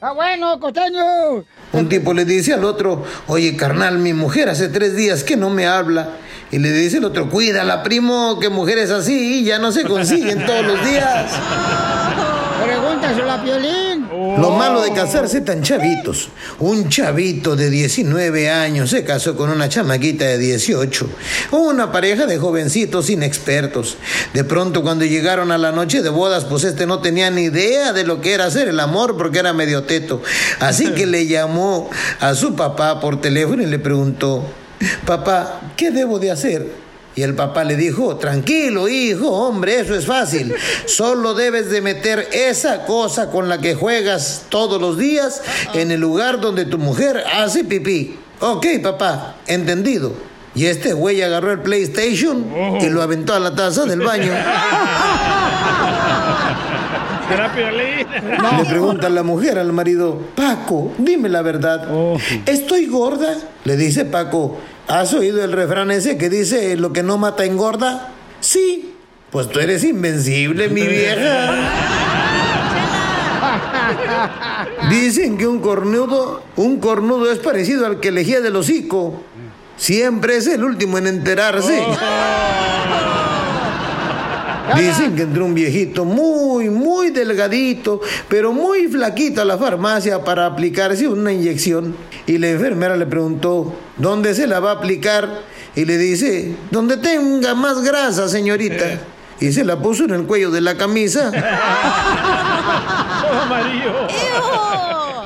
¡Ah, 0.00 0.12
bueno, 0.12 0.58
costeño! 0.60 1.44
Un 1.72 1.88
tipo 1.88 2.12
le 2.14 2.24
dice 2.24 2.54
al 2.54 2.64
otro, 2.64 3.04
oye 3.26 3.56
carnal, 3.56 3.98
mi 3.98 4.12
mujer 4.12 4.48
hace 4.48 4.68
tres 4.68 4.96
días 4.96 5.24
que 5.24 5.36
no 5.36 5.50
me 5.50 5.66
habla. 5.66 6.10
Y 6.50 6.58
le 6.58 6.72
dice 6.72 6.98
el 6.98 7.04
otro, 7.04 7.28
cuídala, 7.28 7.82
primo, 7.82 8.38
que 8.40 8.48
mujeres 8.48 8.90
así 8.90 9.44
ya 9.44 9.58
no 9.58 9.70
se 9.70 9.84
consiguen 9.84 10.46
todos 10.46 10.64
los 10.64 10.84
días. 10.84 11.32
Pregúntaselo 12.64 13.30
a 13.30 13.42
Piolín. 13.42 14.08
Lo 14.38 14.50
malo 14.50 14.80
de 14.82 14.92
casarse 14.92 15.40
tan 15.40 15.62
chavitos. 15.62 16.28
Un 16.58 16.88
chavito 16.88 17.56
de 17.56 17.70
19 17.70 18.50
años 18.50 18.90
se 18.90 19.04
casó 19.04 19.36
con 19.36 19.50
una 19.50 19.68
chamaquita 19.68 20.24
de 20.24 20.38
18. 20.38 21.08
Una 21.52 21.92
pareja 21.92 22.26
de 22.26 22.38
jovencitos 22.38 23.10
inexpertos. 23.10 23.96
De 24.32 24.44
pronto 24.44 24.82
cuando 24.82 25.04
llegaron 25.04 25.52
a 25.52 25.58
la 25.58 25.72
noche 25.72 26.02
de 26.02 26.08
bodas, 26.08 26.44
pues 26.44 26.64
este 26.64 26.86
no 26.86 27.00
tenía 27.00 27.30
ni 27.30 27.42
idea 27.42 27.92
de 27.92 28.04
lo 28.04 28.20
que 28.20 28.32
era 28.32 28.46
hacer 28.46 28.68
el 28.68 28.80
amor 28.80 29.16
porque 29.16 29.38
era 29.38 29.52
medio 29.52 29.84
teto. 29.84 30.22
Así 30.60 30.92
que 30.92 31.06
le 31.06 31.26
llamó 31.26 31.90
a 32.20 32.34
su 32.34 32.54
papá 32.54 33.00
por 33.00 33.20
teléfono 33.20 33.62
y 33.62 33.66
le 33.66 33.78
preguntó, 33.78 34.44
papá, 35.06 35.60
¿qué 35.76 35.90
debo 35.90 36.18
de 36.18 36.30
hacer? 36.30 36.87
Y 37.18 37.24
el 37.24 37.34
papá 37.34 37.64
le 37.64 37.74
dijo, 37.74 38.14
tranquilo 38.14 38.88
hijo, 38.88 39.28
hombre, 39.28 39.80
eso 39.80 39.96
es 39.96 40.06
fácil. 40.06 40.54
Solo 40.86 41.34
debes 41.34 41.68
de 41.68 41.80
meter 41.80 42.28
esa 42.30 42.86
cosa 42.86 43.28
con 43.32 43.48
la 43.48 43.58
que 43.58 43.74
juegas 43.74 44.44
todos 44.50 44.80
los 44.80 44.96
días 44.96 45.42
en 45.74 45.90
el 45.90 45.98
lugar 46.00 46.40
donde 46.40 46.64
tu 46.64 46.78
mujer 46.78 47.24
hace 47.34 47.64
pipí. 47.64 48.16
Ok, 48.38 48.66
papá, 48.84 49.34
entendido. 49.48 50.12
Y 50.54 50.66
este 50.66 50.92
güey 50.92 51.20
agarró 51.20 51.50
el 51.50 51.58
PlayStation 51.58 52.46
y 52.80 52.88
lo 52.88 53.02
aventó 53.02 53.34
a 53.34 53.40
la 53.40 53.52
taza 53.52 53.84
del 53.84 54.00
baño. 54.00 54.32
Le 58.58 58.64
pregunta 58.64 59.08
la 59.08 59.24
mujer 59.24 59.58
al 59.58 59.72
marido, 59.72 60.22
Paco, 60.36 60.92
dime 60.98 61.28
la 61.28 61.42
verdad. 61.42 61.88
¿Estoy 62.46 62.86
gorda? 62.86 63.36
Le 63.64 63.76
dice 63.76 64.04
Paco, 64.04 64.58
¿has 64.88 65.14
oído 65.14 65.44
el 65.44 65.52
refrán 65.52 65.90
ese 65.90 66.18
que 66.18 66.28
dice 66.28 66.76
lo 66.76 66.92
que 66.92 67.02
no 67.02 67.18
mata 67.18 67.44
engorda? 67.44 68.12
Sí. 68.40 68.94
Pues 69.30 69.48
tú 69.48 69.60
eres 69.60 69.84
invencible, 69.84 70.68
mi 70.68 70.86
vieja. 70.86 71.54
Dicen 74.90 75.36
que 75.36 75.46
un 75.46 75.60
cornudo, 75.60 76.42
un 76.56 76.80
cornudo 76.80 77.30
es 77.30 77.38
parecido 77.38 77.86
al 77.86 78.00
que 78.00 78.08
elegía 78.08 78.40
del 78.40 78.56
hocico. 78.56 79.22
Siempre 79.76 80.36
es 80.36 80.46
el 80.46 80.64
último 80.64 80.98
en 80.98 81.06
enterarse. 81.06 81.84
Dicen 84.76 85.16
que 85.16 85.22
entró 85.22 85.44
un 85.44 85.54
viejito 85.54 86.04
muy, 86.04 86.68
muy 86.68 87.10
delgadito, 87.10 88.00
pero 88.28 88.52
muy 88.52 88.88
flaquito 88.88 89.40
a 89.42 89.44
la 89.44 89.56
farmacia 89.56 90.22
para 90.24 90.46
aplicarse 90.46 91.08
una 91.08 91.32
inyección. 91.32 91.96
Y 92.26 92.38
la 92.38 92.48
enfermera 92.50 92.96
le 92.96 93.06
preguntó, 93.06 93.74
¿dónde 93.96 94.34
se 94.34 94.46
la 94.46 94.60
va 94.60 94.72
a 94.72 94.74
aplicar? 94.74 95.28
Y 95.74 95.84
le 95.84 95.96
dice, 95.96 96.54
donde 96.70 96.96
tenga 96.96 97.54
más 97.54 97.82
grasa, 97.82 98.28
señorita. 98.28 98.84
Y 99.40 99.52
se 99.52 99.64
la 99.64 99.78
puso 99.78 100.04
en 100.04 100.10
el 100.10 100.24
cuello 100.24 100.50
de 100.50 100.60
la 100.60 100.76
camisa. 100.76 101.28
Amarillo. 103.42 104.08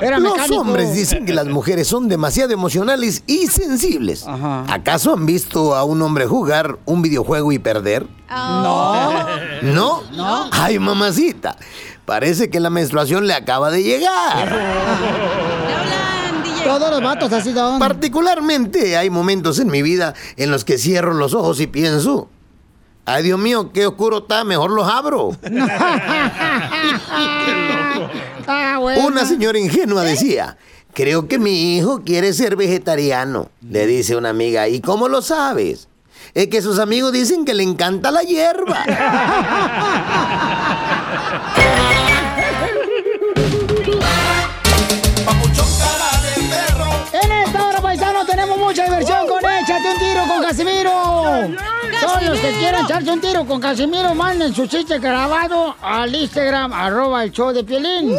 Era 0.01 0.19
Los 0.19 0.49
hombres 0.51 0.93
dicen 0.93 1.25
que 1.25 1.33
las 1.33 1.47
mujeres 1.47 1.87
son 1.87 2.07
demasiado 2.07 2.53
emocionales 2.53 3.23
y 3.27 3.47
sensibles. 3.47 4.25
¿Acaso 4.27 5.13
han 5.13 5.25
visto 5.25 5.75
a 5.75 5.83
un 5.83 6.01
hombre 6.01 6.25
jugar 6.25 6.77
un 6.85 7.01
videojuego 7.01 7.51
y 7.51 7.59
perder? 7.59 8.07
No. 8.29 9.25
¿No? 9.61 10.01
No. 10.11 10.49
Ay, 10.51 10.79
mamacita. 10.79 11.55
Parece 12.05 12.49
que 12.49 12.59
la 12.59 12.69
menstruación 12.69 13.27
le 13.27 13.33
acaba 13.33 13.71
de 13.71 13.83
llegar. 13.83 14.53
Todos 16.63 16.89
los 16.91 17.01
vatos 17.01 17.31
así 17.33 17.53
son. 17.53 17.79
Particularmente 17.79 18.97
hay 18.97 19.09
momentos 19.09 19.59
en 19.59 19.69
mi 19.69 19.81
vida 19.81 20.13
en 20.37 20.49
los 20.49 20.63
que 20.63 20.77
cierro 20.77 21.13
los 21.13 21.33
ojos 21.33 21.59
y 21.59 21.67
pienso, 21.67 22.29
ay 23.05 23.23
Dios 23.23 23.39
mío, 23.39 23.71
qué 23.73 23.85
oscuro 23.85 24.19
está, 24.19 24.43
mejor 24.43 24.71
los 24.71 24.87
abro. 24.87 25.35
Ah, 28.45 28.77
bueno. 28.77 29.07
Una 29.07 29.25
señora 29.25 29.57
ingenua 29.57 30.03
decía, 30.03 30.57
creo 30.93 31.29
que 31.29 31.39
mi 31.39 31.77
hijo 31.77 32.01
quiere 32.03 32.33
ser 32.33 32.57
vegetariano. 32.57 33.49
Le 33.61 33.87
dice 33.87 34.17
una 34.17 34.29
amiga, 34.29 34.67
¿y 34.67 34.81
cómo 34.81 35.07
lo 35.07 35.21
sabes? 35.21 35.87
Es 36.33 36.47
que 36.47 36.61
sus 36.61 36.77
amigos 36.79 37.13
dicen 37.13 37.45
que 37.45 37.53
le 37.53 37.63
encanta 37.63 38.11
la 38.11 38.21
hierba. 38.23 38.83
En 47.13 47.31
esta 47.31 47.67
hora, 47.67 47.81
paisano, 47.81 48.25
tenemos 48.25 48.57
mucha 48.57 48.83
diversión 48.85 49.27
con 49.27 49.39
Échate 49.39 49.89
un 49.91 49.99
tiro 49.99 50.27
con 50.27 50.43
Casimiro. 50.43 51.53
Todos 52.13 52.29
los 52.29 52.39
que 52.39 52.51
quieran 52.59 52.85
echarse 52.85 53.11
un 53.11 53.19
tiro 53.19 53.45
con 53.45 53.59
Casimiro, 53.59 54.13
manden 54.13 54.53
su 54.53 54.67
chiste 54.67 54.99
grabado 54.99 55.75
al 55.81 56.13
Instagram, 56.13 56.71
arroba 56.71 57.23
el 57.23 57.31
show 57.31 57.51
de 57.51 57.63
Piolín. 57.63 58.15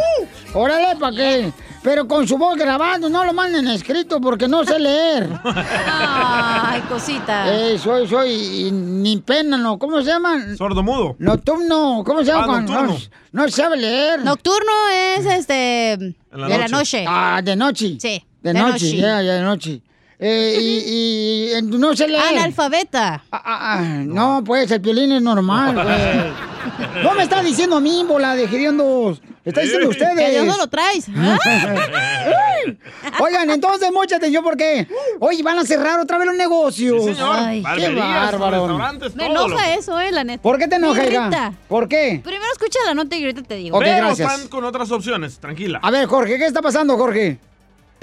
Órale, 0.52 0.96
¿para 0.98 1.14
qué? 1.14 1.52
Pero 1.80 2.08
con 2.08 2.26
su 2.26 2.36
voz 2.36 2.56
grabado, 2.56 3.08
no 3.08 3.24
lo 3.24 3.32
manden 3.32 3.68
escrito 3.68 4.20
porque 4.20 4.48
no 4.48 4.64
sé 4.64 4.80
leer. 4.80 5.28
Ay, 5.44 6.80
cosita. 6.88 7.54
Eh, 7.54 7.78
soy, 7.78 8.08
soy, 8.08 8.72
ni 8.72 9.18
pena, 9.18 9.58
¿no? 9.58 9.78
¿Cómo 9.78 10.00
se 10.00 10.06
llaman? 10.06 10.56
Sordomudo. 10.56 11.14
Nocturno, 11.20 12.02
¿cómo 12.04 12.20
se 12.20 12.32
llama? 12.32 12.42
Ah, 12.42 12.46
cuando 12.46 12.72
nocturno. 12.72 12.98
No, 13.30 13.44
no 13.44 13.48
sabe 13.48 13.76
leer. 13.76 14.24
Nocturno 14.24 14.72
es 15.16 15.26
este. 15.26 16.16
la 16.32 16.48
de 16.48 16.58
la 16.58 16.68
noche. 16.68 16.72
noche. 16.72 17.04
Ah, 17.06 17.40
de 17.44 17.54
noche. 17.54 17.96
Sí. 18.00 18.24
De, 18.42 18.54
noche, 18.54 18.96
ya, 18.96 19.22
ya, 19.22 19.34
de 19.34 19.42
noche. 19.42 19.82
Eh, 20.26 20.56
y, 20.58 20.78
y, 20.86 21.52
eh, 21.52 21.60
no 21.60 21.94
se 21.94 22.08
lee. 22.08 22.16
Analfabeta. 22.16 23.22
Ah, 23.30 23.42
ah, 23.44 23.74
ah, 23.74 23.80
no, 24.06 24.42
pues 24.42 24.70
el 24.70 24.80
piolín 24.80 25.12
es 25.12 25.20
normal, 25.20 25.74
güey. 25.74 27.02
No 27.02 27.14
me 27.14 27.24
está 27.24 27.42
diciendo 27.42 27.76
a 27.76 27.80
mí, 27.80 28.06
bola 28.08 28.34
de 28.34 28.44
hediondos. 28.44 29.20
Está 29.44 29.60
diciendo 29.60 29.90
ustedes. 29.90 30.14
Que 30.14 30.30
Dios 30.30 30.46
no 30.46 30.56
lo 30.56 30.66
traes. 30.66 31.08
Oigan, 33.20 33.50
entonces, 33.50 33.92
mucha 33.92 34.16
atención 34.16 34.42
porque 34.42 34.88
hoy 35.20 35.42
van 35.42 35.58
a 35.58 35.64
cerrar 35.66 36.00
otra 36.00 36.16
vez 36.16 36.28
los 36.28 36.36
negocios. 36.36 37.04
Sí, 37.04 37.14
señor. 37.14 37.36
Ay, 37.38 37.62
qué 37.76 37.94
bárbaro. 37.94 38.78
Me 39.16 39.26
enoja 39.26 39.74
eso, 39.74 40.00
eh, 40.00 40.10
la 40.10 40.24
neta. 40.24 40.42
¿Por 40.42 40.58
qué 40.58 40.68
te 40.68 40.76
enoja, 40.76 41.06
hija? 41.06 41.52
¿Por 41.68 41.86
qué? 41.86 42.22
Primero 42.24 42.50
escucha 42.50 42.78
la 42.86 42.94
nota 42.94 43.14
y 43.14 43.24
ahorita 43.24 43.42
te 43.42 43.56
digo. 43.56 43.76
Ok, 43.76 43.84
Pero 43.84 44.06
gracias. 44.06 44.32
están 44.32 44.48
con 44.48 44.64
otras 44.64 44.90
opciones, 44.90 45.38
tranquila. 45.38 45.80
A 45.82 45.90
ver, 45.90 46.06
Jorge, 46.06 46.38
¿qué 46.38 46.46
está 46.46 46.62
pasando, 46.62 46.96
Jorge? 46.96 47.38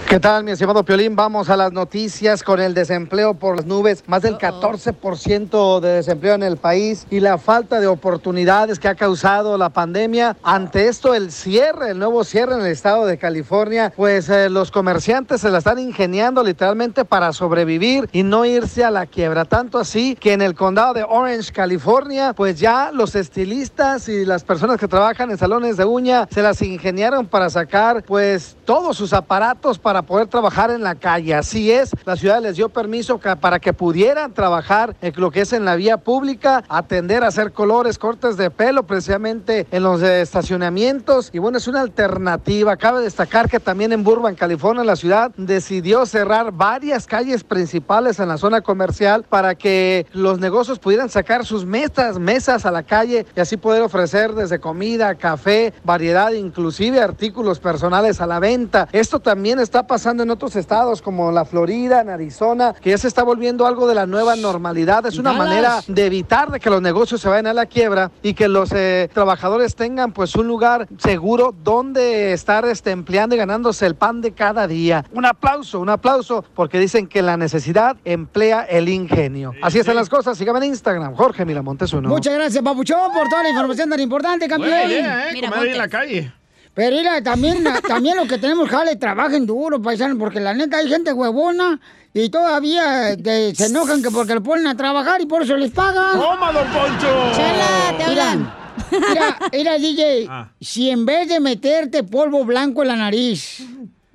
¿Qué 0.07 0.19
tal, 0.19 0.43
mi 0.43 0.51
estimado 0.51 0.83
Piolín? 0.83 1.15
Vamos 1.15 1.49
a 1.49 1.55
las 1.55 1.71
noticias 1.71 2.43
con 2.43 2.59
el 2.59 2.73
desempleo 2.73 3.33
por 3.33 3.55
las 3.55 3.65
nubes. 3.65 4.03
Más 4.07 4.21
del 4.21 4.37
14% 4.37 5.79
de 5.79 5.89
desempleo 5.89 6.35
en 6.35 6.43
el 6.43 6.57
país 6.57 7.07
y 7.09 7.21
la 7.21 7.37
falta 7.37 7.79
de 7.79 7.87
oportunidades 7.87 8.77
que 8.77 8.89
ha 8.89 8.95
causado 8.95 9.57
la 9.57 9.69
pandemia. 9.69 10.35
Ante 10.43 10.89
esto, 10.89 11.13
el 11.13 11.31
cierre, 11.31 11.91
el 11.91 11.99
nuevo 11.99 12.25
cierre 12.25 12.55
en 12.55 12.61
el 12.61 12.67
estado 12.67 13.05
de 13.05 13.17
California, 13.17 13.93
pues 13.95 14.27
eh, 14.27 14.49
los 14.49 14.69
comerciantes 14.69 15.41
se 15.41 15.49
la 15.49 15.59
están 15.59 15.79
ingeniando 15.79 16.43
literalmente 16.43 17.05
para 17.05 17.31
sobrevivir 17.31 18.09
y 18.11 18.23
no 18.23 18.43
irse 18.43 18.83
a 18.83 18.91
la 18.91 19.05
quiebra. 19.05 19.45
Tanto 19.45 19.79
así 19.79 20.15
que 20.15 20.33
en 20.33 20.41
el 20.41 20.55
condado 20.55 20.93
de 20.93 21.03
Orange, 21.03 21.53
California, 21.53 22.33
pues 22.33 22.59
ya 22.59 22.91
los 22.91 23.15
estilistas 23.15 24.09
y 24.09 24.25
las 24.25 24.43
personas 24.43 24.77
que 24.77 24.89
trabajan 24.89 25.31
en 25.31 25.37
salones 25.37 25.77
de 25.77 25.85
uña 25.85 26.27
se 26.31 26.41
las 26.41 26.61
ingeniaron 26.61 27.27
para 27.27 27.49
sacar 27.49 28.03
pues 28.03 28.57
todos 28.65 28.97
sus 28.97 29.13
aparatos 29.13 29.79
para 29.79 29.90
poder 30.01 30.27
trabajar 30.27 30.71
en 30.71 30.81
la 30.81 30.95
calle. 30.95 31.33
Así 31.33 31.71
es, 31.71 31.91
la 32.05 32.15
ciudad 32.15 32.41
les 32.41 32.55
dio 32.55 32.69
permiso 32.69 33.19
para 33.19 33.59
que 33.59 33.73
pudieran 33.73 34.33
trabajar 34.33 34.95
en 35.01 35.13
lo 35.17 35.31
que 35.31 35.41
es 35.41 35.53
en 35.53 35.65
la 35.65 35.75
vía 35.75 35.97
pública, 35.97 36.63
atender 36.69 37.23
hacer 37.23 37.51
colores, 37.51 37.97
cortes 37.97 38.37
de 38.37 38.49
pelo 38.49 38.83
precisamente 38.83 39.67
en 39.71 39.83
los 39.83 40.01
eh, 40.01 40.21
estacionamientos. 40.21 41.29
Y 41.33 41.39
bueno, 41.39 41.57
es 41.57 41.67
una 41.67 41.81
alternativa. 41.81 42.77
Cabe 42.77 43.01
destacar 43.01 43.49
que 43.49 43.59
también 43.59 43.91
en 43.93 44.03
Burbank, 44.03 44.37
California, 44.37 44.83
la 44.83 44.95
ciudad 44.95 45.31
decidió 45.37 46.05
cerrar 46.05 46.51
varias 46.51 47.07
calles 47.07 47.43
principales 47.43 48.19
en 48.19 48.27
la 48.27 48.37
zona 48.37 48.61
comercial 48.61 49.23
para 49.27 49.55
que 49.55 50.05
los 50.13 50.39
negocios 50.39 50.79
pudieran 50.79 51.09
sacar 51.09 51.45
sus 51.45 51.65
mesas, 51.65 52.19
mesas 52.19 52.65
a 52.65 52.71
la 52.71 52.83
calle 52.83 53.25
y 53.35 53.39
así 53.39 53.57
poder 53.57 53.81
ofrecer 53.81 54.33
desde 54.33 54.59
comida, 54.59 55.15
café, 55.15 55.73
variedad, 55.83 56.31
inclusive 56.31 56.99
artículos 57.01 57.59
personales 57.59 58.21
a 58.21 58.27
la 58.27 58.39
venta. 58.39 58.87
Esto 58.91 59.19
también 59.19 59.59
está 59.71 59.87
pasando 59.87 60.23
en 60.23 60.29
otros 60.29 60.57
estados 60.57 61.01
como 61.01 61.31
la 61.31 61.45
Florida, 61.45 62.01
en 62.01 62.09
Arizona, 62.09 62.75
que 62.81 62.89
ya 62.89 62.97
se 62.97 63.07
está 63.07 63.23
volviendo 63.23 63.65
algo 63.65 63.87
de 63.87 63.95
la 63.95 64.05
nueva 64.05 64.35
normalidad. 64.35 65.05
Es 65.05 65.17
una 65.17 65.31
Dallas. 65.31 65.47
manera 65.47 65.81
de 65.87 66.05
evitar 66.05 66.51
de 66.51 66.59
que 66.59 66.69
los 66.69 66.81
negocios 66.81 67.21
se 67.21 67.29
vayan 67.29 67.47
a 67.47 67.53
la 67.53 67.65
quiebra 67.65 68.11
y 68.21 68.33
que 68.33 68.49
los 68.49 68.73
eh, 68.73 69.09
trabajadores 69.13 69.75
tengan 69.75 70.11
pues 70.11 70.35
un 70.35 70.45
lugar 70.45 70.89
seguro 70.97 71.55
donde 71.63 72.33
estar 72.33 72.65
este, 72.65 72.91
empleando 72.91 73.35
y 73.35 73.37
ganándose 73.37 73.85
el 73.85 73.95
pan 73.95 74.19
de 74.19 74.33
cada 74.33 74.67
día. 74.67 75.05
Un 75.13 75.25
aplauso, 75.25 75.79
un 75.79 75.87
aplauso, 75.87 76.43
porque 76.53 76.77
dicen 76.77 77.07
que 77.07 77.21
la 77.21 77.37
necesidad 77.37 77.95
emplea 78.03 78.63
el 78.63 78.89
ingenio. 78.89 79.53
Así 79.61 79.79
están 79.79 79.95
las 79.95 80.09
cosas. 80.09 80.37
Síganme 80.37 80.59
en 80.59 80.65
Instagram, 80.65 81.15
Jorge 81.15 81.45
Miramontes 81.45 81.93
uno. 81.93 82.09
Muchas 82.09 82.33
gracias, 82.33 82.61
Papuchón, 82.61 83.13
por 83.13 83.29
toda 83.29 83.43
la 83.43 83.49
información 83.51 83.89
tan 83.89 84.01
importante, 84.01 84.49
campeón. 84.49 84.69
Buena 84.69 84.91
idea, 84.91 85.29
¿eh? 85.29 85.41
Comer 85.49 85.67
en 85.69 85.77
la 85.77 85.87
calle. 85.87 86.40
Pero 86.73 86.95
mira, 86.95 87.21
también, 87.21 87.63
también 87.87 88.15
lo 88.17 88.25
que 88.27 88.37
tenemos, 88.37 88.69
jale, 88.69 88.95
trabajen 88.95 89.45
duro, 89.45 89.81
paisano, 89.81 90.17
porque 90.17 90.39
la 90.39 90.53
neta 90.53 90.77
hay 90.77 90.87
gente 90.89 91.11
huevona 91.13 91.79
y 92.13 92.29
todavía 92.29 93.11
eh, 93.13 93.53
se 93.55 93.65
enojan 93.67 94.01
que 94.03 94.11
porque 94.11 94.33
lo 94.35 94.43
ponen 94.43 94.67
a 94.67 94.75
trabajar 94.75 95.21
y 95.21 95.25
por 95.25 95.43
eso 95.43 95.55
les 95.57 95.71
pagan. 95.71 96.19
¡Toma, 96.19 96.51
don 96.51 96.67
Poncho! 96.67 97.31
Chela, 97.35 97.95
te 97.97 98.09
Mira, 98.09 98.31
hablan. 98.31 98.53
mira, 98.91 99.37
mira, 99.51 99.73
DJ, 99.79 100.27
Ah. 100.29 100.49
si 100.59 100.89
en 100.89 101.05
vez 101.05 101.27
de 101.29 101.39
meterte 101.39 102.03
polvo 102.03 102.43
blanco 102.45 102.81
en 102.81 102.87
la 102.89 102.95
nariz, 102.95 103.63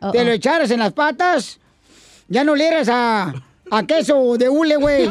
Oh, 0.00 0.10
te 0.10 0.20
oh. 0.20 0.24
lo 0.24 0.32
echaras 0.32 0.70
en 0.70 0.80
las 0.80 0.92
patas, 0.92 1.58
ya 2.28 2.44
no 2.44 2.54
le 2.54 2.68
eras 2.68 2.88
a, 2.90 3.32
a 3.70 3.82
queso 3.84 4.36
de 4.36 4.46
hule, 4.48 4.76
güey. 4.76 5.04
Se 5.08 5.10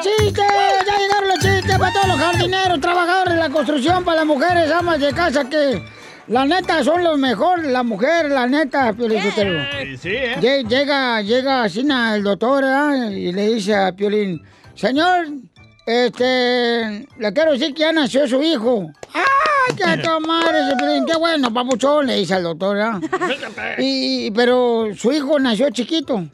chiste! 0.00 0.42
¡Ya 0.86 0.98
llegaron 0.98 1.28
los 1.28 1.38
chistes, 1.38 1.78
para 1.78 1.92
todos 1.92 2.08
los 2.08 2.16
jardineros, 2.18 2.80
trabajadores 2.80 3.34
de 3.34 3.40
la 3.40 3.50
construcción, 3.50 4.04
para 4.04 4.18
las 4.18 4.26
mujeres, 4.26 4.70
amas 4.70 5.00
de 5.00 5.12
casa 5.12 5.48
que 5.48 5.82
la 6.28 6.44
neta 6.44 6.84
son 6.84 7.02
los 7.02 7.18
mejores, 7.18 7.66
la 7.66 7.82
mujer, 7.82 8.30
la 8.30 8.46
neta, 8.46 8.92
Piolín 8.92 9.22
Sotelo. 9.22 9.60
Sí, 9.80 9.96
sí, 9.96 10.08
¿eh? 10.10 10.36
Lle- 10.40 10.68
Llega, 10.68 11.22
llega 11.22 11.62
así 11.64 11.82
na, 11.84 12.14
el 12.16 12.22
doctor 12.22 12.64
¿ah? 12.64 13.08
y 13.10 13.32
le 13.32 13.54
dice 13.54 13.74
a 13.74 13.92
Piolín, 13.92 14.42
señor, 14.74 15.26
este, 15.86 17.06
le 17.18 17.32
quiero 17.32 17.52
decir 17.52 17.72
que 17.74 17.80
ya 17.80 17.92
nació 17.92 18.28
su 18.28 18.42
hijo. 18.42 18.90
¡Ay, 19.14 19.74
qué 19.76 19.84
a 19.84 20.02
tomar 20.02 20.54
ese 20.54 20.76
Piolín! 20.76 21.06
¡Qué 21.06 21.16
bueno, 21.16 21.52
papuchón! 21.52 22.06
Le 22.06 22.16
dice 22.16 22.34
al 22.34 22.42
doctor, 22.42 22.78
¿ah? 22.82 23.00
Y, 23.78 24.30
pero 24.32 24.88
su 24.96 25.10
hijo 25.12 25.38
nació 25.38 25.70
chiquito. 25.70 26.24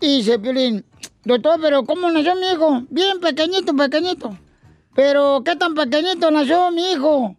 Y 0.00 0.18
dice 0.18 0.38
Piolín, 0.38 0.84
doctor, 1.24 1.58
pero 1.60 1.84
¿cómo 1.84 2.10
nació 2.10 2.34
mi 2.36 2.48
hijo? 2.50 2.82
Bien 2.90 3.20
pequeñito, 3.20 3.74
pequeñito. 3.74 4.38
Pero 4.94 5.42
¿qué 5.44 5.56
tan 5.56 5.74
pequeñito 5.74 6.30
nació 6.30 6.70
mi 6.70 6.92
hijo? 6.92 7.34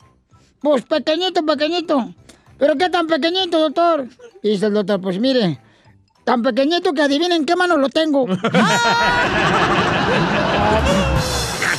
Pues 0.61 0.83
pequeñito, 0.83 1.45
pequeñito. 1.45 2.13
¿Pero 2.57 2.75
qué 2.75 2.89
tan 2.89 3.07
pequeñito, 3.07 3.59
doctor? 3.59 4.07
Y 4.41 4.49
dice 4.49 4.65
el 4.67 4.73
doctor, 4.73 4.99
pues 5.01 5.19
mire, 5.19 5.59
tan 6.23 6.41
pequeñito 6.41 6.93
que 6.93 7.01
adivinen 7.01 7.45
qué 7.45 7.55
mano 7.55 7.77
lo 7.77 7.89
tengo. 7.89 8.25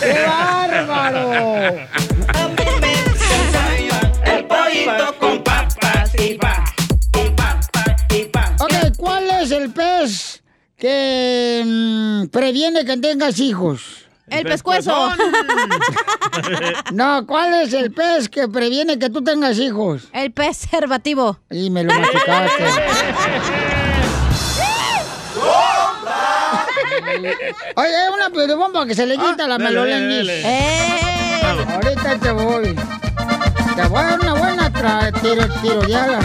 ¡Qué 0.00 0.24
bárbaro! 0.26 1.32
El 4.24 4.44
pollito 4.46 5.14
con 5.18 5.42
papas 5.42 6.14
y 6.20 6.34
pa. 6.34 6.64
Ok, 8.60 8.96
¿cuál 8.96 9.30
es 9.42 9.50
el 9.50 9.72
pez 9.72 10.35
que 10.76 11.62
mm, 11.64 12.26
previene 12.28 12.84
que 12.84 12.96
tengas 12.96 13.38
hijos? 13.40 14.06
El 14.28 14.44
pescuezo. 14.44 15.10
No, 16.92 17.26
¿cuál 17.26 17.54
es 17.54 17.72
el 17.72 17.92
pez 17.92 18.28
que 18.28 18.46
previene 18.48 18.98
que 18.98 19.08
tú 19.08 19.24
tengas 19.24 19.58
hijos? 19.58 20.08
El 20.12 20.32
preservativo. 20.32 21.38
Y 21.50 21.70
me 21.70 21.84
lo 21.84 21.94
machucaste. 21.94 22.64
Oye, 27.76 28.04
es 28.04 28.10
una 28.14 28.30
piedebomba 28.30 28.86
que 28.86 28.94
se 28.94 29.06
le 29.06 29.16
quita 29.16 29.46
la 29.46 29.58
dale, 29.58 29.88
dale. 29.88 30.42
¡Eh! 30.44 31.00
Ahorita 31.74 32.18
te 32.18 32.30
voy. 32.32 32.74
Te 33.74 33.88
voy 33.88 33.98
a 33.98 34.02
dar 34.02 34.20
una 34.20 34.34
buena 34.34 34.72
tiro, 35.22 35.48
tirodeada. 35.62 36.20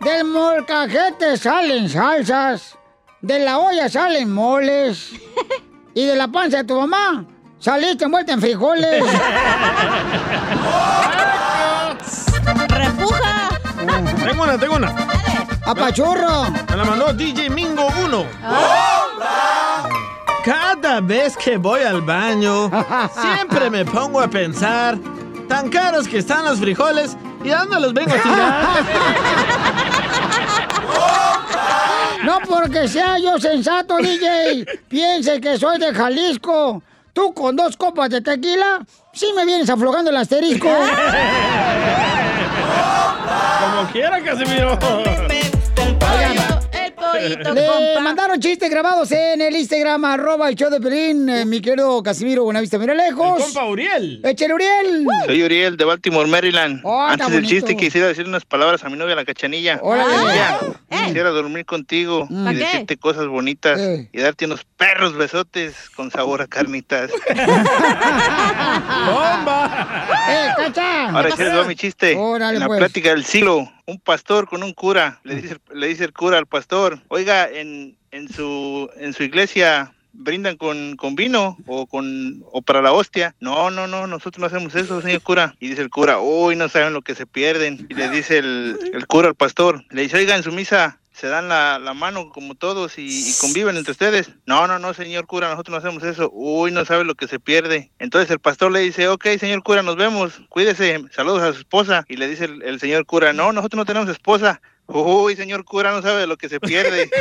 Del 0.00 0.24
molcajete 0.24 1.36
salen 1.36 1.88
salsas. 1.88 2.76
De 3.20 3.38
la 3.40 3.58
olla 3.58 3.88
salen 3.88 4.32
moles. 4.32 5.12
Y 5.94 6.04
de 6.04 6.14
la 6.14 6.28
panza 6.28 6.58
de 6.58 6.64
tu 6.64 6.80
mamá 6.80 7.24
saliste 7.58 8.04
envuelta 8.04 8.32
en 8.32 8.40
frijoles. 8.40 9.02
¡Repuja! 12.68 13.48
Tengo 14.24 14.42
una, 14.44 14.58
tengo 14.58 14.76
una. 14.76 14.94
¡Apachurro! 15.66 16.46
Me 16.70 16.76
la 16.76 16.84
mandó 16.84 17.12
DJ 17.12 17.50
Mingo 17.50 17.88
1. 18.04 18.24
Cada 20.44 21.00
vez 21.00 21.36
que 21.36 21.56
voy 21.58 21.82
al 21.82 22.00
baño, 22.02 22.70
siempre 23.20 23.68
me 23.68 23.84
pongo 23.84 24.20
a 24.20 24.28
pensar, 24.28 24.96
tan 25.48 25.68
caros 25.68 26.06
que 26.08 26.18
están 26.18 26.44
los 26.44 26.60
frijoles 26.60 27.16
y 27.44 27.50
ando 27.50 27.78
los 27.80 27.92
vengo 27.92 28.14
a 28.14 28.18
tirar. 28.18 28.64
No 32.28 32.40
porque 32.40 32.86
sea 32.88 33.18
yo 33.18 33.38
sensato, 33.38 33.96
DJ. 33.96 34.66
Piense 34.86 35.40
que 35.40 35.56
soy 35.56 35.78
de 35.78 35.94
Jalisco. 35.94 36.82
Tú 37.14 37.32
con 37.32 37.56
dos 37.56 37.74
copas 37.74 38.10
de 38.10 38.20
tequila, 38.20 38.80
sí 39.14 39.32
me 39.34 39.46
vienes 39.46 39.70
aflojando 39.70 40.10
el 40.10 40.16
asterisco. 40.18 40.68
Como 43.60 43.90
quiera, 43.90 44.22
Casimiro. 44.22 44.78
El 46.20 46.38
Le 47.20 47.66
con 47.66 48.02
mandaron 48.04 48.40
chistes 48.40 48.70
grabados 48.70 49.10
en 49.12 49.40
el 49.40 49.56
Instagram, 49.56 50.04
arroba 50.04 50.48
el 50.48 50.54
show 50.54 50.70
de 50.70 50.80
Pelín, 50.80 51.28
eh, 51.28 51.44
mi 51.44 51.60
querido 51.60 52.02
Casimiro 52.02 52.44
Buenavista, 52.44 52.78
mira 52.78 52.94
lejos. 52.94 53.42
compa 53.42 53.64
Uriel. 53.66 54.20
Échale, 54.24 54.54
Uriel. 54.54 55.06
Soy 55.26 55.42
Uriel 55.42 55.76
de 55.76 55.84
Baltimore, 55.84 56.28
Maryland. 56.28 56.80
Oh, 56.84 57.00
Antes 57.02 57.26
del 57.28 57.42
bonito. 57.42 57.48
chiste 57.54 57.76
quisiera 57.76 58.06
decir 58.08 58.26
unas 58.26 58.44
palabras 58.44 58.84
a 58.84 58.88
mi 58.88 58.96
novia, 58.96 59.14
la 59.14 59.24
cachanilla. 59.24 59.78
Órale. 59.82 60.14
Ella, 60.32 60.58
Eh. 60.90 60.96
quisiera 61.06 61.30
dormir 61.30 61.64
contigo 61.66 62.26
¿Pa' 62.28 62.52
y 62.52 62.56
qué? 62.58 62.64
decirte 62.64 62.96
cosas 62.96 63.26
bonitas 63.26 63.78
Eh. 63.80 64.08
y 64.12 64.20
darte 64.20 64.44
unos 64.46 64.64
perros 64.76 65.14
besotes 65.16 65.74
con 65.96 66.10
sabor 66.10 66.42
a 66.42 66.46
carnitas. 66.46 67.10
¡Eh, 70.28 70.48
cacha! 70.56 71.08
Ahora 71.10 71.30
sí 71.36 71.42
les 71.42 71.52
doy 71.52 71.66
mi 71.66 71.76
chiste. 71.76 72.16
Órale, 72.16 72.54
en 72.54 72.60
la 72.60 72.66
pues. 72.66 72.78
plática 72.78 73.10
del 73.10 73.24
siglo, 73.24 73.70
un 73.88 73.98
pastor 73.98 74.46
con 74.46 74.62
un 74.62 74.74
cura, 74.74 75.18
le 75.24 75.36
dice, 75.36 75.56
le 75.72 75.86
dice 75.88 76.04
el 76.04 76.12
cura 76.12 76.36
al 76.36 76.46
pastor, 76.46 77.00
oiga, 77.08 77.48
en, 77.48 77.96
en 78.10 78.28
su 78.28 78.90
en 78.96 79.14
su 79.14 79.22
iglesia 79.22 79.94
brindan 80.12 80.56
con, 80.56 80.96
con 80.96 81.14
vino 81.14 81.56
o 81.66 81.86
con 81.86 82.44
o 82.52 82.60
para 82.60 82.82
la 82.82 82.92
hostia. 82.92 83.34
No, 83.40 83.70
no, 83.70 83.86
no, 83.86 84.06
nosotros 84.06 84.40
no 84.40 84.46
hacemos 84.46 84.74
eso, 84.74 85.00
señor 85.00 85.22
cura. 85.22 85.54
Y 85.58 85.68
dice 85.68 85.80
el 85.80 85.88
cura, 85.88 86.20
uy, 86.20 86.54
no 86.54 86.68
saben 86.68 86.92
lo 86.92 87.00
que 87.00 87.14
se 87.14 87.24
pierden. 87.24 87.86
Y 87.88 87.94
le 87.94 88.10
dice 88.10 88.38
el, 88.38 88.78
el 88.92 89.06
cura 89.06 89.28
al 89.28 89.34
pastor, 89.34 89.82
le 89.90 90.02
dice, 90.02 90.18
oiga, 90.18 90.36
en 90.36 90.42
su 90.42 90.52
misa 90.52 90.97
se 91.18 91.26
dan 91.26 91.48
la, 91.48 91.78
la 91.80 91.94
mano 91.94 92.30
como 92.30 92.54
todos 92.54 92.96
y, 92.96 93.06
y 93.06 93.32
conviven 93.40 93.76
entre 93.76 93.90
ustedes. 93.90 94.30
No, 94.46 94.68
no, 94.68 94.78
no, 94.78 94.94
señor 94.94 95.26
cura, 95.26 95.48
nosotros 95.50 95.72
no 95.72 95.78
hacemos 95.78 96.04
eso. 96.04 96.30
Uy, 96.32 96.70
no 96.70 96.84
sabe 96.84 97.04
lo 97.04 97.16
que 97.16 97.26
se 97.26 97.40
pierde. 97.40 97.90
Entonces 97.98 98.30
el 98.30 98.38
pastor 98.38 98.70
le 98.70 98.80
dice, 98.80 99.08
ok, 99.08 99.26
señor 99.40 99.64
cura, 99.64 99.82
nos 99.82 99.96
vemos, 99.96 100.40
cuídese, 100.48 101.02
saludos 101.10 101.42
a 101.42 101.52
su 101.52 101.58
esposa. 101.58 102.04
Y 102.08 102.16
le 102.16 102.28
dice 102.28 102.44
el, 102.44 102.62
el 102.62 102.78
señor 102.78 103.04
cura, 103.04 103.32
no, 103.32 103.52
nosotros 103.52 103.78
no 103.78 103.84
tenemos 103.84 104.08
esposa. 104.08 104.60
Uy, 104.86 105.34
señor 105.34 105.64
cura, 105.64 105.90
no 105.90 106.02
sabe 106.02 106.20
de 106.20 106.26
lo 106.28 106.36
que 106.36 106.48
se 106.48 106.60
pierde. 106.60 107.10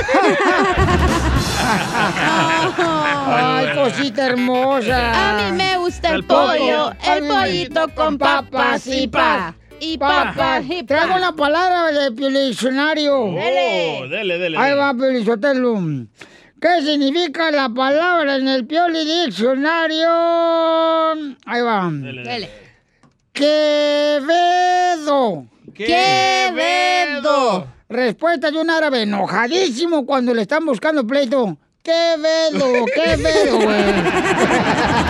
Ay, 3.27 3.73
cosita 3.75 4.27
hermosa. 4.27 5.29
A 5.29 5.51
mí 5.51 5.57
me 5.57 5.77
gusta 5.77 6.09
el, 6.09 6.15
El 6.17 6.23
pollo. 6.25 6.47
pollo, 6.47 6.91
el 7.13 7.27
pollito 7.27 7.87
con 7.95 8.17
papas 8.17 8.85
y 8.87 9.07
pa. 9.07 9.55
Y 9.79 9.97
papas 9.97 10.63
y. 10.69 10.83
Traigo 10.83 11.15
una 11.15 11.35
palabra 11.35 11.91
de 11.91 12.09
diccionario. 12.47 13.31
Dele. 13.31 14.07
dele, 14.09 14.37
dele, 14.37 14.57
Ahí 14.57 14.69
dele. 14.69 14.81
va, 14.81 14.93
Pelizotelo. 14.93 15.79
¿Qué 16.59 16.81
significa 16.83 17.51
la 17.51 17.69
palabra 17.69 18.37
en 18.37 18.47
el 18.47 18.65
Pioli 18.65 19.05
Diccionario? 19.05 20.09
Ahí 21.45 21.61
va. 21.61 21.89
Dele. 21.91 22.49
Quevedo. 24.27 25.45
Quevedo. 25.75 27.67
Respuesta 27.89 28.51
de 28.51 28.57
un 28.57 28.69
árabe 28.69 29.03
enojadísimo 29.03 30.05
cuando 30.05 30.33
le 30.33 30.41
están 30.41 30.65
buscando 30.65 31.05
pleito. 31.05 31.57
Quevedo, 31.83 32.85
Quevedo, 32.93 33.59
güey. 33.61 33.93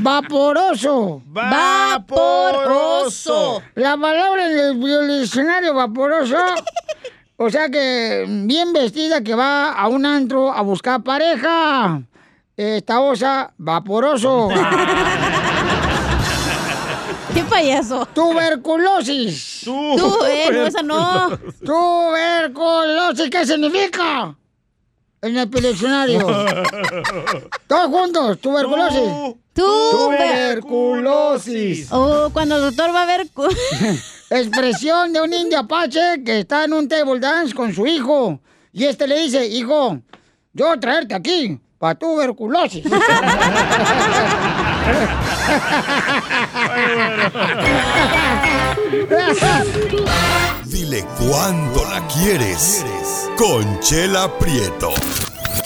Vaporoso. 0.00 1.22
Vaporoso. 1.26 2.82
La 3.74 3.96
palabra 3.96 4.46
en 4.50 4.58
el 4.58 5.20
diccionario 5.20 5.74
vaporoso. 5.74 6.36
O 7.36 7.50
sea 7.50 7.68
que 7.68 8.24
bien 8.26 8.72
vestida 8.72 9.22
que 9.22 9.34
va 9.34 9.72
a 9.72 9.88
un 9.88 10.04
antro 10.04 10.52
a 10.52 10.62
buscar 10.62 11.02
pareja. 11.02 12.02
Esta 12.56 13.00
osa, 13.00 13.52
vaporoso. 13.56 14.48
¿Qué 17.34 17.44
payaso? 17.44 18.06
Tuberculosis. 18.06 19.62
Tú, 19.64 20.24
eh, 20.26 20.50
no, 20.52 20.66
esa 20.66 20.82
no. 20.82 21.38
Tuberculosis, 21.64 23.30
¿qué 23.30 23.46
significa? 23.46 24.34
En 25.20 25.36
el 25.36 25.50
diccionario. 25.50 26.20
Todos 27.66 27.86
juntos, 27.86 28.38
tuberculosis. 28.40 29.34
Tuberculosis. 29.52 31.88
Oh, 31.90 32.30
cuando 32.32 32.54
el 32.56 32.62
doctor 32.62 32.94
va 32.94 33.02
a 33.02 33.06
ver. 33.06 33.26
Expresión 34.30 35.12
de 35.12 35.20
un 35.20 35.34
indio 35.34 35.58
apache 35.58 36.22
que 36.24 36.38
está 36.40 36.62
en 36.64 36.72
un 36.72 36.86
table 36.86 37.18
dance 37.18 37.52
con 37.52 37.74
su 37.74 37.84
hijo. 37.86 38.38
Y 38.72 38.84
este 38.84 39.08
le 39.08 39.18
dice, 39.18 39.44
hijo, 39.48 39.98
yo 40.52 40.66
voy 40.66 40.76
a 40.76 40.80
traerte 40.80 41.14
aquí 41.14 41.58
para 41.78 41.96
tuberculosis. 41.96 42.84
Dile 50.78 51.04
cuándo 51.18 51.84
la 51.90 52.06
quieres. 52.06 52.86
Conchela 53.36 54.28
Prieto. 54.38 54.90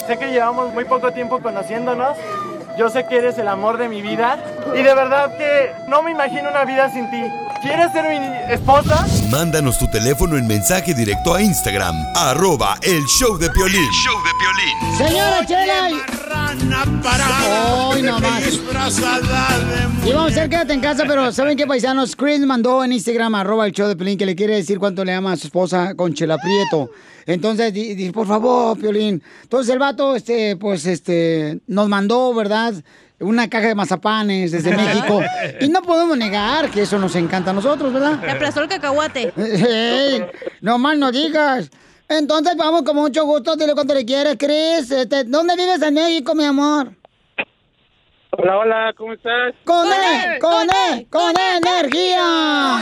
Sé 0.07 0.17
que 0.17 0.31
llevamos 0.31 0.73
muy 0.73 0.85
poco 0.85 1.11
tiempo 1.13 1.39
conociéndonos. 1.39 2.17
Yo 2.77 2.89
sé 2.89 3.05
que 3.07 3.17
eres 3.17 3.37
el 3.37 3.47
amor 3.47 3.77
de 3.77 3.87
mi 3.87 4.01
vida. 4.01 4.37
Y 4.73 4.81
de 4.81 4.95
verdad 4.95 5.37
que 5.37 5.71
no 5.87 6.01
me 6.01 6.11
imagino 6.11 6.49
una 6.49 6.65
vida 6.65 6.91
sin 6.91 7.09
ti. 7.11 7.21
¿Quieres 7.61 7.91
ser 7.91 8.09
mi 8.09 8.53
esposa? 8.53 9.05
Mándanos 9.29 9.77
tu 9.77 9.87
teléfono 9.89 10.37
en 10.37 10.47
mensaje 10.47 10.93
directo 10.93 11.33
a 11.33 11.41
Instagram, 11.41 11.95
arroba 12.15 12.77
el 12.81 13.05
show 13.05 13.37
de 13.37 13.49
Piolín. 13.51 13.89
Señora 14.97 15.45
Chela, 15.45 15.89
Hoy 17.87 18.01
nomás. 18.01 18.43
Y 20.03 20.11
vamos 20.11 20.31
a 20.31 20.33
hacer 20.33 20.49
quédate 20.49 20.73
en 20.73 20.81
casa, 20.81 21.03
pero 21.07 21.31
¿saben 21.31 21.55
qué, 21.55 21.65
paisanos? 21.65 22.15
Chris 22.15 22.39
mandó 22.41 22.83
en 22.83 22.91
Instagram, 22.91 23.35
arroba 23.35 23.65
el 23.65 23.71
show 23.71 23.87
de 23.87 23.95
Pelín, 23.95 24.17
que 24.17 24.25
le 24.25 24.35
quiere 24.35 24.55
decir 24.55 24.77
cuánto 24.79 25.05
le 25.05 25.13
ama 25.13 25.31
a 25.31 25.37
su 25.37 25.47
esposa 25.47 25.95
con 25.95 26.13
Chela 26.13 26.37
Prieto. 26.37 26.89
Entonces, 27.25 27.73
di- 27.73 27.93
dice, 27.95 28.11
por 28.11 28.27
favor, 28.27 28.77
Piolín. 28.79 29.21
Entonces 29.43 29.73
el 29.73 29.79
vato, 29.79 30.15
este, 30.15 30.55
pues, 30.57 30.85
este, 30.85 31.59
nos 31.67 31.87
mandó, 31.89 32.33
¿verdad? 32.33 32.73
Una 33.19 33.49
caja 33.49 33.67
de 33.67 33.75
mazapanes 33.75 34.51
desde 34.51 34.71
México. 34.75 35.21
Y 35.61 35.69
no 35.69 35.81
podemos 35.81 36.17
negar 36.17 36.69
que 36.69 36.81
eso 36.81 36.99
nos 36.99 37.15
encanta 37.15 37.51
a 37.51 37.53
nosotros, 37.53 37.93
¿verdad? 37.93 38.19
Te 38.19 38.31
aplastó 38.31 38.61
el 38.61 38.67
cacahuate. 38.67 39.31
Ey, 39.37 40.25
no 40.61 40.77
más 40.77 40.97
no 40.97 41.11
digas. 41.11 41.69
Entonces 42.09 42.55
vamos 42.57 42.83
con 42.83 42.95
mucho 42.97 43.23
gusto, 43.25 43.55
dile 43.55 43.73
cuánto 43.73 43.93
le 43.93 44.03
quieres, 44.05 44.35
Chris. 44.37 44.91
Este, 44.91 45.23
¿Dónde 45.23 45.55
vives 45.55 45.81
en 45.81 45.93
México, 45.93 46.35
mi 46.35 46.43
amor? 46.43 46.91
Hola, 48.31 48.57
hola, 48.57 48.93
¿cómo 48.97 49.13
estás? 49.13 49.53
¡Con 49.63 49.87
E! 49.87 50.39
¡Con 50.39 50.67
E! 50.69 51.05
¡Con 51.09 51.33
energía! 51.57 52.81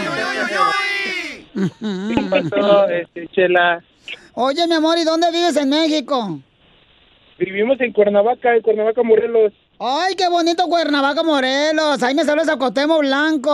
¿Qué 1.53 2.21
pasó, 2.29 2.87
este, 2.89 3.27
Chela? 3.27 3.83
Oye, 4.33 4.65
mi 4.67 4.75
amor, 4.75 4.97
¿y 4.97 5.03
dónde 5.03 5.29
vives 5.31 5.57
en 5.57 5.69
México? 5.69 6.39
Vivimos 7.37 7.79
en 7.81 7.91
Cuernavaca, 7.91 8.55
en 8.55 8.61
Cuernavaca, 8.61 9.03
Morelos. 9.03 9.51
¡Ay, 9.79 10.15
qué 10.15 10.29
bonito 10.29 10.67
Cuernavaca, 10.67 11.23
Morelos! 11.23 12.01
Ahí 12.03 12.15
me 12.15 12.23
saludas 12.23 12.49
a 12.49 12.57
Cotemo 12.57 12.99
Blanco. 12.99 13.51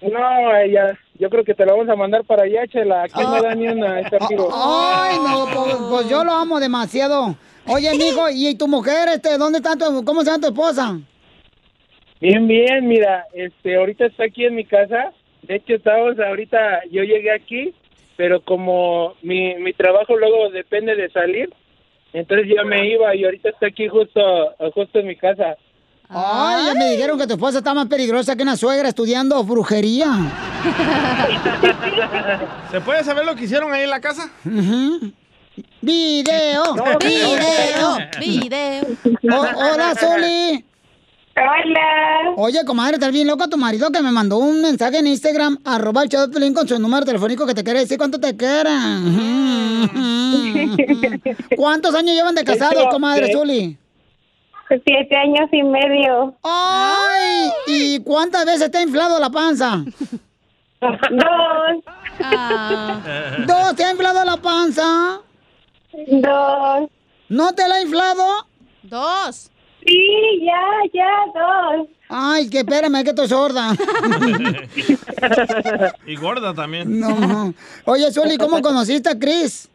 No, 0.00 0.56
ella, 0.56 0.98
yo 1.18 1.30
creo 1.30 1.44
que 1.44 1.54
te 1.54 1.64
la 1.64 1.72
vamos 1.72 1.88
a 1.88 1.94
mandar 1.94 2.24
para 2.24 2.44
allá, 2.44 2.66
Chela. 2.66 3.04
Aquí 3.04 3.20
no 3.22 3.42
da 3.42 3.54
ni 3.54 3.68
una, 3.68 4.00
este 4.00 4.16
amigo. 4.20 4.48
Ay, 4.54 5.16
no, 5.18 5.46
pues, 5.54 5.76
pues 5.90 6.08
yo 6.08 6.24
lo 6.24 6.32
amo 6.32 6.58
demasiado. 6.58 7.36
Oye, 7.66 7.90
mijo, 7.96 8.28
¿y 8.30 8.54
tu 8.56 8.66
mujer, 8.66 9.08
este, 9.08 9.38
dónde 9.38 9.58
está 9.58 9.76
tu, 9.76 10.04
cómo 10.04 10.22
se 10.22 10.30
llama 10.30 10.40
tu 10.40 10.48
esposa? 10.48 10.98
Bien, 12.20 12.46
bien, 12.46 12.88
mira, 12.88 13.24
este, 13.32 13.76
ahorita 13.76 14.06
está 14.06 14.24
aquí 14.24 14.44
en 14.44 14.56
mi 14.56 14.64
casa. 14.64 15.12
De 15.42 15.56
hecho, 15.56 15.74
estamos 15.74 16.18
ahorita, 16.18 16.82
yo 16.90 17.02
llegué 17.02 17.30
aquí, 17.30 17.74
pero 18.16 18.40
como 18.42 19.14
mi, 19.22 19.54
mi 19.56 19.72
trabajo 19.72 20.16
luego 20.16 20.50
depende 20.50 20.94
de 20.94 21.10
salir, 21.10 21.52
entonces 22.12 22.46
ya 22.54 22.62
me 22.64 22.88
iba 22.88 23.14
y 23.14 23.24
ahorita 23.24 23.48
está 23.50 23.66
aquí 23.66 23.88
justo, 23.88 24.20
justo 24.74 25.00
en 25.00 25.06
mi 25.08 25.16
casa. 25.16 25.56
Ay, 26.08 26.66
ya 26.66 26.74
me 26.74 26.90
dijeron 26.92 27.18
que 27.18 27.26
tu 27.26 27.32
esposa 27.34 27.58
está 27.58 27.74
más 27.74 27.86
peligrosa 27.86 28.36
que 28.36 28.42
una 28.42 28.56
suegra 28.56 28.88
estudiando 28.88 29.42
brujería. 29.42 30.06
¿Se 32.70 32.80
puede 32.80 33.04
saber 33.04 33.24
lo 33.24 33.34
que 33.34 33.44
hicieron 33.44 33.72
ahí 33.72 33.82
en 33.82 33.90
la 33.90 34.00
casa? 34.00 34.30
¡Video! 35.80 36.62
¡Video! 37.00 37.96
¡Video! 38.20 38.82
O- 39.30 39.72
hola, 39.72 39.94
Zuli. 39.94 40.64
Hola. 41.36 42.32
Oye, 42.36 42.64
comadre, 42.64 42.94
¿estás 42.94 43.10
bien 43.10 43.26
loca 43.26 43.48
tu 43.48 43.56
marido 43.56 43.90
que 43.90 44.00
me 44.00 44.12
mandó 44.12 44.38
un 44.38 44.62
mensaje 44.62 44.98
en 44.98 45.08
Instagram, 45.08 45.58
arroba 45.64 46.04
el 46.04 46.08
Pelín 46.30 46.54
con 46.54 46.68
su 46.68 46.78
número 46.78 47.04
telefónico 47.04 47.44
que 47.44 47.54
te 47.54 47.64
quiere 47.64 47.80
decir 47.80 47.98
cuánto 47.98 48.20
te 48.20 48.36
quiere? 48.36 48.70
¿Cuántos 51.56 51.92
años 51.96 52.14
llevan 52.14 52.36
de 52.36 52.44
casados, 52.44 52.86
comadre 52.88 53.32
Zuli? 53.32 53.76
Siete 54.68 55.16
años 55.16 55.48
y 55.50 55.64
medio. 55.64 56.36
¡Ay! 56.42 57.50
¿Y 57.66 57.98
cuántas 58.00 58.46
veces 58.46 58.70
te 58.70 58.78
ha 58.78 58.82
inflado 58.82 59.18
la 59.18 59.30
panza? 59.30 59.82
Dos. 60.80 60.96
¿Dos 63.46 63.76
te 63.76 63.84
ha 63.84 63.90
inflado 63.90 64.24
la 64.24 64.36
panza? 64.36 65.20
Dos. 66.08 66.88
¿No 67.28 67.52
te 67.54 67.68
la 67.68 67.74
ha 67.76 67.82
inflado? 67.82 68.24
Dos. 68.84 69.50
Sí, 69.86 70.42
ya, 70.42 70.60
ya, 70.92 71.06
dos. 71.34 71.88
Ay, 72.08 72.48
que 72.48 72.58
espérame, 72.58 73.02
que 73.02 73.10
estoy 73.10 73.26
sorda. 73.28 73.72
y 76.06 76.16
gorda 76.16 76.54
también. 76.54 77.00
No. 77.00 77.52
Oye, 77.84 78.10
Zuli, 78.12 78.36
¿cómo 78.36 78.62
conociste 78.62 79.10
a 79.10 79.18
Chris? 79.18 79.68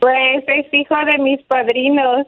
Pues 0.00 0.44
es 0.46 0.66
hijo 0.72 0.94
de 0.96 1.18
mis 1.22 1.40
padrinos. 1.44 2.26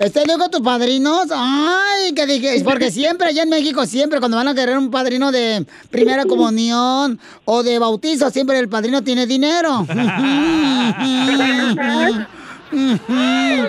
¿Este 0.00 0.22
hijo 0.22 0.36
de 0.36 0.48
tus 0.50 0.60
padrinos? 0.60 1.28
Ay, 1.34 2.12
que 2.14 2.26
dije, 2.26 2.62
porque 2.64 2.90
siempre 2.90 3.28
allá 3.28 3.44
en 3.44 3.48
México, 3.48 3.86
siempre 3.86 4.18
cuando 4.18 4.36
van 4.36 4.48
a 4.48 4.54
querer 4.54 4.76
un 4.76 4.90
padrino 4.90 5.32
de 5.32 5.64
primera 5.90 6.26
comunión 6.26 7.18
o 7.44 7.62
de 7.62 7.78
bautizo, 7.78 8.28
siempre 8.30 8.58
el 8.58 8.68
padrino 8.68 9.02
tiene 9.02 9.26
dinero. 9.26 9.86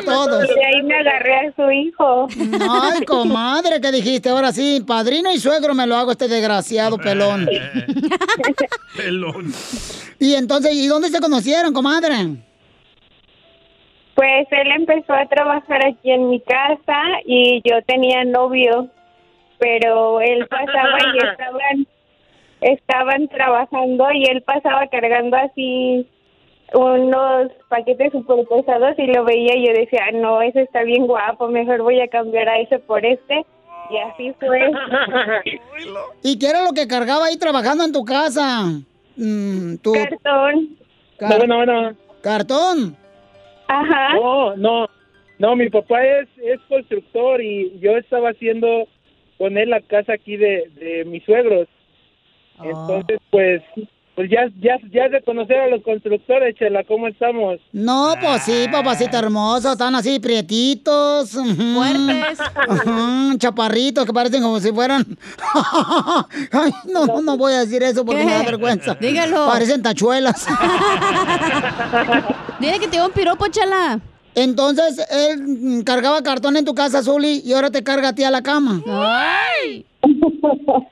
Todos. 0.05 0.49
Y 0.49 0.53
de 0.53 0.65
ahí 0.65 0.81
me 0.83 0.95
agarré 0.95 1.47
a 1.47 1.53
su 1.55 1.71
hijo. 1.71 2.27
Ay, 2.69 3.03
comadre, 3.05 3.81
¿qué 3.81 3.91
dijiste? 3.91 4.29
Ahora 4.29 4.51
sí, 4.51 4.83
padrino 4.85 5.31
y 5.31 5.39
suegro 5.39 5.73
me 5.73 5.85
lo 5.85 5.95
hago 5.95 6.11
este 6.11 6.27
desgraciado 6.27 6.97
pelón. 6.97 7.47
Pelón. 8.97 9.51
Y 10.19 10.35
entonces, 10.35 10.73
¿y 10.75 10.87
dónde 10.87 11.09
se 11.09 11.19
conocieron, 11.19 11.73
comadre? 11.73 12.15
Pues 14.15 14.47
él 14.51 14.71
empezó 14.75 15.13
a 15.13 15.27
trabajar 15.27 15.85
aquí 15.85 16.11
en 16.11 16.29
mi 16.29 16.39
casa 16.39 17.01
y 17.25 17.61
yo 17.67 17.81
tenía 17.85 18.23
novio, 18.23 18.87
pero 19.57 20.21
él 20.21 20.47
pasaba 20.47 20.97
y 21.13 21.17
estaban 21.31 21.87
estaban 22.61 23.27
trabajando 23.27 24.05
y 24.13 24.23
él 24.25 24.41
pasaba 24.43 24.87
cargando 24.87 25.35
así 25.35 26.07
unos 26.73 27.51
paquetes 27.69 28.11
súper 28.11 28.45
pesados 28.47 28.95
y 28.97 29.07
lo 29.07 29.23
veía 29.23 29.55
y 29.55 29.67
yo 29.67 29.73
decía, 29.73 30.05
"Ah, 30.07 30.11
no, 30.13 30.41
ese 30.41 30.61
está 30.61 30.83
bien 30.83 31.05
guapo, 31.07 31.47
mejor 31.47 31.81
voy 31.81 31.99
a 32.01 32.07
cambiar 32.07 32.49
a 32.49 32.57
ese 32.59 32.79
por 32.79 33.05
este. 33.05 33.45
Y 33.89 33.97
así 33.97 34.33
fue. 34.39 34.59
¿Y 36.23 36.39
qué 36.39 36.47
era 36.47 36.63
lo 36.63 36.71
que 36.71 36.87
cargaba 36.87 37.25
ahí 37.25 37.37
trabajando 37.37 37.83
en 37.83 37.91
tu 37.91 38.03
casa? 38.05 38.63
Mm, 39.17 39.75
tu... 39.77 39.93
Cartón. 39.93 40.77
No, 41.19 41.37
no, 41.45 41.65
no. 41.65 41.95
¿Cartón? 42.21 42.95
Ajá. 43.67 44.15
No, 44.15 44.55
no. 44.55 44.87
No, 45.39 45.55
mi 45.55 45.69
papá 45.69 46.03
es, 46.05 46.27
es 46.37 46.59
constructor 46.69 47.41
y 47.41 47.77
yo 47.79 47.97
estaba 47.97 48.29
haciendo 48.29 48.87
con 49.37 49.57
él 49.57 49.69
la 49.71 49.81
casa 49.81 50.13
aquí 50.13 50.37
de, 50.37 50.69
de 50.75 51.05
mis 51.05 51.23
suegros. 51.25 51.67
Entonces, 52.63 53.19
pues, 53.29 53.61
pues 54.15 54.29
ya, 54.29 54.41
ya, 54.61 54.77
ya 54.91 55.09
de 55.09 55.23
conocer 55.23 55.57
a 55.57 55.67
los 55.69 55.81
constructores, 55.81 56.55
Chela, 56.55 56.83
¿cómo 56.83 57.07
estamos? 57.07 57.59
No, 57.71 58.13
pues 58.21 58.43
sí, 58.43 58.67
papacito 58.71 59.17
hermoso, 59.17 59.71
están 59.71 59.95
así 59.95 60.19
prietitos. 60.19 61.31
Fuertes. 61.31 62.37
chaparritos 63.39 64.05
que 64.05 64.13
parecen 64.13 64.43
como 64.43 64.59
si 64.59 64.71
fueran... 64.71 65.03
Ay, 66.51 66.71
no, 66.91 67.07
no, 67.07 67.23
no 67.23 67.37
voy 67.37 67.53
a 67.53 67.61
decir 67.61 67.81
eso 67.81 68.05
porque 68.05 68.21
¿Qué? 68.21 68.27
me 68.27 68.33
da 68.33 68.43
vergüenza. 68.43 68.93
Dígalo. 68.99 69.47
Parecen 69.47 69.81
tachuelas. 69.81 70.45
Dile 72.59 72.79
que 72.79 72.87
te 72.87 72.97
dio 72.97 73.07
un 73.07 73.11
piropo, 73.11 73.47
chala. 73.47 73.99
Entonces, 74.35 74.99
él 75.11 75.83
cargaba 75.85 76.21
cartón 76.21 76.55
en 76.57 76.65
tu 76.65 76.75
casa, 76.75 77.01
Zuli, 77.01 77.41
y 77.43 77.53
ahora 77.53 77.71
te 77.71 77.83
carga 77.83 78.09
a 78.09 78.15
ti 78.15 78.23
a 78.23 78.29
la 78.31 78.43
cama. 78.43 78.81
¡Ay! 78.87 79.85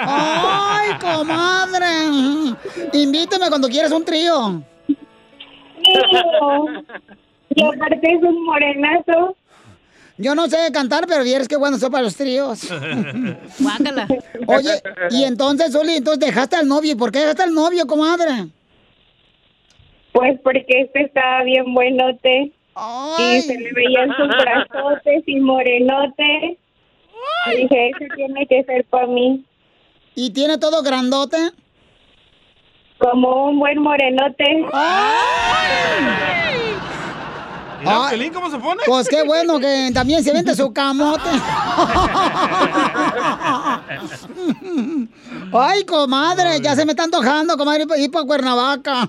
¡Ay, 0.00 0.98
comadre! 0.98 2.56
Invítame 2.92 3.48
cuando 3.48 3.68
quieras 3.68 3.92
un 3.92 4.04
trío. 4.04 4.62
Y 7.54 7.64
aparte 7.64 8.12
es 8.12 8.22
un 8.22 8.44
morenazo. 8.44 9.36
Yo 10.18 10.34
no 10.34 10.46
sé 10.46 10.56
cantar, 10.72 11.06
pero 11.06 11.24
vieres 11.24 11.46
qué 11.46 11.56
bueno 11.56 11.76
soy 11.76 11.90
para 11.90 12.04
los 12.04 12.16
tríos. 12.16 12.68
Guácala. 13.58 14.08
Oye, 14.46 14.82
y 15.10 15.24
entonces, 15.24 15.72
Zuli, 15.72 15.96
entonces 15.96 16.20
dejaste 16.20 16.56
al 16.56 16.66
novio. 16.66 16.92
¿Y 16.92 16.96
por 16.96 17.12
qué 17.12 17.18
dejaste 17.18 17.42
al 17.42 17.52
novio, 17.52 17.86
comadre? 17.86 18.46
Pues 20.12 20.40
porque 20.42 20.64
este 20.68 21.02
estaba 21.02 21.42
bien 21.42 21.74
buenote. 21.74 22.52
Y 23.18 23.40
se 23.42 23.58
le 23.58 23.72
veían 23.72 24.08
sus 24.16 24.28
brazotes 24.28 25.22
y 25.26 25.40
morenote. 25.40 26.58
Y 27.52 27.56
dije, 27.62 27.90
ese 27.90 28.08
tiene 28.16 28.46
que 28.46 28.64
ser 28.64 28.84
para 28.86 29.06
mí. 29.06 29.44
¿Y 30.14 30.30
tiene 30.30 30.58
todo 30.58 30.82
grandote? 30.82 31.36
Como 32.98 33.48
un 33.50 33.58
buen 33.58 33.78
morenote. 33.82 34.44
Mira, 37.80 38.08
Pelín, 38.10 38.32
¿cómo 38.32 38.50
se 38.50 38.58
pone? 38.58 38.80
Pues 38.86 39.06
qué 39.08 39.22
bueno 39.22 39.58
que 39.60 39.90
también 39.92 40.24
se 40.24 40.32
vende 40.32 40.54
su 40.54 40.72
camote. 40.72 41.28
Ay, 45.52 45.84
comadre, 45.84 46.60
ya 46.62 46.74
se 46.74 46.84
me 46.86 46.92
está 46.92 47.04
antojando, 47.04 47.56
comadre, 47.56 47.84
ir 47.98 48.10
para 48.10 48.24
Cuernavaca. 48.24 49.08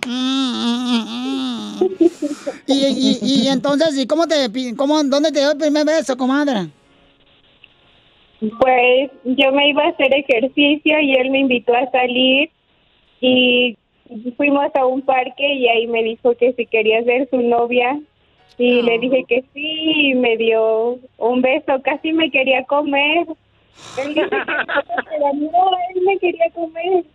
Y, 2.65 2.73
y, 2.85 3.19
y 3.21 3.47
entonces, 3.47 3.97
¿y 3.97 4.05
cómo 4.05 4.27
te, 4.27 4.49
pi- 4.49 4.75
cómo, 4.75 5.01
dónde 5.03 5.31
te 5.31 5.39
dio 5.39 5.51
el 5.51 5.57
primer 5.57 5.85
beso, 5.85 6.17
comadre? 6.17 6.69
Pues 8.39 9.11
yo 9.23 9.51
me 9.51 9.69
iba 9.69 9.83
a 9.83 9.89
hacer 9.89 10.13
ejercicio 10.13 10.99
y 10.99 11.15
él 11.15 11.31
me 11.31 11.39
invitó 11.39 11.73
a 11.75 11.89
salir 11.91 12.51
y 13.19 13.77
fuimos 14.37 14.67
a 14.75 14.85
un 14.85 15.01
parque 15.01 15.53
y 15.53 15.67
ahí 15.67 15.87
me 15.87 16.03
dijo 16.03 16.35
que 16.35 16.53
si 16.53 16.65
quería 16.65 17.03
ser 17.03 17.27
su 17.29 17.41
novia 17.41 17.99
y 18.57 18.81
le 18.81 18.99
dije 18.99 19.25
que 19.27 19.43
sí 19.53 20.11
y 20.11 20.15
me 20.15 20.37
dio 20.37 20.99
un 21.17 21.41
beso, 21.41 21.81
casi 21.83 22.11
me 22.13 22.29
quería 22.31 22.63
comer. 22.65 23.27
Él 23.99 24.15
dice 24.15 24.29
que 24.29 24.35
no, 24.37 25.03
pero 25.09 25.33
no, 25.33 25.69
él 25.95 26.01
me 26.03 26.17
quería 26.17 26.49
comer. 26.51 27.05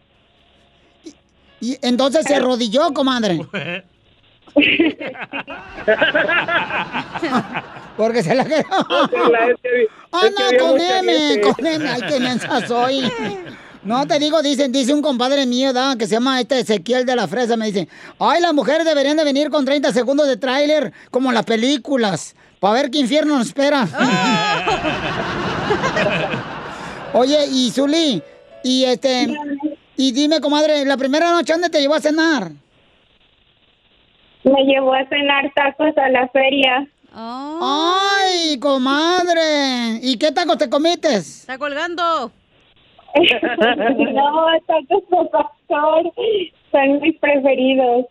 Y 1.61 1.77
entonces 1.82 2.27
se 2.27 2.35
arrodilló, 2.35 2.93
comadre. 2.93 3.40
Porque 7.97 8.23
se 8.23 8.35
la 8.35 8.44
quedó. 8.44 8.64
Ah, 8.70 9.09
había 10.12 10.59
con 10.59 10.78
M, 10.81 11.40
con 11.40 11.66
M. 11.66 11.89
Ay, 11.89 12.02
qué 12.09 12.20
mensa 12.20 12.66
soy. 12.66 13.10
No, 13.85 14.06
te 14.06 14.19
digo, 14.19 14.43
dicen, 14.43 14.70
dice 14.70 14.93
un 14.94 15.02
compadre 15.02 15.44
mío, 15.47 15.73
¿da? 15.73 15.97
que 15.97 16.06
se 16.06 16.12
llama 16.12 16.40
este 16.40 16.60
Ezequiel 16.60 17.05
de 17.05 17.16
la 17.16 17.27
Fresa, 17.27 17.56
me 17.56 17.66
dice, 17.66 17.89
ay, 18.20 18.40
las 18.40 18.55
mujeres 18.55 18.86
deberían 18.86 19.16
de 19.16 19.24
venir 19.24 19.51
con 19.51 19.64
30 19.64 19.93
segundos 19.93 20.28
de 20.28 20.36
tráiler, 20.36 20.93
como 21.10 21.31
en 21.31 21.35
las 21.35 21.44
películas, 21.44 22.36
para 22.60 22.74
ver 22.74 22.93
qué 22.93 22.98
infierno 22.98 23.39
nos 23.39 23.48
espera. 23.48 23.89
Oye, 27.14 27.44
y 27.47 27.73
Zuli, 27.73 28.23
y 28.62 28.85
este, 28.85 29.27
y 29.97 30.12
dime, 30.12 30.40
comadre, 30.40 30.85
la 30.85 30.97
primera 30.97 31.32
noche, 31.32 31.52
¿dónde 31.52 31.69
te 31.69 31.81
llevó 31.81 31.94
a 31.94 32.01
cenar? 32.01 32.52
Me 34.44 34.64
llevó 34.64 34.94
a 34.94 35.06
cenar 35.09 35.52
tacos 35.55 35.97
a 35.97 36.09
la 36.09 36.27
feria. 36.28 36.86
¡Ay, 37.14 38.59
comadre! 38.59 39.98
¿Y 40.02 40.16
qué 40.19 40.32
tacos 40.32 40.56
te 40.59 40.69
comiste? 40.70 41.14
Está 41.16 41.59
colgando. 41.59 42.32
no, 43.14 44.47
tacos 44.66 45.02
de 45.10 45.28
pastor 45.31 46.12
son 46.73 47.01
mis 47.02 47.19
preferidos. 47.19 48.06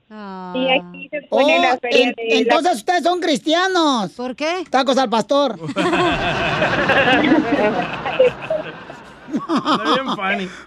Y 0.54 0.70
aquí 0.70 1.10
se 1.10 1.22
pone 1.24 1.58
Oh, 1.58 1.62
la 1.64 1.78
feria 1.80 2.10
en- 2.10 2.14
de 2.14 2.24
la- 2.30 2.36
entonces 2.42 2.76
ustedes 2.76 3.02
son 3.04 3.20
cristianos. 3.20 4.12
¿Por 4.12 4.36
qué? 4.36 4.64
Tacos 4.70 5.00
al 5.00 5.10
pastor. 5.10 5.58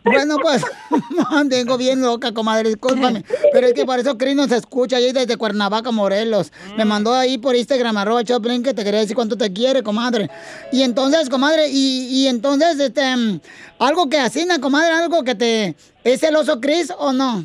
Bueno, 0.04 0.36
pues, 0.40 0.64
tengo 1.50 1.76
bien 1.76 2.00
loca, 2.02 2.32
comadre, 2.32 2.70
discúlpame. 2.70 3.24
Pero 3.52 3.66
es 3.66 3.74
que 3.74 3.84
por 3.84 3.98
eso 3.98 4.16
Cris 4.16 4.34
nos 4.34 4.50
escucha 4.52 4.96
ahí 4.96 5.12
desde 5.12 5.36
Cuernavaca, 5.36 5.90
Morelos. 5.90 6.52
Me 6.76 6.84
mandó 6.84 7.14
ahí 7.14 7.38
por 7.38 7.56
Instagram, 7.56 7.96
arroba 7.96 8.24
Choplin, 8.24 8.62
que 8.62 8.74
te 8.74 8.84
quería 8.84 9.00
decir 9.00 9.16
cuánto 9.16 9.36
te 9.36 9.52
quiere, 9.52 9.82
comadre. 9.82 10.30
Y 10.72 10.82
entonces, 10.82 11.28
comadre, 11.28 11.68
y, 11.70 12.06
y 12.10 12.28
entonces, 12.28 12.78
este, 12.78 13.16
mm, 13.16 13.40
algo 13.78 14.08
que 14.08 14.18
asina, 14.18 14.60
comadre, 14.60 14.94
algo 14.94 15.22
que 15.22 15.34
te... 15.34 15.76
¿Es 16.04 16.20
celoso 16.20 16.60
Cris 16.60 16.92
o 16.98 17.12
no? 17.12 17.44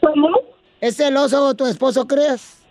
¿Cómo? 0.00 0.28
¿Es 0.80 0.96
celoso 0.96 1.54
tu 1.54 1.66
esposo 1.66 2.06
Cris? 2.06 2.62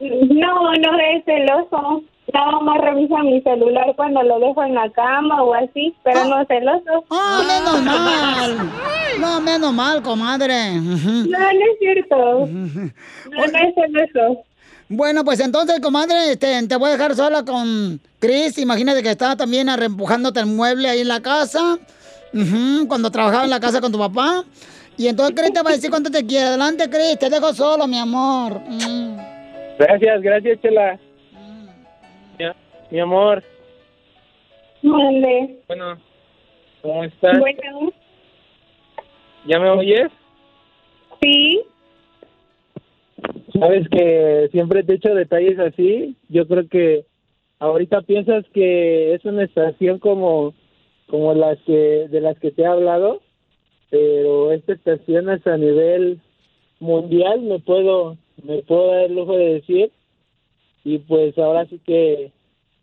No, 0.00 0.72
no 0.74 0.98
es 1.00 1.24
celoso. 1.24 2.02
Nada 2.32 2.60
más 2.60 2.78
revisa 2.78 3.22
mi 3.22 3.40
celular 3.40 3.94
cuando 3.96 4.22
lo 4.22 4.38
dejo 4.38 4.62
en 4.62 4.74
la 4.74 4.90
cama 4.90 5.42
o 5.42 5.54
así, 5.54 5.94
pero 6.04 6.24
no 6.26 6.44
celoso. 6.46 7.04
¡Ah, 7.10 7.42
menos 7.46 7.82
mal! 7.82 8.70
No, 9.18 9.40
menos 9.40 9.72
mal, 9.72 10.02
comadre. 10.02 10.74
No, 10.74 11.22
no 11.26 11.38
es 11.38 11.78
cierto. 11.78 12.46
No, 12.46 13.46
no 13.46 13.58
es 13.58 13.74
celoso. 13.74 14.44
Bueno, 14.90 15.24
pues 15.24 15.40
entonces, 15.40 15.80
comadre, 15.80 16.32
este, 16.32 16.66
te 16.66 16.76
voy 16.76 16.90
a 16.90 16.92
dejar 16.92 17.14
sola 17.14 17.44
con 17.44 18.00
Chris. 18.18 18.58
Imagínate 18.58 19.02
que 19.02 19.10
estaba 19.10 19.36
también 19.36 19.68
arrempujándote 19.68 20.40
el 20.40 20.46
mueble 20.46 20.88
ahí 20.88 21.00
en 21.00 21.08
la 21.08 21.20
casa. 21.20 21.78
Cuando 22.88 23.10
trabajaba 23.10 23.44
en 23.44 23.50
la 23.50 23.60
casa 23.60 23.80
con 23.80 23.92
tu 23.92 23.98
papá. 23.98 24.44
Y 24.98 25.06
entonces 25.06 25.34
Chris 25.34 25.52
te 25.52 25.62
va 25.62 25.70
a 25.70 25.74
decir 25.74 25.90
cuánto 25.90 26.10
te 26.10 26.26
quiere. 26.26 26.46
Adelante, 26.46 26.90
Chris, 26.90 27.18
te 27.18 27.30
dejo 27.30 27.54
solo, 27.54 27.86
mi 27.86 27.98
amor. 27.98 28.60
Mm. 28.66 29.16
Gracias, 29.78 30.22
gracias, 30.22 30.60
Chela. 30.60 30.98
Mi, 32.38 32.44
mi 32.90 33.00
amor, 33.00 33.42
Mande. 34.82 35.58
bueno, 35.66 35.98
¿cómo 36.82 37.04
estás? 37.04 37.38
Bueno, 37.38 37.92
¿Ya 39.46 39.58
me 39.58 39.70
oyes? 39.70 40.08
sí. 41.20 41.60
Sabes 43.58 43.88
que 43.88 44.48
siempre 44.52 44.84
te 44.84 44.94
echo 44.94 45.12
detalles 45.14 45.58
así. 45.58 46.16
Yo 46.28 46.46
creo 46.46 46.68
que 46.68 47.04
ahorita 47.58 48.02
piensas 48.02 48.44
que 48.54 49.14
es 49.14 49.24
una 49.24 49.42
estación 49.44 49.98
como, 49.98 50.54
como 51.08 51.34
las 51.34 51.58
que, 51.62 52.06
de 52.08 52.20
las 52.20 52.38
que 52.38 52.52
te 52.52 52.62
he 52.62 52.66
hablado, 52.66 53.20
pero 53.90 54.52
esta 54.52 54.74
estación 54.74 55.28
es 55.30 55.44
a 55.46 55.56
nivel 55.56 56.20
mundial, 56.78 57.40
me 57.40 57.58
puedo, 57.58 58.16
me 58.44 58.62
puedo 58.62 58.92
dar 58.92 59.04
el 59.06 59.16
lujo 59.16 59.36
de 59.36 59.54
decir. 59.54 59.90
Y 60.88 61.00
pues 61.00 61.36
ahora 61.36 61.66
sí 61.66 61.78
que 61.84 62.32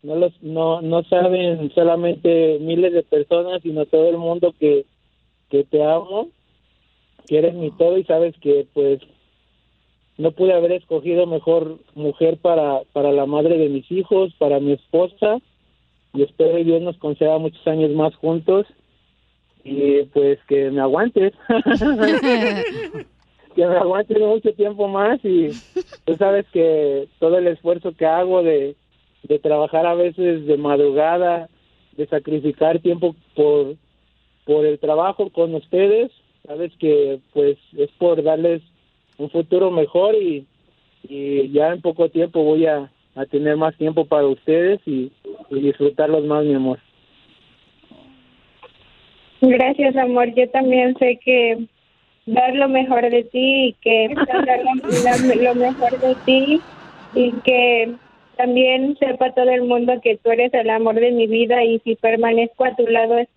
no 0.04 0.14
los, 0.14 0.40
no, 0.40 0.80
no 0.80 1.02
saben 1.02 1.72
solamente 1.74 2.58
miles 2.60 2.92
de 2.92 3.02
personas, 3.02 3.62
sino 3.62 3.84
todo 3.84 4.08
el 4.08 4.16
mundo 4.16 4.54
que, 4.60 4.84
que 5.50 5.64
te 5.64 5.82
amo, 5.82 6.28
que 7.26 7.38
eres 7.38 7.54
mi 7.54 7.72
todo 7.72 7.98
y 7.98 8.04
sabes 8.04 8.36
que 8.40 8.64
pues 8.72 9.00
no 10.18 10.30
pude 10.30 10.52
haber 10.52 10.70
escogido 10.70 11.26
mejor 11.26 11.80
mujer 11.96 12.36
para, 12.36 12.82
para 12.92 13.10
la 13.10 13.26
madre 13.26 13.58
de 13.58 13.70
mis 13.70 13.90
hijos, 13.90 14.32
para 14.38 14.60
mi 14.60 14.70
esposa, 14.70 15.38
y 16.14 16.22
espero 16.22 16.58
que 16.58 16.64
Dios 16.64 16.82
nos 16.82 16.96
conceda 16.98 17.38
muchos 17.38 17.66
años 17.66 17.90
más 17.90 18.14
juntos 18.14 18.68
y 19.64 20.04
pues 20.14 20.38
que 20.46 20.70
me 20.70 20.80
aguantes, 20.80 21.32
que 23.56 23.66
me 23.66 23.76
aguantes 23.76 24.20
mucho 24.20 24.52
tiempo 24.52 24.86
más 24.86 25.18
y 25.24 25.48
tú 26.04 26.14
sabes 26.16 26.46
que 26.52 27.08
todo 27.18 27.38
el 27.38 27.48
esfuerzo 27.48 27.92
que 27.96 28.06
hago 28.06 28.42
de, 28.42 28.76
de 29.24 29.38
trabajar 29.38 29.86
a 29.86 29.94
veces 29.94 30.46
de 30.46 30.56
madrugada, 30.56 31.48
de 31.96 32.06
sacrificar 32.06 32.78
tiempo 32.80 33.16
por, 33.34 33.74
por 34.44 34.66
el 34.66 34.78
trabajo 34.78 35.30
con 35.30 35.54
ustedes, 35.54 36.12
sabes 36.46 36.70
que 36.78 37.18
pues 37.32 37.56
es 37.76 37.90
por 37.98 38.22
darles 38.22 38.62
un 39.18 39.30
futuro 39.30 39.70
mejor 39.70 40.14
y, 40.14 40.46
y 41.02 41.50
ya 41.50 41.72
en 41.72 41.80
poco 41.80 42.10
tiempo 42.10 42.44
voy 42.44 42.66
a, 42.66 42.90
a 43.14 43.24
tener 43.24 43.56
más 43.56 43.74
tiempo 43.78 44.04
para 44.04 44.26
ustedes 44.26 44.80
y, 44.86 45.10
y 45.48 45.60
disfrutarlos 45.60 46.24
más, 46.24 46.44
mi 46.44 46.54
amor. 46.54 46.78
Gracias, 49.40 49.96
amor. 49.96 50.34
Yo 50.34 50.48
también 50.50 50.96
sé 50.98 51.18
que 51.24 51.66
dar 52.26 52.54
lo 52.54 52.68
mejor 52.68 53.08
de 53.10 53.22
ti 53.24 53.66
y 53.68 53.72
que 53.80 54.08
dar 54.26 54.60
lo, 54.64 54.74
la- 55.04 55.34
lo 55.34 55.54
mejor 55.54 55.98
de 56.00 56.14
ti 56.26 56.60
y 57.14 57.32
que 57.44 57.94
también 58.36 58.96
sepa 58.98 59.32
todo 59.32 59.48
el 59.50 59.62
mundo 59.62 59.94
que 60.02 60.18
tú 60.18 60.30
eres 60.30 60.52
el 60.54 60.68
amor 60.70 60.96
de 60.96 61.10
mi 61.12 61.26
vida 61.26 61.62
y 61.64 61.78
si 61.80 61.94
permanezco 61.96 62.64
a 62.64 62.74
tu 62.76 62.86
lado 62.86 63.16
es 63.18 63.28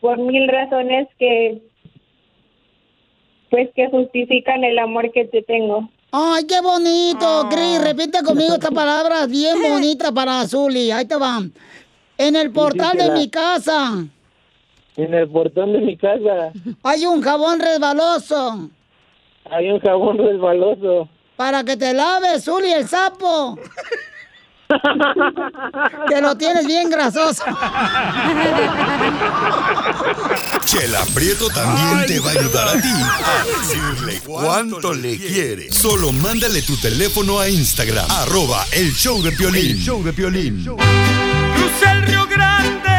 por 0.00 0.18
mil 0.18 0.46
razones 0.48 1.08
que 1.18 1.62
pues 3.50 3.70
que 3.74 3.88
justifican 3.88 4.64
el 4.64 4.78
amor 4.78 5.10
que 5.12 5.24
te 5.26 5.42
tengo. 5.42 5.88
Ay, 6.10 6.44
qué 6.46 6.60
bonito, 6.60 7.48
Chris. 7.50 7.80
Repite 7.82 8.22
conmigo 8.22 8.54
esta 8.54 8.70
palabra 8.70 9.26
bien 9.26 9.56
bonita 9.68 10.12
para 10.12 10.40
Azuli. 10.40 10.90
Ahí 10.90 11.04
te 11.06 11.16
va. 11.16 11.40
En 12.18 12.36
el 12.36 12.50
portal 12.52 12.96
de 12.96 13.10
mi 13.10 13.28
casa 13.28 14.06
En 14.96 15.12
el 15.12 15.28
portón 15.28 15.72
de 15.72 15.80
mi 15.80 15.96
casa 15.96 16.52
hay 16.82 17.04
un 17.06 17.20
jabón 17.22 17.58
resbaloso 17.60 18.70
hay 19.50 19.70
un 19.70 19.78
jabón 19.80 20.18
resbaloso. 20.18 21.08
para 21.36 21.64
que 21.64 21.76
te 21.76 21.92
laves, 21.92 22.44
Zuli, 22.44 22.72
el 22.72 22.88
sapo. 22.88 23.58
que 26.08 26.20
lo 26.22 26.36
tienes 26.36 26.66
bien 26.66 26.88
grasoso. 26.88 27.44
Chela 30.64 31.00
Prieto 31.14 31.48
también 31.50 32.06
te 32.06 32.18
va 32.20 32.28
a 32.30 32.32
ayudar 32.32 32.68
a 32.68 32.80
ti 32.80 32.88
a 32.88 33.44
decirle 33.44 34.20
cuánto 34.24 34.94
le 34.94 35.18
quiere. 35.18 35.70
Solo 35.70 36.12
mándale 36.12 36.62
tu 36.62 36.76
teléfono 36.78 37.38
a 37.38 37.48
Instagram, 37.48 38.06
arroba 38.10 38.64
el 38.72 38.92
show 38.92 39.22
de 39.22 39.32
Piolín. 39.32 39.76
show 39.76 40.02
de 40.02 40.12
Piolín. 40.12 40.64
Crucé 40.64 41.90
el 41.92 42.02
Río 42.06 42.26
Grande, 42.26 42.90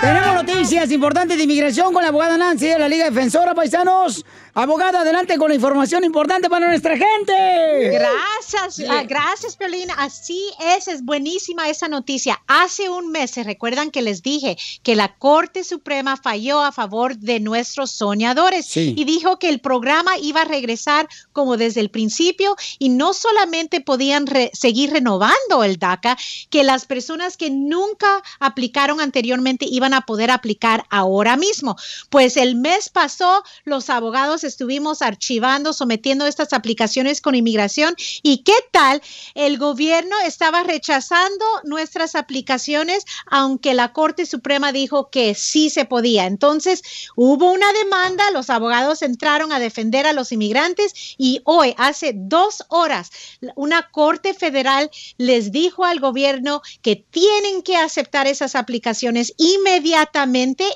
Tenemos 0.00 0.35
noticias 0.46 0.90
importantes 0.92 1.36
de 1.36 1.42
inmigración 1.44 1.92
con 1.92 2.02
la 2.02 2.08
abogada 2.10 2.38
Nancy 2.38 2.66
de 2.66 2.78
la 2.78 2.88
Liga 2.88 3.06
Defensora, 3.10 3.54
paisanos. 3.54 4.24
Abogada, 4.54 5.00
adelante 5.00 5.36
con 5.36 5.50
la 5.50 5.54
información 5.54 6.02
importante 6.02 6.48
para 6.48 6.66
nuestra 6.68 6.96
gente. 6.96 7.90
Gracias, 7.92 8.82
ah, 8.88 9.02
gracias, 9.06 9.54
Piolín. 9.54 9.88
Así 9.98 10.40
es, 10.58 10.88
es 10.88 11.04
buenísima 11.04 11.68
esa 11.68 11.88
noticia. 11.88 12.40
Hace 12.46 12.88
un 12.88 13.10
mes, 13.10 13.32
¿se 13.32 13.42
recuerdan 13.42 13.90
que 13.90 14.00
les 14.00 14.22
dije 14.22 14.56
que 14.82 14.94
la 14.96 15.14
Corte 15.18 15.62
Suprema 15.62 16.16
falló 16.16 16.60
a 16.62 16.72
favor 16.72 17.18
de 17.18 17.38
nuestros 17.38 17.90
soñadores 17.90 18.64
Sí. 18.64 18.94
y 18.96 19.04
dijo 19.04 19.38
que 19.38 19.50
el 19.50 19.60
programa 19.60 20.16
iba 20.16 20.40
a 20.40 20.44
regresar 20.46 21.06
como 21.34 21.58
desde 21.58 21.80
el 21.82 21.90
principio 21.90 22.56
y 22.78 22.88
no 22.88 23.12
solamente 23.12 23.82
podían 23.82 24.26
re- 24.26 24.50
seguir 24.54 24.90
renovando 24.90 25.64
el 25.64 25.76
DACA, 25.78 26.16
que 26.48 26.64
las 26.64 26.86
personas 26.86 27.36
que 27.36 27.50
nunca 27.50 28.22
aplicaron 28.40 29.02
anteriormente 29.02 29.66
iban 29.68 29.92
a 29.92 30.00
poder 30.06 30.30
aplicar 30.36 30.84
ahora 30.90 31.36
mismo. 31.36 31.76
Pues 32.10 32.36
el 32.36 32.56
mes 32.56 32.88
pasó, 32.88 33.42
los 33.64 33.90
abogados 33.90 34.44
estuvimos 34.44 35.02
archivando, 35.02 35.72
sometiendo 35.72 36.26
estas 36.26 36.52
aplicaciones 36.52 37.20
con 37.20 37.34
inmigración 37.34 37.94
y 38.22 38.38
qué 38.44 38.54
tal, 38.70 39.02
el 39.34 39.58
gobierno 39.58 40.16
estaba 40.24 40.62
rechazando 40.62 41.44
nuestras 41.64 42.14
aplicaciones, 42.14 43.04
aunque 43.26 43.74
la 43.74 43.92
Corte 43.92 44.26
Suprema 44.26 44.72
dijo 44.72 45.10
que 45.10 45.34
sí 45.34 45.70
se 45.70 45.84
podía. 45.84 46.26
Entonces, 46.26 46.82
hubo 47.16 47.50
una 47.50 47.72
demanda, 47.72 48.30
los 48.30 48.50
abogados 48.50 49.02
entraron 49.02 49.52
a 49.52 49.58
defender 49.58 50.06
a 50.06 50.12
los 50.12 50.32
inmigrantes 50.32 51.14
y 51.18 51.40
hoy, 51.44 51.74
hace 51.78 52.12
dos 52.14 52.64
horas, 52.68 53.10
una 53.54 53.90
Corte 53.90 54.34
Federal 54.34 54.90
les 55.16 55.52
dijo 55.52 55.84
al 55.84 56.00
gobierno 56.00 56.62
que 56.82 56.96
tienen 56.96 57.62
que 57.62 57.76
aceptar 57.76 58.26
esas 58.26 58.54
aplicaciones 58.54 59.34
inmediatamente. 59.36 60.25